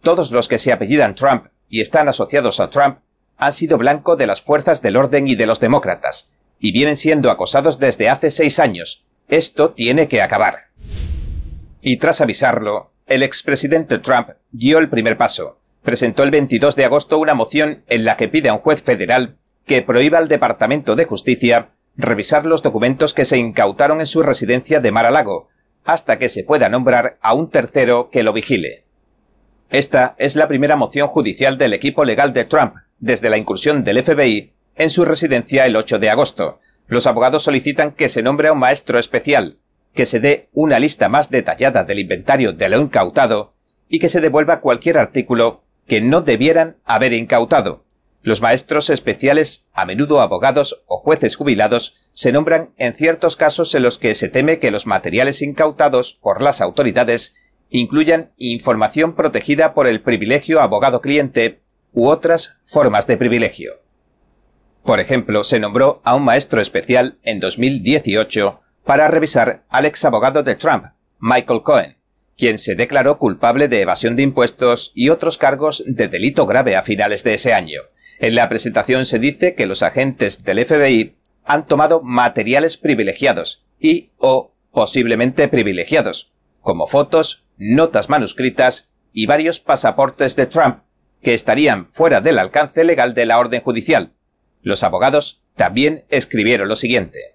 Todos 0.00 0.30
los 0.30 0.48
que 0.48 0.58
se 0.58 0.72
apellidan 0.72 1.14
Trump 1.14 1.46
y 1.68 1.80
están 1.80 2.08
asociados 2.08 2.58
a 2.60 2.70
Trump 2.70 2.98
han 3.36 3.52
sido 3.52 3.76
blanco 3.76 4.16
de 4.16 4.26
las 4.26 4.40
fuerzas 4.40 4.82
del 4.82 4.96
orden 4.96 5.26
y 5.28 5.34
de 5.34 5.46
los 5.46 5.60
demócratas, 5.60 6.30
y 6.58 6.72
vienen 6.72 6.96
siendo 6.96 7.30
acosados 7.30 7.78
desde 7.78 8.08
hace 8.08 8.30
seis 8.30 8.58
años. 8.58 9.04
Esto 9.28 9.72
tiene 9.72 10.08
que 10.08 10.22
acabar. 10.22 10.68
Y 11.80 11.98
tras 11.98 12.20
avisarlo, 12.20 12.92
el 13.06 13.22
expresidente 13.22 13.98
Trump 13.98 14.30
dio 14.52 14.78
el 14.78 14.88
primer 14.88 15.18
paso. 15.18 15.58
Presentó 15.82 16.22
el 16.22 16.30
22 16.30 16.76
de 16.76 16.84
agosto 16.84 17.18
una 17.18 17.34
moción 17.34 17.82
en 17.88 18.04
la 18.04 18.16
que 18.16 18.28
pide 18.28 18.48
a 18.48 18.54
un 18.54 18.60
juez 18.60 18.82
federal 18.82 19.36
que 19.66 19.82
prohíba 19.82 20.18
al 20.18 20.28
Departamento 20.28 20.96
de 20.96 21.04
Justicia 21.04 21.70
revisar 21.96 22.46
los 22.46 22.62
documentos 22.62 23.14
que 23.14 23.24
se 23.24 23.38
incautaron 23.38 24.00
en 24.00 24.06
su 24.06 24.22
residencia 24.22 24.80
de 24.80 24.92
Mar-a-Lago, 24.92 25.48
hasta 25.84 26.18
que 26.18 26.28
se 26.28 26.44
pueda 26.44 26.68
nombrar 26.68 27.18
a 27.22 27.34
un 27.34 27.50
tercero 27.50 28.08
que 28.10 28.22
lo 28.22 28.32
vigile. 28.32 28.84
Esta 29.70 30.14
es 30.18 30.36
la 30.36 30.48
primera 30.48 30.76
moción 30.76 31.08
judicial 31.08 31.58
del 31.58 31.72
equipo 31.72 32.04
legal 32.04 32.32
de 32.32 32.44
Trump, 32.44 32.74
desde 32.98 33.30
la 33.30 33.38
incursión 33.38 33.84
del 33.84 34.02
FBI 34.02 34.52
en 34.76 34.90
su 34.90 35.04
residencia 35.04 35.66
el 35.66 35.76
8 35.76 35.98
de 35.98 36.10
agosto. 36.10 36.60
Los 36.86 37.06
abogados 37.06 37.42
solicitan 37.42 37.92
que 37.92 38.08
se 38.08 38.22
nombre 38.22 38.48
a 38.48 38.52
un 38.52 38.58
maestro 38.58 38.98
especial, 38.98 39.58
que 39.94 40.06
se 40.06 40.20
dé 40.20 40.48
una 40.52 40.78
lista 40.78 41.08
más 41.08 41.30
detallada 41.30 41.84
del 41.84 41.98
inventario 41.98 42.52
de 42.52 42.68
lo 42.68 42.80
incautado 42.80 43.54
y 43.88 43.98
que 43.98 44.08
se 44.08 44.20
devuelva 44.20 44.60
cualquier 44.60 44.98
artículo 44.98 45.64
que 45.86 46.00
no 46.00 46.22
debieran 46.22 46.76
haber 46.84 47.12
incautado. 47.12 47.84
Los 48.22 48.40
maestros 48.40 48.88
especiales, 48.88 49.66
a 49.72 49.84
menudo 49.84 50.20
abogados 50.20 50.84
o 50.86 50.96
jueces 50.96 51.34
jubilados, 51.34 51.96
se 52.12 52.30
nombran 52.30 52.72
en 52.76 52.94
ciertos 52.94 53.36
casos 53.36 53.74
en 53.74 53.82
los 53.82 53.98
que 53.98 54.14
se 54.14 54.28
teme 54.28 54.60
que 54.60 54.70
los 54.70 54.86
materiales 54.86 55.42
incautados 55.42 56.14
por 56.14 56.40
las 56.40 56.60
autoridades 56.60 57.34
incluyan 57.68 58.32
información 58.36 59.16
protegida 59.16 59.74
por 59.74 59.88
el 59.88 60.02
privilegio 60.02 60.60
abogado-cliente 60.60 61.62
u 61.92 62.08
otras 62.08 62.58
formas 62.64 63.06
de 63.08 63.16
privilegio. 63.16 63.80
Por 64.84 65.00
ejemplo, 65.00 65.42
se 65.42 65.58
nombró 65.58 66.00
a 66.04 66.14
un 66.14 66.24
maestro 66.24 66.60
especial 66.60 67.18
en 67.22 67.40
2018 67.40 68.60
para 68.84 69.08
revisar 69.08 69.64
al 69.68 69.86
ex 69.86 70.04
abogado 70.04 70.42
de 70.42 70.54
Trump, 70.54 70.86
Michael 71.18 71.62
Cohen, 71.62 71.96
quien 72.36 72.58
se 72.58 72.74
declaró 72.74 73.18
culpable 73.18 73.68
de 73.68 73.80
evasión 73.80 74.16
de 74.16 74.22
impuestos 74.22 74.92
y 74.94 75.08
otros 75.08 75.38
cargos 75.38 75.82
de 75.86 76.08
delito 76.08 76.46
grave 76.46 76.76
a 76.76 76.82
finales 76.82 77.24
de 77.24 77.34
ese 77.34 77.52
año. 77.52 77.80
En 78.22 78.36
la 78.36 78.48
presentación 78.48 79.04
se 79.04 79.18
dice 79.18 79.56
que 79.56 79.66
los 79.66 79.82
agentes 79.82 80.44
del 80.44 80.64
FBI 80.64 81.16
han 81.44 81.66
tomado 81.66 82.02
materiales 82.02 82.76
privilegiados 82.76 83.64
y 83.80 84.10
o 84.16 84.52
posiblemente 84.70 85.48
privilegiados, 85.48 86.32
como 86.60 86.86
fotos, 86.86 87.44
notas 87.56 88.08
manuscritas 88.08 88.90
y 89.12 89.26
varios 89.26 89.58
pasaportes 89.58 90.36
de 90.36 90.46
Trump 90.46 90.84
que 91.20 91.34
estarían 91.34 91.86
fuera 91.86 92.20
del 92.20 92.38
alcance 92.38 92.84
legal 92.84 93.12
de 93.12 93.26
la 93.26 93.40
orden 93.40 93.60
judicial. 93.60 94.12
Los 94.60 94.84
abogados 94.84 95.42
también 95.56 96.04
escribieron 96.08 96.68
lo 96.68 96.76
siguiente. 96.76 97.34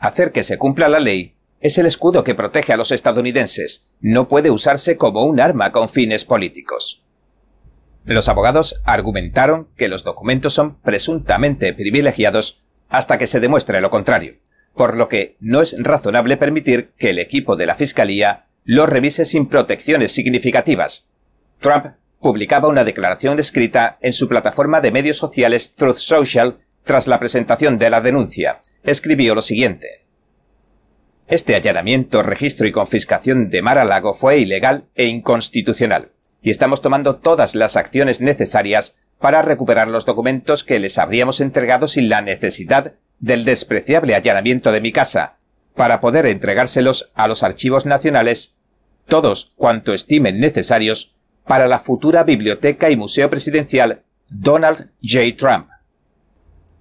Hacer 0.00 0.32
que 0.32 0.42
se 0.42 0.58
cumpla 0.58 0.88
la 0.88 0.98
ley 0.98 1.36
es 1.60 1.78
el 1.78 1.86
escudo 1.86 2.24
que 2.24 2.34
protege 2.34 2.72
a 2.72 2.76
los 2.76 2.90
estadounidenses. 2.90 3.92
No 4.00 4.26
puede 4.26 4.50
usarse 4.50 4.96
como 4.96 5.22
un 5.22 5.38
arma 5.38 5.70
con 5.70 5.88
fines 5.88 6.24
políticos. 6.24 7.04
Los 8.08 8.30
abogados 8.30 8.80
argumentaron 8.86 9.68
que 9.76 9.86
los 9.86 10.02
documentos 10.02 10.54
son 10.54 10.80
presuntamente 10.80 11.74
privilegiados 11.74 12.62
hasta 12.88 13.18
que 13.18 13.26
se 13.26 13.38
demuestre 13.38 13.82
lo 13.82 13.90
contrario, 13.90 14.36
por 14.74 14.96
lo 14.96 15.08
que 15.08 15.36
no 15.40 15.60
es 15.60 15.76
razonable 15.78 16.38
permitir 16.38 16.92
que 16.96 17.10
el 17.10 17.18
equipo 17.18 17.54
de 17.54 17.66
la 17.66 17.74
Fiscalía 17.74 18.46
los 18.64 18.88
revise 18.88 19.26
sin 19.26 19.46
protecciones 19.46 20.12
significativas. 20.12 21.06
Trump 21.60 21.96
publicaba 22.18 22.68
una 22.68 22.84
declaración 22.84 23.38
escrita 23.38 23.98
en 24.00 24.14
su 24.14 24.26
plataforma 24.26 24.80
de 24.80 24.90
medios 24.90 25.18
sociales 25.18 25.74
Truth 25.74 25.96
Social 25.96 26.60
tras 26.84 27.08
la 27.08 27.20
presentación 27.20 27.78
de 27.78 27.90
la 27.90 28.00
denuncia. 28.00 28.62
Escribió 28.84 29.34
lo 29.34 29.42
siguiente. 29.42 30.06
Este 31.26 31.54
allanamiento, 31.54 32.22
registro 32.22 32.66
y 32.66 32.72
confiscación 32.72 33.50
de 33.50 33.60
Mar-a-Lago 33.60 34.14
fue 34.14 34.38
ilegal 34.38 34.84
e 34.94 35.04
inconstitucional, 35.04 36.12
y 36.42 36.50
estamos 36.50 36.82
tomando 36.82 37.16
todas 37.16 37.54
las 37.54 37.76
acciones 37.76 38.20
necesarias 38.20 38.96
para 39.18 39.42
recuperar 39.42 39.88
los 39.88 40.06
documentos 40.06 40.64
que 40.64 40.78
les 40.78 40.98
habríamos 40.98 41.40
entregado 41.40 41.88
sin 41.88 42.08
la 42.08 42.22
necesidad 42.22 42.94
del 43.18 43.44
despreciable 43.44 44.14
allanamiento 44.14 44.70
de 44.70 44.80
mi 44.80 44.92
casa, 44.92 45.38
para 45.74 46.00
poder 46.00 46.26
entregárselos 46.26 47.10
a 47.14 47.26
los 47.26 47.42
archivos 47.42 47.86
nacionales, 47.86 48.54
todos 49.06 49.52
cuanto 49.56 49.92
estimen 49.92 50.38
necesarios, 50.38 51.14
para 51.46 51.66
la 51.66 51.78
futura 51.78 52.24
Biblioteca 52.24 52.90
y 52.90 52.96
Museo 52.96 53.30
Presidencial 53.30 54.02
Donald 54.28 54.90
J. 55.02 55.36
Trump. 55.36 55.68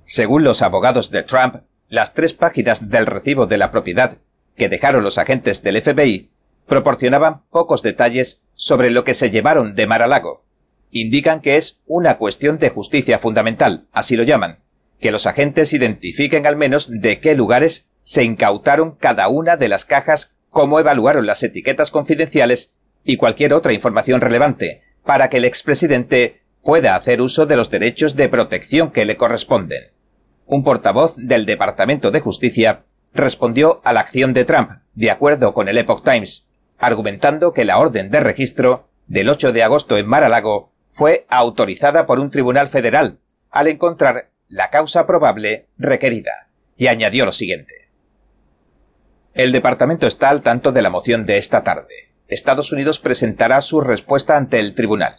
Según 0.05 0.43
los 0.43 0.62
abogados 0.62 1.10
de 1.10 1.24
Trump, 1.24 1.64
las 1.89 2.14
tres 2.14 2.34
páginas 2.34 2.89
del 2.89 3.05
recibo 3.05 3.47
de 3.47 3.58
la 3.58 3.72
propiedad 3.72 4.18
que 4.55 4.70
dejaron 4.70 5.03
los 5.03 5.18
agentes 5.18 5.64
del 5.64 5.82
FBI 5.82 6.30
proporcionaban 6.68 7.43
pocos 7.49 7.82
detalles 7.82 8.41
sobre 8.55 8.89
lo 8.89 9.03
que 9.03 9.13
se 9.13 9.32
llevaron 9.32 9.76
de 9.76 9.88
Mar-a-Lago. 9.88 10.43
Indican 10.91 11.41
que 11.41 11.57
es 11.57 11.80
una 11.86 12.18
cuestión 12.18 12.59
de 12.59 12.70
justicia 12.70 13.20
fundamental, 13.20 13.88
así 13.91 14.15
lo 14.15 14.24
llaman, 14.24 14.59
que 14.99 15.11
los 15.11 15.26
agentes 15.26 15.74
identifiquen 15.74 16.45
al 16.45 16.55
menos 16.55 16.89
de 16.89 17.20
qué 17.20 17.36
lugares 17.36 17.88
se 18.03 18.24
incautaron 18.24 18.95
cada 18.95 19.28
una 19.28 19.57
de 19.57 19.68
las 19.68 19.86
cajas, 19.86 20.38
cómo 20.49 20.80
evaluaron 20.80 21.26
las 21.26 21.43
etiquetas 21.43 21.91
confidenciales 21.91 22.74
y 23.03 23.18
cualquier 23.18 23.53
otra 23.53 23.74
información 23.74 24.22
relevante, 24.22 24.82
para 25.03 25.30
que 25.30 25.38
el 25.38 25.45
expresidente 25.45 26.41
pueda 26.63 26.95
hacer 26.95 27.22
uso 27.22 27.45
de 27.45 27.55
los 27.55 27.70
derechos 27.70 28.15
de 28.15 28.30
protección 28.30 28.91
que 28.91 29.05
le 29.05 29.18
corresponden. 29.18 29.91
Un 30.45 30.63
portavoz 30.63 31.15
del 31.18 31.45
Departamento 31.45 32.11
de 32.11 32.20
Justicia 32.20 32.86
respondió 33.13 33.82
a 33.84 33.93
la 33.93 34.01
acción 34.01 34.34
de 34.34 34.45
Trump, 34.45 34.72
de 34.93 35.11
acuerdo 35.11 35.53
con 35.53 35.68
el 35.68 35.78
Epoch 35.78 36.03
Times, 36.03 36.47
argumentando 36.78 37.53
que 37.53 37.65
la 37.65 37.78
orden 37.78 38.11
de 38.11 38.19
registro 38.19 38.89
del 39.07 39.30
8 39.30 39.51
de 39.51 39.63
agosto 39.63 39.97
en 39.97 40.07
Mar-a-Lago 40.07 40.71
fue 40.91 41.25
autorizada 41.30 42.05
por 42.05 42.19
un 42.19 42.32
tribunal 42.32 42.67
federal 42.67 43.19
al 43.49 43.67
encontrar 43.67 44.32
la 44.47 44.69
causa 44.69 45.05
probable 45.05 45.67
requerida, 45.78 46.49
y 46.78 46.88
añadió 46.88 47.25
lo 47.25 47.32
siguiente. 47.32 47.89
El 49.34 49.51
departamento 49.51 50.07
está 50.07 50.30
al 50.30 50.41
tanto 50.41 50.71
de 50.71 50.82
la 50.82 50.89
moción 50.89 51.23
de 51.23 51.38
esta 51.38 51.63
tarde. 51.63 52.07
Estados 52.28 52.71
Unidos 52.71 52.99
presentará 52.99 53.61
su 53.61 53.82
respuesta 53.82 54.36
ante 54.36 54.59
el 54.59 54.73
tribunal. 54.73 55.17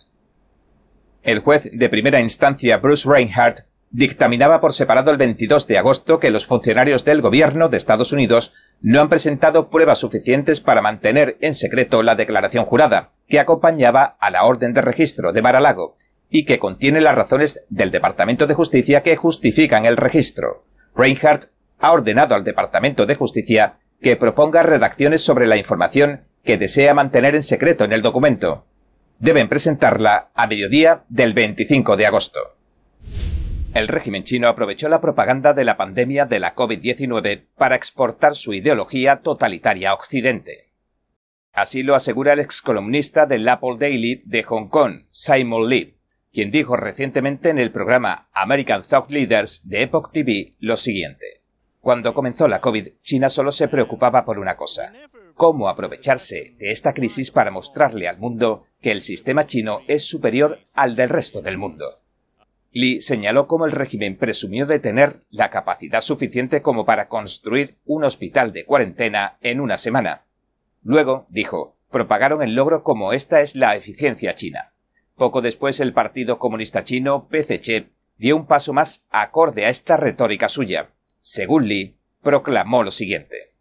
El 1.23 1.41
juez 1.41 1.69
de 1.73 1.89
primera 1.89 2.21
instancia 2.21 2.79
Bruce 2.79 3.09
Reinhardt 3.09 3.67
dictaminaba 3.91 4.61
por 4.61 4.73
separado 4.73 5.11
el 5.11 5.17
22 5.17 5.67
de 5.67 5.79
agosto 5.79 6.19
que 6.19 6.31
los 6.31 6.47
funcionarios 6.47 7.05
del 7.05 7.23
gobierno 7.23 7.69
de 7.69 7.77
Estados 7.77 8.13
Unidos 8.13 8.53
no 8.81 9.01
han 9.01 9.09
presentado 9.09 9.71
pruebas 9.71 9.99
suficientes 9.99 10.61
para 10.61 10.83
mantener 10.83 11.37
en 11.41 11.55
secreto 11.55 12.03
la 12.03 12.15
declaración 12.15 12.65
jurada 12.65 13.11
que 13.27 13.41
acompañaba 13.41 14.17
a 14.21 14.31
la 14.31 14.45
orden 14.45 14.73
de 14.75 14.83
registro 14.83 15.33
de 15.33 15.43
Mar-a-Lago 15.43 15.97
y 16.31 16.45
que 16.45 16.59
contiene 16.59 17.01
las 17.01 17.15
razones 17.15 17.63
del 17.69 17.91
Departamento 17.91 18.47
de 18.47 18.55
Justicia 18.55 19.03
que 19.03 19.17
justifican 19.17 19.85
el 19.85 19.97
registro. 19.97 20.63
Reinhardt 20.95 21.47
ha 21.79 21.93
ordenado 21.93 22.35
al 22.35 22.45
Departamento 22.45 23.07
de 23.07 23.15
Justicia 23.15 23.79
que 24.01 24.17
proponga 24.17 24.63
redacciones 24.63 25.23
sobre 25.23 25.47
la 25.47 25.57
información 25.57 26.25
que 26.45 26.59
desea 26.59 26.95
mantener 26.95 27.35
en 27.35 27.43
secreto 27.43 27.85
en 27.85 27.93
el 27.93 28.03
documento. 28.03 28.67
Deben 29.19 29.49
presentarla 29.49 30.31
a 30.35 30.47
mediodía 30.47 31.05
del 31.09 31.35
25 31.35 31.97
de 31.97 32.07
agosto. 32.07 32.58
El 33.75 33.87
régimen 33.87 34.25
chino 34.25 34.49
aprovechó 34.49 34.89
la 34.89 35.01
propaganda 35.01 35.53
de 35.53 35.65
la 35.65 35.77
pandemia 35.77 36.25
de 36.25 36.41
la 36.41 36.55
COVID-19 36.55 37.47
para 37.57 37.77
exportar 37.77 38.35
su 38.35 38.55
ideología 38.55 39.21
totalitaria 39.21 39.91
a 39.91 39.95
Occidente. 39.95 40.73
Así 41.53 41.83
lo 41.83 41.95
asegura 41.95 42.33
el 42.33 42.41
excolumnista 42.41 43.27
del 43.27 43.49
Apple 43.49 43.77
Daily 43.79 44.23
de 44.25 44.43
Hong 44.45 44.69
Kong, 44.69 45.05
Simon 45.11 45.69
Lee, 45.69 45.99
quien 46.33 46.51
dijo 46.51 46.77
recientemente 46.77 47.51
en 47.51 47.59
el 47.59 47.71
programa 47.71 48.29
American 48.33 48.83
Thought 48.83 49.11
Leaders 49.11 49.61
de 49.65 49.83
Epoch 49.83 50.13
TV 50.13 50.57
lo 50.61 50.77
siguiente. 50.77 51.43
Cuando 51.81 52.15
comenzó 52.15 52.49
la 52.49 52.61
COVID, 52.61 52.89
China 53.03 53.31
solo 53.31 53.53
se 53.53 53.69
preocupaba 53.69 54.25
por 54.25 54.39
una 54.39 54.57
cosa, 54.57 54.93
cómo 55.35 55.69
aprovecharse 55.69 56.57
de 56.59 56.71
esta 56.71 56.95
crisis 56.95 57.31
para 57.31 57.51
mostrarle 57.51 58.09
al 58.09 58.19
mundo 58.19 58.65
que 58.81 58.91
el 58.91 59.03
sistema 59.03 59.47
chino 59.47 59.81
es 59.89 60.05
superior 60.05 60.59
al 60.75 60.97
del 60.97 61.09
resto 61.09 61.43
del 61.43 61.59
mundo. 61.59 62.03
Lee 62.71 63.01
señaló 63.01 63.47
cómo 63.47 63.65
el 63.65 63.73
régimen 63.73 64.17
presumió 64.17 64.67
de 64.67 64.79
tener 64.79 65.23
la 65.31 65.51
capacidad 65.51 66.01
suficiente 66.01 66.61
como 66.61 66.85
para 66.85 67.09
construir 67.09 67.79
un 67.87 68.05
hospital 68.05 68.53
de 68.53 68.65
cuarentena 68.65 69.39
en 69.41 69.61
una 69.61 69.79
semana. 69.79 70.27
Luego, 70.83 71.25
dijo, 71.31 71.77
propagaron 71.91 72.43
el 72.43 72.55
logro 72.55 72.83
como 72.83 73.13
esta 73.13 73.41
es 73.41 73.57
la 73.57 73.75
eficiencia 73.75 74.35
china. 74.35 74.73
Poco 75.17 75.41
después 75.41 75.81
el 75.81 75.95
Partido 75.95 76.39
Comunista 76.39 76.85
Chino, 76.85 77.27
PCC, 77.29 77.89
dio 78.19 78.37
un 78.37 78.47
paso 78.47 78.73
más 78.73 79.07
acorde 79.11 79.65
a 79.65 79.71
esta 79.71 79.97
retórica 79.97 80.49
suya. 80.49 80.91
Según 81.21 81.69
Lee, 81.69 81.97
proclamó 82.23 82.83
lo 82.83 82.91
siguiente. 82.91 83.55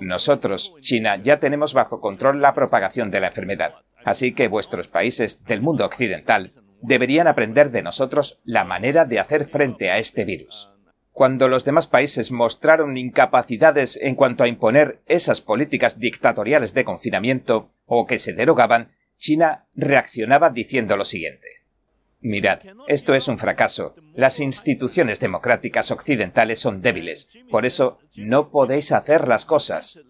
Nosotros, 0.00 0.74
China, 0.80 1.16
ya 1.16 1.40
tenemos 1.40 1.74
bajo 1.74 2.00
control 2.00 2.40
la 2.40 2.54
propagación 2.54 3.10
de 3.10 3.20
la 3.20 3.28
enfermedad, 3.28 3.74
así 4.04 4.32
que 4.32 4.48
vuestros 4.48 4.88
países 4.88 5.44
del 5.44 5.60
mundo 5.60 5.84
occidental 5.84 6.50
deberían 6.82 7.26
aprender 7.26 7.70
de 7.70 7.82
nosotros 7.82 8.40
la 8.44 8.64
manera 8.64 9.04
de 9.04 9.18
hacer 9.18 9.46
frente 9.46 9.90
a 9.90 9.98
este 9.98 10.24
virus. 10.24 10.70
Cuando 11.12 11.48
los 11.48 11.64
demás 11.64 11.88
países 11.88 12.32
mostraron 12.32 12.96
incapacidades 12.96 13.98
en 14.00 14.14
cuanto 14.14 14.44
a 14.44 14.48
imponer 14.48 15.02
esas 15.06 15.40
políticas 15.40 15.98
dictatoriales 15.98 16.74
de 16.74 16.84
confinamiento 16.84 17.66
o 17.84 18.06
que 18.06 18.18
se 18.18 18.32
derogaban, 18.32 18.92
China 19.18 19.66
reaccionaba 19.74 20.50
diciendo 20.50 20.96
lo 20.96 21.04
siguiente. 21.04 21.48
Mirad, 22.20 22.60
esto 22.86 23.14
es 23.14 23.28
un 23.28 23.38
fracaso. 23.38 23.94
Las 24.14 24.40
instituciones 24.40 25.20
democráticas 25.20 25.90
occidentales 25.90 26.60
son 26.60 26.80
débiles, 26.80 27.28
por 27.50 27.66
eso 27.66 27.98
no 28.16 28.50
podéis 28.50 28.92
hacer 28.92 29.28
las 29.28 29.44
cosas. 29.44 30.00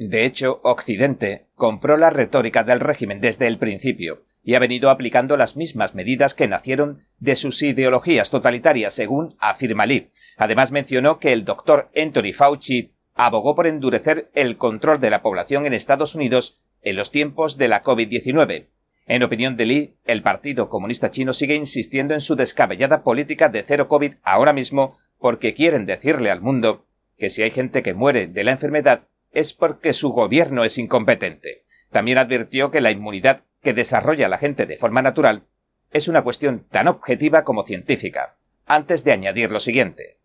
De 0.00 0.24
hecho, 0.24 0.62
Occidente 0.64 1.44
compró 1.56 1.98
la 1.98 2.08
retórica 2.08 2.64
del 2.64 2.80
régimen 2.80 3.20
desde 3.20 3.46
el 3.46 3.58
principio 3.58 4.22
y 4.42 4.54
ha 4.54 4.58
venido 4.58 4.88
aplicando 4.88 5.36
las 5.36 5.56
mismas 5.56 5.94
medidas 5.94 6.32
que 6.32 6.48
nacieron 6.48 7.04
de 7.18 7.36
sus 7.36 7.62
ideologías 7.62 8.30
totalitarias, 8.30 8.94
según 8.94 9.36
afirma 9.38 9.84
Lee. 9.84 10.10
Además 10.38 10.72
mencionó 10.72 11.18
que 11.18 11.34
el 11.34 11.44
doctor 11.44 11.90
Anthony 11.94 12.32
Fauci 12.32 12.94
abogó 13.14 13.54
por 13.54 13.66
endurecer 13.66 14.30
el 14.34 14.56
control 14.56 15.00
de 15.00 15.10
la 15.10 15.20
población 15.20 15.66
en 15.66 15.74
Estados 15.74 16.14
Unidos 16.14 16.62
en 16.80 16.96
los 16.96 17.10
tiempos 17.10 17.58
de 17.58 17.68
la 17.68 17.82
COVID-19. 17.82 18.68
En 19.04 19.22
opinión 19.22 19.58
de 19.58 19.66
Lee, 19.66 19.96
el 20.06 20.22
Partido 20.22 20.70
Comunista 20.70 21.10
Chino 21.10 21.34
sigue 21.34 21.56
insistiendo 21.56 22.14
en 22.14 22.22
su 22.22 22.36
descabellada 22.36 23.02
política 23.02 23.50
de 23.50 23.62
cero 23.64 23.86
COVID 23.86 24.14
ahora 24.22 24.54
mismo 24.54 24.96
porque 25.18 25.52
quieren 25.52 25.84
decirle 25.84 26.30
al 26.30 26.40
mundo 26.40 26.86
que 27.18 27.28
si 27.28 27.42
hay 27.42 27.50
gente 27.50 27.82
que 27.82 27.92
muere 27.92 28.28
de 28.28 28.44
la 28.44 28.52
enfermedad 28.52 29.09
es 29.32 29.54
porque 29.54 29.92
su 29.92 30.10
gobierno 30.10 30.64
es 30.64 30.78
incompetente. 30.78 31.64
También 31.90 32.18
advirtió 32.18 32.70
que 32.70 32.80
la 32.80 32.90
inmunidad 32.90 33.44
que 33.62 33.74
desarrolla 33.74 34.28
la 34.28 34.38
gente 34.38 34.66
de 34.66 34.76
forma 34.76 35.02
natural 35.02 35.46
es 35.90 36.08
una 36.08 36.22
cuestión 36.22 36.66
tan 36.70 36.88
objetiva 36.88 37.44
como 37.44 37.62
científica, 37.62 38.36
antes 38.66 39.04
de 39.04 39.12
añadir 39.12 39.50
lo 39.50 39.60
siguiente. 39.60 40.18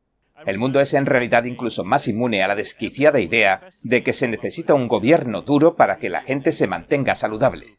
El 0.46 0.60
mundo 0.60 0.80
es 0.80 0.94
en 0.94 1.06
realidad 1.06 1.46
incluso 1.46 1.84
más 1.84 2.08
inmune 2.08 2.44
a 2.44 2.48
la 2.48 2.56
desquiciada 2.56 3.20
idea 3.20 3.68
de 3.84 4.04
que 4.04 4.14
se 4.14 4.28
necesita 4.28 4.76
un 4.76 4.88
gobierno 4.88 5.42
duro 5.42 5.76
para 5.76 5.98
que 5.98 6.10
la 6.10 6.22
gente 6.22 6.52
se 6.52 6.68
mantenga 6.68 7.16
saludable. 7.16 7.78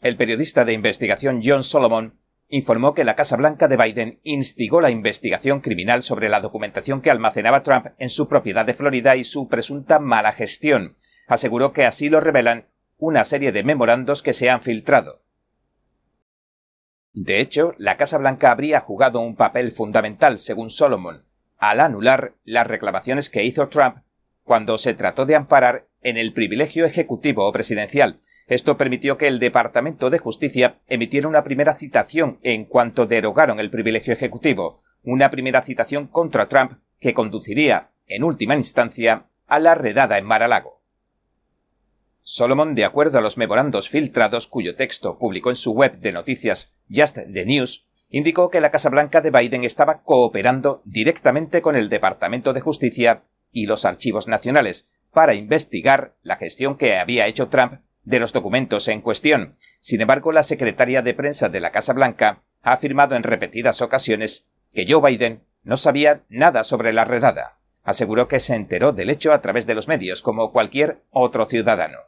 El 0.00 0.16
periodista 0.16 0.64
de 0.64 0.72
investigación 0.72 1.40
John 1.44 1.62
Solomon 1.62 2.18
informó 2.48 2.94
que 2.94 3.04
la 3.04 3.14
Casa 3.14 3.36
Blanca 3.36 3.68
de 3.68 3.76
Biden 3.76 4.20
instigó 4.22 4.80
la 4.80 4.90
investigación 4.90 5.60
criminal 5.60 6.02
sobre 6.02 6.28
la 6.28 6.40
documentación 6.40 7.02
que 7.02 7.10
almacenaba 7.10 7.62
Trump 7.62 7.88
en 7.98 8.08
su 8.08 8.28
propiedad 8.28 8.64
de 8.64 8.74
Florida 8.74 9.16
y 9.16 9.24
su 9.24 9.48
presunta 9.48 9.98
mala 9.98 10.32
gestión. 10.32 10.96
Aseguró 11.26 11.72
que 11.72 11.84
así 11.84 12.08
lo 12.08 12.20
revelan 12.20 12.68
una 12.96 13.24
serie 13.24 13.52
de 13.52 13.64
memorandos 13.64 14.22
que 14.22 14.32
se 14.32 14.50
han 14.50 14.60
filtrado. 14.60 15.22
De 17.12 17.40
hecho, 17.40 17.74
la 17.78 17.96
Casa 17.96 18.18
Blanca 18.18 18.50
habría 18.50 18.80
jugado 18.80 19.20
un 19.20 19.36
papel 19.36 19.72
fundamental, 19.72 20.38
según 20.38 20.70
Solomon, 20.70 21.24
al 21.58 21.80
anular 21.80 22.34
las 22.44 22.66
reclamaciones 22.66 23.28
que 23.28 23.44
hizo 23.44 23.68
Trump 23.68 23.98
cuando 24.42 24.78
se 24.78 24.94
trató 24.94 25.26
de 25.26 25.34
amparar 25.34 25.88
en 26.00 26.16
el 26.16 26.32
privilegio 26.32 26.86
ejecutivo 26.86 27.46
o 27.46 27.52
presidencial. 27.52 28.18
Esto 28.48 28.78
permitió 28.78 29.18
que 29.18 29.28
el 29.28 29.38
Departamento 29.38 30.08
de 30.08 30.18
Justicia 30.18 30.80
emitiera 30.88 31.28
una 31.28 31.44
primera 31.44 31.74
citación 31.74 32.38
en 32.42 32.64
cuanto 32.64 33.06
derogaron 33.06 33.60
el 33.60 33.70
privilegio 33.70 34.14
ejecutivo, 34.14 34.80
una 35.02 35.28
primera 35.28 35.62
citación 35.62 36.06
contra 36.06 36.48
Trump 36.48 36.72
que 36.98 37.12
conduciría, 37.12 37.90
en 38.06 38.24
última 38.24 38.56
instancia, 38.56 39.26
a 39.46 39.58
la 39.58 39.74
redada 39.74 40.16
en 40.16 40.24
Mar-a-Lago. 40.24 40.80
Solomon, 42.22 42.74
de 42.74 42.86
acuerdo 42.86 43.18
a 43.18 43.22
los 43.22 43.36
memorandos 43.36 43.90
filtrados 43.90 44.46
cuyo 44.46 44.76
texto 44.76 45.18
publicó 45.18 45.50
en 45.50 45.56
su 45.56 45.72
web 45.72 45.98
de 45.98 46.12
noticias 46.12 46.72
Just 46.90 47.18
the 47.32 47.44
News, 47.44 47.86
indicó 48.08 48.50
que 48.50 48.62
la 48.62 48.70
Casa 48.70 48.88
Blanca 48.88 49.20
de 49.20 49.30
Biden 49.30 49.64
estaba 49.64 50.02
cooperando 50.02 50.80
directamente 50.86 51.60
con 51.60 51.76
el 51.76 51.90
Departamento 51.90 52.54
de 52.54 52.60
Justicia 52.60 53.20
y 53.50 53.66
los 53.66 53.84
archivos 53.84 54.26
nacionales 54.26 54.88
para 55.12 55.34
investigar 55.34 56.16
la 56.22 56.36
gestión 56.36 56.76
que 56.76 56.98
había 56.98 57.26
hecho 57.26 57.48
Trump 57.48 57.80
de 58.08 58.20
los 58.20 58.32
documentos 58.32 58.88
en 58.88 59.02
cuestión. 59.02 59.56
Sin 59.80 60.00
embargo, 60.00 60.32
la 60.32 60.42
secretaria 60.42 61.02
de 61.02 61.12
prensa 61.12 61.50
de 61.50 61.60
la 61.60 61.72
Casa 61.72 61.92
Blanca 61.92 62.42
ha 62.62 62.72
afirmado 62.72 63.16
en 63.16 63.22
repetidas 63.22 63.82
ocasiones 63.82 64.46
que 64.72 64.86
Joe 64.88 65.10
Biden 65.10 65.44
no 65.62 65.76
sabía 65.76 66.24
nada 66.30 66.64
sobre 66.64 66.94
la 66.94 67.04
redada. 67.04 67.58
Aseguró 67.82 68.26
que 68.26 68.40
se 68.40 68.54
enteró 68.54 68.92
del 68.92 69.10
hecho 69.10 69.32
a 69.32 69.42
través 69.42 69.66
de 69.66 69.74
los 69.74 69.88
medios 69.88 70.22
como 70.22 70.52
cualquier 70.52 71.02
otro 71.10 71.44
ciudadano. 71.44 71.98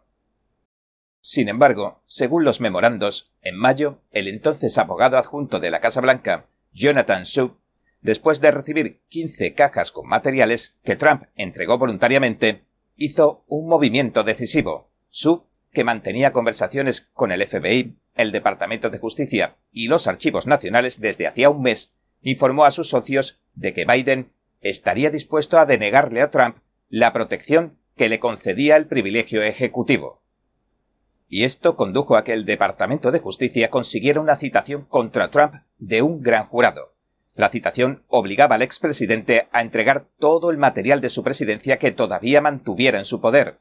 Sin 1.21 1.51
embargo, 1.51 2.03
según 2.07 2.45
los 2.45 2.63
memorandos, 2.63 3.31
en 3.43 3.57
mayo, 3.57 4.01
el 4.11 4.27
entonces 4.29 4.79
abogado 4.79 5.19
adjunto 5.19 5.61
de 5.61 5.71
la 5.71 5.81
Casa 5.81 6.01
Blanca, 6.01 6.47
Jonathan 6.73 7.27
Sue, 7.27 7.53
después 8.01 8.41
de 8.41 8.53
recibir 8.53 9.03
15 9.09 9.53
cajas 9.53 9.93
con 9.93 10.09
materiales 10.09 10.77
que 10.83 10.97
Trump 10.97 11.25
entregó 11.37 11.77
voluntariamente, 11.77 12.65
hizo 12.97 13.45
un 13.49 13.69
movimiento 13.69 14.25
decisivo. 14.25 14.89
Sue, 15.11 15.43
que 15.73 15.85
mantenía 15.85 16.33
conversaciones 16.33 17.09
con 17.13 17.33
el 17.33 17.47
FBI, 17.47 17.97
el 18.15 18.33
Departamento 18.33 18.91
de 18.91 18.99
Justicia 18.99 19.57
y 19.73 19.89
los 19.89 20.07
archivos 20.07 20.47
nacionales 20.47 21.01
desde 21.01 21.27
hacía 21.27 21.51
un 21.51 21.63
mes, 21.63 21.95
informó 22.23 22.65
a 22.65 22.71
sus 22.71 22.89
socios 22.89 23.41
de 23.55 23.73
que 23.73 23.85
Biden 23.85 24.33
estaría 24.61 25.11
dispuesto 25.11 25.59
a 25.59 25.67
denegarle 25.67 26.23
a 26.23 26.31
Trump 26.31 26.59
la 26.89 27.13
protección 27.13 27.79
que 27.97 28.09
le 28.09 28.19
concedía 28.19 28.77
el 28.77 28.87
privilegio 28.87 29.43
ejecutivo 29.43 30.21
y 31.31 31.45
esto 31.45 31.77
condujo 31.77 32.17
a 32.17 32.25
que 32.25 32.33
el 32.33 32.45
Departamento 32.45 33.13
de 33.13 33.21
Justicia 33.21 33.71
consiguiera 33.71 34.21
una 34.21 34.35
citación 34.35 34.85
contra 34.85 35.31
Trump 35.31 35.55
de 35.79 36.03
un 36.03 36.21
gran 36.23 36.45
jurado. 36.45 36.93
La 37.37 37.49
citación 37.49 38.03
obligaba 38.09 38.57
al 38.57 38.63
expresidente 38.63 39.49
a 39.53 39.63
entregar 39.63 40.07
todo 40.19 40.51
el 40.51 40.59
material 40.59 41.01
de 41.01 41.09
su 41.09 41.23
presidencia 41.23 41.79
que 41.79 41.93
todavía 41.93 42.41
mantuviera 42.41 42.99
en 42.99 43.05
su 43.05 43.21
poder. 43.21 43.61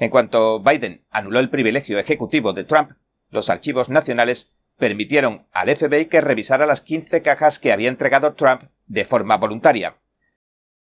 En 0.00 0.08
cuanto 0.08 0.60
Biden 0.60 1.04
anuló 1.10 1.40
el 1.40 1.50
privilegio 1.50 1.98
ejecutivo 1.98 2.54
de 2.54 2.64
Trump, 2.64 2.92
los 3.28 3.50
archivos 3.50 3.90
nacionales 3.90 4.50
permitieron 4.78 5.46
al 5.52 5.76
FBI 5.76 6.06
que 6.06 6.22
revisara 6.22 6.64
las 6.64 6.80
15 6.80 7.20
cajas 7.20 7.58
que 7.58 7.70
había 7.70 7.90
entregado 7.90 8.32
Trump 8.32 8.62
de 8.86 9.04
forma 9.04 9.36
voluntaria. 9.36 9.98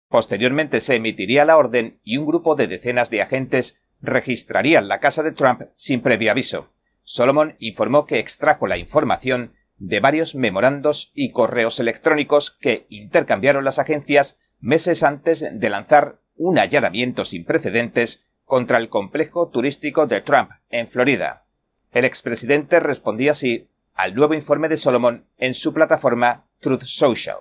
Posteriormente 0.09 0.81
se 0.81 0.95
emitiría 0.95 1.45
la 1.45 1.57
orden 1.57 1.99
y 2.05 2.19
un 2.19 2.27
grupo 2.27 2.55
de 2.55 2.69
decenas 2.69 3.11
de 3.11 3.21
agentes 3.21 3.81
registrarían 4.01 4.87
la 4.87 5.01
casa 5.01 5.25
de 5.25 5.33
Trump 5.33 5.63
sin 5.75 6.03
previo 6.03 6.31
aviso. 6.31 6.73
Solomon 7.03 7.57
informó 7.59 8.07
que 8.07 8.21
extrajo 8.21 8.69
la 8.69 8.79
información 8.79 9.55
de 9.77 9.99
varios 9.99 10.37
memorandos 10.37 11.11
y 11.15 11.33
correos 11.33 11.81
electrónicos 11.81 12.53
que 12.53 12.87
intercambiaron 12.91 13.65
las 13.65 13.81
agencias 13.81 14.39
meses 14.61 15.03
antes 15.03 15.45
de 15.53 15.69
lanzar 15.69 16.21
un 16.37 16.61
allanamiento 16.61 17.25
sin 17.25 17.45
precedentes 17.45 18.30
contra 18.51 18.79
el 18.79 18.89
complejo 18.89 19.49
turístico 19.49 20.09
de 20.09 20.23
Trump 20.23 20.51
en 20.71 20.89
Florida. 20.89 21.45
El 21.93 22.05
expresidente 22.05 22.81
respondía 22.81 23.31
así 23.31 23.71
al 23.95 24.17
nuevo 24.17 24.35
informe 24.35 24.69
de 24.69 24.77
Solomon 24.77 25.25
en 25.39 25.55
su 25.55 25.73
plataforma 25.73 26.49
Truth 26.59 26.83
Social. 26.83 27.37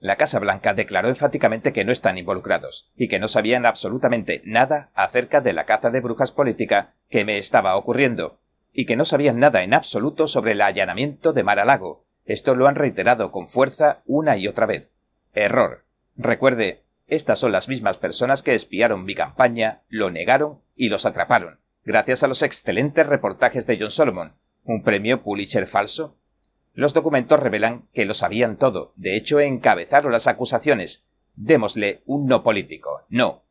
La 0.00 0.16
Casa 0.16 0.40
Blanca 0.40 0.74
declaró 0.74 1.08
enfáticamente 1.08 1.72
que 1.72 1.84
no 1.84 1.92
están 1.92 2.18
involucrados 2.18 2.90
y 2.96 3.06
que 3.06 3.20
no 3.20 3.28
sabían 3.28 3.66
absolutamente 3.66 4.42
nada 4.44 4.90
acerca 4.94 5.40
de 5.40 5.52
la 5.52 5.64
caza 5.64 5.90
de 5.90 6.00
brujas 6.00 6.32
política 6.32 6.96
que 7.08 7.24
me 7.24 7.38
estaba 7.38 7.76
ocurriendo, 7.76 8.40
y 8.72 8.86
que 8.86 8.96
no 8.96 9.04
sabían 9.04 9.38
nada 9.38 9.62
en 9.62 9.74
absoluto 9.74 10.26
sobre 10.26 10.52
el 10.52 10.60
allanamiento 10.60 11.32
de 11.32 11.44
Mar-a-Lago. 11.44 12.04
Esto 12.24 12.56
lo 12.56 12.66
han 12.66 12.74
reiterado 12.74 13.30
con 13.30 13.46
fuerza 13.46 14.02
una 14.06 14.36
y 14.36 14.48
otra 14.48 14.66
vez. 14.66 14.90
Error. 15.34 15.84
Recuerde, 16.16 16.83
estas 17.06 17.38
son 17.38 17.52
las 17.52 17.68
mismas 17.68 17.96
personas 17.96 18.42
que 18.42 18.54
espiaron 18.54 19.04
mi 19.04 19.14
campaña, 19.14 19.82
lo 19.88 20.10
negaron 20.10 20.60
y 20.74 20.88
los 20.88 21.06
atraparon, 21.06 21.60
gracias 21.84 22.22
a 22.22 22.28
los 22.28 22.42
excelentes 22.42 23.06
reportajes 23.06 23.66
de 23.66 23.78
John 23.78 23.90
Solomon, 23.90 24.34
un 24.64 24.82
premio 24.82 25.22
Pulitzer 25.22 25.66
falso 25.66 26.16
los 26.74 26.92
documentos 26.92 27.38
revelan 27.38 27.88
que 27.94 28.04
lo 28.04 28.14
sabían 28.14 28.56
todo. 28.56 28.92
De 28.96 29.16
hecho, 29.16 29.38
encabezaron 29.38 30.10
las 30.10 30.26
acusaciones. 30.26 31.04
Démosle 31.36 32.02
un 32.04 32.26
no 32.26 32.42
político. 32.42 33.06
No. 33.08 33.44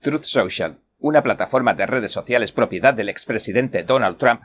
Truth 0.00 0.22
Social, 0.22 0.80
una 0.98 1.22
plataforma 1.22 1.74
de 1.74 1.86
redes 1.86 2.10
sociales 2.10 2.52
propiedad 2.52 2.94
del 2.94 3.10
expresidente 3.10 3.84
Donald 3.84 4.16
Trump, 4.16 4.42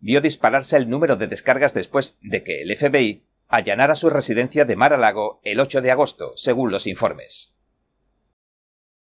vio 0.00 0.20
dispararse 0.20 0.76
el 0.76 0.90
número 0.90 1.16
de 1.16 1.28
descargas 1.28 1.72
después 1.72 2.16
de 2.20 2.42
que 2.42 2.60
el 2.62 2.76
FBI 2.76 3.24
allanara 3.48 3.94
su 3.94 4.10
residencia 4.10 4.64
de 4.64 4.76
Mar-a-Lago 4.76 5.40
el 5.44 5.60
8 5.60 5.82
de 5.82 5.90
agosto, 5.90 6.32
según 6.36 6.70
los 6.70 6.86
informes. 6.86 7.54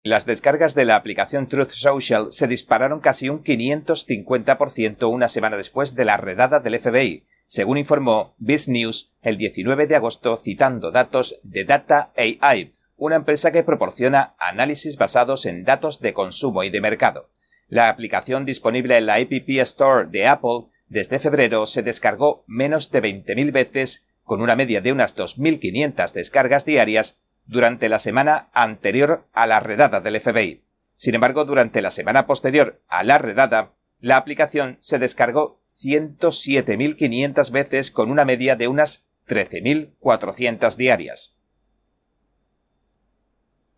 Las 0.04 0.26
descargas 0.26 0.74
de 0.74 0.84
la 0.84 0.96
aplicación 0.96 1.46
Truth 1.48 1.68
Social 1.68 2.28
se 2.30 2.48
dispararon 2.48 3.00
casi 3.00 3.28
un 3.28 3.44
550% 3.44 5.08
una 5.08 5.28
semana 5.28 5.56
después 5.56 5.94
de 5.94 6.04
la 6.04 6.16
redada 6.16 6.58
del 6.58 6.78
FBI, 6.80 7.26
según 7.46 7.78
informó 7.78 8.34
Biz 8.38 8.68
News 8.68 9.12
el 9.20 9.36
19 9.36 9.86
de 9.86 9.94
agosto 9.94 10.36
citando 10.36 10.90
datos 10.90 11.38
de 11.44 11.64
Data 11.64 12.12
AI, 12.16 12.72
una 12.96 13.16
empresa 13.16 13.52
que 13.52 13.62
proporciona 13.62 14.34
análisis 14.38 14.96
basados 14.96 15.46
en 15.46 15.64
datos 15.64 16.00
de 16.00 16.14
consumo 16.14 16.64
y 16.64 16.70
de 16.70 16.80
mercado. 16.80 17.30
La 17.68 17.88
aplicación 17.88 18.44
disponible 18.44 18.96
en 18.96 19.06
la 19.06 19.14
App 19.14 19.32
Store 19.32 20.08
de 20.10 20.26
Apple 20.26 20.66
desde 20.88 21.18
febrero 21.18 21.64
se 21.66 21.82
descargó 21.82 22.44
menos 22.46 22.90
de 22.90 23.02
20.000 23.02 23.52
veces, 23.52 24.04
con 24.32 24.40
una 24.40 24.56
media 24.56 24.80
de 24.80 24.92
unas 24.92 25.14
2.500 25.14 26.10
descargas 26.14 26.64
diarias 26.64 27.18
durante 27.44 27.90
la 27.90 27.98
semana 27.98 28.48
anterior 28.54 29.28
a 29.34 29.46
la 29.46 29.60
redada 29.60 30.00
del 30.00 30.18
FBI. 30.18 30.64
Sin 30.96 31.14
embargo, 31.14 31.44
durante 31.44 31.82
la 31.82 31.90
semana 31.90 32.26
posterior 32.26 32.82
a 32.88 33.02
la 33.02 33.18
redada, 33.18 33.74
la 34.00 34.16
aplicación 34.16 34.78
se 34.80 34.98
descargó 34.98 35.60
107.500 35.82 37.50
veces 37.50 37.90
con 37.90 38.10
una 38.10 38.24
media 38.24 38.56
de 38.56 38.68
unas 38.68 39.04
13.400 39.28 40.76
diarias. 40.76 41.36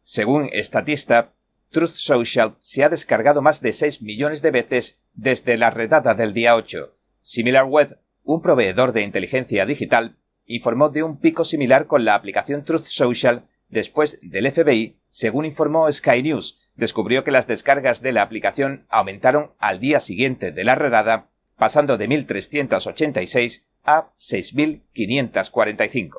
Según 0.04 0.48
Statista, 0.54 1.34
Truth 1.72 1.96
Social 1.96 2.54
se 2.60 2.84
ha 2.84 2.90
descargado 2.90 3.42
más 3.42 3.60
de 3.60 3.72
6 3.72 4.02
millones 4.02 4.40
de 4.40 4.52
veces 4.52 5.00
desde 5.14 5.58
la 5.58 5.70
redada 5.70 6.14
del 6.14 6.32
día 6.32 6.54
8. 6.54 6.96
SimilarWeb, 7.22 7.98
un 8.22 8.40
proveedor 8.40 8.92
de 8.92 9.02
inteligencia 9.02 9.66
digital, 9.66 10.16
informó 10.46 10.88
de 10.88 11.02
un 11.02 11.18
pico 11.18 11.44
similar 11.44 11.86
con 11.86 12.04
la 12.04 12.14
aplicación 12.14 12.64
Truth 12.64 12.84
Social 12.84 13.46
después 13.68 14.18
del 14.22 14.50
FBI, 14.50 14.98
según 15.10 15.44
informó 15.44 15.90
Sky 15.90 16.22
News, 16.22 16.58
descubrió 16.74 17.24
que 17.24 17.30
las 17.30 17.46
descargas 17.46 18.02
de 18.02 18.12
la 18.12 18.22
aplicación 18.22 18.86
aumentaron 18.88 19.54
al 19.58 19.80
día 19.80 20.00
siguiente 20.00 20.50
de 20.50 20.64
la 20.64 20.74
redada 20.74 21.30
pasando 21.56 21.96
de 21.96 22.08
1.386 22.08 23.62
a 23.84 24.12
6.545. 24.16 26.16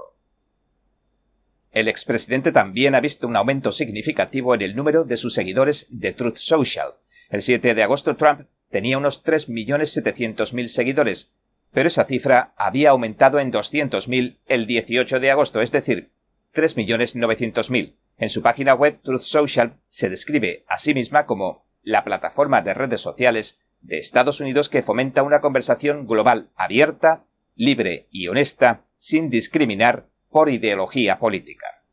El 1.71 1.89
expresidente 1.89 2.53
también 2.53 2.95
ha 2.95 3.01
visto 3.01 3.28
un 3.28 3.36
aumento 3.36 3.73
significativo 3.73 4.55
en 4.55 4.61
el 4.61 4.78
número 4.78 5.03
de 5.03 5.17
sus 5.17 5.34
seguidores 5.34 5.88
de 5.89 6.13
Truth 6.13 6.38
Social. 6.38 6.93
El 7.30 7.41
7 7.41 7.76
de 7.76 7.84
agosto 7.84 8.15
Trump 8.15 8.47
tenía 8.69 8.97
unos 8.97 9.26
3.700.000 9.26 10.67
seguidores, 10.67 11.34
pero 11.76 11.89
esa 11.89 12.05
cifra 12.05 12.53
había 12.55 12.91
aumentado 12.91 13.38
en 13.38 13.51
200.000 13.51 14.38
el 14.45 14.65
18 14.65 15.19
de 15.19 15.30
agosto, 15.30 15.59
es 15.59 15.73
decir, 15.73 16.09
3.900.000. 16.53 17.97
En 18.17 18.30
su 18.30 18.41
página 18.41 18.73
web 18.73 19.01
Truth 19.03 19.23
Social 19.23 19.76
se 19.89 20.09
describe 20.09 20.63
a 20.69 20.78
sí 20.78 20.93
misma 20.93 21.26
como 21.26 21.65
la 21.84 22.05
plataforma 22.05 22.61
de 22.61 22.73
redes 22.73 23.01
sociales 23.01 23.59
de 23.82 23.97
Estados 23.97 24.39
Unidos 24.39 24.69
que 24.69 24.84
fomenta 24.84 25.21
una 25.21 25.41
conversación 25.41 26.07
global 26.07 26.49
abierta, 26.55 27.26
libre 27.55 28.07
y 28.09 28.30
honesta, 28.30 28.86
sin 28.97 29.30
discriminar 29.30 30.07
por 30.30 30.49
ideología 30.49 31.19
política. 31.19 31.84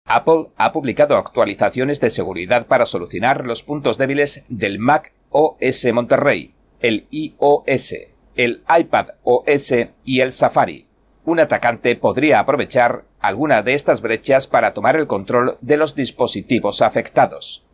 Apple 0.06 0.50
ha 0.56 0.70
publicado 0.70 1.16
actualizaciones 1.16 2.00
de 2.00 2.10
seguridad 2.10 2.68
para 2.68 2.86
solucionar 2.86 3.44
los 3.44 3.64
puntos 3.64 3.98
débiles 3.98 4.44
del 4.48 4.78
Mac 4.78 5.12
OS 5.30 5.92
Monterrey, 5.92 6.54
el 6.80 7.08
iOS, 7.10 7.94
el 8.36 8.62
iPad 8.78 9.08
OS 9.24 9.74
y 10.04 10.20
el 10.20 10.30
Safari. 10.30 10.86
Un 11.24 11.40
atacante 11.40 11.96
podría 11.96 12.38
aprovechar 12.38 13.04
alguna 13.20 13.62
de 13.62 13.74
estas 13.74 14.00
brechas 14.00 14.46
para 14.46 14.74
tomar 14.74 14.94
el 14.94 15.08
control 15.08 15.58
de 15.60 15.76
los 15.76 15.96
dispositivos 15.96 16.82
afectados. 16.82 17.64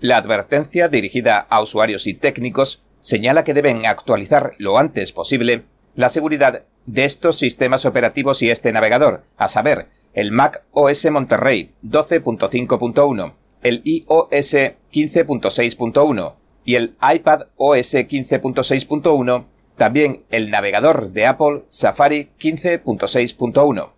La 0.00 0.16
advertencia 0.16 0.88
dirigida 0.88 1.38
a 1.38 1.60
usuarios 1.60 2.08
y 2.08 2.14
técnicos 2.14 2.82
señala 3.00 3.44
que 3.44 3.54
deben 3.54 3.86
actualizar 3.86 4.54
lo 4.58 4.78
antes 4.78 5.12
posible 5.12 5.64
la 5.94 6.08
seguridad 6.08 6.64
de 6.86 7.04
estos 7.04 7.38
sistemas 7.38 7.84
operativos 7.84 8.40
y 8.42 8.50
este 8.50 8.72
navegador, 8.72 9.24
a 9.36 9.48
saber, 9.48 9.88
el 10.14 10.30
Mac 10.32 10.64
OS 10.72 11.10
Monterrey 11.10 11.74
12.5.1, 11.84 13.34
el 13.62 13.82
iOS 13.84 14.54
15.6.1 14.92 16.34
y 16.64 16.76
el 16.76 16.96
iPad 17.02 17.48
OS 17.56 17.94
15.6.1, 17.94 19.44
también 19.76 20.24
el 20.30 20.50
navegador 20.50 21.10
de 21.10 21.26
Apple 21.26 21.64
Safari 21.68 22.30
15.6.1. 22.38 23.90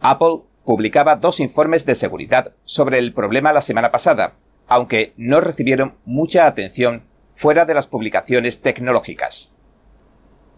Apple 0.00 0.40
publicaba 0.64 1.16
dos 1.16 1.40
informes 1.40 1.84
de 1.86 1.94
seguridad 1.94 2.52
sobre 2.64 2.98
el 2.98 3.12
problema 3.12 3.52
la 3.52 3.62
semana 3.62 3.90
pasada, 3.90 4.34
aunque 4.68 5.12
no 5.16 5.40
recibieron 5.40 5.96
mucha 6.04 6.46
atención 6.46 7.04
fuera 7.34 7.64
de 7.64 7.74
las 7.74 7.86
publicaciones 7.86 8.60
tecnológicas. 8.60 9.52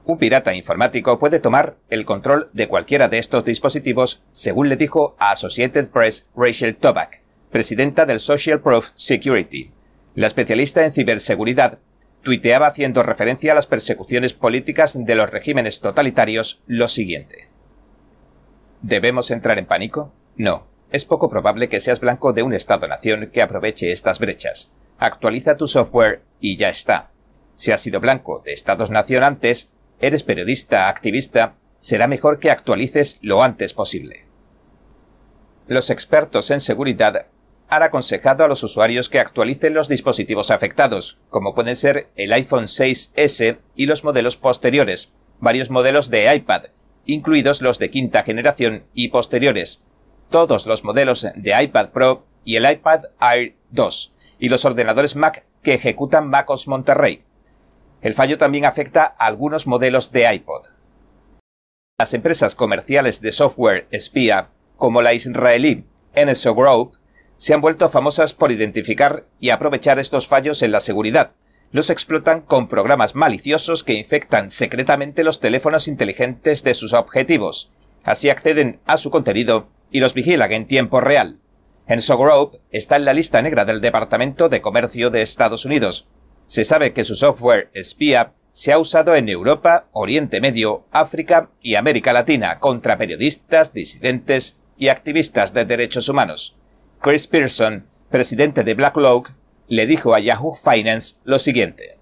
Un 0.07 0.18
pirata 0.18 0.55
informático 0.55 1.18
puede 1.18 1.41
tomar 1.41 1.77
el 1.89 2.05
control 2.05 2.51
de 2.53 2.68
cualquiera 2.68 3.09
de 3.09 3.18
estos 3.18 3.45
dispositivos, 3.45 4.22
según 4.33 4.68
le 4.68 4.77
dijo 4.77 5.16
a 5.18 5.31
Associated 5.31 5.89
Press 5.89 6.27
Rachel 6.37 6.77
Toback, 6.77 7.22
presidenta 7.51 8.05
del 8.05 8.20
Social 8.20 8.61
Proof 8.61 8.91
Security. 8.97 9.72
La 10.14 10.27
especialista 10.27 10.85
en 10.85 10.93
ciberseguridad 10.93 11.79
tuiteaba 12.22 12.66
haciendo 12.66 13.03
referencia 13.03 13.53
a 13.53 13.55
las 13.55 13.66
persecuciones 13.66 14.35
políticas 14.35 14.97
de 14.99 15.14
los 15.14 15.31
regímenes 15.31 15.81
totalitarios 15.81 16.62
lo 16.66 16.89
siguiente. 16.89 17.49
¿Debemos 18.83 19.31
entrar 19.31 19.59
en 19.59 19.66
pánico? 19.66 20.12
No. 20.37 20.66
Es 20.91 21.07
poco 21.07 21.31
probable 21.31 21.68
que 21.68 21.81
seas 21.81 22.01
blanco 22.01 22.33
de 22.33 22.43
un 22.43 22.53
Estado-nación 22.53 23.31
que 23.33 23.43
aproveche 23.43 23.91
estas 23.91 24.18
brechas. 24.18 24.70
Actualiza 24.99 25.57
tu 25.57 25.67
software 25.67 26.23
y 26.41 26.57
ya 26.57 26.69
está. 26.69 27.11
Si 27.55 27.73
has 27.73 27.81
sido 27.81 28.01
blanco 28.01 28.43
de 28.45 28.53
Estados-nación 28.53 29.23
antes, 29.23 29.71
eres 30.01 30.23
periodista, 30.23 30.89
activista, 30.89 31.55
será 31.79 32.07
mejor 32.09 32.39
que 32.39 32.51
actualices 32.51 33.19
lo 33.23 33.43
antes 33.43 33.75
posible. 33.75 34.27
Los 35.67 35.91
expertos 35.91 36.51
en 36.51 36.61
seguridad 36.61 37.27
han 37.69 37.83
aconsejado 37.83 38.45
a 38.45 38.49
los 38.49 38.63
usuarios 38.63 39.09
que 39.09 39.19
actualicen 39.19 39.75
los 39.75 39.89
dispositivos 39.89 40.51
afectados, 40.51 41.19
como 41.29 41.55
pueden 41.55 41.77
ser 41.77 42.09
el 42.17 42.33
iPhone 42.33 42.65
6S 42.65 43.59
y 43.75 43.87
los 43.87 44.05
modelos 44.05 44.37
posteriores, 44.37 45.13
varios 45.41 45.71
modelos 45.71 46.11
de 46.11 46.35
iPad, 46.35 46.67
incluidos 47.07 47.63
los 47.63 47.79
de 47.79 47.91
quinta 47.91 48.23
generación 48.23 48.85
y 48.95 49.09
posteriores, 49.09 49.83
todos 50.31 50.67
los 50.67 50.85
modelos 50.85 51.27
de 51.35 51.63
iPad 51.63 51.91
Pro 51.91 52.25
y 52.45 52.57
el 52.57 52.71
iPad 52.71 53.05
Air 53.21 53.57
2, 53.71 54.14
y 54.39 54.49
los 54.49 54.64
ordenadores 54.64 55.16
Mac 55.16 55.45
que 55.62 55.74
ejecutan 55.74 56.28
MacOS 56.28 56.68
Monterrey, 56.68 57.22
el 58.05 58.12
fallo 58.12 58.37
también 58.37 58.66
afecta 58.66 59.16
a 59.18 59.24
algunos 59.26 59.66
modelos 59.66 60.12
de 60.12 60.30
iPod. 60.35 60.66
Las 61.99 62.12
empresas 62.12 62.55
comerciales 62.55 63.22
de 63.22 63.32
software 63.32 63.87
espía, 63.91 64.51
como 64.76 65.01
la 65.01 65.14
israelí 65.14 65.87
NSO 66.14 66.55
Group, 66.55 66.99
se 67.37 67.55
han 67.55 67.62
vuelto 67.62 67.89
famosas 67.89 68.35
por 68.35 68.53
identificar 68.53 69.26
y 69.41 69.51
aprovechar 69.51 69.99
estos 69.99 70.28
fallos 70.28 70.62
en 70.62 70.70
la 70.70 70.80
seguridad. 70.80 71.35
Los 71.72 71.89
explotan 71.89 72.43
con 72.43 72.68
programas 72.68 73.14
maliciosos 73.14 73.85
que 73.85 73.95
infectan 73.95 74.51
secretamente 74.51 75.24
los 75.24 75.41
teléfonos 75.41 75.89
inteligentes 75.89 76.62
de 76.62 76.74
sus 76.74 76.93
objetivos. 76.93 77.70
Así 78.05 78.28
acceden 78.28 78.80
a 78.85 78.99
su 78.99 79.11
contenido 79.11 79.68
y 79.91 80.01
los 80.01 80.12
vigilan 80.12 80.53
en 80.53 80.66
tiempo 80.66 81.01
real. 81.01 81.41
Enso 81.87 82.16
Group 82.16 82.59
está 82.70 82.97
en 82.97 83.05
la 83.05 83.12
lista 83.12 83.43
negra 83.43 83.64
del 83.64 83.80
Departamento 83.80 84.49
de 84.49 84.61
Comercio 84.61 85.11
de 85.11 85.22
Estados 85.22 85.64
Unidos, 85.64 86.07
se 86.47 86.64
sabe 86.64 86.93
que 86.93 87.05
su 87.05 87.14
software 87.14 87.70
espía 87.72 88.32
se 88.53 88.72
ha 88.72 88.78
usado 88.78 89.16
en 89.16 89.28
Europa, 89.28 89.87
Oriente 89.93 90.41
Medio, 90.41 90.85
África 90.93 91.51
y 91.61 91.74
América 91.74 92.12
Latina 92.12 92.59
contra 92.59 92.99
periodistas, 92.99 93.72
disidentes 93.72 94.57
y 94.76 94.89
activistas 94.89 95.55
de 95.55 95.64
derechos 95.64 96.09
humanos. 96.09 96.57
Chris 97.01 97.26
Pearson, 97.26 97.87
presidente 98.11 98.62
de 98.62 98.74
BlackRock, 98.74 99.32
le 99.68 99.87
dijo 99.87 100.14
a 100.14 100.20
Yahoo 100.20 100.55
Finance 100.55 101.16
lo 101.24 101.39
siguiente. 101.39 101.99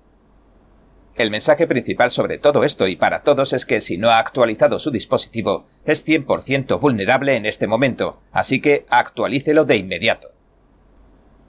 El 1.15 1.31
mensaje 1.31 1.67
principal 1.67 2.11
sobre 2.11 2.39
todo 2.39 2.65
esto 2.65 2.89
y 2.89 2.97
para 2.97 3.23
todos 3.23 3.53
es 3.53 3.67
que 3.67 3.83
si 3.83 3.99
no 3.99 4.09
ha 4.09 4.19
actualizado 4.19 4.79
su 4.79 4.91
dispositivo, 4.91 5.67
es 5.85 6.07
100% 6.07 6.81
vulnerable 6.81 7.37
en 7.37 7.45
este 7.45 7.67
momento, 7.67 8.23
así 8.33 8.61
que 8.61 8.87
actualícelo 8.89 9.67
de 9.67 9.77
inmediato. 9.77 10.33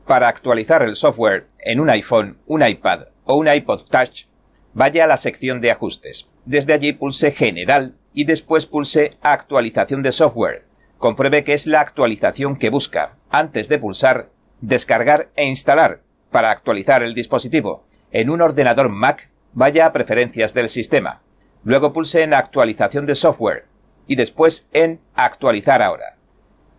Para 0.05 0.28
actualizar 0.28 0.84
el 0.84 0.97
software 0.97 1.47
en 1.59 1.80
un 1.80 1.89
iPhone, 1.89 2.39
un 2.45 2.68
iPad 2.68 3.07
o 3.24 3.38
un 3.38 3.47
iPod 3.47 3.84
Touch, 3.84 4.26
vaya 4.74 5.05
a 5.05 5.07
la 5.07 5.16
sección 5.16 5.61
de 5.61 5.72
ajustes. 5.72 6.28
Desde 6.43 6.74
allí 6.74 6.91
pulse 6.91 7.32
General 7.32 7.95
y 8.14 8.26
después 8.26 8.66
pulse 8.66 9.18
Actualización 9.22 10.03
de 10.03 10.11
software. 10.11 10.66
Compruebe 10.97 11.45
que 11.45 11.53
es 11.53 11.68
la 11.68 11.80
actualización 11.80 12.57
que 12.57 12.70
busca, 12.70 13.14
antes 13.30 13.70
de 13.70 13.80
pulsar 13.80 14.30
Descargar 14.59 15.30
e 15.36 15.45
instalar 15.45 16.01
para 16.32 16.51
actualizar 16.51 17.03
el 17.03 17.14
dispositivo. 17.14 17.86
En 18.11 18.30
un 18.30 18.41
ordenador 18.41 18.89
Mac, 18.89 19.30
vaya 19.54 19.86
a 19.86 19.93
Preferencias 19.93 20.54
del 20.54 20.70
sistema. 20.70 21.22
Luego 21.64 21.93
pulse 21.93 22.24
en 22.24 22.34
Actualización 22.34 23.06
de 23.06 23.16
software 23.16 23.66
y 24.08 24.16
después 24.16 24.68
en 24.74 24.99
Actualizar 25.16 25.82
ahora. 25.82 26.18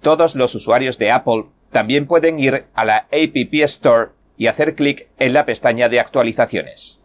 Todos 0.01 0.35
los 0.35 0.55
usuarios 0.55 0.99
de 0.99 1.11
Apple 1.11 1.47
también 1.71 2.07
pueden 2.07 2.39
ir 2.39 2.67
a 2.75 2.85
la 2.85 2.97
App 3.11 3.55
Store 3.55 4.11
y 4.37 4.49
hacer 4.49 4.75
clic 4.75 5.09
en 5.19 5.33
la 5.33 5.47
pestaña 5.47 5.89
de 5.89 6.01
actualizaciones. 6.01 7.01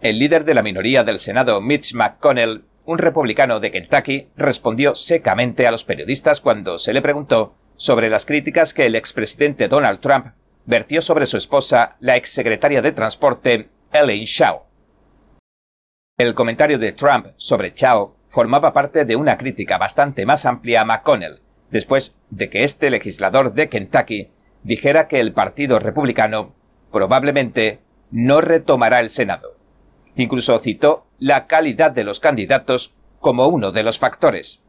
El 0.00 0.18
líder 0.18 0.44
de 0.44 0.54
la 0.54 0.62
minoría 0.62 1.04
del 1.04 1.18
Senado, 1.18 1.60
Mitch 1.60 1.94
McConnell, 1.94 2.64
un 2.86 2.98
republicano 2.98 3.60
de 3.60 3.70
Kentucky, 3.70 4.28
respondió 4.36 4.94
secamente 4.94 5.66
a 5.66 5.70
los 5.70 5.84
periodistas 5.84 6.40
cuando 6.40 6.78
se 6.78 6.94
le 6.94 7.02
preguntó 7.02 7.54
sobre 7.76 8.08
las 8.08 8.24
críticas 8.24 8.72
que 8.72 8.86
el 8.86 8.94
expresidente 8.94 9.68
Donald 9.68 10.00
Trump 10.00 10.28
vertió 10.66 11.02
sobre 11.02 11.26
su 11.26 11.36
esposa, 11.36 11.96
la 12.00 12.16
exsecretaria 12.16 12.82
de 12.82 12.92
Transporte, 12.92 13.70
Elaine 13.92 14.26
Chao. 14.26 14.66
El 16.18 16.34
comentario 16.34 16.78
de 16.78 16.92
Trump 16.92 17.28
sobre 17.36 17.74
Chao 17.74 18.16
formaba 18.26 18.72
parte 18.72 19.04
de 19.04 19.16
una 19.16 19.36
crítica 19.36 19.78
bastante 19.78 20.26
más 20.26 20.46
amplia 20.46 20.82
a 20.82 20.84
McConnell, 20.84 21.40
después 21.70 22.14
de 22.30 22.48
que 22.48 22.64
este 22.64 22.90
legislador 22.90 23.54
de 23.54 23.68
Kentucky 23.68 24.30
dijera 24.62 25.08
que 25.08 25.20
el 25.20 25.32
Partido 25.32 25.78
Republicano 25.78 26.54
probablemente 26.92 27.80
no 28.10 28.40
retomará 28.40 29.00
el 29.00 29.10
Senado. 29.10 29.56
Incluso 30.14 30.58
citó 30.58 31.06
la 31.18 31.46
calidad 31.46 31.90
de 31.90 32.04
los 32.04 32.20
candidatos 32.20 32.94
como 33.20 33.46
uno 33.46 33.72
de 33.72 33.82
los 33.82 33.98
factores. 33.98 34.62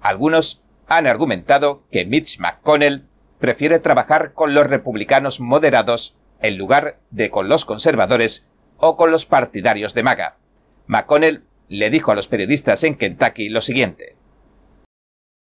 Algunos 0.00 0.62
han 0.86 1.06
argumentado 1.06 1.84
que 1.90 2.04
Mitch 2.06 2.38
McConnell 2.38 3.07
prefiere 3.38 3.78
trabajar 3.78 4.32
con 4.32 4.54
los 4.54 4.66
republicanos 4.66 5.40
moderados 5.40 6.16
en 6.40 6.58
lugar 6.58 6.98
de 7.10 7.30
con 7.30 7.48
los 7.48 7.64
conservadores 7.64 8.46
o 8.76 8.96
con 8.96 9.10
los 9.10 9.26
partidarios 9.26 9.94
de 9.94 10.02
MAGA. 10.02 10.36
McConnell 10.86 11.44
le 11.68 11.90
dijo 11.90 12.10
a 12.10 12.14
los 12.14 12.28
periodistas 12.28 12.84
en 12.84 12.94
Kentucky 12.94 13.48
lo 13.48 13.60
siguiente. 13.60 14.16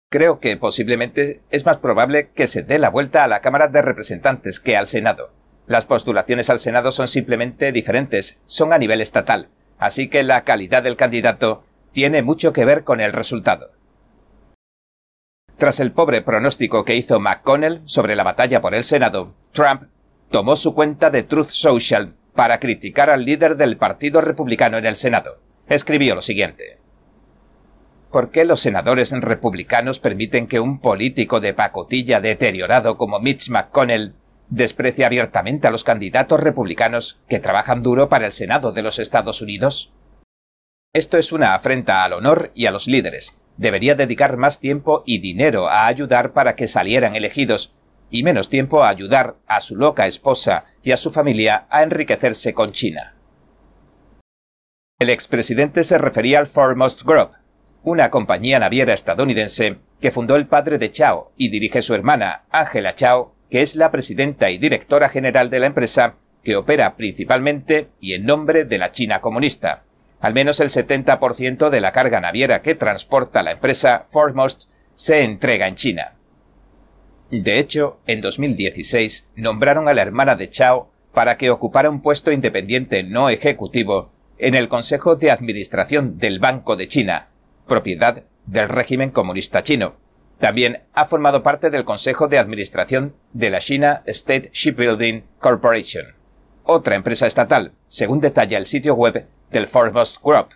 Creo 0.09 0.39
que 0.39 0.55
posiblemente 0.55 1.41
es 1.49 1.65
más 1.65 1.77
probable 1.77 2.29
que 2.29 2.47
se 2.47 2.61
dé 2.61 2.79
la 2.79 2.89
vuelta 2.89 3.23
a 3.23 3.27
la 3.27 3.41
Cámara 3.41 3.67
de 3.67 3.81
Representantes 3.81 4.59
que 4.59 4.77
al 4.77 4.87
Senado. 4.87 5.33
Las 5.67 5.85
postulaciones 5.85 6.49
al 6.49 6.59
Senado 6.59 6.91
son 6.91 7.07
simplemente 7.07 7.71
diferentes, 7.71 8.39
son 8.45 8.71
a 8.71 8.77
nivel 8.77 9.01
estatal, 9.01 9.49
así 9.77 10.07
que 10.07 10.23
la 10.23 10.43
calidad 10.43 10.83
del 10.83 10.95
candidato 10.95 11.63
tiene 11.91 12.21
mucho 12.21 12.53
que 12.53 12.65
ver 12.65 12.83
con 12.83 13.01
el 13.01 13.13
resultado. 13.13 13.71
Tras 15.57 15.79
el 15.79 15.93
pobre 15.93 16.21
pronóstico 16.21 16.83
que 16.83 16.95
hizo 16.95 17.19
McConnell 17.19 17.81
sobre 17.85 18.15
la 18.15 18.23
batalla 18.23 18.59
por 18.59 18.75
el 18.75 18.83
Senado, 18.83 19.35
Trump 19.53 19.83
tomó 20.29 20.57
su 20.57 20.73
cuenta 20.73 21.09
de 21.09 21.23
Truth 21.23 21.47
Social 21.49 22.15
para 22.33 22.59
criticar 22.59 23.09
al 23.09 23.23
líder 23.23 23.55
del 23.55 23.77
Partido 23.77 24.19
Republicano 24.19 24.77
en 24.77 24.85
el 24.85 24.97
Senado. 24.97 25.39
Escribió 25.67 26.13
lo 26.13 26.21
siguiente. 26.21 26.79
¿Por 28.11 28.31
qué 28.31 28.43
los 28.43 28.59
senadores 28.59 29.11
republicanos 29.11 29.99
permiten 29.99 30.47
que 30.47 30.59
un 30.59 30.79
político 30.79 31.39
de 31.39 31.53
pacotilla 31.53 32.19
deteriorado 32.19 32.97
como 32.97 33.19
Mitch 33.19 33.49
McConnell 33.49 34.15
desprecie 34.49 35.05
abiertamente 35.05 35.67
a 35.67 35.71
los 35.71 35.83
candidatos 35.83 36.41
republicanos 36.41 37.21
que 37.29 37.39
trabajan 37.39 37.81
duro 37.81 38.09
para 38.09 38.25
el 38.25 38.31
Senado 38.31 38.73
de 38.73 38.81
los 38.81 38.99
Estados 38.99 39.41
Unidos? 39.41 39.93
Esto 40.93 41.17
es 41.17 41.31
una 41.31 41.55
afrenta 41.55 42.03
al 42.03 42.13
honor 42.13 42.51
y 42.53 42.67
a 42.67 42.71
los 42.71 42.87
líderes. 42.87 43.37
Debería 43.57 43.95
dedicar 43.95 44.37
más 44.37 44.59
tiempo 44.59 45.03
y 45.05 45.19
dinero 45.19 45.69
a 45.69 45.87
ayudar 45.87 46.33
para 46.33 46.55
que 46.55 46.67
salieran 46.67 47.15
elegidos 47.15 47.73
y 48.09 48.23
menos 48.23 48.49
tiempo 48.49 48.83
a 48.83 48.89
ayudar 48.89 49.37
a 49.47 49.61
su 49.61 49.75
loca 49.75 50.07
esposa 50.07 50.65
y 50.83 50.91
a 50.91 50.97
su 50.97 51.11
familia 51.11 51.67
a 51.69 51.83
enriquecerse 51.83 52.53
con 52.53 52.71
China. 52.71 53.15
El 54.99 55.09
expresidente 55.09 55.83
se 55.83 55.97
refería 55.97 56.39
al 56.39 56.47
Foremost 56.47 57.03
Group, 57.03 57.31
una 57.83 58.09
compañía 58.09 58.59
naviera 58.59 58.93
estadounidense 58.93 59.77
que 60.01 60.11
fundó 60.11 60.35
el 60.35 60.47
padre 60.47 60.77
de 60.77 60.91
Chao 60.91 61.31
y 61.37 61.49
dirige 61.49 61.81
su 61.81 61.93
hermana, 61.93 62.45
Angela 62.49 62.95
Chao, 62.95 63.35
que 63.49 63.61
es 63.61 63.75
la 63.75 63.91
presidenta 63.91 64.49
y 64.49 64.57
directora 64.57 65.07
general 65.07 65.49
de 65.49 65.59
la 65.59 65.67
empresa, 65.67 66.15
que 66.43 66.55
opera 66.55 66.95
principalmente 66.95 67.89
y 67.99 68.13
en 68.13 68.25
nombre 68.25 68.65
de 68.65 68.77
la 68.77 68.91
China 68.91 69.21
comunista. 69.21 69.84
Al 70.25 70.33
menos 70.33 70.59
el 70.59 70.69
70% 70.69 71.69
de 71.69 71.81
la 71.81 71.91
carga 71.91 72.19
naviera 72.19 72.63
que 72.63 72.73
transporta 72.73 73.43
la 73.43 73.51
empresa 73.51 74.05
Foremost 74.07 74.71
se 74.95 75.21
entrega 75.21 75.67
en 75.67 75.75
China. 75.75 76.15
De 77.29 77.59
hecho, 77.59 77.99
en 78.07 78.21
2016 78.21 79.27
nombraron 79.35 79.87
a 79.87 79.93
la 79.93 80.01
hermana 80.01 80.35
de 80.35 80.49
Chao 80.49 80.89
para 81.13 81.37
que 81.37 81.51
ocupara 81.51 81.91
un 81.91 82.01
puesto 82.01 82.31
independiente 82.31 83.03
no 83.03 83.29
ejecutivo 83.29 84.09
en 84.39 84.55
el 84.55 84.67
Consejo 84.67 85.15
de 85.15 85.29
Administración 85.29 86.17
del 86.17 86.39
Banco 86.39 86.75
de 86.75 86.87
China, 86.87 87.27
propiedad 87.67 88.23
del 88.47 88.69
régimen 88.69 89.11
comunista 89.11 89.61
chino. 89.61 89.93
También 90.39 90.85
ha 90.95 91.05
formado 91.05 91.43
parte 91.43 91.69
del 91.69 91.85
Consejo 91.85 92.27
de 92.27 92.39
Administración 92.39 93.13
de 93.33 93.51
la 93.51 93.59
China 93.59 94.01
State 94.07 94.49
Shipbuilding 94.51 95.23
Corporation, 95.37 96.15
otra 96.63 96.95
empresa 96.95 97.27
estatal, 97.27 97.73
según 97.85 98.21
detalla 98.21 98.57
el 98.57 98.65
sitio 98.65 98.95
web 98.95 99.27
del 99.51 99.67
Foremost 99.67 100.21
Group. 100.23 100.49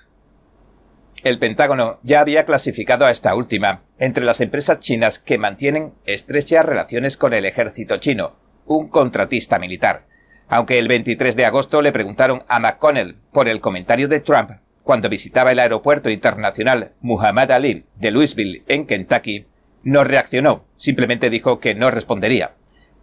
El 1.24 1.38
Pentágono 1.38 2.00
ya 2.04 2.22
había 2.22 2.46
clasificado 2.46 3.06
a 3.06 3.12
esta 3.12 3.36
última 3.36 3.82
entre 3.98 4.24
las 4.24 4.40
empresas 4.40 4.80
chinas 4.80 5.20
que 5.20 5.38
mantienen 5.38 5.94
estrechas 6.06 6.66
relaciones 6.66 7.18
con 7.18 7.34
el 7.34 7.46
ejército 7.46 7.98
chino, 7.98 8.36
un 8.66 8.88
contratista 8.88 9.60
militar. 9.60 10.06
Aunque 10.48 10.80
el 10.80 10.88
23 10.88 11.36
de 11.36 11.46
agosto 11.46 11.82
le 11.82 11.92
preguntaron 11.92 12.44
a 12.48 12.60
McConnell 12.60 13.18
por 13.32 13.48
el 13.48 13.62
comentario 13.62 14.08
de 14.08 14.20
Trump 14.20 14.52
cuando 14.90 15.08
visitaba 15.08 15.52
el 15.52 15.60
aeropuerto 15.60 16.10
internacional 16.10 16.94
Muhammad 17.02 17.52
Ali 17.52 17.86
de 17.98 18.10
Louisville, 18.10 18.64
en 18.68 18.88
Kentucky, 18.88 19.46
no 19.84 20.04
reaccionó, 20.04 20.66
simplemente 20.76 21.30
dijo 21.30 21.60
que 21.60 21.76
no 21.76 21.92
respondería. 21.92 22.56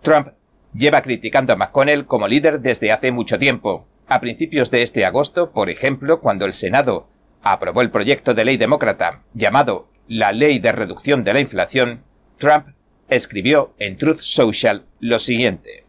Trump 0.03 0.31
lleva 0.75 1.03
criticando 1.03 1.53
a 1.53 1.57
McConnell 1.57 2.07
como 2.07 2.27
líder 2.27 2.61
desde 2.61 2.91
hace 2.91 3.13
mucho 3.13 3.39
tiempo. 3.39 3.87
A 4.09 4.21
principios 4.21 4.71
de 4.71 4.83
este 4.83 5.05
agosto, 5.05 5.51
por 5.51 5.69
ejemplo, 5.69 6.21
cuando 6.21 6.45
el 6.45 6.53
Senado 6.53 7.09
aprobó 7.43 7.81
el 7.81 7.91
proyecto 7.91 8.35
de 8.35 8.45
ley 8.45 8.57
demócrata 8.57 9.23
llamado 9.35 9.89
la 10.07 10.33
Ley 10.33 10.61
de 10.61 10.71
Reducción 10.71 11.25
de 11.25 11.33
la 11.33 11.41
Inflación, 11.41 12.05
Trump 12.39 12.69
escribió 13.09 13.75
en 13.79 13.97
Truth 13.97 14.21
Social 14.21 14.87
lo 15.01 15.19
siguiente. 15.19 15.85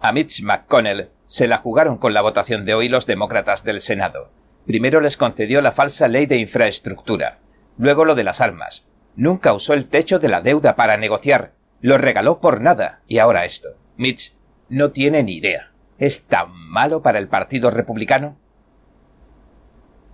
A 0.00 0.12
Mitch 0.12 0.42
McConnell 0.42 1.10
se 1.24 1.46
la 1.46 1.58
jugaron 1.58 1.96
con 1.96 2.12
la 2.12 2.22
votación 2.22 2.64
de 2.64 2.74
hoy 2.74 2.88
los 2.88 3.06
demócratas 3.06 3.62
del 3.62 3.78
Senado. 3.78 4.32
Primero 4.66 5.00
les 5.00 5.16
concedió 5.16 5.62
la 5.62 5.70
falsa 5.70 6.08
ley 6.08 6.26
de 6.26 6.38
infraestructura, 6.38 7.38
luego 7.78 8.04
lo 8.04 8.16
de 8.16 8.24
las 8.24 8.40
armas. 8.40 8.88
Nunca 9.14 9.52
usó 9.52 9.74
el 9.74 9.86
techo 9.86 10.18
de 10.18 10.28
la 10.28 10.40
deuda 10.40 10.74
para 10.74 10.96
negociar, 10.96 11.54
lo 11.80 11.98
regaló 11.98 12.40
por 12.40 12.60
nada, 12.60 13.02
y 13.06 13.18
ahora 13.18 13.44
esto. 13.44 13.76
Mitch 13.96 14.34
no 14.68 14.90
tiene 14.90 15.22
ni 15.22 15.36
idea. 15.36 15.71
¿Es 16.02 16.24
tan 16.24 16.50
malo 16.52 17.00
para 17.00 17.20
el 17.20 17.28
Partido 17.28 17.70
Republicano? 17.70 18.36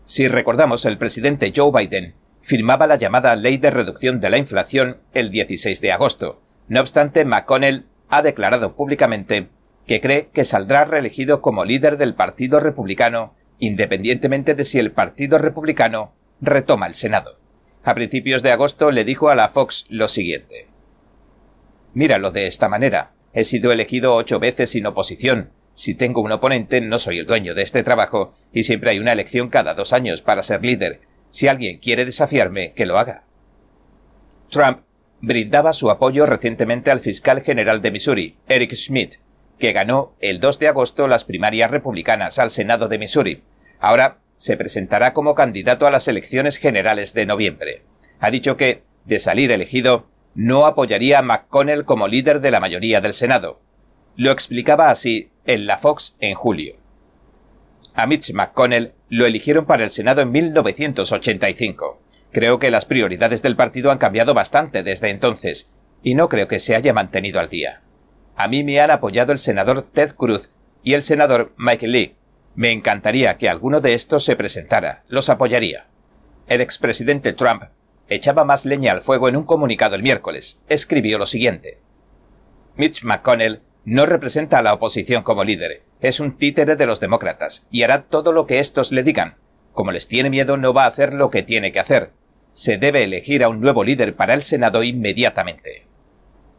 Si 0.04 0.28
recordamos, 0.28 0.84
el 0.84 0.98
presidente 0.98 1.50
Joe 1.56 1.72
Biden 1.72 2.14
firmaba 2.42 2.86
la 2.86 2.96
llamada 2.96 3.34
Ley 3.36 3.56
de 3.56 3.70
Reducción 3.70 4.20
de 4.20 4.28
la 4.28 4.36
Inflación 4.36 5.00
el 5.14 5.30
16 5.30 5.80
de 5.80 5.92
agosto. 5.92 6.42
No 6.66 6.82
obstante, 6.82 7.24
McConnell 7.24 7.86
ha 8.10 8.20
declarado 8.20 8.76
públicamente 8.76 9.48
que 9.86 10.02
cree 10.02 10.28
que 10.28 10.44
saldrá 10.44 10.84
reelegido 10.84 11.40
como 11.40 11.64
líder 11.64 11.96
del 11.96 12.14
Partido 12.14 12.60
Republicano, 12.60 13.34
independientemente 13.58 14.54
de 14.54 14.66
si 14.66 14.78
el 14.78 14.92
Partido 14.92 15.38
Republicano 15.38 16.12
retoma 16.42 16.86
el 16.86 16.92
Senado. 16.92 17.40
A 17.82 17.94
principios 17.94 18.42
de 18.42 18.52
agosto 18.52 18.90
le 18.90 19.06
dijo 19.06 19.30
a 19.30 19.34
la 19.34 19.48
Fox 19.48 19.86
lo 19.88 20.08
siguiente. 20.08 20.68
Míralo 21.94 22.30
de 22.30 22.46
esta 22.46 22.68
manera. 22.68 23.12
He 23.32 23.44
sido 23.44 23.72
elegido 23.72 24.14
ocho 24.14 24.38
veces 24.38 24.68
sin 24.68 24.84
oposición, 24.84 25.52
si 25.78 25.94
tengo 25.94 26.22
un 26.22 26.32
oponente, 26.32 26.80
no 26.80 26.98
soy 26.98 27.20
el 27.20 27.26
dueño 27.26 27.54
de 27.54 27.62
este 27.62 27.84
trabajo, 27.84 28.34
y 28.52 28.64
siempre 28.64 28.90
hay 28.90 28.98
una 28.98 29.12
elección 29.12 29.48
cada 29.48 29.74
dos 29.74 29.92
años 29.92 30.22
para 30.22 30.42
ser 30.42 30.64
líder. 30.64 31.02
Si 31.30 31.46
alguien 31.46 31.78
quiere 31.78 32.04
desafiarme, 32.04 32.72
que 32.72 32.84
lo 32.84 32.98
haga. 32.98 33.22
Trump 34.50 34.80
brindaba 35.20 35.72
su 35.72 35.88
apoyo 35.88 36.26
recientemente 36.26 36.90
al 36.90 36.98
fiscal 36.98 37.42
general 37.42 37.80
de 37.80 37.92
Missouri, 37.92 38.36
Eric 38.48 38.74
Schmidt, 38.74 39.18
que 39.56 39.72
ganó 39.72 40.16
el 40.18 40.40
2 40.40 40.58
de 40.58 40.66
agosto 40.66 41.06
las 41.06 41.24
primarias 41.24 41.70
republicanas 41.70 42.40
al 42.40 42.50
Senado 42.50 42.88
de 42.88 42.98
Missouri. 42.98 43.44
Ahora 43.78 44.18
se 44.34 44.56
presentará 44.56 45.12
como 45.12 45.36
candidato 45.36 45.86
a 45.86 45.92
las 45.92 46.08
elecciones 46.08 46.56
generales 46.56 47.14
de 47.14 47.24
noviembre. 47.24 47.84
Ha 48.18 48.32
dicho 48.32 48.56
que, 48.56 48.82
de 49.04 49.20
salir 49.20 49.52
elegido, 49.52 50.08
no 50.34 50.66
apoyaría 50.66 51.20
a 51.20 51.22
McConnell 51.22 51.84
como 51.84 52.08
líder 52.08 52.40
de 52.40 52.50
la 52.50 52.58
mayoría 52.58 53.00
del 53.00 53.12
Senado. 53.12 53.60
Lo 54.18 54.32
explicaba 54.32 54.90
así 54.90 55.30
en 55.44 55.68
la 55.68 55.78
Fox 55.78 56.16
en 56.18 56.34
julio. 56.34 56.74
A 57.94 58.08
Mitch 58.08 58.32
McConnell 58.32 58.92
lo 59.08 59.26
eligieron 59.26 59.64
para 59.64 59.84
el 59.84 59.90
Senado 59.90 60.22
en 60.22 60.32
1985. 60.32 62.02
Creo 62.32 62.58
que 62.58 62.72
las 62.72 62.84
prioridades 62.84 63.42
del 63.42 63.54
partido 63.54 63.92
han 63.92 63.98
cambiado 63.98 64.34
bastante 64.34 64.82
desde 64.82 65.10
entonces, 65.10 65.70
y 66.02 66.16
no 66.16 66.28
creo 66.28 66.48
que 66.48 66.58
se 66.58 66.74
haya 66.74 66.92
mantenido 66.92 67.38
al 67.38 67.48
día. 67.48 67.82
A 68.34 68.48
mí 68.48 68.64
me 68.64 68.80
han 68.80 68.90
apoyado 68.90 69.30
el 69.30 69.38
senador 69.38 69.82
Ted 69.82 70.16
Cruz 70.16 70.50
y 70.82 70.94
el 70.94 71.02
senador 71.02 71.54
Michael 71.56 71.92
Lee. 71.92 72.16
Me 72.56 72.72
encantaría 72.72 73.38
que 73.38 73.48
alguno 73.48 73.80
de 73.80 73.94
estos 73.94 74.24
se 74.24 74.34
presentara, 74.34 75.04
los 75.06 75.28
apoyaría. 75.28 75.86
El 76.48 76.60
expresidente 76.60 77.34
Trump 77.34 77.66
echaba 78.08 78.44
más 78.44 78.66
leña 78.66 78.90
al 78.90 79.00
fuego 79.00 79.28
en 79.28 79.36
un 79.36 79.44
comunicado 79.44 79.94
el 79.94 80.02
miércoles. 80.02 80.60
Escribió 80.68 81.18
lo 81.18 81.26
siguiente. 81.26 81.78
Mitch 82.74 83.04
McConnell 83.04 83.62
no 83.88 84.04
representa 84.04 84.58
a 84.58 84.62
la 84.62 84.74
oposición 84.74 85.22
como 85.22 85.44
líder, 85.44 85.82
es 86.00 86.20
un 86.20 86.36
títere 86.36 86.76
de 86.76 86.84
los 86.84 87.00
demócratas 87.00 87.66
y 87.70 87.84
hará 87.84 88.02
todo 88.02 88.32
lo 88.32 88.46
que 88.46 88.58
estos 88.58 88.92
le 88.92 89.02
digan. 89.02 89.36
Como 89.72 89.92
les 89.92 90.06
tiene 90.06 90.28
miedo, 90.28 90.58
no 90.58 90.74
va 90.74 90.84
a 90.84 90.88
hacer 90.88 91.14
lo 91.14 91.30
que 91.30 91.42
tiene 91.42 91.72
que 91.72 91.80
hacer. 91.80 92.12
Se 92.52 92.76
debe 92.76 93.02
elegir 93.02 93.42
a 93.42 93.48
un 93.48 93.62
nuevo 93.62 93.84
líder 93.84 94.14
para 94.14 94.34
el 94.34 94.42
Senado 94.42 94.82
inmediatamente. 94.82 95.86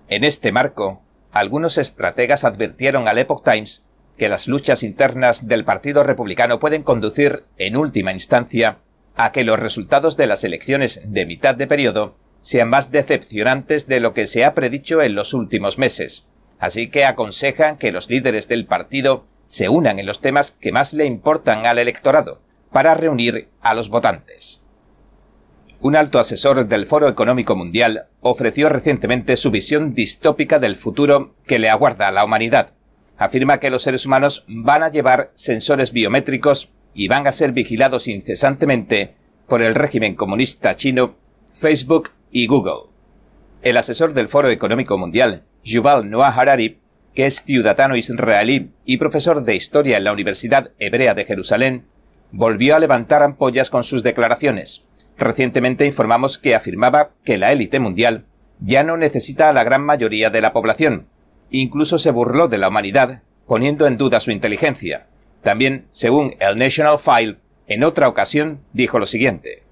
En 0.08 0.24
este 0.24 0.52
marco, 0.52 1.04
algunos 1.32 1.78
estrategas 1.78 2.46
advirtieron 2.46 3.08
al 3.08 3.20
Epoch 3.20 3.44
Times 3.44 3.86
que 4.18 4.28
las 4.28 4.48
luchas 4.48 4.82
internas 4.82 5.48
del 5.48 5.64
Partido 5.64 6.02
Republicano 6.02 6.60
pueden 6.60 6.82
conducir, 6.82 7.44
en 7.60 7.78
última 7.78 8.12
instancia, 8.12 8.80
a 9.16 9.32
que 9.32 9.44
los 9.44 9.60
resultados 9.60 10.18
de 10.18 10.26
las 10.26 10.44
elecciones 10.44 11.02
de 11.06 11.28
mitad 11.28 11.54
de 11.54 11.68
periodo 11.68 12.18
sean 12.42 12.70
más 12.70 12.92
decepcionantes 12.92 13.86
de 13.86 14.00
lo 14.00 14.16
que 14.16 14.26
se 14.26 14.46
ha 14.46 14.56
predicho 14.56 15.04
en 15.04 15.14
los 15.14 15.36
últimos 15.36 15.78
meses, 15.78 16.28
así 16.60 16.90
que 16.90 17.06
aconsejan 17.06 17.78
que 17.78 17.92
los 17.92 18.10
líderes 18.10 18.48
del 18.48 18.66
partido 18.66 19.26
se 19.46 19.70
unan 19.70 19.98
en 19.98 20.06
los 20.06 20.22
temas 20.22 20.52
que 20.52 20.72
más 20.72 20.94
le 20.94 21.06
importan 21.06 21.66
al 21.66 21.80
electorado, 21.80 22.42
para 22.72 22.94
reunir 22.94 23.50
a 23.62 23.74
los 23.74 23.90
votantes. 23.90 24.62
Un 25.82 25.96
alto 25.96 26.20
asesor 26.20 26.68
del 26.68 26.86
Foro 26.86 27.08
Económico 27.08 27.56
Mundial 27.56 28.08
ofreció 28.20 28.68
recientemente 28.68 29.38
su 29.38 29.50
visión 29.50 29.94
distópica 29.94 30.60
del 30.60 30.76
futuro 30.76 31.36
que 31.48 31.58
le 31.58 31.70
aguarda 31.70 32.10
a 32.10 32.12
la 32.12 32.26
humanidad. 32.26 32.74
afirma 33.18 33.60
que 33.60 33.70
los 33.70 33.84
seres 33.84 34.06
humanos 34.06 34.46
van 34.48 34.82
a 34.82 34.90
llevar 34.90 35.32
sensores 35.36 35.92
biométricos 35.92 36.70
y 36.94 37.10
van 37.10 37.28
a 37.28 37.34
ser 37.34 37.52
vigilados 37.52 38.08
incesantemente 38.08 39.16
por 39.48 39.62
el 39.62 39.76
régimen 39.76 40.16
comunista 40.16 40.76
chino, 40.76 41.16
Facebook 41.52 42.12
y 42.32 42.48
Google. 42.48 42.90
El 43.62 43.76
asesor 43.76 44.14
del 44.14 44.30
Foro 44.30 44.50
Económico 44.50 44.98
Mundial, 44.98 45.44
Yuval 45.64 46.10
Noah 46.10 46.30
Harari, 46.30 46.80
que 47.14 47.26
es 47.26 47.44
ciudadano 47.44 47.96
israelí 47.96 48.72
y 48.86 48.98
profesor 48.98 49.44
de 49.44 49.56
historia 49.56 49.98
en 49.98 50.04
la 50.04 50.14
Universidad 50.14 50.72
Hebrea 50.80 51.14
de 51.14 51.26
Jerusalén, 51.26 51.86
volvió 52.32 52.76
a 52.76 52.80
levantar 52.80 53.24
ampollas 53.24 53.70
con 53.70 53.84
sus 53.84 54.04
declaraciones. 54.04 54.86
Recientemente 55.18 55.86
informamos 55.86 56.38
que 56.38 56.56
afirmaba 56.56 57.12
que 57.24 57.38
la 57.38 57.52
élite 57.52 57.80
mundial 57.80 58.26
ya 58.60 58.84
no 58.84 58.98
necesita 58.98 59.50
a 59.50 59.54
la 59.54 59.64
gran 59.64 59.84
mayoría 59.84 60.30
de 60.30 60.42
la 60.42 60.54
población. 60.54 61.08
Incluso 61.50 61.98
se 61.98 62.12
burló 62.12 62.48
de 62.48 62.58
la 62.58 62.70
humanidad, 62.70 63.24
poniendo 63.48 63.88
en 63.88 63.98
duda 63.98 64.20
su 64.20 64.32
inteligencia. 64.32 65.08
También, 65.44 65.88
según 65.92 66.36
el 66.40 66.58
National 66.58 67.00
File, 67.00 67.38
en 67.68 67.84
otra 67.84 68.08
ocasión 68.08 68.62
dijo 68.74 69.00
lo 69.00 69.06
siguiente 69.06 69.64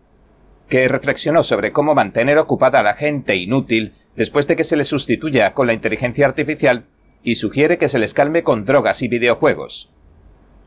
que 0.69 0.87
reflexionó 0.87 1.43
sobre 1.43 1.71
cómo 1.71 1.95
mantener 1.95 2.37
ocupada 2.37 2.79
a 2.79 2.83
la 2.83 2.93
gente 2.93 3.35
inútil 3.35 3.93
después 4.15 4.47
de 4.47 4.55
que 4.55 4.63
se 4.63 4.75
le 4.75 4.83
sustituya 4.83 5.53
con 5.53 5.67
la 5.67 5.73
inteligencia 5.73 6.25
artificial 6.25 6.85
y 7.23 7.35
sugiere 7.35 7.77
que 7.77 7.89
se 7.89 7.99
les 7.99 8.13
calme 8.13 8.43
con 8.43 8.65
drogas 8.65 9.01
y 9.01 9.07
videojuegos. 9.07 9.91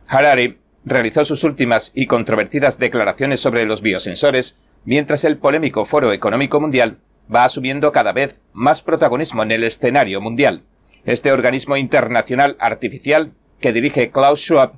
Harari 0.06 0.58
realizó 0.84 1.24
sus 1.24 1.44
últimas 1.44 1.92
y 1.94 2.06
controvertidas 2.06 2.78
declaraciones 2.78 3.40
sobre 3.40 3.66
los 3.66 3.82
biosensores 3.82 4.56
mientras 4.84 5.24
el 5.24 5.36
polémico 5.36 5.84
Foro 5.84 6.12
Económico 6.12 6.60
Mundial 6.60 6.98
va 7.32 7.44
asumiendo 7.44 7.92
cada 7.92 8.12
vez 8.12 8.40
más 8.52 8.82
protagonismo 8.82 9.42
en 9.42 9.52
el 9.52 9.64
escenario 9.64 10.20
mundial. 10.20 10.62
Este 11.04 11.32
organismo 11.32 11.76
internacional 11.76 12.56
artificial 12.58 13.32
que 13.60 13.72
dirige 13.72 14.10
Klaus 14.10 14.40
Schwab, 14.40 14.72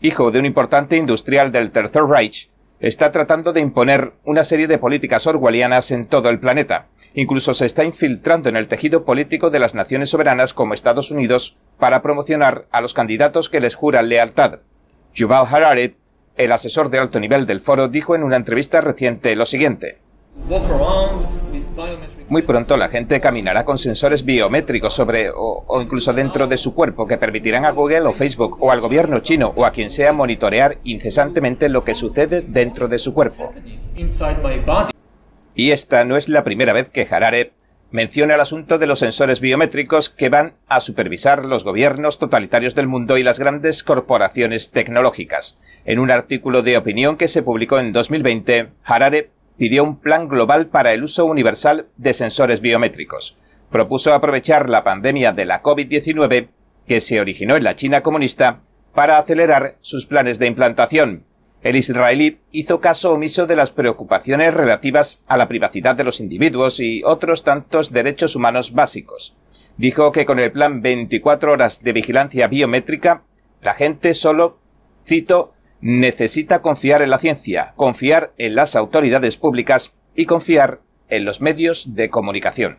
hijo 0.00 0.30
de 0.30 0.38
un 0.38 0.46
importante 0.46 0.96
industrial 0.96 1.52
del 1.52 1.70
Tercer 1.70 2.04
Reich, 2.04 2.50
está 2.80 3.10
tratando 3.10 3.52
de 3.52 3.60
imponer 3.60 4.12
una 4.24 4.44
serie 4.44 4.68
de 4.68 4.78
políticas 4.78 5.26
orwellianas 5.26 5.90
en 5.90 6.06
todo 6.06 6.28
el 6.30 6.38
planeta. 6.38 6.86
Incluso 7.14 7.54
se 7.54 7.66
está 7.66 7.84
infiltrando 7.84 8.48
en 8.48 8.56
el 8.56 8.68
tejido 8.68 9.04
político 9.04 9.50
de 9.50 9.58
las 9.58 9.74
naciones 9.74 10.10
soberanas 10.10 10.54
como 10.54 10.74
Estados 10.74 11.10
Unidos 11.10 11.56
para 11.78 12.02
promocionar 12.02 12.66
a 12.70 12.80
los 12.80 12.94
candidatos 12.94 13.48
que 13.48 13.60
les 13.60 13.74
juran 13.74 14.08
lealtad. 14.08 14.60
Yuval 15.14 15.46
Harari, 15.50 15.96
el 16.36 16.52
asesor 16.52 16.90
de 16.90 16.98
alto 16.98 17.18
nivel 17.18 17.46
del 17.46 17.60
foro, 17.60 17.88
dijo 17.88 18.14
en 18.14 18.22
una 18.22 18.36
entrevista 18.36 18.80
reciente 18.80 19.34
lo 19.34 19.46
siguiente. 19.46 19.98
Muy 22.28 22.42
pronto 22.42 22.76
la 22.76 22.88
gente 22.88 23.20
caminará 23.20 23.64
con 23.64 23.78
sensores 23.78 24.24
biométricos 24.24 24.92
sobre 24.92 25.30
o, 25.30 25.64
o, 25.66 25.82
incluso 25.82 26.12
dentro 26.12 26.46
de 26.46 26.56
su 26.56 26.74
cuerpo 26.74 27.06
que 27.06 27.16
permitirán 27.16 27.64
a 27.64 27.70
Google 27.70 28.02
o 28.02 28.12
Facebook 28.12 28.56
o 28.60 28.70
al 28.70 28.80
gobierno 28.80 29.20
chino 29.20 29.52
o 29.56 29.64
a 29.64 29.72
quien 29.72 29.90
sea 29.90 30.12
monitorear 30.12 30.78
incesantemente 30.84 31.68
lo 31.68 31.84
que 31.84 31.94
sucede 31.94 32.42
dentro 32.42 32.88
de 32.88 32.98
su 32.98 33.14
cuerpo. 33.14 33.52
Y 35.54 35.70
esta 35.70 36.04
no 36.04 36.16
es 36.16 36.28
la 36.28 36.44
primera 36.44 36.72
vez 36.72 36.88
que 36.88 37.06
Harare 37.10 37.52
menciona 37.90 38.34
el 38.34 38.40
asunto 38.40 38.78
de 38.78 38.86
los 38.86 38.98
sensores 38.98 39.40
biométricos 39.40 40.10
que 40.10 40.28
van 40.28 40.54
a 40.68 40.80
supervisar 40.80 41.44
los 41.44 41.64
gobiernos 41.64 42.18
totalitarios 42.18 42.74
del 42.74 42.86
mundo 42.86 43.16
y 43.16 43.22
las 43.22 43.38
grandes 43.38 43.82
corporaciones 43.82 44.70
tecnológicas. 44.70 45.58
En 45.84 45.98
un 45.98 46.10
artículo 46.10 46.62
de 46.62 46.76
opinión 46.76 47.16
que 47.16 47.28
se 47.28 47.42
publicó 47.42 47.78
en 47.80 47.92
2020, 47.92 48.68
Harare 48.84 49.30
pidió 49.58 49.82
un 49.84 49.98
plan 49.98 50.28
global 50.28 50.68
para 50.68 50.94
el 50.94 51.04
uso 51.04 51.26
universal 51.26 51.88
de 51.96 52.14
sensores 52.14 52.60
biométricos. 52.60 53.36
Propuso 53.70 54.14
aprovechar 54.14 54.70
la 54.70 54.84
pandemia 54.84 55.32
de 55.32 55.44
la 55.44 55.62
COVID-19, 55.62 56.48
que 56.86 57.00
se 57.00 57.20
originó 57.20 57.56
en 57.56 57.64
la 57.64 57.76
China 57.76 58.02
comunista, 58.02 58.60
para 58.94 59.18
acelerar 59.18 59.76
sus 59.80 60.06
planes 60.06 60.38
de 60.38 60.46
implantación. 60.46 61.24
El 61.62 61.74
israelí 61.74 62.38
hizo 62.52 62.80
caso 62.80 63.12
omiso 63.12 63.46
de 63.48 63.56
las 63.56 63.72
preocupaciones 63.72 64.54
relativas 64.54 65.20
a 65.26 65.36
la 65.36 65.48
privacidad 65.48 65.96
de 65.96 66.04
los 66.04 66.20
individuos 66.20 66.78
y 66.78 67.02
otros 67.04 67.42
tantos 67.42 67.92
derechos 67.92 68.36
humanos 68.36 68.72
básicos. 68.72 69.36
Dijo 69.76 70.12
que 70.12 70.24
con 70.24 70.38
el 70.38 70.52
plan 70.52 70.82
24 70.82 71.52
horas 71.52 71.82
de 71.82 71.92
vigilancia 71.92 72.46
biométrica, 72.46 73.24
la 73.60 73.74
gente 73.74 74.14
solo, 74.14 74.58
cito, 75.04 75.52
necesita 75.80 76.60
confiar 76.62 77.02
en 77.02 77.10
la 77.10 77.18
ciencia, 77.18 77.72
confiar 77.76 78.32
en 78.38 78.54
las 78.54 78.76
autoridades 78.76 79.36
públicas 79.36 79.94
y 80.14 80.26
confiar 80.26 80.80
en 81.08 81.24
los 81.24 81.40
medios 81.40 81.94
de 81.94 82.10
comunicación. 82.10 82.78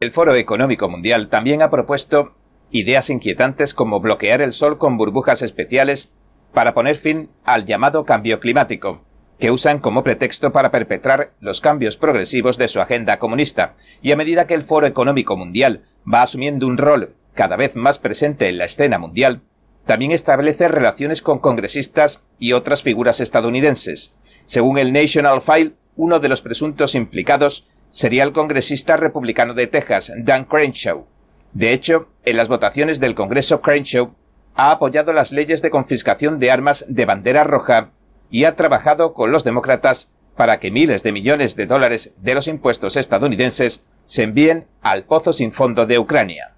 El 0.00 0.12
Foro 0.12 0.34
Económico 0.34 0.88
Mundial 0.88 1.28
también 1.28 1.62
ha 1.62 1.70
propuesto 1.70 2.34
ideas 2.70 3.10
inquietantes 3.10 3.74
como 3.74 4.00
bloquear 4.00 4.40
el 4.40 4.52
sol 4.52 4.78
con 4.78 4.96
burbujas 4.96 5.42
especiales 5.42 6.12
para 6.52 6.74
poner 6.74 6.96
fin 6.96 7.30
al 7.44 7.64
llamado 7.64 8.04
cambio 8.04 8.40
climático, 8.40 9.04
que 9.38 9.50
usan 9.50 9.78
como 9.78 10.02
pretexto 10.02 10.52
para 10.52 10.70
perpetrar 10.70 11.34
los 11.40 11.60
cambios 11.60 11.96
progresivos 11.96 12.58
de 12.58 12.68
su 12.68 12.80
agenda 12.80 13.18
comunista, 13.18 13.74
y 14.00 14.12
a 14.12 14.16
medida 14.16 14.46
que 14.46 14.54
el 14.54 14.62
Foro 14.62 14.86
Económico 14.86 15.36
Mundial 15.36 15.84
va 16.12 16.22
asumiendo 16.22 16.66
un 16.66 16.78
rol 16.78 17.14
cada 17.34 17.56
vez 17.56 17.76
más 17.76 17.98
presente 17.98 18.48
en 18.48 18.58
la 18.58 18.66
escena 18.66 18.98
mundial, 18.98 19.42
también 19.86 20.12
establece 20.12 20.68
relaciones 20.68 21.22
con 21.22 21.38
congresistas 21.38 22.22
y 22.38 22.52
otras 22.52 22.82
figuras 22.82 23.20
estadounidenses. 23.20 24.14
Según 24.46 24.78
el 24.78 24.92
National 24.92 25.40
File, 25.40 25.72
uno 25.96 26.20
de 26.20 26.28
los 26.28 26.42
presuntos 26.42 26.94
implicados 26.94 27.66
sería 27.90 28.24
el 28.24 28.32
congresista 28.32 28.96
republicano 28.96 29.54
de 29.54 29.66
Texas, 29.66 30.12
Dan 30.16 30.44
Crenshaw. 30.44 31.06
De 31.52 31.72
hecho, 31.72 32.08
en 32.24 32.36
las 32.36 32.48
votaciones 32.48 33.00
del 33.00 33.14
Congreso, 33.14 33.60
Crenshaw 33.60 34.14
ha 34.54 34.70
apoyado 34.70 35.12
las 35.12 35.32
leyes 35.32 35.62
de 35.62 35.70
confiscación 35.70 36.38
de 36.38 36.50
armas 36.50 36.84
de 36.88 37.04
bandera 37.04 37.44
roja 37.44 37.90
y 38.30 38.44
ha 38.44 38.56
trabajado 38.56 39.12
con 39.12 39.32
los 39.32 39.44
demócratas 39.44 40.10
para 40.36 40.58
que 40.58 40.70
miles 40.70 41.02
de 41.02 41.12
millones 41.12 41.56
de 41.56 41.66
dólares 41.66 42.12
de 42.16 42.34
los 42.34 42.48
impuestos 42.48 42.96
estadounidenses 42.96 43.84
se 44.04 44.22
envíen 44.22 44.66
al 44.80 45.04
pozo 45.04 45.32
sin 45.32 45.52
fondo 45.52 45.86
de 45.86 45.98
Ucrania. 45.98 46.54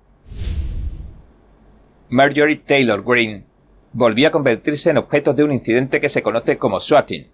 Marjorie 2.11 2.57
Taylor 2.57 3.03
Greene 3.03 3.45
volvió 3.93 4.29
a 4.29 4.31
convertirse 4.31 4.91
en 4.91 4.99
objeto 4.99 5.33
de 5.33 5.45
un 5.45 5.53
incidente 5.53 6.01
que 6.01 6.09
se 6.09 6.23
conoce 6.23 6.59
como 6.59 6.81
swatting. 6.81 7.29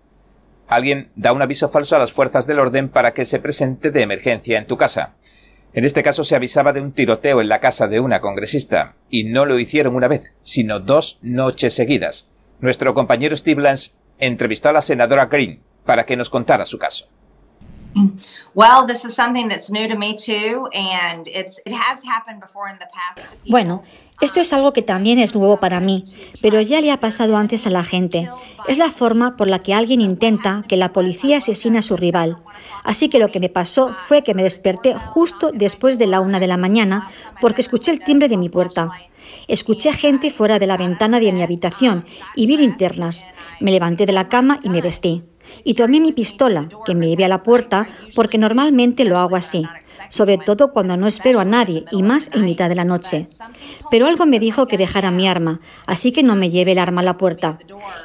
Alguien 0.69 1.11
da 1.17 1.33
un 1.33 1.43
aviso 1.43 1.69
falso 1.69 1.97
a 1.97 1.99
las 1.99 2.13
fuerzas 2.13 2.47
del 2.47 2.61
orden 2.61 2.89
para 2.89 3.13
que 3.13 3.25
se 3.25 3.41
presente 3.41 3.91
de 3.91 4.03
emergencia 4.03 4.59
en 4.59 4.67
tu 4.67 4.77
casa. 4.77 5.15
En 5.73 5.85
este 5.85 6.03
caso 6.03 6.23
se 6.23 6.37
avisaba 6.37 6.73
de 6.73 6.81
un 6.81 6.93
tiroteo 6.93 7.41
en 7.41 7.49
la 7.49 7.61
casa 7.61 7.89
de 7.89 8.01
una 8.01 8.21
congresista, 8.21 8.95
y 9.09 9.25
no 9.25 9.47
lo 9.47 9.59
hicieron 9.59 9.97
una 9.97 10.09
vez, 10.09 10.33
sino 10.43 10.79
dos 10.79 11.19
noches 11.23 11.75
seguidas. 11.75 12.29
Nuestro 12.61 12.95
compañero 12.95 13.37
Steve 13.37 13.63
Lance 13.63 13.93
entrevistó 14.19 14.69
a 14.69 14.73
la 14.73 14.83
senadora 14.83 15.27
Green 15.27 15.63
para 15.85 16.07
que 16.07 16.17
nos 16.17 16.31
contara 16.31 16.67
su 16.67 16.79
caso. 16.79 17.09
Bueno, 23.49 23.83
esto 24.21 24.41
es 24.41 24.53
algo 24.53 24.73
que 24.73 24.83
también 24.83 25.19
es 25.19 25.35
nuevo 25.35 25.57
para 25.57 25.81
mí, 25.81 26.05
pero 26.43 26.61
ya 26.61 26.83
le 26.83 26.93
ha 26.93 27.01
pasado 27.01 27.39
antes 27.39 27.67
a 27.67 27.71
la 27.71 27.83
gente. 27.83 28.29
Es 28.69 28.77
la 28.77 28.91
forma 28.91 29.35
por 29.39 29.49
la 29.49 29.61
que 29.61 29.73
alguien 29.73 30.03
intenta 30.03 30.63
que 30.69 30.77
la 30.77 30.93
policía 30.93 31.39
asesine 31.39 31.79
a 31.79 31.83
su 31.83 31.97
rival. 31.97 32.37
Así 32.85 33.09
que 33.09 33.19
lo 33.19 33.29
que 33.29 33.41
me 33.41 33.49
pasó 33.49 33.95
fue 34.05 34.23
que 34.23 34.35
me 34.35 34.43
desperté 34.43 34.95
justo 34.95 35.53
después 35.55 35.99
de 35.99 36.07
la 36.07 36.21
una 36.21 36.39
de 36.39 36.49
la 36.49 36.59
mañana 36.59 37.09
porque 37.41 37.63
escuché 37.63 37.93
el 37.93 38.01
timbre 38.01 38.29
de 38.29 38.37
mi 38.37 38.51
puerta. 38.51 38.91
Escuché 39.49 39.93
gente 39.93 40.31
fuera 40.31 40.59
de 40.59 40.67
la 40.67 40.77
ventana 40.77 41.19
de 41.19 41.33
mi 41.33 41.43
habitación 41.43 42.05
y 42.37 42.47
vi 42.47 42.59
linternas. 42.59 43.25
Me 43.59 43.71
levanté 43.71 44.05
de 44.05 44.13
la 44.13 44.29
cama 44.29 44.61
y 44.63 44.69
me 44.69 44.83
vestí. 44.83 45.23
Y 45.65 45.75
tomé 45.75 45.99
mi 45.99 46.13
pistola, 46.13 46.69
que 46.85 46.95
me 46.95 47.09
llevé 47.09 47.25
a 47.25 47.29
la 47.29 47.39
puerta 47.39 47.89
porque 48.15 48.39
normalmente 48.39 49.05
lo 49.05 49.19
hago 49.19 49.35
así 49.35 49.67
sobre 50.11 50.37
todo 50.37 50.73
cuando 50.73 50.99
no 50.99 51.07
espero 51.07 51.41
a 51.41 51.47
nadie 51.47 51.87
y 51.91 52.03
más 52.03 52.29
en 52.35 52.45
mitad 52.45 52.69
de 52.69 52.75
la 52.75 52.85
noche. 52.85 53.27
Pero 53.91 54.07
algo 54.07 54.27
me 54.27 54.39
dijo 54.39 54.67
que 54.67 54.77
dejara 54.77 55.11
mi 55.11 55.27
arma, 55.27 55.61
así 55.87 56.13
que 56.13 56.23
no 56.23 56.37
me 56.37 56.51
llevé 56.51 56.73
el 56.73 56.79
arma 56.79 57.01
a 57.01 57.05
la 57.05 57.17
puerta. 57.17 57.59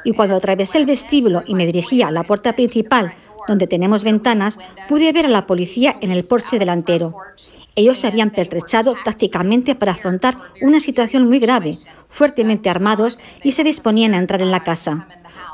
Y 0.04 0.12
cuando 0.12 0.36
atravesé 0.36 0.78
el 0.78 0.86
vestíbulo 0.86 1.42
y 1.46 1.54
me 1.54 1.66
dirigía 1.66 2.08
a 2.08 2.12
la 2.12 2.24
puerta 2.24 2.54
principal, 2.54 3.12
donde 3.46 3.66
tenemos 3.66 4.02
ventanas, 4.02 4.58
pude 4.88 5.12
ver 5.12 5.26
a 5.26 5.30
la 5.30 5.46
policía 5.46 5.96
en 6.00 6.10
el 6.10 6.24
porche 6.24 6.58
delantero. 6.58 7.14
Ellos 7.74 7.98
se 7.98 8.06
habían 8.06 8.30
pertrechado 8.30 8.96
tácticamente 9.04 9.74
para 9.74 9.92
afrontar 9.92 10.36
una 10.62 10.80
situación 10.80 11.28
muy 11.28 11.38
grave, 11.38 11.76
fuertemente 12.08 12.70
armados 12.70 13.18
y 13.42 13.52
se 13.52 13.64
disponían 13.64 14.14
a 14.14 14.18
entrar 14.18 14.40
en 14.40 14.50
la 14.50 14.64
casa. 14.64 15.06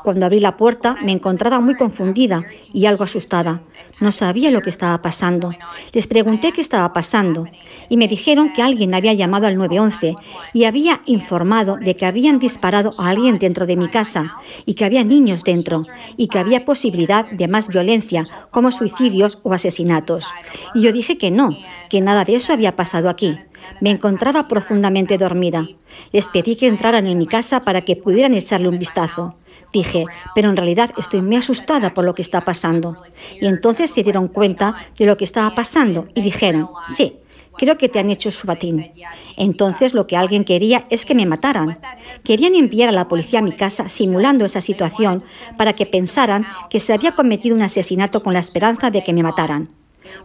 Cuando 0.03 0.25
abrí 0.25 0.41
la 0.41 0.57
puerta 0.57 0.95
me 1.03 1.13
encontraba 1.13 1.61
muy 1.61 1.75
confundida 1.75 2.41
y 2.73 2.85
algo 2.85 3.05
asustada. 3.05 3.61
No 4.01 4.11
sabía 4.11 4.51
lo 4.51 4.61
que 4.61 4.69
estaba 4.69 5.01
pasando. 5.01 5.51
Les 5.93 6.07
pregunté 6.07 6.51
qué 6.51 6.59
estaba 6.59 6.91
pasando 6.91 7.47
y 7.87 7.95
me 7.95 8.09
dijeron 8.09 8.51
que 8.51 8.61
alguien 8.61 8.93
había 8.93 9.13
llamado 9.13 9.47
al 9.47 9.57
911 9.57 10.15
y 10.53 10.65
había 10.65 11.01
informado 11.05 11.77
de 11.77 11.95
que 11.95 12.05
habían 12.05 12.37
disparado 12.39 12.91
a 12.97 13.09
alguien 13.09 13.39
dentro 13.39 13.65
de 13.65 13.77
mi 13.77 13.87
casa 13.87 14.37
y 14.65 14.73
que 14.73 14.83
había 14.83 15.05
niños 15.05 15.43
dentro 15.45 15.83
y 16.17 16.27
que 16.27 16.39
había 16.39 16.65
posibilidad 16.65 17.25
de 17.31 17.47
más 17.47 17.69
violencia 17.69 18.25
como 18.51 18.71
suicidios 18.71 19.39
o 19.43 19.53
asesinatos. 19.53 20.25
Y 20.73 20.81
yo 20.81 20.91
dije 20.91 21.17
que 21.17 21.31
no, 21.31 21.57
que 21.89 22.01
nada 22.01 22.25
de 22.25 22.35
eso 22.35 22.51
había 22.51 22.75
pasado 22.75 23.09
aquí. 23.09 23.37
Me 23.79 23.91
encontraba 23.91 24.49
profundamente 24.49 25.17
dormida. 25.17 25.65
Les 26.11 26.27
pedí 26.27 26.57
que 26.57 26.67
entraran 26.67 27.07
en 27.07 27.17
mi 27.17 27.27
casa 27.27 27.61
para 27.61 27.81
que 27.81 27.95
pudieran 27.95 28.33
echarle 28.33 28.67
un 28.67 28.79
vistazo. 28.79 29.33
Dije, 29.73 30.05
pero 30.35 30.49
en 30.49 30.55
realidad 30.55 30.91
estoy 30.97 31.23
muy 31.23 31.35
asustada 31.35 31.95
por 31.95 32.05
lo 32.05 32.13
que 32.13 32.21
está 32.21 32.45
pasando. 32.45 32.95
Y 33.41 33.47
entonces 33.47 33.89
se 33.89 34.03
dieron 34.03 34.27
cuenta 34.27 34.75
de 34.97 35.07
lo 35.07 35.17
que 35.17 35.25
estaba 35.25 35.55
pasando 35.55 36.07
y 36.13 36.21
dijeron, 36.21 36.69
sí, 36.85 37.15
creo 37.57 37.75
que 37.77 37.89
te 37.89 37.99
han 37.99 38.11
hecho 38.11 38.29
su 38.29 38.45
batín. 38.45 38.91
Entonces 39.35 39.95
lo 39.95 40.05
que 40.05 40.15
alguien 40.15 40.43
quería 40.43 40.85
es 40.91 41.05
que 41.05 41.15
me 41.15 41.25
mataran. 41.25 41.79
Querían 42.23 42.53
enviar 42.53 42.89
a 42.89 42.93
la 42.93 43.07
policía 43.07 43.39
a 43.39 43.41
mi 43.41 43.51
casa 43.51 43.89
simulando 43.89 44.45
esa 44.45 44.61
situación 44.61 45.23
para 45.57 45.73
que 45.73 45.87
pensaran 45.87 46.45
que 46.69 46.79
se 46.79 46.93
había 46.93 47.13
cometido 47.13 47.55
un 47.55 47.63
asesinato 47.63 48.21
con 48.21 48.33
la 48.33 48.39
esperanza 48.39 48.91
de 48.91 49.03
que 49.03 49.13
me 49.13 49.23
mataran 49.23 49.69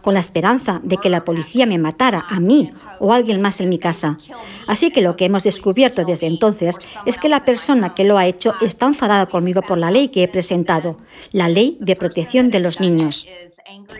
con 0.01 0.13
la 0.13 0.19
esperanza 0.19 0.79
de 0.83 0.97
que 0.97 1.09
la 1.09 1.25
policía 1.25 1.65
me 1.65 1.77
matara 1.77 2.25
a 2.29 2.39
mí 2.39 2.71
o 2.99 3.11
a 3.11 3.15
alguien 3.15 3.41
más 3.41 3.61
en 3.61 3.69
mi 3.69 3.79
casa. 3.79 4.17
Así 4.67 4.91
que 4.91 5.01
lo 5.01 5.15
que 5.15 5.25
hemos 5.25 5.43
descubierto 5.43 6.05
desde 6.05 6.27
entonces 6.27 6.77
es 7.05 7.17
que 7.17 7.29
la 7.29 7.45
persona 7.45 7.93
que 7.95 8.03
lo 8.03 8.17
ha 8.17 8.27
hecho 8.27 8.53
está 8.61 8.85
enfadada 8.85 9.27
conmigo 9.27 9.61
por 9.61 9.77
la 9.77 9.91
ley 9.91 10.09
que 10.09 10.23
he 10.23 10.27
presentado, 10.27 10.97
la 11.31 11.49
ley 11.49 11.77
de 11.79 11.95
protección 11.95 12.49
de 12.49 12.59
los 12.59 12.79
niños. 12.79 13.27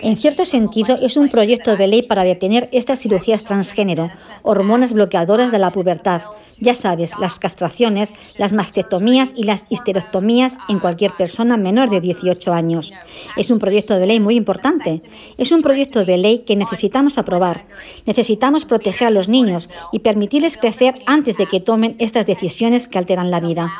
En 0.02 0.18
cierto 0.18 0.46
sentido, 0.46 0.98
es 1.02 1.18
un 1.18 1.30
proyecto 1.30 1.76
de 1.76 1.88
ley 1.88 2.04
para 2.04 2.24
detener 2.24 2.70
estas 2.72 3.00
cirugías 3.00 3.44
transgénero, 3.44 4.10
hormonas 4.42 4.94
bloqueadoras 4.94 5.52
de 5.52 5.60
la 5.60 5.72
pubertad, 5.72 6.22
ya 6.60 6.76
sabes, 6.76 7.14
las 7.20 7.40
castraciones, 7.40 8.14
las 8.38 8.54
mastectomías 8.54 9.32
y 9.36 9.44
las 9.44 9.66
histerectomías 9.70 10.58
en 10.68 10.80
cualquier 10.80 11.16
persona 11.16 11.58
menor 11.58 11.90
de 11.90 12.02
18 12.02 12.54
años. 12.54 12.92
Es 13.38 13.50
un 13.50 13.60
proyecto 13.60 14.00
de 14.00 14.08
ley 14.08 14.20
muy 14.20 14.36
importante. 14.36 15.02
Es 15.38 15.52
un 15.52 15.62
proyecto 15.62 16.06
de 16.06 16.18
ley 16.18 16.40
que 16.40 16.56
necesitamos 16.56 17.18
aprobar. 17.18 17.66
Necesitamos 18.06 18.66
proteger 18.66 19.08
a 19.08 19.12
los 19.12 19.30
niños 19.30 19.70
y 19.92 20.00
permitirles 20.00 20.58
crecer 20.58 20.96
antes 21.06 21.38
de 21.38 21.46
que 21.46 21.60
tomen 21.60 21.96
estas 22.00 22.26
decisiones 22.26 22.88
que 22.88 22.98
alteran 22.98 23.32
la 23.32 23.40
vida. 23.40 23.72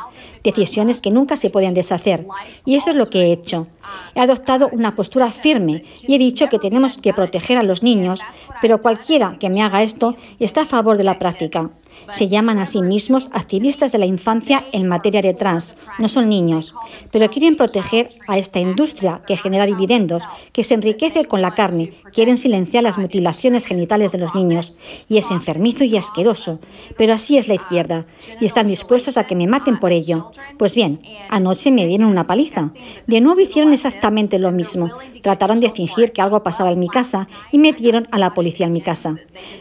Decisiones 0.42 1.00
que 1.00 1.10
nunca 1.10 1.36
se 1.36 1.50
pueden 1.50 1.74
deshacer. 1.74 2.26
Y 2.64 2.76
eso 2.76 2.90
es 2.90 2.96
lo 2.96 3.10
que 3.10 3.22
he 3.22 3.32
hecho. 3.32 3.66
He 4.14 4.20
adoptado 4.20 4.68
una 4.72 4.92
postura 4.92 5.30
firme 5.30 5.84
y 6.02 6.14
he 6.14 6.18
dicho 6.18 6.48
que 6.48 6.58
tenemos 6.58 6.98
que 6.98 7.12
proteger 7.12 7.58
a 7.58 7.62
los 7.62 7.82
niños, 7.82 8.20
pero 8.62 8.80
cualquiera 8.80 9.36
que 9.38 9.50
me 9.50 9.62
haga 9.62 9.82
esto 9.82 10.16
está 10.38 10.62
a 10.62 10.66
favor 10.66 10.96
de 10.96 11.04
la 11.04 11.18
práctica. 11.18 11.70
Se 12.12 12.28
llaman 12.28 12.58
a 12.58 12.66
sí 12.66 12.82
mismos 12.82 13.28
activistas 13.32 13.92
de 13.92 13.98
la 13.98 14.06
infancia 14.06 14.64
en 14.72 14.88
materia 14.88 15.22
de 15.22 15.34
trans. 15.34 15.76
No 15.98 16.08
son 16.08 16.28
niños, 16.28 16.74
pero 17.12 17.30
quieren 17.30 17.56
proteger 17.56 18.08
a 18.26 18.38
esta 18.38 18.60
industria 18.60 19.22
que 19.26 19.36
genera 19.36 19.66
dividendos, 19.66 20.24
que 20.52 20.64
se 20.64 20.74
enriquece 20.74 21.24
con 21.24 21.42
la 21.42 21.52
carne. 21.52 21.90
Quieren 22.12 22.36
silenciar 22.36 22.82
las 22.82 22.98
mutilaciones 22.98 23.66
genitales 23.66 24.12
de 24.12 24.18
los 24.18 24.34
niños. 24.34 24.72
Y 25.08 25.18
es 25.18 25.30
enfermizo 25.30 25.84
y 25.84 25.96
asqueroso. 25.96 26.60
Pero 26.96 27.14
así 27.14 27.38
es 27.38 27.48
la 27.48 27.54
izquierda. 27.54 28.06
Y 28.40 28.46
están 28.46 28.66
dispuestos 28.66 29.16
a 29.16 29.24
que 29.24 29.36
me 29.36 29.46
maten 29.46 29.78
por 29.78 29.92
ello. 29.92 30.30
Pues 30.58 30.74
bien, 30.74 31.00
anoche 31.28 31.70
me 31.70 31.86
dieron 31.86 32.08
una 32.08 32.24
paliza. 32.24 32.70
De 33.06 33.20
nuevo 33.20 33.40
hicieron 33.40 33.72
exactamente 33.72 34.38
lo 34.38 34.52
mismo. 34.52 34.90
Trataron 35.22 35.60
de 35.60 35.70
fingir 35.70 36.12
que 36.12 36.22
algo 36.22 36.42
pasaba 36.42 36.72
en 36.72 36.80
mi 36.80 36.88
casa 36.88 37.28
y 37.52 37.58
metieron 37.58 38.06
a 38.10 38.18
la 38.18 38.34
policía 38.34 38.66
en 38.66 38.72
mi 38.72 38.80
casa. 38.80 39.16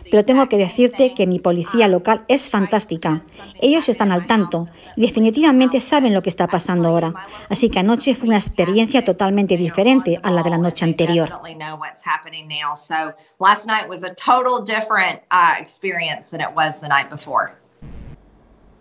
Pero 0.10 0.24
tengo 0.24 0.48
que 0.50 0.58
decirte 0.58 1.14
que 1.14 1.28
mi 1.28 1.40
policía 1.40 1.88
local 1.88 2.24
es 2.28 2.39
fantástica. 2.48 3.24
Ellos 3.60 3.90
están 3.90 4.12
al 4.12 4.28
tanto 4.28 4.68
y 4.96 5.02
definitivamente 5.02 5.82
saben 5.82 6.14
lo 6.14 6.22
que 6.22 6.30
está 6.30 6.46
pasando 6.46 6.90
ahora. 6.90 7.12
Así 7.50 7.72
que 7.72 7.80
anoche 7.80 8.14
fue 8.14 8.28
una 8.28 8.38
experiencia 8.38 9.04
totalmente 9.04 9.58
diferente 9.58 10.20
a 10.22 10.30
la 10.30 10.44
de 10.44 10.52
la 10.52 10.60
noche 10.60 10.86
anterior. 10.86 11.42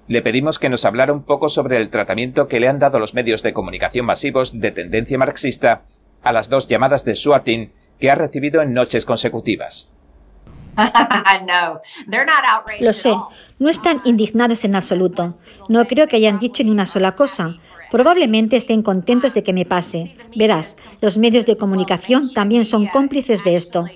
Le 0.07 0.23
pedimos 0.23 0.59
que 0.59 0.69
nos 0.69 0.85
hablara 0.85 1.13
un 1.13 1.23
poco 1.23 1.49
sobre 1.49 1.77
el 1.77 1.91
tratamiento 1.91 2.49
que 2.49 2.61
le 2.61 2.69
han 2.69 2.79
dado 2.79 2.99
los 2.99 3.15
medios 3.15 3.43
de 3.43 3.53
comunicación 3.53 4.07
masivos 4.07 4.59
de 4.59 4.71
tendencia 4.71 5.19
marxista 5.19 5.83
a 6.23 6.33
las 6.33 6.49
dos 6.49 6.67
llamadas 6.67 7.05
de 7.05 7.15
Swatting 7.15 7.73
que 7.99 8.11
ha 8.11 8.15
recibido 8.15 8.63
en 8.63 8.73
noches 8.73 9.05
consecutivas. 9.05 9.91
Lo 12.81 12.93
sé, 12.93 13.15
no 13.59 13.69
están 13.69 14.01
indignados 14.05 14.65
en 14.65 14.77
absoluto. 14.77 15.35
No 15.69 15.85
creo 15.87 16.07
que 16.07 16.17
hayan 16.17 16.39
dicho 16.39 16.63
ni 16.63 16.71
una 16.71 16.87
sola 16.87 17.15
cosa. 17.15 17.57
Probablemente 17.91 18.57
estén 18.57 18.83
contentos 18.83 19.35
de 19.35 19.43
que 19.43 19.53
me 19.53 19.65
pase. 19.65 20.17
Verás, 20.37 20.77
los 21.01 21.17
medios 21.17 21.47
de 21.47 21.57
comunicación 21.57 22.33
también 22.33 22.65
son 22.65 22.87
cómplices 22.87 23.43
de 23.45 23.57
esto. 23.57 23.87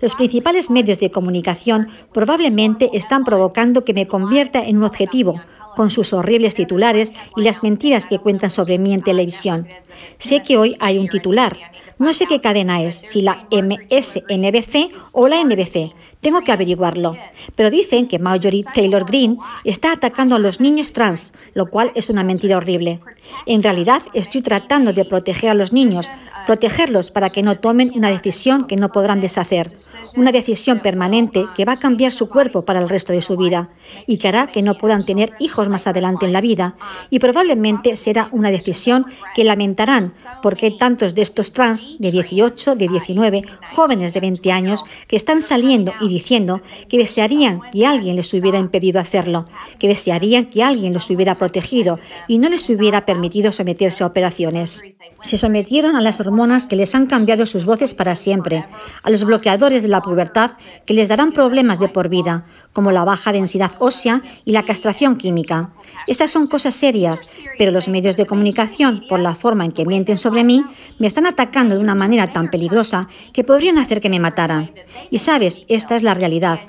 Los 0.00 0.14
principales 0.14 0.70
medios 0.70 1.00
de 1.00 1.10
comunicación 1.10 1.88
probablemente 2.12 2.90
están 2.92 3.24
provocando 3.24 3.84
que 3.84 3.94
me 3.94 4.06
convierta 4.06 4.64
en 4.64 4.76
un 4.76 4.84
objetivo, 4.84 5.40
con 5.74 5.90
sus 5.90 6.12
horribles 6.12 6.54
titulares 6.54 7.12
y 7.36 7.42
las 7.42 7.64
mentiras 7.64 8.06
que 8.06 8.20
cuentan 8.20 8.50
sobre 8.50 8.78
mí 8.78 8.94
en 8.94 9.02
televisión. 9.02 9.66
Sé 10.12 10.42
que 10.42 10.56
hoy 10.56 10.76
hay 10.78 10.98
un 10.98 11.08
titular. 11.08 11.56
No 11.98 12.14
sé 12.14 12.26
qué 12.26 12.40
cadena 12.40 12.80
es, 12.82 12.94
si 12.94 13.22
la 13.22 13.44
MSNBC 13.50 14.92
o 15.12 15.26
la 15.26 15.42
NBC, 15.42 15.92
tengo 16.20 16.42
que 16.42 16.52
averiguarlo. 16.52 17.16
Pero 17.54 17.70
dicen 17.70 18.08
que 18.08 18.18
Marjorie 18.18 18.64
Taylor 18.74 19.04
Greene 19.04 19.36
está 19.64 19.92
atacando 19.92 20.34
a 20.34 20.38
los 20.38 20.60
niños 20.60 20.92
trans, 20.92 21.32
lo 21.54 21.70
cual 21.70 21.92
es 21.94 22.10
una 22.10 22.24
mentira 22.24 22.56
horrible. 22.56 23.00
En 23.46 23.62
realidad, 23.62 24.02
estoy 24.14 24.42
tratando 24.42 24.92
de 24.92 25.04
proteger 25.04 25.50
a 25.50 25.54
los 25.54 25.72
niños, 25.72 26.10
protegerlos 26.46 27.10
para 27.10 27.30
que 27.30 27.42
no 27.42 27.56
tomen 27.56 27.92
una 27.94 28.10
decisión 28.10 28.66
que 28.66 28.76
no 28.76 28.90
podrán 28.90 29.20
deshacer, 29.20 29.72
una 30.16 30.32
decisión 30.32 30.80
permanente 30.80 31.46
que 31.54 31.64
va 31.64 31.72
a 31.72 31.76
cambiar 31.76 32.12
su 32.12 32.28
cuerpo 32.28 32.64
para 32.64 32.80
el 32.80 32.88
resto 32.88 33.12
de 33.12 33.22
su 33.22 33.36
vida 33.36 33.68
y 34.06 34.18
que 34.18 34.28
hará 34.28 34.46
que 34.46 34.62
no 34.62 34.76
puedan 34.76 35.04
tener 35.04 35.32
hijos 35.38 35.68
más 35.68 35.86
adelante 35.86 36.26
en 36.26 36.32
la 36.32 36.40
vida 36.40 36.74
y 37.10 37.18
probablemente 37.18 37.96
será 37.96 38.28
una 38.32 38.50
decisión 38.50 39.06
que 39.34 39.44
lamentarán 39.44 40.10
porque 40.42 40.70
tantos 40.70 41.14
de 41.14 41.22
estos 41.22 41.52
trans 41.52 41.96
de 41.98 42.10
18, 42.10 42.76
de 42.76 42.88
19, 42.88 43.42
jóvenes 43.74 44.14
de 44.14 44.20
20 44.20 44.52
años 44.52 44.84
que 45.06 45.16
están 45.16 45.42
saliendo 45.42 45.92
y 46.00 46.07
diciendo 46.08 46.60
que 46.88 46.98
desearían 46.98 47.60
que 47.72 47.86
alguien 47.86 48.16
les 48.16 48.32
hubiera 48.34 48.58
impedido 48.58 49.00
hacerlo, 49.00 49.46
que 49.78 49.88
desearían 49.88 50.46
que 50.46 50.62
alguien 50.62 50.92
los 50.92 51.08
hubiera 51.10 51.36
protegido 51.36 51.98
y 52.26 52.38
no 52.38 52.48
les 52.48 52.68
hubiera 52.68 53.06
permitido 53.06 53.52
someterse 53.52 54.04
a 54.04 54.06
operaciones. 54.06 54.82
Se 55.20 55.36
sometieron 55.36 55.96
a 55.96 56.00
las 56.00 56.20
hormonas 56.20 56.66
que 56.66 56.76
les 56.76 56.94
han 56.94 57.06
cambiado 57.06 57.44
sus 57.44 57.66
voces 57.66 57.92
para 57.92 58.14
siempre, 58.14 58.66
a 59.02 59.10
los 59.10 59.24
bloqueadores 59.24 59.82
de 59.82 59.88
la 59.88 60.00
pubertad 60.00 60.52
que 60.86 60.94
les 60.94 61.08
darán 61.08 61.32
problemas 61.32 61.80
de 61.80 61.88
por 61.88 62.08
vida, 62.08 62.44
como 62.72 62.92
la 62.92 63.04
baja 63.04 63.32
densidad 63.32 63.72
ósea 63.80 64.20
y 64.44 64.52
la 64.52 64.64
castración 64.64 65.16
química. 65.16 65.70
Estas 66.06 66.30
son 66.30 66.46
cosas 66.46 66.76
serias, 66.76 67.20
pero 67.58 67.72
los 67.72 67.88
medios 67.88 68.16
de 68.16 68.26
comunicación, 68.26 69.04
por 69.08 69.18
la 69.18 69.34
forma 69.34 69.64
en 69.64 69.72
que 69.72 69.86
mienten 69.86 70.18
sobre 70.18 70.44
mí, 70.44 70.64
me 70.98 71.08
están 71.08 71.26
atacando 71.26 71.74
de 71.74 71.80
una 71.80 71.96
manera 71.96 72.32
tan 72.32 72.48
peligrosa 72.48 73.08
que 73.32 73.44
podrían 73.44 73.78
hacer 73.78 74.00
que 74.00 74.10
me 74.10 74.20
mataran. 74.20 74.70
Y 75.10 75.18
sabes, 75.18 75.64
esta 75.68 75.96
es 75.96 76.04
la 76.04 76.14
realidad. 76.14 76.60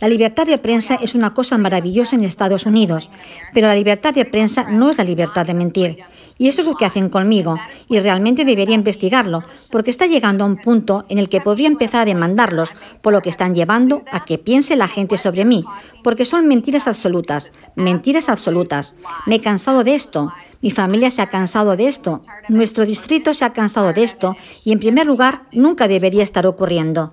La 0.00 0.08
libertad 0.08 0.46
de 0.46 0.58
prensa 0.58 0.98
es 1.00 1.14
una 1.14 1.34
cosa 1.34 1.58
maravillosa 1.58 2.16
en 2.16 2.24
Estados 2.24 2.66
Unidos, 2.66 3.10
pero 3.52 3.68
la 3.68 3.74
libertad 3.74 4.14
de 4.14 4.24
prensa 4.24 4.64
no 4.64 4.90
es 4.90 4.98
la 4.98 5.04
libertad 5.04 5.46
de 5.46 5.54
mentir. 5.54 5.98
Y 6.38 6.48
eso 6.48 6.62
es 6.62 6.68
lo 6.68 6.76
que 6.76 6.84
hacen 6.84 7.08
conmigo, 7.08 7.58
y 7.88 7.98
realmente 7.98 8.44
debería 8.44 8.76
investigarlo, 8.76 9.42
porque 9.70 9.90
está 9.90 10.06
llegando 10.06 10.44
a 10.44 10.46
un 10.46 10.56
punto 10.56 11.04
en 11.08 11.18
el 11.18 11.28
que 11.28 11.40
podría 11.40 11.66
empezar 11.66 12.02
a 12.02 12.04
demandarlos 12.04 12.70
por 13.02 13.12
lo 13.12 13.20
que 13.20 13.30
están 13.30 13.54
llevando 13.54 14.02
a 14.12 14.24
que 14.24 14.38
piense 14.38 14.76
la 14.76 14.88
gente 14.88 15.18
sobre 15.18 15.44
mí, 15.44 15.64
porque 16.04 16.24
son 16.24 16.46
mentiras 16.46 16.86
absolutas, 16.86 17.52
mentiras 17.74 18.28
absolutas. 18.28 18.94
Me 19.26 19.36
he 19.36 19.40
cansado 19.40 19.84
de 19.84 19.94
esto. 19.94 20.32
Mi 20.60 20.70
familia 20.72 21.10
se 21.10 21.22
ha 21.22 21.28
cansado 21.28 21.76
de 21.76 21.86
esto, 21.86 22.20
nuestro 22.48 22.84
distrito 22.84 23.32
se 23.32 23.44
ha 23.44 23.52
cansado 23.52 23.92
de 23.92 24.02
esto 24.02 24.36
y 24.64 24.72
en 24.72 24.80
primer 24.80 25.06
lugar 25.06 25.42
nunca 25.52 25.86
debería 25.86 26.24
estar 26.24 26.48
ocurriendo. 26.48 27.12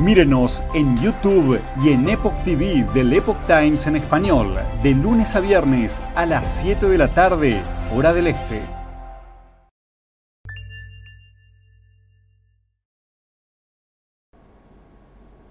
Mírenos 0.00 0.64
en 0.72 0.96
YouTube 1.02 1.60
y 1.84 1.90
en 1.90 2.08
Epoch 2.08 2.32
TV 2.42 2.86
del 2.94 3.12
Epoch 3.12 3.36
Times 3.46 3.86
en 3.86 3.96
español, 3.96 4.56
de 4.82 4.94
lunes 4.94 5.36
a 5.36 5.40
viernes 5.40 6.00
a 6.14 6.24
las 6.24 6.50
7 6.62 6.88
de 6.88 6.96
la 6.96 7.08
tarde, 7.08 7.60
hora 7.94 8.14
del 8.14 8.28
este. 8.28 8.62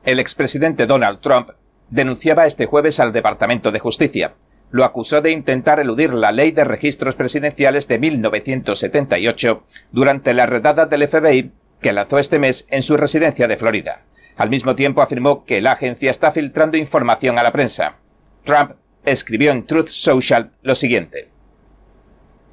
El 0.03 0.19
expresidente 0.19 0.87
Donald 0.87 1.19
Trump 1.19 1.51
denunciaba 1.91 2.47
este 2.47 2.65
jueves 2.65 2.99
al 2.99 3.13
Departamento 3.13 3.71
de 3.71 3.77
Justicia. 3.77 4.33
Lo 4.71 4.83
acusó 4.83 5.21
de 5.21 5.29
intentar 5.29 5.79
eludir 5.79 6.11
la 6.11 6.31
ley 6.31 6.51
de 6.51 6.63
registros 6.63 7.15
presidenciales 7.15 7.87
de 7.87 7.99
1978 7.99 9.63
durante 9.91 10.33
la 10.33 10.47
redada 10.47 10.87
del 10.87 11.07
FBI 11.07 11.51
que 11.81 11.93
lanzó 11.93 12.17
este 12.17 12.39
mes 12.39 12.65
en 12.71 12.81
su 12.81 12.97
residencia 12.97 13.47
de 13.47 13.55
Florida. 13.55 14.05
Al 14.39 14.49
mismo 14.49 14.73
tiempo 14.73 15.01
afirmó 15.01 15.43
que 15.43 15.61
la 15.61 15.73
agencia 15.73 16.09
está 16.09 16.31
filtrando 16.31 16.77
información 16.77 17.37
a 17.37 17.43
la 17.43 17.51
prensa. 17.51 17.97
Trump 18.45 18.71
escribió 19.03 19.51
en 19.51 19.65
Truth 19.65 19.89
Social 19.89 20.51
lo 20.61 20.75
siguiente. 20.75 21.27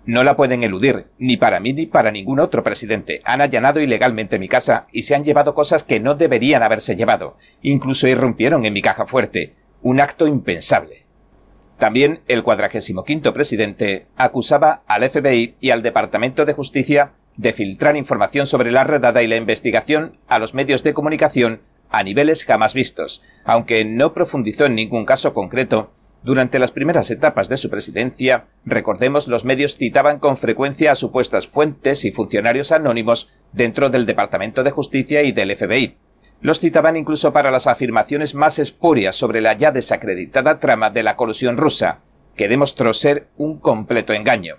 No 0.05 0.25
la 0.25 0.35
pueden 0.35 0.65
eludir, 0.65 1.07
ni 1.19 1.37
para 1.37 1.61
mí 1.61 1.73
ni 1.73 1.87
para 1.87 2.11
ningún 2.11 2.41
otro 2.41 2.65
presidente. 2.65 3.21
Han 3.25 3.41
allanado 3.41 3.79
ilegalmente 3.79 4.41
mi 4.41 4.49
casa 4.49 4.89
y 4.91 5.03
se 5.03 5.15
han 5.15 5.23
llevado 5.23 5.55
cosas 5.55 5.85
que 5.85 6.01
no 6.01 6.17
deberían 6.17 6.65
haberse 6.65 6.97
llevado. 6.97 7.37
Incluso 7.63 8.09
irrumpieron 8.09 8.65
en 8.65 8.73
mi 8.73 8.83
caja 8.83 9.07
fuerte. 9.07 9.55
Un 9.81 10.01
acto 10.01 10.27
impensable. 10.27 11.07
También 11.79 12.21
el 12.27 12.43
cuadragésimo 12.43 13.05
quinto 13.05 13.33
presidente 13.33 14.09
acusaba 14.17 14.83
al 14.89 15.09
FBI 15.09 15.55
y 15.61 15.71
al 15.71 15.85
Departamento 15.85 16.47
de 16.47 16.53
Justicia 16.53 17.13
de 17.37 17.53
filtrar 17.53 17.97
información 17.97 18.47
sobre 18.47 18.73
la 18.73 18.83
redada 18.83 19.23
y 19.23 19.29
la 19.29 19.37
investigación 19.37 20.19
a 20.27 20.41
los 20.41 20.53
medios 20.53 20.83
de 20.83 20.93
comunicación 20.93 21.61
a 21.91 22.03
niveles 22.03 22.45
jamás 22.45 22.75
vistos, 22.75 23.23
aunque 23.45 23.85
no 23.85 24.15
profundizó 24.15 24.67
en 24.67 24.75
ningún 24.75 25.05
caso 25.05 25.33
concreto 25.33 25.93
durante 26.27 26.59
las 26.59 26.73
primeras 26.73 27.11
etapas 27.13 27.49
de 27.49 27.57
su 27.57 27.71
presidencia, 27.71 28.47
recordemos, 28.65 29.29
los 29.29 29.45
medios 29.45 29.77
citaban 29.77 30.19
con 30.19 30.37
frecuencia 30.37 30.91
a 30.91 30.97
supuestas 30.97 31.47
fuentes 31.47 32.05
y 32.05 32.11
funcionarios 32.11 32.73
anónimos 32.73 33.31
dentro 33.53 33.91
del 33.91 34.07
Departamento 34.07 34.65
de 34.65 34.73
Justicia 34.73 35.23
y 35.23 35.31
del 35.31 35.57
FBI. 35.57 35.97
Los 36.41 36.59
citaban 36.59 36.97
incluso 36.97 37.33
para 37.33 37.53
las 37.53 37.69
afirmaciones 37.69 38.35
más 38.35 38.59
espurias 38.59 39.15
sobre 39.15 39.41
la 39.41 39.53
ya 39.53 39.71
desacreditada 39.71 40.59
trama 40.59 40.91
de 40.91 41.05
la 41.05 41.15
colusión 41.15 41.57
rusa, 41.57 42.01
que 42.35 42.49
demostró 42.49 42.93
ser 42.93 43.29
un 43.37 43.61
completo 43.61 44.13
engaño. 44.13 44.57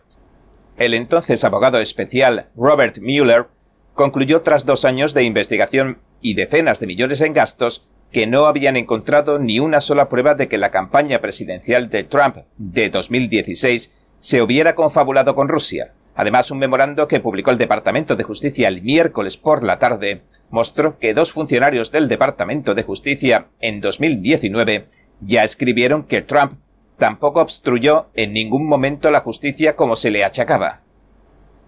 El 0.78 0.94
entonces 0.94 1.44
abogado 1.44 1.80
especial 1.80 2.48
Robert 2.56 3.00
Mueller 3.02 3.48
concluyó 3.94 4.42
tras 4.42 4.66
dos 4.66 4.86
años 4.86 5.14
de 5.14 5.24
investigación 5.24 6.00
y 6.22 6.34
decenas 6.34 6.80
de 6.80 6.88
millones 6.88 7.22
en 7.22 7.34
gastos 7.34 7.88
que 8.12 8.28
no 8.28 8.46
habían 8.46 8.78
encontrado 8.78 9.40
ni 9.40 9.60
una 9.60 9.82
sola 9.82 10.10
prueba 10.10 10.36
de 10.36 10.48
que 10.48 10.58
la 10.58 10.72
campaña 10.72 11.20
presidencial 11.20 11.90
de 11.90 12.04
Trump 12.04 12.38
de 12.58 12.90
2016 12.90 13.92
se 14.20 14.42
hubiera 14.42 14.76
confabulado 14.76 15.36
con 15.36 15.50
Rusia. 15.50 15.94
Además, 16.16 16.50
un 16.50 16.58
memorando 16.58 17.08
que 17.08 17.20
publicó 17.20 17.52
el 17.52 17.60
Departamento 17.60 18.16
de 18.16 18.24
Justicia 18.24 18.68
el 18.70 18.82
miércoles 18.82 19.38
por 19.38 19.64
la 19.64 19.78
tarde 19.78 20.24
mostró 20.50 20.98
que 20.98 21.14
dos 21.14 21.32
funcionarios 21.32 21.92
del 21.92 22.08
Departamento 22.08 22.74
de 22.74 22.84
Justicia 22.84 23.48
en 23.60 23.82
2019 23.82 24.88
ya 25.22 25.44
escribieron 25.44 26.04
que 26.04 26.24
Trump 26.24 26.54
tampoco 26.98 27.42
obstruyó 27.42 28.08
en 28.16 28.34
ningún 28.34 28.68
momento 28.68 29.12
la 29.12 29.20
justicia 29.20 29.76
como 29.76 29.96
se 29.96 30.10
le 30.10 30.24
achacaba. 30.24 30.82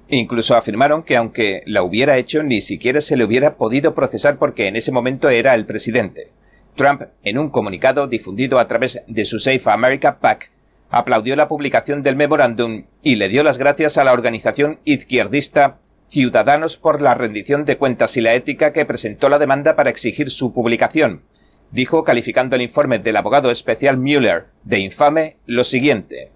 Incluso 0.10 0.56
afirmaron 0.56 1.03
que 1.03 1.15
aunque 1.15 1.61
la 1.68 1.84
hubiera 1.84 2.18
hecho, 2.18 2.41
ni 2.41 2.61
siquiera 2.61 2.99
se 2.99 3.15
le 3.15 3.23
hubiera 3.23 3.56
podido 3.57 3.94
procesar 3.94 4.38
porque 4.40 4.68
en 4.68 4.76
ese 4.76 4.91
momento 4.91 5.30
era 5.30 5.53
el 5.53 5.65
presidente. 5.65 6.31
Trump, 6.76 7.03
en 7.23 7.38
un 7.38 7.49
comunicado 7.49 8.07
difundido 8.07 8.57
a 8.57 8.68
través 8.68 9.02
de 9.07 9.26
su 9.26 9.38
Safe 9.38 9.61
America 9.65 10.19
PAC, 10.19 10.52
aplaudió 10.90 11.36
la 11.36 11.48
publicación 11.48 12.02
del 12.02 12.15
memorándum 12.15 12.86
y 13.03 13.15
le 13.15 13.30
dio 13.30 13.44
las 13.44 13.60
gracias 13.60 13.98
a 13.98 14.03
la 14.03 14.14
organización 14.14 14.80
izquierdista 14.84 15.80
Ciudadanos 16.07 16.77
por 16.77 17.03
la 17.03 17.14
rendición 17.14 17.65
de 17.65 17.77
cuentas 17.77 18.18
y 18.18 18.22
la 18.22 18.34
ética 18.34 18.73
que 18.73 18.84
presentó 18.84 19.30
la 19.30 19.38
demanda 19.38 19.76
para 19.76 19.91
exigir 19.91 20.31
su 20.31 20.52
publicación. 20.53 21.22
Dijo, 21.69 22.03
calificando 22.03 22.56
el 22.56 22.64
informe 22.64 22.98
del 22.98 23.15
abogado 23.15 23.52
especial 23.52 23.98
Mueller 23.98 24.48
de 24.64 24.80
infame, 24.80 25.38
lo 25.45 25.64
siguiente. 25.64 26.31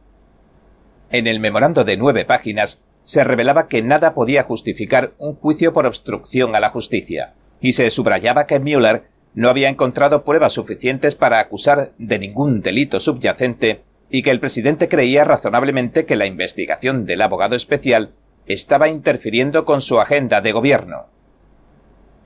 En 1.10 1.26
el 1.26 1.40
memorando 1.40 1.84
de 1.84 1.98
nueve 1.98 2.24
páginas, 2.24 2.84
se 3.03 3.23
revelaba 3.23 3.67
que 3.67 3.81
nada 3.81 4.13
podía 4.13 4.43
justificar 4.43 5.13
un 5.17 5.34
juicio 5.34 5.73
por 5.73 5.85
obstrucción 5.85 6.55
a 6.55 6.59
la 6.59 6.69
justicia, 6.69 7.34
y 7.59 7.73
se 7.73 7.89
subrayaba 7.89 8.45
que 8.45 8.59
Mueller 8.59 9.03
no 9.34 9.49
había 9.49 9.69
encontrado 9.69 10.23
pruebas 10.23 10.53
suficientes 10.53 11.15
para 11.15 11.39
acusar 11.39 11.93
de 11.97 12.19
ningún 12.19 12.61
delito 12.61 12.99
subyacente 12.99 13.81
y 14.09 14.21
que 14.21 14.31
el 14.31 14.39
presidente 14.39 14.88
creía 14.88 15.23
razonablemente 15.23 16.05
que 16.05 16.15
la 16.15 16.27
investigación 16.27 17.05
del 17.05 17.21
abogado 17.21 17.55
especial 17.55 18.11
estaba 18.45 18.89
interfiriendo 18.89 19.65
con 19.65 19.81
su 19.81 19.99
agenda 19.99 20.41
de 20.41 20.51
gobierno. 20.51 21.07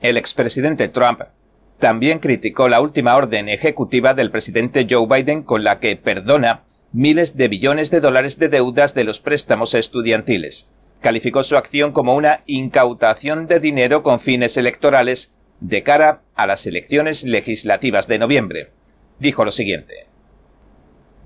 El 0.00 0.16
expresidente 0.16 0.88
Trump 0.88 1.22
también 1.78 2.18
criticó 2.18 2.68
la 2.68 2.80
última 2.80 3.16
orden 3.16 3.48
ejecutiva 3.48 4.12
del 4.14 4.30
presidente 4.30 4.86
Joe 4.88 5.06
Biden 5.06 5.42
con 5.42 5.64
la 5.64 5.78
que 5.78 5.96
perdona 5.96 6.64
miles 6.92 7.36
de 7.36 7.48
billones 7.48 7.90
de 7.90 8.00
dólares 8.00 8.38
de 8.38 8.48
deudas 8.48 8.94
de 8.94 9.04
los 9.04 9.20
préstamos 9.20 9.74
estudiantiles. 9.74 10.70
Calificó 11.00 11.42
su 11.42 11.56
acción 11.56 11.92
como 11.92 12.14
una 12.14 12.40
incautación 12.46 13.46
de 13.46 13.60
dinero 13.60 14.02
con 14.02 14.20
fines 14.20 14.56
electorales 14.56 15.32
de 15.60 15.82
cara 15.82 16.22
a 16.34 16.46
las 16.46 16.66
elecciones 16.66 17.24
legislativas 17.24 18.08
de 18.08 18.18
noviembre. 18.18 18.70
Dijo 19.18 19.44
lo 19.44 19.50
siguiente. 19.50 20.06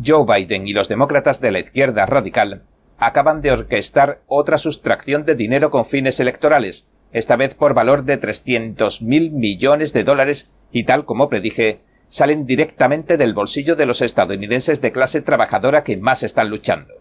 Joe 0.04 0.24
Biden 0.26 0.66
y 0.66 0.72
los 0.72 0.88
demócratas 0.88 1.40
de 1.40 1.52
la 1.52 1.60
izquierda 1.60 2.06
radical 2.06 2.64
acaban 2.98 3.40
de 3.40 3.52
orquestar 3.52 4.22
otra 4.26 4.58
sustracción 4.58 5.24
de 5.24 5.36
dinero 5.36 5.70
con 5.70 5.84
fines 5.84 6.18
electorales, 6.18 6.88
esta 7.12 7.36
vez 7.36 7.54
por 7.54 7.74
valor 7.74 8.04
de 8.04 8.16
300 8.16 9.02
mil 9.02 9.30
millones 9.30 9.92
de 9.92 10.02
dólares 10.04 10.50
y 10.72 10.84
tal 10.84 11.04
como 11.04 11.28
predije, 11.28 11.80
salen 12.12 12.44
directamente 12.44 13.16
del 13.16 13.32
bolsillo 13.32 13.74
de 13.74 13.86
los 13.86 14.02
estadounidenses 14.02 14.82
de 14.82 14.92
clase 14.92 15.22
trabajadora 15.22 15.82
que 15.82 15.96
más 15.96 16.22
están 16.22 16.50
luchando. 16.50 16.92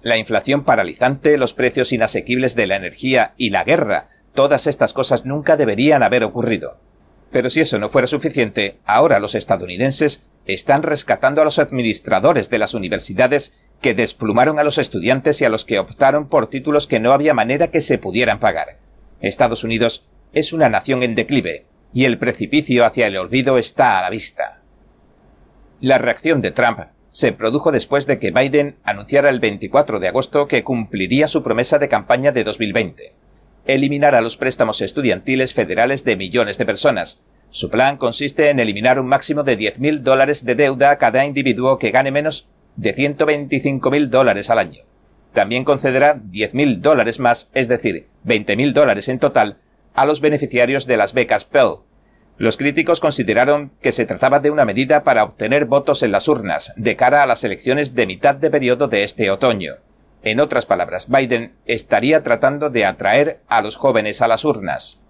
La 0.00 0.16
inflación 0.16 0.64
paralizante, 0.64 1.36
los 1.36 1.52
precios 1.52 1.92
inasequibles 1.92 2.56
de 2.56 2.66
la 2.66 2.76
energía 2.76 3.34
y 3.36 3.50
la 3.50 3.64
guerra, 3.64 4.08
todas 4.32 4.66
estas 4.66 4.94
cosas 4.94 5.26
nunca 5.26 5.58
deberían 5.58 6.02
haber 6.02 6.24
ocurrido. 6.24 6.78
Pero 7.30 7.50
si 7.50 7.60
eso 7.60 7.78
no 7.78 7.90
fuera 7.90 8.06
suficiente, 8.06 8.78
ahora 8.86 9.20
los 9.20 9.34
estadounidenses 9.34 10.22
están 10.46 10.84
rescatando 10.84 11.42
a 11.42 11.44
los 11.44 11.58
administradores 11.58 12.48
de 12.48 12.58
las 12.60 12.72
universidades 12.72 13.68
que 13.82 13.92
desplumaron 13.92 14.58
a 14.58 14.64
los 14.64 14.78
estudiantes 14.78 15.42
y 15.42 15.44
a 15.44 15.50
los 15.50 15.66
que 15.66 15.78
optaron 15.78 16.30
por 16.30 16.48
títulos 16.48 16.86
que 16.86 16.98
no 16.98 17.12
había 17.12 17.34
manera 17.34 17.70
que 17.70 17.82
se 17.82 17.98
pudieran 17.98 18.40
pagar. 18.40 18.78
Estados 19.20 19.64
Unidos 19.64 20.06
es 20.32 20.54
una 20.54 20.70
nación 20.70 21.02
en 21.02 21.14
declive, 21.14 21.66
y 21.92 22.04
el 22.04 22.18
precipicio 22.18 22.84
hacia 22.84 23.06
el 23.06 23.16
olvido 23.16 23.58
está 23.58 23.98
a 23.98 24.02
la 24.02 24.10
vista. 24.10 24.60
La 25.80 25.98
reacción 25.98 26.40
de 26.40 26.50
Trump 26.50 26.80
se 27.10 27.32
produjo 27.32 27.72
después 27.72 28.06
de 28.06 28.18
que 28.18 28.30
Biden 28.30 28.76
anunciara 28.84 29.30
el 29.30 29.40
24 29.40 29.98
de 29.98 30.08
agosto 30.08 30.46
que 30.46 30.62
cumpliría 30.62 31.26
su 31.26 31.42
promesa 31.42 31.78
de 31.78 31.88
campaña 31.88 32.32
de 32.32 32.44
2020, 32.44 33.14
eliminar 33.66 34.14
a 34.14 34.20
los 34.20 34.36
préstamos 34.36 34.80
estudiantiles 34.80 35.54
federales 35.54 36.04
de 36.04 36.16
millones 36.16 36.58
de 36.58 36.66
personas. 36.66 37.20
Su 37.50 37.68
plan 37.68 37.96
consiste 37.96 38.48
en 38.48 38.60
eliminar 38.60 39.00
un 39.00 39.08
máximo 39.08 39.42
de 39.42 39.58
10.000 39.58 40.00
dólares 40.00 40.44
de 40.44 40.54
deuda 40.54 40.92
a 40.92 40.98
cada 40.98 41.24
individuo 41.24 41.78
que 41.78 41.90
gane 41.90 42.12
menos 42.12 42.48
de 42.76 42.94
125.000 42.94 44.08
dólares 44.08 44.50
al 44.50 44.60
año. 44.60 44.84
También 45.32 45.64
concederá 45.64 46.16
10.000 46.16 46.80
dólares 46.80 47.18
más, 47.18 47.50
es 47.54 47.68
decir, 47.68 48.06
20.000 48.24 48.72
dólares 48.72 49.08
en 49.08 49.18
total, 49.18 49.58
a 49.94 50.04
los 50.06 50.20
beneficiarios 50.20 50.86
de 50.86 50.96
las 50.96 51.14
becas 51.14 51.44
Pell. 51.44 51.78
Los 52.38 52.56
críticos 52.56 53.00
consideraron 53.00 53.70
que 53.82 53.92
se 53.92 54.06
trataba 54.06 54.40
de 54.40 54.50
una 54.50 54.64
medida 54.64 55.04
para 55.04 55.24
obtener 55.24 55.66
votos 55.66 56.02
en 56.02 56.12
las 56.12 56.26
urnas 56.26 56.72
de 56.76 56.96
cara 56.96 57.22
a 57.22 57.26
las 57.26 57.44
elecciones 57.44 57.94
de 57.94 58.06
mitad 58.06 58.34
de 58.34 58.50
periodo 58.50 58.88
de 58.88 59.02
este 59.02 59.30
otoño. 59.30 59.74
En 60.22 60.40
otras 60.40 60.66
palabras, 60.66 61.08
Biden 61.08 61.52
estaría 61.66 62.22
tratando 62.22 62.70
de 62.70 62.86
atraer 62.86 63.40
a 63.48 63.60
los 63.60 63.76
jóvenes 63.76 64.22
a 64.22 64.28
las 64.28 64.44
urnas. 64.44 65.00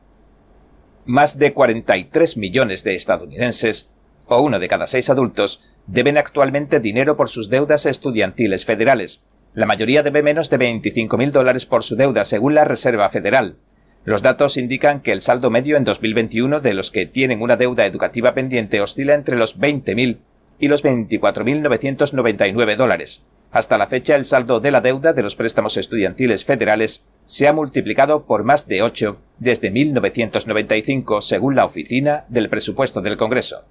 Más 1.05 1.39
de 1.39 1.53
43 1.53 2.37
millones 2.37 2.85
de 2.85 2.95
estadounidenses, 2.95 3.91
o 4.27 4.41
uno 4.41 4.59
de 4.59 4.69
cada 4.69 4.87
seis 4.87 5.11
adultos, 5.11 5.63
deben 5.87 6.19
actualmente 6.19 6.79
dinero 6.79 7.17
por 7.17 7.29
sus 7.29 7.51
deudas 7.51 7.87
estudiantiles 7.87 8.65
federales. 8.65 9.23
La 9.53 9.67
mayoría 9.67 10.03
debe 10.05 10.23
menos 10.23 10.51
de 10.51 10.59
25.000 10.59 11.31
dólares 11.33 11.67
por 11.67 11.83
su 11.83 11.97
deuda, 11.97 12.25
según 12.25 12.55
la 12.55 12.65
Reserva 12.65 13.09
Federal. 13.09 13.57
Los 14.05 14.23
datos 14.23 14.57
indican 14.57 15.01
que 15.01 15.13
el 15.13 15.21
saldo 15.21 15.51
medio 15.51 15.77
en 15.77 15.85
2021 15.85 16.61
de 16.61 16.75
los 16.75 16.91
que 16.91 17.05
tienen 17.05 17.43
una 17.43 17.57
deuda 17.57 17.85
educativa 17.85 18.33
pendiente 18.33 18.81
oscila 18.81 19.15
entre 19.15 19.37
los 19.37 19.59
20.000 19.59 20.19
y 20.59 20.69
los 20.69 20.83
24.999 20.83 22.77
dólares. 22.77 23.23
Hasta 23.51 23.77
la 23.77 23.89
fecha, 23.89 24.17
el 24.17 24.25
saldo 24.25 24.61
de 24.61 24.71
la 24.71 24.81
deuda 24.81 25.13
de 25.13 25.23
los 25.23 25.35
préstamos 25.35 25.77
estudiantiles 25.77 26.45
federales 26.45 27.05
se 27.25 27.49
ha 27.49 27.53
multiplicado 27.53 28.25
por 28.25 28.45
más 28.45 28.69
de 28.69 28.81
8 28.83 29.19
desde 29.39 29.71
1995, 29.71 31.21
según 31.21 31.57
la 31.57 31.65
Oficina 31.65 32.25
del 32.29 32.49
Presupuesto 32.49 33.01
del 33.01 33.17
Congreso. 33.17 33.65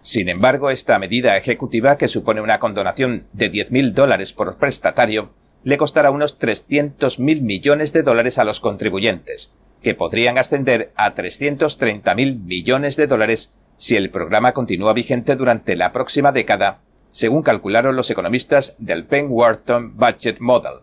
Sin 0.00 0.28
embargo, 0.28 0.70
esta 0.70 0.98
medida 1.00 1.36
ejecutiva, 1.36 1.98
que 1.98 2.06
supone 2.06 2.40
una 2.40 2.60
condonación 2.60 3.26
de 3.32 3.50
10.000 3.50 3.92
dólares 3.92 4.32
por 4.32 4.56
prestatario, 4.56 5.32
le 5.66 5.78
costará 5.78 6.12
unos 6.12 6.38
300.000 6.38 7.40
millones 7.40 7.92
de 7.92 8.04
dólares 8.04 8.38
a 8.38 8.44
los 8.44 8.60
contribuyentes, 8.60 9.52
que 9.82 9.96
podrían 9.96 10.38
ascender 10.38 10.92
a 10.94 11.16
330.000 11.16 12.38
millones 12.38 12.94
de 12.94 13.08
dólares 13.08 13.52
si 13.76 13.96
el 13.96 14.10
programa 14.10 14.52
continúa 14.52 14.92
vigente 14.92 15.34
durante 15.34 15.74
la 15.74 15.90
próxima 15.90 16.30
década, 16.30 16.82
según 17.10 17.42
calcularon 17.42 17.96
los 17.96 18.08
economistas 18.12 18.76
del 18.78 19.06
Penn 19.06 19.26
Wharton 19.28 19.96
Budget 19.96 20.38
Model. 20.38 20.82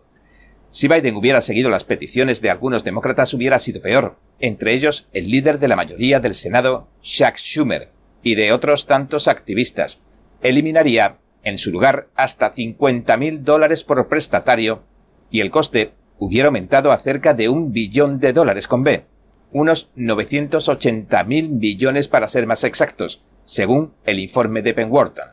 Si 0.68 0.86
Biden 0.86 1.16
hubiera 1.16 1.40
seguido 1.40 1.70
las 1.70 1.84
peticiones 1.84 2.42
de 2.42 2.50
algunos 2.50 2.84
demócratas 2.84 3.32
hubiera 3.32 3.58
sido 3.60 3.80
peor, 3.80 4.18
entre 4.38 4.74
ellos 4.74 5.08
el 5.14 5.30
líder 5.30 5.60
de 5.60 5.68
la 5.68 5.76
mayoría 5.76 6.20
del 6.20 6.34
Senado, 6.34 6.88
Chuck 7.00 7.36
Schumer, 7.36 7.90
y 8.22 8.34
de 8.34 8.52
otros 8.52 8.84
tantos 8.84 9.28
activistas. 9.28 10.02
Eliminaría, 10.42 11.16
en 11.44 11.58
su 11.58 11.70
lugar, 11.70 12.08
hasta 12.14 12.52
50.000 12.52 13.40
dólares 13.40 13.84
por 13.84 14.08
prestatario, 14.08 14.82
y 15.30 15.40
el 15.40 15.50
coste 15.50 15.92
hubiera 16.18 16.48
aumentado 16.48 16.92
a 16.92 16.98
cerca 16.98 17.34
de 17.34 17.48
un 17.48 17.72
billón 17.72 18.18
de 18.18 18.32
dólares 18.32 18.68
con 18.68 18.82
B, 18.82 19.04
unos 19.52 19.90
980.000 19.96 21.48
millones 21.48 22.08
para 22.08 22.28
ser 22.28 22.46
más 22.46 22.64
exactos, 22.64 23.22
según 23.44 23.94
el 24.04 24.18
informe 24.18 24.62
de 24.62 24.74
Penn 24.74 24.90
Wharton. 24.90 25.28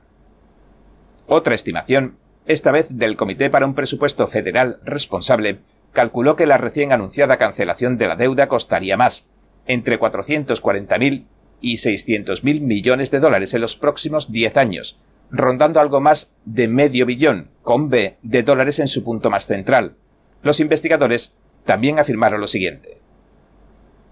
Otra 1.28 1.56
estimación, 1.56 2.18
esta 2.46 2.72
vez 2.72 2.98
del 2.98 3.16
Comité 3.16 3.50
para 3.50 3.66
un 3.66 3.74
Presupuesto 3.74 4.28
Federal 4.28 4.80
Responsable, 4.84 5.60
calculó 5.94 6.36
que 6.36 6.46
la 6.46 6.58
recién 6.58 6.92
anunciada 6.92 7.38
cancelación 7.38 7.98
de 7.98 8.08
la 8.08 8.16
deuda 8.16 8.48
costaría 8.48 8.98
más, 8.98 9.26
entre 9.66 10.00
440.000 10.00 11.26
y 11.62 11.76
600.000 11.76 12.62
millones 12.62 13.12
de 13.12 13.20
dólares 13.20 13.54
en 13.54 13.62
los 13.62 13.78
próximos 13.78 14.32
10 14.32 14.58
años, 14.58 15.00
rondando 15.32 15.80
algo 15.80 16.02
más 16.02 16.30
de 16.46 16.68
medio 16.68 17.06
billón, 17.06 17.50
con 17.64 17.90
B, 17.90 18.18
de 18.22 18.44
dólares 18.44 18.80
en 18.80 18.88
su 18.88 19.04
punto 19.04 19.30
más 19.30 19.48
central. 19.48 19.96
Los 20.44 20.60
investigadores 20.60 21.36
también 21.66 22.00
afirmaron 22.00 22.42
lo 22.42 22.48
siguiente. 22.48 23.00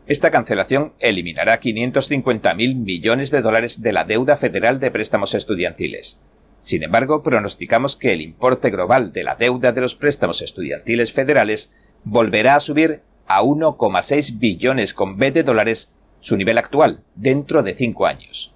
Esta 0.08 0.32
cancelación 0.32 0.94
eliminará 1.00 1.60
550.000 1.60 2.76
millones 2.76 3.30
de 3.30 3.42
dólares 3.42 3.82
de 3.82 3.94
la 3.94 4.06
deuda 4.06 4.38
federal 4.38 4.80
de 4.80 4.90
préstamos 4.90 5.36
estudiantiles. 5.36 6.20
Sin 6.60 6.84
embargo, 6.84 7.22
pronosticamos 7.22 7.96
que 7.96 8.14
el 8.14 8.22
importe 8.22 8.70
global 8.70 9.14
de 9.14 9.24
la 9.24 9.36
deuda 9.36 9.72
de 9.72 9.82
los 9.82 9.96
préstamos 9.96 10.42
estudiantiles 10.42 11.14
federales 11.14 11.72
volverá 12.04 12.56
a 12.56 12.60
subir 12.60 13.02
a 13.28 13.44
1,6 13.44 14.40
billones 14.40 14.94
con 14.94 15.18
B 15.18 15.32
de 15.32 15.44
dólares, 15.44 15.92
su 16.22 16.36
nivel 16.38 16.58
actual, 16.58 17.04
dentro 17.16 17.62
de 17.62 17.76
cinco 17.76 18.08
años. 18.08 18.54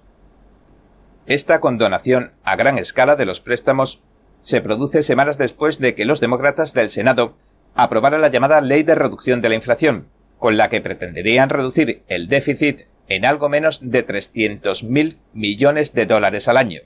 Esta 1.26 1.60
condonación 1.60 2.32
a 2.44 2.54
gran 2.54 2.78
escala 2.78 3.16
de 3.16 3.24
los 3.24 3.40
préstamos 3.40 4.02
se 4.40 4.60
produce 4.60 5.02
semanas 5.02 5.38
después 5.38 5.78
de 5.78 5.94
que 5.94 6.04
los 6.04 6.20
demócratas 6.20 6.74
del 6.74 6.90
Senado 6.90 7.34
aprobaran 7.74 8.20
la 8.20 8.28
llamada 8.28 8.60
Ley 8.60 8.82
de 8.82 8.94
Reducción 8.94 9.40
de 9.40 9.48
la 9.48 9.54
Inflación, 9.54 10.08
con 10.38 10.58
la 10.58 10.68
que 10.68 10.82
pretenderían 10.82 11.48
reducir 11.48 12.02
el 12.08 12.28
déficit 12.28 12.82
en 13.08 13.24
algo 13.24 13.48
menos 13.48 13.80
de 13.82 14.06
300.000 14.06 15.16
millones 15.32 15.94
de 15.94 16.04
dólares 16.04 16.46
al 16.48 16.58
año. 16.58 16.82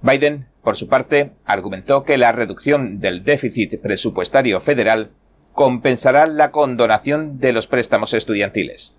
Biden, 0.00 0.46
por 0.62 0.74
su 0.74 0.88
parte, 0.88 1.32
argumentó 1.44 2.04
que 2.04 2.16
la 2.16 2.32
reducción 2.32 2.98
del 2.98 3.24
déficit 3.24 3.78
presupuestario 3.80 4.58
federal 4.60 5.10
compensará 5.52 6.26
la 6.26 6.50
condonación 6.50 7.40
de 7.40 7.52
los 7.52 7.66
préstamos 7.66 8.14
estudiantiles. 8.14 8.96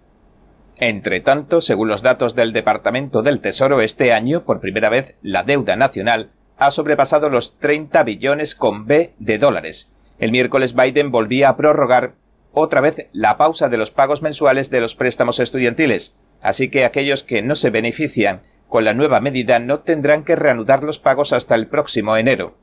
Entre 0.78 1.20
tanto, 1.20 1.62
según 1.62 1.88
los 1.88 2.02
datos 2.02 2.36
del 2.36 2.52
Departamento 2.52 3.22
del 3.22 3.40
Tesoro, 3.40 3.82
este 3.82 4.12
año, 4.12 4.44
por 4.44 4.60
primera 4.60 4.90
vez, 4.90 5.16
la 5.22 5.44
deuda 5.44 5.76
nacional 5.76 6.32
ha 6.58 6.72
sobrepasado 6.72 7.30
los 7.30 7.58
30 7.60 8.04
billones 8.04 8.56
con 8.56 8.86
B 8.86 9.14
de 9.20 9.38
dólares. 9.38 9.90
El 10.20 10.32
miércoles 10.32 10.76
Biden 10.76 11.12
volvía 11.12 11.50
a 11.50 11.58
prorrogar 11.58 12.16
otra 12.52 12.82
vez 12.82 13.08
la 13.14 13.38
pausa 13.38 13.70
de 13.70 13.78
los 13.78 13.92
pagos 13.92 14.22
mensuales 14.22 14.70
de 14.70 14.80
los 14.80 14.96
préstamos 14.96 15.40
estudiantiles, 15.40 16.16
así 16.42 16.70
que 16.70 16.86
aquellos 16.86 17.24
que 17.24 17.42
no 17.42 17.56
se 17.56 17.72
benefician 17.72 18.42
con 18.70 18.86
la 18.86 18.94
nueva 18.94 19.20
medida 19.20 19.60
no 19.60 19.80
tendrán 19.80 20.24
que 20.24 20.36
reanudar 20.36 20.84
los 20.84 21.00
pagos 21.00 21.34
hasta 21.34 21.56
el 21.56 21.68
próximo 21.68 22.18
enero. 22.18 22.56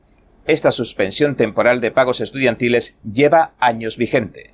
Esta 0.45 0.71
suspensión 0.71 1.35
temporal 1.35 1.81
de 1.81 1.91
pagos 1.91 2.19
estudiantiles 2.19 2.97
lleva 3.03 3.53
años 3.59 3.97
vigente. 3.97 4.53